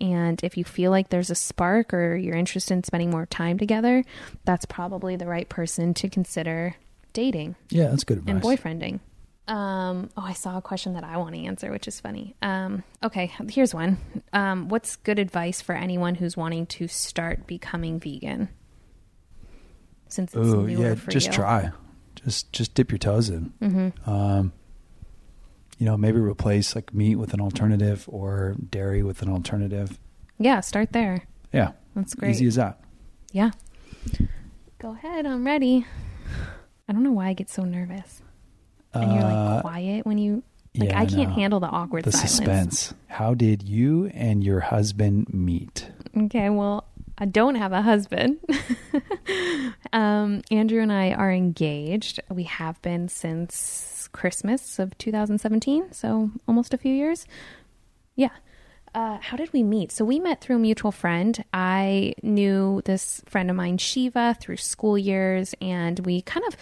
and 0.00 0.42
if 0.42 0.56
you 0.56 0.64
feel 0.64 0.90
like 0.90 1.10
there's 1.10 1.30
a 1.30 1.34
spark 1.34 1.92
or 1.92 2.16
you're 2.16 2.36
interested 2.36 2.74
in 2.74 2.84
spending 2.84 3.10
more 3.10 3.26
time 3.26 3.58
together, 3.58 4.02
that's 4.44 4.64
probably 4.64 5.16
the 5.16 5.26
right 5.26 5.48
person 5.48 5.94
to 5.94 6.08
consider 6.08 6.74
dating 7.12 7.54
Yeah, 7.70 7.88
that's 7.88 8.04
good 8.04 8.18
advice. 8.18 8.32
and 8.34 8.42
boyfriending. 8.42 9.00
Um, 9.46 10.08
oh, 10.16 10.22
I 10.22 10.32
saw 10.32 10.56
a 10.56 10.62
question 10.62 10.94
that 10.94 11.04
I 11.04 11.18
want 11.18 11.34
to 11.34 11.44
answer, 11.44 11.70
which 11.70 11.86
is 11.86 12.00
funny. 12.00 12.34
Um, 12.40 12.82
okay, 13.02 13.30
here's 13.50 13.74
one. 13.74 13.98
Um, 14.32 14.68
what's 14.70 14.96
good 14.96 15.18
advice 15.18 15.60
for 15.60 15.74
anyone 15.74 16.14
who's 16.14 16.34
wanting 16.34 16.64
to 16.66 16.88
start 16.88 17.46
becoming 17.46 18.00
vegan? 18.00 18.48
Since 20.08 20.34
it's 20.34 20.46
Ooh, 20.46 20.66
newer 20.66 20.88
yeah, 20.90 20.94
for 20.94 21.10
just 21.10 21.28
you. 21.28 21.32
try. 21.32 21.70
Just 22.16 22.52
just 22.52 22.74
dip 22.74 22.90
your 22.90 22.98
toes 22.98 23.28
in. 23.28 23.52
Mhm. 23.60 24.08
Um, 24.08 24.52
you 25.78 25.86
know, 25.86 25.96
maybe 25.96 26.18
replace 26.20 26.74
like 26.74 26.94
meat 26.94 27.16
with 27.16 27.34
an 27.34 27.40
alternative 27.40 28.04
or 28.08 28.54
dairy 28.70 29.02
with 29.02 29.22
an 29.22 29.28
alternative. 29.28 29.98
Yeah, 30.38 30.60
start 30.60 30.92
there. 30.92 31.22
Yeah, 31.52 31.72
That's 31.96 32.14
great. 32.14 32.30
Easy 32.30 32.46
as 32.46 32.54
that. 32.56 32.80
Yeah. 33.32 33.50
Go 34.78 34.90
ahead, 34.92 35.26
I'm 35.26 35.44
ready. 35.44 35.86
I 36.88 36.92
don't 36.92 37.02
know 37.02 37.12
why 37.12 37.28
I 37.28 37.32
get 37.32 37.48
so 37.50 37.62
nervous. 37.64 38.22
And 38.92 39.12
you're 39.12 39.22
Uh, 39.24 39.54
like 39.54 39.62
quiet 39.62 40.06
when 40.06 40.18
you 40.18 40.42
like 40.76 40.90
yeah, 40.90 41.00
I 41.00 41.06
can't 41.06 41.30
no. 41.30 41.34
handle 41.36 41.60
the 41.60 41.68
awkward 41.68 42.04
The 42.04 42.12
silence. 42.12 42.30
suspense. 42.30 42.94
How 43.08 43.34
did 43.34 43.62
you 43.62 44.06
and 44.14 44.42
your 44.44 44.60
husband 44.60 45.32
meet? 45.32 45.90
Okay, 46.16 46.50
well, 46.50 46.84
I 47.16 47.26
don't 47.26 47.54
have 47.54 47.72
a 47.72 47.82
husband. 47.82 48.38
um, 49.92 50.42
Andrew 50.50 50.80
and 50.80 50.92
I 50.92 51.12
are 51.12 51.32
engaged. 51.32 52.20
We 52.28 52.44
have 52.44 52.80
been 52.82 53.08
since 53.08 54.08
Christmas 54.12 54.78
of 54.78 54.96
2017, 54.98 55.92
so 55.92 56.30
almost 56.48 56.74
a 56.74 56.78
few 56.78 56.92
years. 56.92 57.26
Yeah. 58.16 58.30
Uh, 58.94 59.18
how 59.20 59.36
did 59.36 59.52
we 59.52 59.62
meet? 59.62 59.90
So 59.90 60.04
we 60.04 60.20
met 60.20 60.40
through 60.40 60.56
a 60.56 60.60
mutual 60.60 60.92
friend. 60.92 61.44
I 61.52 62.14
knew 62.22 62.80
this 62.84 63.22
friend 63.26 63.50
of 63.50 63.56
mine, 63.56 63.78
Shiva, 63.78 64.36
through 64.40 64.56
school 64.56 64.96
years, 64.96 65.54
and 65.60 65.98
we 66.00 66.22
kind 66.22 66.46
of 66.46 66.56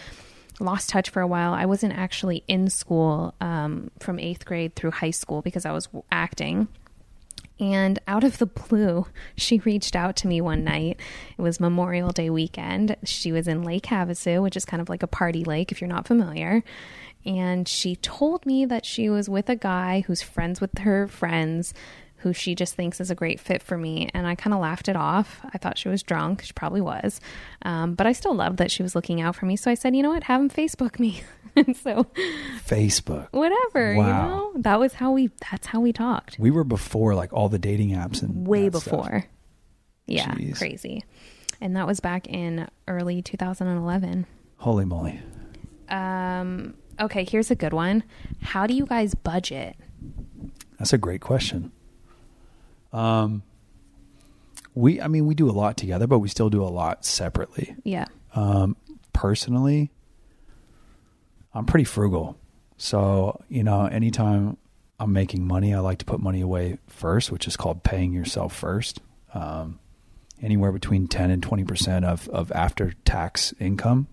lost 0.61 0.89
touch 0.89 1.11
for 1.11 1.21
a 1.21 1.27
while. 1.27 1.53
I 1.53 1.67
wasn't 1.67 1.95
actually 1.95 2.45
in 2.49 2.71
school 2.71 3.35
um, 3.41 3.91
from 4.01 4.19
eighth 4.19 4.45
grade 4.47 4.75
through 4.75 4.93
high 4.93 5.11
school 5.11 5.43
because 5.43 5.67
I 5.67 5.73
was 5.73 5.89
acting. 6.11 6.69
And 7.63 8.01
out 8.09 8.25
of 8.25 8.39
the 8.39 8.47
blue, 8.47 9.07
she 9.37 9.61
reached 9.61 9.95
out 9.95 10.17
to 10.17 10.27
me 10.27 10.41
one 10.41 10.65
night. 10.65 10.99
It 11.39 11.43
was 11.43 11.61
Memorial 11.61 12.11
Day 12.11 12.29
weekend. 12.29 12.97
She 13.05 13.31
was 13.31 13.47
in 13.47 13.63
Lake 13.63 13.85
Havasu, 13.85 14.43
which 14.43 14.57
is 14.57 14.65
kind 14.65 14.83
of 14.83 14.89
like 14.89 15.05
a 15.05 15.07
party 15.07 15.45
lake 15.45 15.71
if 15.71 15.81
you're 15.81 15.89
not 15.89 16.09
familiar. 16.09 16.65
And 17.25 17.69
she 17.69 17.95
told 17.95 18.45
me 18.45 18.65
that 18.65 18.85
she 18.85 19.09
was 19.09 19.29
with 19.29 19.49
a 19.49 19.55
guy 19.55 20.03
who's 20.09 20.23
friends 20.23 20.61
with 20.61 20.77
her 20.79 21.07
friends, 21.07 21.73
who 22.17 22.33
she 22.33 22.57
just 22.57 22.75
thinks 22.75 23.01
is 23.01 23.13
a 23.13 23.15
great 23.15 23.39
fit 23.39 23.63
for 23.63 23.79
me. 23.79 24.09
And 24.13 24.27
I 24.27 24.35
kind 24.35 24.53
of 24.53 24.61
laughed 24.61 24.89
it 24.89 24.97
off. 24.97 25.41
I 25.55 25.59
thought 25.59 25.79
she 25.79 25.89
was 25.89 26.03
drunk. 26.03 26.43
She 26.43 26.53
probably 26.53 26.81
was. 26.81 27.21
Um, 27.63 27.95
but 27.95 28.09
I 28.09 28.13
still 28.13 28.35
loved 28.35 28.57
that 28.59 28.73
she 28.73 28.83
was 28.83 28.97
looking 28.97 29.21
out 29.21 29.37
for 29.37 29.47
me. 29.47 29.55
So 29.55 29.71
I 29.71 29.75
said, 29.75 29.95
you 29.95 30.03
know 30.03 30.11
what? 30.11 30.25
Have 30.25 30.41
him 30.41 30.51
Facebook 30.51 30.99
me. 30.99 31.23
and 31.57 31.77
so 31.85 32.07
Facebook. 32.67 33.29
whatever, 33.33 33.93
you 33.93 33.99
Wow. 34.01 34.27
know, 34.29 34.53
that 34.57 34.79
was 34.81 34.95
how 34.95 35.13
we, 35.13 35.31
that's 35.51 35.67
how 35.67 35.81
we 35.81 35.93
talked. 35.93 36.39
We 36.39 36.51
were 36.51 36.65
before 36.65 37.15
like 37.15 37.33
all 37.33 37.49
the 37.49 37.59
dating 37.59 37.91
apps 37.91 38.23
and 38.23 38.47
way 38.47 38.69
that 38.69 38.81
stuff. 38.81 38.93
before. 39.03 39.25
Yeah, 40.07 40.33
Jeez. 40.35 40.59
crazy. 40.59 41.05
And 41.61 41.77
that 41.77 41.87
was 41.87 42.01
back 42.01 42.27
in 42.27 42.69
early 42.89 43.23
2011. 43.23 44.27
Holy 44.59 44.85
moly. 44.85 45.21
Um, 45.89 46.75
okay, 47.01 47.25
here's 47.25 47.51
a 47.51 47.55
good 47.55 47.73
one. 47.73 48.03
How 48.41 48.67
do 48.67 48.75
you 48.75 48.85
guys 48.87 49.15
budget? 49.15 49.77
That's 50.79 50.93
a 50.93 50.99
great 50.99 51.21
question. 51.21 51.71
Um, 52.93 53.43
we, 54.75 55.01
I 55.01 55.07
mean, 55.09 55.27
we 55.27 55.35
do 55.35 55.49
a 55.49 55.53
lot 55.53 55.77
together, 55.77 56.07
but 56.07 56.19
we 56.19 56.29
still 56.29 56.51
do 56.51 56.63
a 56.63 56.67
lot 56.69 57.05
separately. 57.05 57.77
Yeah. 57.85 58.07
Um, 58.35 58.77
personally, 59.13 59.91
I'm 61.55 61.67
pretty 61.67 61.85
frugal. 61.85 62.37
So, 62.77 63.41
you 63.49 63.63
know, 63.63 63.87
anytime 63.87 64.57
I'm 64.99 65.13
making 65.13 65.47
money, 65.47 65.75
I 65.75 65.81
like 65.81 65.99
to 65.99 66.05
put 66.05 66.21
money 66.21 66.41
away 66.41 66.79
first, 66.89 67.31
which 67.31 67.47
is 67.47 67.57
called 67.57 67.83
paying 67.83 68.13
yourself 68.13 68.55
first. 68.55 69.01
Um, 69.35 69.79
anywhere 70.43 70.73
between 70.73 71.07
10 71.07 71.31
and 71.31 71.43
20% 71.43 72.05
of, 72.05 72.29
of 72.31 72.51
after 72.53 72.93
tax 73.05 73.55
income. 73.61 74.09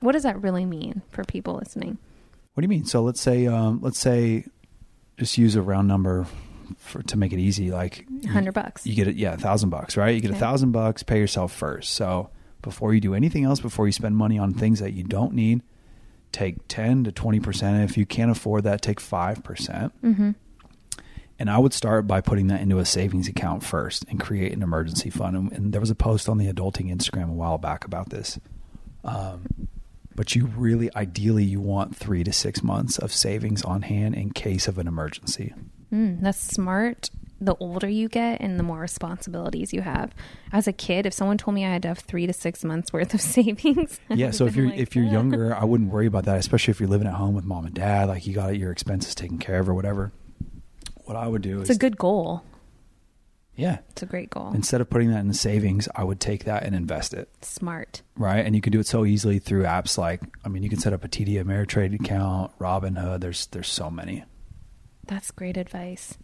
What 0.00 0.12
does 0.12 0.22
that 0.22 0.40
really 0.42 0.64
mean 0.64 1.02
for 1.10 1.24
people 1.24 1.54
listening? 1.56 1.98
What 2.54 2.62
do 2.62 2.64
you 2.64 2.68
mean? 2.68 2.86
So 2.86 3.02
let's 3.02 3.20
say, 3.20 3.46
um, 3.46 3.80
let's 3.82 3.98
say, 3.98 4.46
just 5.18 5.36
use 5.36 5.56
a 5.56 5.62
round 5.62 5.86
number 5.88 6.26
for 6.78 7.02
to 7.02 7.16
make 7.18 7.32
it 7.34 7.38
easy. 7.38 7.70
Like 7.70 8.06
100 8.22 8.52
bucks. 8.52 8.86
you 8.86 8.94
get 8.94 9.08
it, 9.08 9.16
yeah, 9.16 9.34
a 9.34 9.36
thousand 9.36 9.68
bucks, 9.70 9.96
right? 9.98 10.14
You 10.14 10.20
get 10.20 10.30
a 10.30 10.34
Okay. 10.34 10.40
thousand 10.40 10.72
bucks, 10.72 11.02
pay 11.02 11.18
yourself 11.18 11.52
first. 11.54 11.92
So 11.92 12.30
before 12.62 12.94
you 12.94 13.00
do 13.00 13.14
anything 13.14 13.44
else, 13.44 13.60
before 13.60 13.86
you 13.86 13.92
spend 13.92 14.16
money 14.16 14.38
on 14.38 14.54
things 14.54 14.80
that 14.80 14.92
you 14.94 15.02
don't 15.04 15.34
need, 15.34 15.60
take 16.32 16.68
ten 16.68 17.04
to 17.04 17.12
twenty 17.12 17.40
percent. 17.40 17.88
If 17.88 17.96
you 17.96 18.06
can't 18.06 18.30
afford 18.30 18.64
that, 18.64 18.82
take 18.82 19.00
five 19.00 19.42
percent. 19.42 19.92
Mm-hmm. 20.02 20.30
And 21.38 21.50
I 21.50 21.56
would 21.58 21.72
start 21.72 22.06
by 22.06 22.20
putting 22.20 22.48
that 22.48 22.60
into 22.60 22.78
a 22.78 22.84
savings 22.84 23.26
account 23.26 23.64
first 23.64 24.04
and 24.08 24.20
create 24.20 24.52
an 24.52 24.62
emergency 24.62 25.08
fund. 25.08 25.36
And, 25.36 25.52
and 25.52 25.72
there 25.72 25.80
was 25.80 25.90
a 25.90 25.94
post 25.94 26.28
on 26.28 26.36
the 26.36 26.52
adulting 26.52 26.94
Instagram 26.94 27.30
a 27.30 27.32
while 27.32 27.56
back 27.56 27.86
about 27.86 28.10
this. 28.10 28.38
Um, 29.04 29.68
but 30.14 30.34
you 30.34 30.46
really, 30.46 30.94
ideally, 30.94 31.44
you 31.44 31.58
want 31.58 31.96
three 31.96 32.24
to 32.24 32.32
six 32.32 32.62
months 32.62 32.98
of 32.98 33.10
savings 33.10 33.62
on 33.62 33.82
hand 33.82 34.16
in 34.16 34.32
case 34.32 34.68
of 34.68 34.76
an 34.76 34.86
emergency. 34.86 35.54
Mm, 35.90 36.20
that's 36.20 36.38
smart. 36.38 37.08
The 37.42 37.54
older 37.58 37.88
you 37.88 38.08
get 38.08 38.40
and 38.42 38.58
the 38.58 38.62
more 38.62 38.80
responsibilities 38.80 39.72
you 39.72 39.80
have. 39.80 40.14
As 40.52 40.68
a 40.68 40.72
kid, 40.74 41.06
if 41.06 41.14
someone 41.14 41.38
told 41.38 41.54
me 41.54 41.64
I 41.64 41.70
had 41.72 41.82
to 41.82 41.88
have 41.88 41.98
three 42.00 42.26
to 42.26 42.32
six 42.34 42.62
months 42.64 42.92
worth 42.92 43.14
of 43.14 43.20
savings, 43.36 43.98
yeah 44.10 44.30
so 44.30 44.44
if 44.46 44.54
you're 44.56 44.66
like, 44.68 44.78
if 44.78 44.94
you're 44.94 45.04
younger 45.06 45.54
i 45.54 45.64
wouldn't 45.64 45.90
worry 45.90 46.06
about 46.06 46.24
that 46.26 46.36
especially 46.38 46.70
if 46.72 46.80
you're 46.80 46.88
living 46.88 47.06
at 47.06 47.14
home 47.14 47.34
with 47.34 47.44
mom 47.44 47.64
and 47.64 47.74
dad 47.74 48.08
like 48.08 48.26
you 48.26 48.34
got 48.34 48.56
your 48.58 48.70
expenses 48.72 49.14
taken 49.14 49.38
care 49.38 49.60
of 49.60 49.68
or 49.68 49.74
whatever 49.74 50.12
what 51.04 51.16
i 51.16 51.26
would 51.26 51.40
do 51.42 51.60
it's 51.60 51.70
is 51.70 51.76
a 51.76 51.78
good 51.78 51.96
goal. 51.96 52.42
yeah 53.54 53.78
It's 53.90 54.02
a 54.02 54.06
great 54.06 54.28
goal. 54.30 54.52
instead 54.54 54.80
of 54.80 54.90
putting 54.90 55.10
that 55.10 55.20
in 55.20 55.28
the 55.28 55.34
savings 55.34 55.88
i 55.94 56.04
would 56.04 56.20
take 56.20 56.44
that 56.44 56.62
and 56.64 56.74
invest 56.74 57.14
it 57.14 57.28
Smart. 57.42 58.02
right 58.16 58.44
and 58.44 58.54
you 58.54 58.60
can 58.60 58.72
do 58.72 58.80
it 58.80 58.86
so 58.86 59.04
easily 59.06 59.38
through 59.38 59.62
apps 59.62 59.96
like 59.96 60.20
i 60.44 60.48
mean 60.48 60.62
you 60.62 60.68
can 60.68 60.78
set 60.78 60.92
up 60.92 61.04
a 61.04 61.08
td 61.08 61.42
ameritrade 61.42 61.94
account 61.98 62.52
robinhood 62.58 63.20
there's 63.20 63.46
there's 63.46 63.68
so 63.68 63.90
many 63.90 64.24
That's 65.06 65.30
great 65.30 65.56
advice. 65.56 66.18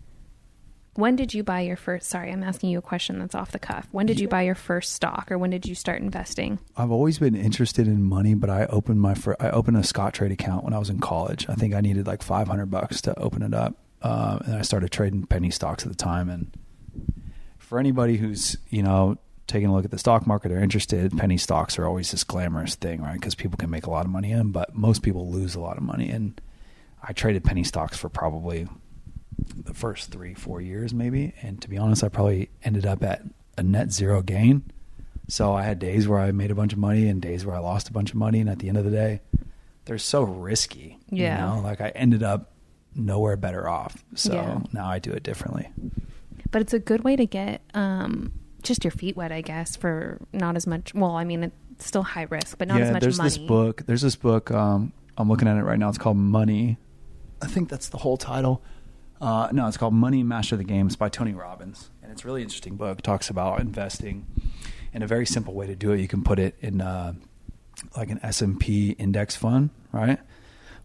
When 0.97 1.15
did 1.15 1.35
you 1.35 1.43
buy 1.43 1.61
your 1.61 1.77
first? 1.77 2.09
Sorry, 2.09 2.33
I'm 2.33 2.43
asking 2.43 2.71
you 2.71 2.79
a 2.79 2.83
question 2.83 3.19
that's 3.19 3.35
off 3.35 3.53
the 3.53 3.59
cuff. 3.59 3.87
When 3.93 4.07
did 4.07 4.19
you 4.19 4.29
buy 4.29 4.43
your 4.43 4.55
first 4.55 4.95
stock, 4.95 5.31
or 5.31 5.39
when 5.39 5.51
did 5.51 5.67
you 5.67 5.75
start 5.75 6.01
investing? 6.01 6.59
I've 6.77 6.91
always 6.91 7.19
been 7.19 7.35
interested 7.35 7.87
in 7.87 8.03
money, 8.03 8.35
but 8.35 8.49
I 8.49 8.65
opened 8.67 9.01
my 9.01 9.15
first, 9.15 9.41
I 9.41 9.51
opened 9.51 9.77
a 9.77 9.81
Scottrade 9.81 10.33
account 10.33 10.65
when 10.65 10.73
I 10.73 10.79
was 10.79 10.89
in 10.89 10.99
college. 10.99 11.47
I 11.49 11.55
think 11.55 11.75
I 11.75 11.81
needed 11.83 12.07
like 12.07 12.23
500 12.23 12.67
bucks 12.71 13.03
to 13.03 13.19
open 13.19 13.43
it 13.43 13.53
up, 13.53 13.77
um, 14.03 14.41
and 14.47 14.57
I 14.57 14.63
started 14.63 14.91
trading 14.91 15.27
penny 15.27 15.51
stocks 15.51 15.85
at 15.85 15.91
the 15.91 15.97
time. 15.97 16.31
And 16.31 16.51
for 17.59 17.79
anybody 17.79 18.17
who's 18.17 18.57
you 18.71 18.83
know 18.83 19.19
taking 19.47 19.69
a 19.69 19.75
look 19.75 19.85
at 19.85 19.91
the 19.91 19.99
stock 19.99 20.27
market 20.27 20.51
or 20.51 20.59
interested, 20.59 21.17
penny 21.17 21.37
stocks 21.37 21.79
are 21.79 21.87
always 21.87 22.11
this 22.11 22.25
glamorous 22.25 22.75
thing, 22.75 23.03
right? 23.03 23.15
Because 23.15 23.35
people 23.35 23.59
can 23.59 23.71
make 23.71 23.87
a 23.87 23.91
lot 23.91 24.07
of 24.07 24.11
money 24.11 24.33
in, 24.33 24.51
but 24.51 24.75
most 24.75 25.03
people 25.03 25.31
lose 25.31 25.55
a 25.55 25.61
lot 25.61 25.77
of 25.77 25.83
money. 25.83 26.11
And 26.11 26.41
I 27.03 27.13
traded 27.13 27.45
penny 27.45 27.65
stocks 27.65 27.97
for 27.97 28.09
probably 28.09 28.67
the 29.39 29.75
first 29.75 30.11
three, 30.11 30.35
four 30.35 30.61
years, 30.61 30.95
maybe. 30.95 31.35
And 31.43 31.61
to 31.63 31.69
be 31.69 31.79
honest, 31.79 32.03
I 32.05 32.09
probably 32.09 32.51
ended 32.63 32.87
up 32.87 33.03
at 33.03 33.23
a 33.59 33.63
net 33.63 33.93
zero 33.93 34.23
gain. 34.23 34.65
So 35.29 35.55
I 35.55 35.63
had 35.63 35.79
days 35.79 36.07
where 36.07 36.21
I 36.21 36.31
made 36.33 36.51
a 36.51 36.55
bunch 36.55 36.73
of 36.73 36.79
money 36.79 37.09
and 37.09 37.21
days 37.21 37.45
where 37.45 37.57
I 37.57 37.59
lost 37.59 37.89
a 37.89 37.93
bunch 37.93 38.11
of 38.11 38.17
money. 38.17 38.41
And 38.41 38.49
at 38.49 38.61
the 38.61 38.69
end 38.69 38.79
of 38.79 38.85
the 38.85 38.91
day, 38.91 39.21
they're 39.85 39.99
so 39.99 40.23
risky. 40.23 40.99
Yeah. 41.11 41.51
You 41.51 41.57
know, 41.57 41.63
like 41.63 41.81
I 41.81 41.89
ended 41.91 42.23
up 42.23 42.53
nowhere 42.95 43.37
better 43.37 43.69
off. 43.69 44.05
So 44.15 44.35
Yeah. 44.35 44.61
now 44.73 44.87
I 44.87 44.99
do 44.99 45.11
it 45.13 45.23
differently. 45.23 45.69
But 46.51 46.63
it's 46.63 46.73
a 46.73 46.79
good 46.79 47.03
way 47.05 47.17
to 47.17 47.27
get 47.27 47.61
um, 47.75 48.33
just 48.63 48.85
your 48.85 48.93
feet 48.93 49.17
wet, 49.17 49.33
I 49.33 49.41
guess, 49.41 49.77
for 49.77 50.19
not 50.33 50.57
as 50.57 50.67
much. 50.67 50.95
Well, 50.95 51.17
I 51.17 51.25
mean, 51.25 51.43
it's 51.73 51.87
still 51.87 52.03
high 52.03 52.27
risk, 52.31 52.59
but 52.59 52.69
not 52.69 52.79
yeah, 52.79 52.87
as 52.87 52.93
much 52.93 53.03
there's 53.03 53.19
money. 53.19 53.31
this 53.31 53.39
book. 53.39 53.83
There's 53.87 54.03
this 54.03 54.17
book. 54.17 54.51
Um, 54.51 54.93
I'm 55.19 55.29
looking 55.29 55.49
at 55.49 55.57
it 55.57 55.63
right 55.63 55.79
now. 55.79 55.89
It's 55.89 55.99
called 55.99 56.17
Money 56.17 56.79
I 57.43 57.47
think 57.47 57.69
that's 57.69 57.89
the 57.89 57.99
whole 57.99 58.17
title. 58.17 58.63
Uh, 59.21 59.49
no, 59.53 59.67
it's 59.67 59.77
called 59.77 59.95
Money 59.95 60.23
Master 60.23 60.57
the 60.57 60.65
Game. 60.65 60.87
It's 60.87 60.97
by 60.97 61.09
Tony 61.09 61.33
Robbins, 61.33 61.91
and 62.03 62.13
it's 62.13 62.25
a 62.25 62.27
really 62.27 62.43
interesting 62.43 62.77
book. 62.77 62.99
It 62.99 63.03
talks 63.03 63.31
about 63.31 63.61
investing 63.61 64.27
in 64.93 65.03
a 65.03 65.07
very 65.07 65.27
simple 65.27 65.55
way 65.55 65.67
to 65.67 65.75
do 65.75 65.93
it. 65.93 66.01
You 66.01 66.09
can 66.09 66.23
put 66.23 66.39
it 66.39 66.55
in 66.61 66.81
uh, 66.81 67.15
like 67.97 68.11
an 68.11 68.21
S 68.23 68.43
and 68.43 68.59
P 68.59 68.91
index 68.93 69.37
fund, 69.37 69.71
right? 69.93 70.19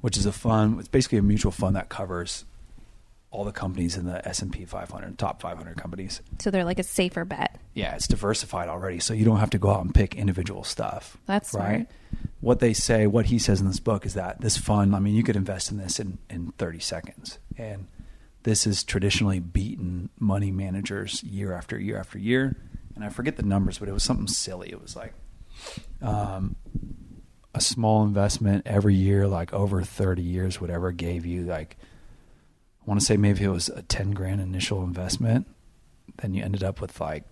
Which 0.02 0.18
is 0.18 0.26
a 0.26 0.32
fund. 0.32 0.80
It's 0.80 0.88
basically 0.88 1.18
a 1.18 1.24
mutual 1.24 1.52
fund 1.52 1.76
that 1.76 1.90
covers 1.90 2.46
all 3.32 3.46
the 3.46 3.52
companies 3.52 3.96
in 3.96 4.06
the 4.06 4.28
S 4.28 4.42
and 4.42 4.52
P 4.52 4.66
500, 4.66 5.18
top 5.18 5.42
500 5.42 5.78
companies. 5.78 6.22
So 6.40 6.52
they're 6.52 6.66
like 6.66 6.80
a 6.80 6.84
safer 6.84 7.24
bet. 7.24 7.60
Yeah, 7.74 7.96
it's 7.96 8.08
diversified 8.08 8.68
already, 8.68 9.00
so 9.00 9.14
you 9.14 9.24
don't 9.24 9.40
have 9.40 9.52
to 9.52 9.58
go 9.58 9.70
out 9.70 9.82
and 9.84 9.96
pick 9.96 10.16
individual 10.16 10.66
stuff. 10.66 11.18
That's 11.26 11.54
right. 11.54 11.88
smart. 11.88 12.26
What 12.42 12.60
they 12.60 12.74
say, 12.74 13.08
what 13.08 13.28
he 13.28 13.40
says 13.40 13.62
in 13.62 13.68
this 13.68 13.80
book 13.80 14.06
is 14.06 14.16
that 14.16 14.42
this 14.42 14.58
fund, 14.58 14.96
I 14.96 15.00
mean, 15.00 15.16
you 15.16 15.24
could 15.24 15.38
invest 15.38 15.72
in 15.72 15.78
this 15.78 16.00
in, 16.00 16.18
in 16.30 16.52
30 16.58 16.80
seconds. 16.80 17.40
And 17.58 17.88
this 18.44 18.64
has 18.66 18.84
traditionally 18.84 19.40
beaten 19.40 20.10
money 20.20 20.52
managers 20.52 21.24
year 21.24 21.54
after 21.54 21.80
year 21.80 21.98
after 21.98 22.18
year. 22.18 22.58
And 22.96 23.04
I 23.04 23.10
forget 23.10 23.38
the 23.38 23.44
numbers, 23.44 23.78
but 23.78 23.88
it 23.88 23.94
was 23.94 24.04
something 24.04 24.28
silly. 24.28 24.70
It 24.70 24.82
was 24.82 24.96
like 24.96 25.14
um, 26.02 26.56
a 27.54 27.62
small 27.62 28.04
investment 28.04 28.64
every 28.66 28.96
year, 28.96 29.28
like 29.28 29.54
over 29.54 29.82
30 29.84 30.22
years, 30.22 30.60
whatever, 30.60 30.92
gave 30.92 31.26
you 31.26 31.44
like, 31.44 31.78
I 32.82 32.90
want 32.90 33.00
to 33.00 33.06
say 33.06 33.18
maybe 33.18 33.44
it 33.44 33.50
was 33.50 33.70
a 33.70 33.84
10 33.84 34.12
grand 34.12 34.42
initial 34.42 34.84
investment. 34.84 35.48
Then 36.18 36.34
you 36.34 36.44
ended 36.44 36.64
up 36.64 36.82
with 36.82 37.00
like 37.00 37.24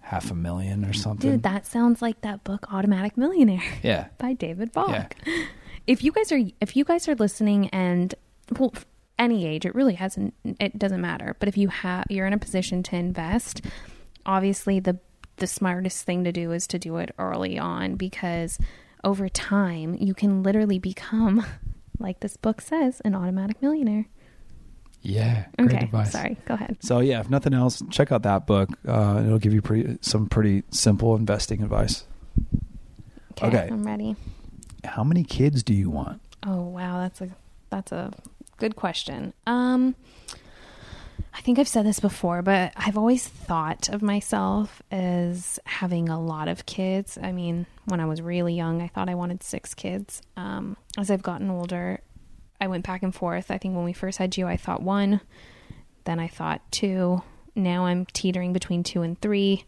half 0.00 0.30
a 0.30 0.34
million 0.34 0.84
or 0.84 0.92
something. 0.92 1.30
Dude, 1.30 1.42
that 1.44 1.66
sounds 1.66 2.02
like 2.02 2.22
that 2.22 2.42
book 2.42 2.72
Automatic 2.72 3.16
Millionaire 3.16 3.62
yeah. 3.82 4.08
by 4.18 4.32
David 4.32 4.72
Bach. 4.72 5.16
Yeah. 5.24 5.44
If 5.86 6.02
you 6.02 6.12
guys 6.12 6.32
are 6.32 6.40
if 6.60 6.76
you 6.76 6.84
guys 6.84 7.08
are 7.08 7.14
listening 7.14 7.68
and 7.68 8.14
well 8.58 8.72
any 9.20 9.46
age, 9.46 9.64
it 9.64 9.74
really 9.76 9.94
hasn't 9.94 10.34
it 10.44 10.76
doesn't 10.78 11.00
matter. 11.00 11.36
But 11.38 11.48
if 11.48 11.56
you 11.56 11.68
have 11.68 12.06
you're 12.08 12.26
in 12.26 12.32
a 12.32 12.38
position 12.38 12.82
to 12.84 12.96
invest, 12.96 13.60
obviously 14.26 14.80
the 14.80 14.98
the 15.36 15.46
smartest 15.46 16.04
thing 16.04 16.24
to 16.24 16.32
do 16.32 16.50
is 16.52 16.66
to 16.66 16.78
do 16.78 16.96
it 16.96 17.14
early 17.18 17.58
on 17.58 17.94
because 17.94 18.58
over 19.04 19.28
time 19.28 19.96
you 19.98 20.12
can 20.14 20.42
literally 20.42 20.78
become 20.78 21.46
like 21.98 22.20
this 22.20 22.36
book 22.36 22.60
says 22.60 23.00
an 23.04 23.14
automatic 23.14 23.62
millionaire. 23.62 24.06
Yeah. 25.02 25.46
Great 25.56 25.70
Okay, 25.76 25.84
advice. 25.84 26.12
sorry. 26.12 26.36
Go 26.46 26.54
ahead. 26.54 26.76
So 26.80 27.00
yeah, 27.00 27.20
if 27.20 27.30
nothing 27.30 27.54
else, 27.54 27.82
check 27.88 28.12
out 28.12 28.22
that 28.24 28.46
book. 28.46 28.68
Uh, 28.86 29.22
it'll 29.24 29.38
give 29.38 29.54
you 29.54 29.62
pretty, 29.62 29.96
some 30.02 30.26
pretty 30.28 30.62
simple 30.70 31.16
investing 31.16 31.62
advice. 31.62 32.04
Okay. 33.42 33.68
I'm 33.72 33.82
ready. 33.86 34.14
How 34.84 35.02
many 35.02 35.24
kids 35.24 35.62
do 35.62 35.72
you 35.72 35.88
want? 35.88 36.20
Oh 36.46 36.60
wow, 36.62 36.98
that's 37.00 37.20
a 37.22 37.30
that's 37.70 37.92
a 37.92 38.12
good 38.60 38.76
question. 38.76 39.32
Um 39.46 39.96
I 41.32 41.42
think 41.42 41.58
I've 41.58 41.68
said 41.68 41.86
this 41.86 42.00
before, 42.00 42.42
but 42.42 42.72
I've 42.76 42.98
always 42.98 43.26
thought 43.26 43.88
of 43.88 44.02
myself 44.02 44.82
as 44.90 45.58
having 45.64 46.08
a 46.08 46.20
lot 46.20 46.48
of 46.48 46.66
kids. 46.66 47.18
I 47.22 47.32
mean, 47.32 47.66
when 47.86 48.00
I 48.00 48.06
was 48.06 48.20
really 48.20 48.54
young, 48.54 48.82
I 48.82 48.88
thought 48.88 49.08
I 49.08 49.14
wanted 49.14 49.42
6 49.42 49.74
kids. 49.74 50.22
Um 50.36 50.76
as 50.98 51.10
I've 51.10 51.22
gotten 51.22 51.50
older, 51.50 52.00
I 52.60 52.68
went 52.68 52.86
back 52.86 53.02
and 53.02 53.14
forth. 53.14 53.50
I 53.50 53.58
think 53.58 53.74
when 53.74 53.84
we 53.84 53.92
first 53.92 54.18
had 54.18 54.36
you, 54.36 54.46
I 54.46 54.56
thought 54.56 54.82
1, 54.82 55.20
then 56.04 56.20
I 56.20 56.28
thought 56.28 56.60
2. 56.72 57.22
Now 57.56 57.86
I'm 57.86 58.06
teetering 58.06 58.52
between 58.52 58.84
2 58.84 59.02
and 59.02 59.20
3. 59.20 59.64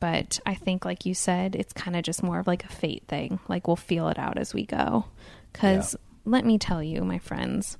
But 0.00 0.40
I 0.46 0.54
think, 0.54 0.86
like 0.86 1.04
you 1.04 1.12
said, 1.12 1.54
it's 1.54 1.74
kind 1.74 1.94
of 1.94 2.02
just 2.02 2.22
more 2.22 2.38
of 2.38 2.46
like 2.46 2.64
a 2.64 2.68
fate 2.68 3.04
thing. 3.06 3.38
Like 3.48 3.66
we'll 3.66 3.76
feel 3.76 4.08
it 4.08 4.18
out 4.18 4.38
as 4.38 4.54
we 4.54 4.64
go. 4.64 5.04
Because 5.52 5.94
let 6.24 6.44
me 6.46 6.56
tell 6.58 6.82
you, 6.82 7.02
my 7.02 7.18
friends, 7.18 7.76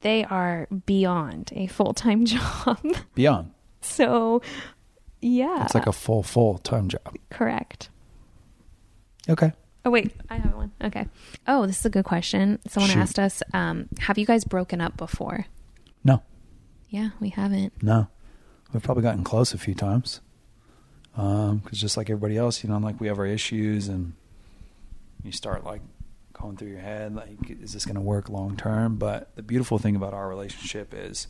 they 0.00 0.24
are 0.24 0.66
beyond 0.86 1.50
a 1.54 1.66
full 1.66 1.92
time 1.94 2.24
job. 2.26 2.78
Beyond. 3.14 3.52
so, 3.80 4.42
yeah. 5.20 5.64
It's 5.64 5.74
like 5.74 5.86
a 5.86 5.92
full 5.92 6.22
full 6.22 6.58
time 6.58 6.88
job. 6.88 7.16
Correct. 7.30 7.90
Okay. 9.28 9.52
Oh, 9.84 9.90
wait, 9.90 10.12
I 10.28 10.36
have 10.36 10.54
one. 10.54 10.72
Okay. 10.82 11.06
Oh, 11.46 11.66
this 11.66 11.78
is 11.80 11.86
a 11.86 11.90
good 11.90 12.04
question. 12.04 12.58
Someone 12.68 12.90
Shoot. 12.90 12.98
asked 12.98 13.18
us 13.18 13.42
um, 13.54 13.88
Have 14.00 14.18
you 14.18 14.26
guys 14.26 14.44
broken 14.44 14.80
up 14.80 14.96
before? 14.96 15.46
No. 16.04 16.22
Yeah, 16.90 17.10
we 17.20 17.30
haven't. 17.30 17.82
No. 17.82 18.08
We've 18.72 18.82
probably 18.82 19.02
gotten 19.02 19.24
close 19.24 19.54
a 19.54 19.58
few 19.58 19.74
times. 19.74 20.20
Um, 21.16 21.60
cause 21.60 21.78
just 21.80 21.96
like 21.96 22.10
everybody 22.10 22.36
else, 22.36 22.62
you 22.62 22.70
know, 22.70 22.78
like 22.78 23.00
we 23.00 23.08
have 23.08 23.18
our 23.18 23.26
issues 23.26 23.88
and 23.88 24.12
you 25.24 25.32
start 25.32 25.64
like 25.64 25.80
going 26.40 26.56
through 26.56 26.68
your 26.68 26.80
head, 26.80 27.14
like, 27.14 27.50
is 27.50 27.72
this 27.72 27.84
going 27.84 27.96
to 27.96 28.00
work 28.00 28.28
long 28.28 28.56
term? 28.56 28.96
But 28.96 29.34
the 29.36 29.42
beautiful 29.42 29.78
thing 29.78 29.96
about 29.96 30.14
our 30.14 30.28
relationship 30.28 30.94
is 30.94 31.28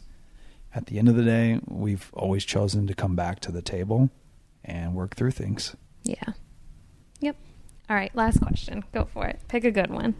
at 0.74 0.86
the 0.86 0.98
end 0.98 1.08
of 1.08 1.16
the 1.16 1.24
day, 1.24 1.60
we've 1.66 2.10
always 2.12 2.44
chosen 2.44 2.86
to 2.86 2.94
come 2.94 3.16
back 3.16 3.40
to 3.40 3.52
the 3.52 3.62
table 3.62 4.10
and 4.64 4.94
work 4.94 5.16
through 5.16 5.30
things. 5.32 5.74
Yeah. 6.04 6.32
Yep. 7.20 7.36
All 7.88 7.96
right, 7.96 8.14
last 8.14 8.40
question. 8.40 8.84
Go 8.92 9.06
for 9.06 9.26
it. 9.26 9.40
Pick 9.48 9.64
a 9.64 9.70
good 9.70 9.90
one. 9.90 10.14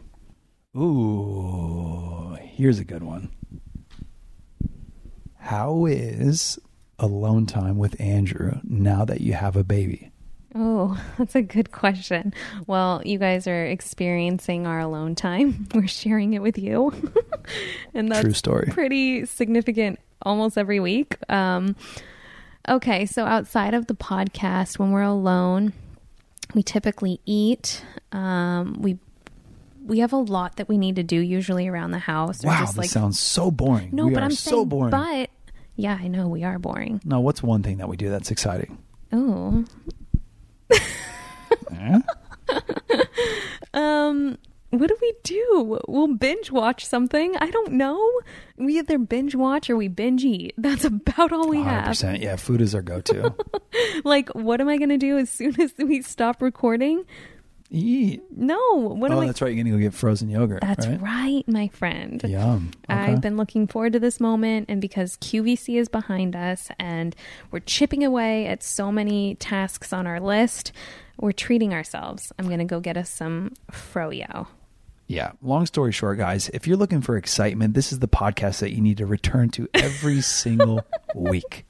Ooh, 0.77 2.37
here's 2.41 2.79
a 2.79 2.85
good 2.85 3.03
one. 3.03 3.31
How 5.39 5.87
is 5.87 6.59
alone 6.99 7.47
time 7.47 7.79
with 7.79 7.99
Andrew 8.01 8.61
now 8.65 9.05
that 9.05 9.21
you 9.21 9.33
have 9.35 9.57
a 9.57 9.65
baby? 9.65 10.11
Oh, 10.61 11.01
that's 11.19 11.37
a 11.37 11.43
good 11.43 11.71
question. 11.71 12.35
Well, 12.67 13.01
you 13.05 13.19
guys 13.19 13.47
are 13.47 13.65
experiencing 13.65 14.67
our 14.67 14.81
alone 14.81 15.15
time. 15.15 15.69
We're 15.75 15.87
sharing 15.87 16.35
it 16.35 16.43
with 16.43 16.59
you. 16.59 16.93
and 17.95 18.11
that's 18.11 18.23
True 18.23 18.33
story. 18.33 18.69
pretty 18.73 19.25
significant 19.25 20.01
almost 20.23 20.59
every 20.59 20.81
week. 20.81 21.17
Um, 21.29 21.77
okay, 22.69 23.07
so 23.07 23.25
outside 23.25 23.73
of 23.75 23.87
the 23.87 23.95
podcast, 23.95 24.79
when 24.81 24.91
we're 24.91 25.03
alone, 25.03 25.73
we 26.55 26.65
typically 26.65 27.21
eat. 27.25 27.85
Um, 28.11 28.79
we 28.81 28.99
we 29.87 30.01
have 30.01 30.13
a 30.13 30.17
lot 30.19 30.57
that 30.57 30.69
we 30.69 30.77
need 30.77 30.97
to 30.97 31.03
do 31.05 31.21
usually 31.21 31.69
around 31.69 31.93
the 31.93 31.99
house. 31.99 32.43
Wow, 32.43 32.59
just 32.59 32.73
this 32.73 32.79
like 32.79 32.91
sounds 32.91 33.19
so 33.19 33.51
boring. 33.53 33.91
no, 33.93 34.07
we 34.09 34.15
but 34.15 34.23
I'm 34.25 34.33
so 34.33 34.51
saying, 34.51 34.69
boring. 34.69 34.91
but 34.91 35.31
yeah, 35.77 35.97
I 36.01 36.09
know 36.09 36.27
we 36.29 36.43
are 36.43 36.59
boring. 36.59 37.01
no, 37.05 37.21
what's 37.21 37.43
one 37.45 37.63
thing 37.63 37.77
that 37.79 37.89
we 37.89 37.97
do 37.97 38.11
that's 38.11 38.31
exciting? 38.33 38.77
Oh, 39.13 39.65
Um, 43.75 44.39
what 44.71 44.89
do 44.89 44.97
we 45.01 45.15
do? 45.23 45.81
We'll 45.89 46.15
binge 46.15 46.51
watch 46.51 46.85
something. 46.85 47.37
I 47.39 47.51
don't 47.51 47.73
know. 47.73 48.01
We 48.57 48.79
either 48.79 48.99
binge 48.99 49.35
watch 49.35 49.71
or 49.71 49.77
we 49.77 49.89
binge 49.89 50.25
eat. 50.25 50.55
That's 50.59 50.85
about 50.85 51.33
all 51.33 51.49
we 51.49 51.63
have. 51.63 51.89
100%. 51.89 52.21
Yeah, 52.21 52.37
food 52.37 52.61
is 52.61 52.75
our 52.75 52.83
go-to. 52.83 53.35
Like, 54.05 54.31
what 54.31 54.61
am 54.61 54.69
I 54.69 54.77
going 54.77 54.89
to 54.89 54.99
do 54.99 55.19
as 55.19 55.31
soon 55.31 55.61
as 55.61 55.73
we 55.79 56.03
stop 56.03 56.43
recording? 56.43 57.05
Eat. 57.71 58.23
No. 58.35 58.57
What 58.77 59.11
oh, 59.11 59.17
am 59.17 59.21
I? 59.21 59.27
that's 59.27 59.43
right. 59.43 59.49
You're 59.49 59.63
going 59.63 59.73
to 59.73 59.79
go 59.79 59.83
get 59.83 59.95
frozen 59.95 60.31
yogurt, 60.31 60.63
That's 60.63 60.87
right? 60.87 61.01
right, 61.01 61.45
my 61.49 61.69
friend. 61.69 62.23
Yum. 62.25 62.71
Okay. 62.89 62.99
I've 62.99 63.21
been 63.21 63.37
looking 63.37 63.67
forward 63.67 63.93
to 63.93 64.01
this 64.01 64.21
moment, 64.21 64.67
and 64.71 64.81
because 64.81 65.17
QVC 65.19 65.79
is 65.79 65.89
behind 65.89 66.35
us 66.35 66.71
and 66.79 67.15
we're 67.51 67.61
chipping 67.61 68.05
away 68.05 68.47
at 68.47 68.63
so 68.63 68.91
many 68.91 69.35
tasks 69.35 69.93
on 69.93 70.07
our 70.07 70.19
list, 70.19 70.73
we're 71.19 71.33
treating 71.33 71.75
ourselves. 71.75 72.33
I'm 72.39 72.47
going 72.47 72.61
to 72.61 72.65
go 72.65 72.81
get 72.81 72.97
us 72.97 73.11
some 73.11 73.53
froyo. 73.71 74.47
Yeah. 75.07 75.33
Long 75.43 75.67
story 75.67 75.93
short, 75.93 76.19
guys, 76.19 76.51
if 76.51 76.67
you're 76.67 76.77
looking 76.77 77.01
for 77.01 77.17
excitement, 77.17 77.75
this 77.75 77.93
is 77.93 77.99
the 77.99 78.09
podcast 78.09 78.61
that 78.61 78.75
you 78.75 78.81
need 78.81 78.99
to 78.99 79.07
return 79.07 79.51
to 79.51 79.69
every 79.75 80.21
single 80.23 80.83
week. 81.15 81.65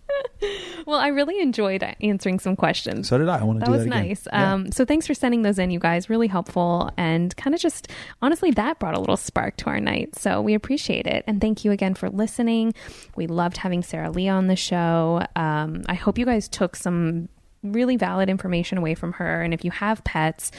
Well, 0.87 0.99
I 0.99 1.09
really 1.09 1.41
enjoyed 1.41 1.85
answering 2.01 2.39
some 2.39 2.57
questions. 2.57 3.09
So 3.09 3.19
did 3.19 3.29
I. 3.29 3.39
I 3.39 3.45
want 3.45 3.59
to 3.59 3.61
that 3.61 3.67
do 3.67 3.73
was 3.73 3.85
that 3.85 3.89
again. 3.89 4.09
nice. 4.09 4.27
Yeah. 4.27 4.55
Um, 4.55 4.73
so 4.73 4.85
thanks 4.85 5.07
for 5.07 5.15
sending 5.15 5.43
those 5.43 5.59
in, 5.59 5.71
you 5.71 5.79
guys. 5.79 6.09
Really 6.09 6.29
helpful 6.29 6.91
and 6.97 7.37
kind 7.37 7.55
of 7.55 7.61
just 7.61 7.89
honestly 8.23 8.51
that 8.53 8.79
brought 8.79 8.95
a 8.95 9.01
little 9.01 9.17
spark 9.17 9.57
to 9.59 9.67
our 9.67 9.81
night. 9.81 10.17
So 10.17 10.41
we 10.41 10.55
appreciate 10.55 11.07
it 11.07 11.25
and 11.27 11.41
thank 11.41 11.65
you 11.65 11.73
again 11.73 11.95
for 11.95 12.09
listening. 12.09 12.73
We 13.17 13.27
loved 13.27 13.57
having 13.59 13.83
Sarah 13.83 14.11
Lee 14.11 14.29
on 14.29 14.47
the 14.47 14.57
show. 14.57 15.23
Um, 15.37 15.83
I 15.87 15.95
hope 15.95 16.19
you 16.19 16.25
guys 16.25 16.49
took 16.49 16.77
some 16.77 17.29
really 17.63 17.97
valid 17.97 18.31
information 18.31 18.79
away 18.79 18.95
from 18.95 19.13
her. 19.15 19.43
And 19.43 19.53
if 19.53 19.65
you 19.65 19.71
have 19.73 20.05
pets, 20.05 20.53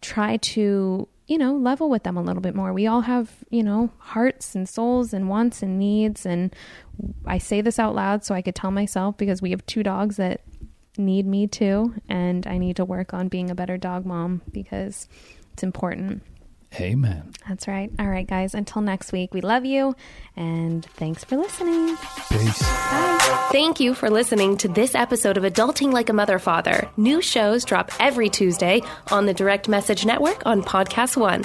try 0.00 0.36
to 0.38 1.08
you 1.30 1.38
know 1.38 1.54
level 1.54 1.88
with 1.88 2.02
them 2.02 2.16
a 2.16 2.22
little 2.22 2.42
bit 2.42 2.56
more. 2.56 2.72
We 2.72 2.88
all 2.88 3.02
have 3.02 3.30
you 3.50 3.62
know 3.62 3.90
hearts 3.98 4.56
and 4.56 4.68
souls 4.68 5.14
and 5.14 5.28
wants 5.28 5.62
and 5.62 5.78
needs 5.78 6.26
and 6.26 6.54
i 7.24 7.38
say 7.38 7.60
this 7.60 7.78
out 7.78 7.94
loud 7.94 8.24
so 8.24 8.34
i 8.34 8.42
could 8.42 8.54
tell 8.54 8.70
myself 8.70 9.16
because 9.16 9.40
we 9.40 9.50
have 9.50 9.64
two 9.64 9.82
dogs 9.82 10.16
that 10.16 10.42
need 10.98 11.24
me 11.24 11.46
too 11.46 11.94
and 12.08 12.46
i 12.46 12.58
need 12.58 12.76
to 12.76 12.84
work 12.84 13.14
on 13.14 13.28
being 13.28 13.50
a 13.50 13.54
better 13.54 13.78
dog 13.78 14.04
mom 14.04 14.42
because 14.52 15.08
it's 15.52 15.62
important 15.62 16.22
Amen. 16.78 17.32
that's 17.48 17.66
right 17.66 17.90
all 17.98 18.06
right 18.08 18.26
guys 18.28 18.54
until 18.54 18.80
next 18.82 19.10
week 19.12 19.34
we 19.34 19.40
love 19.40 19.64
you 19.64 19.94
and 20.36 20.84
thanks 20.84 21.24
for 21.24 21.36
listening 21.36 21.96
Peace. 22.30 22.62
Bye. 22.62 23.48
Thank 23.52 23.80
you 23.80 23.94
for 23.94 24.08
listening 24.08 24.56
to 24.58 24.68
this 24.68 24.94
episode 24.94 25.36
of 25.36 25.42
Adulting 25.42 25.92
Like 25.92 26.08
a 26.08 26.12
Mother 26.12 26.38
Father. 26.38 26.88
New 26.96 27.20
shows 27.20 27.64
drop 27.64 27.90
every 27.98 28.28
Tuesday 28.30 28.82
on 29.10 29.26
the 29.26 29.34
Direct 29.34 29.68
Message 29.68 30.04
Network 30.06 30.46
on 30.46 30.62
Podcast 30.62 31.16
One. 31.16 31.42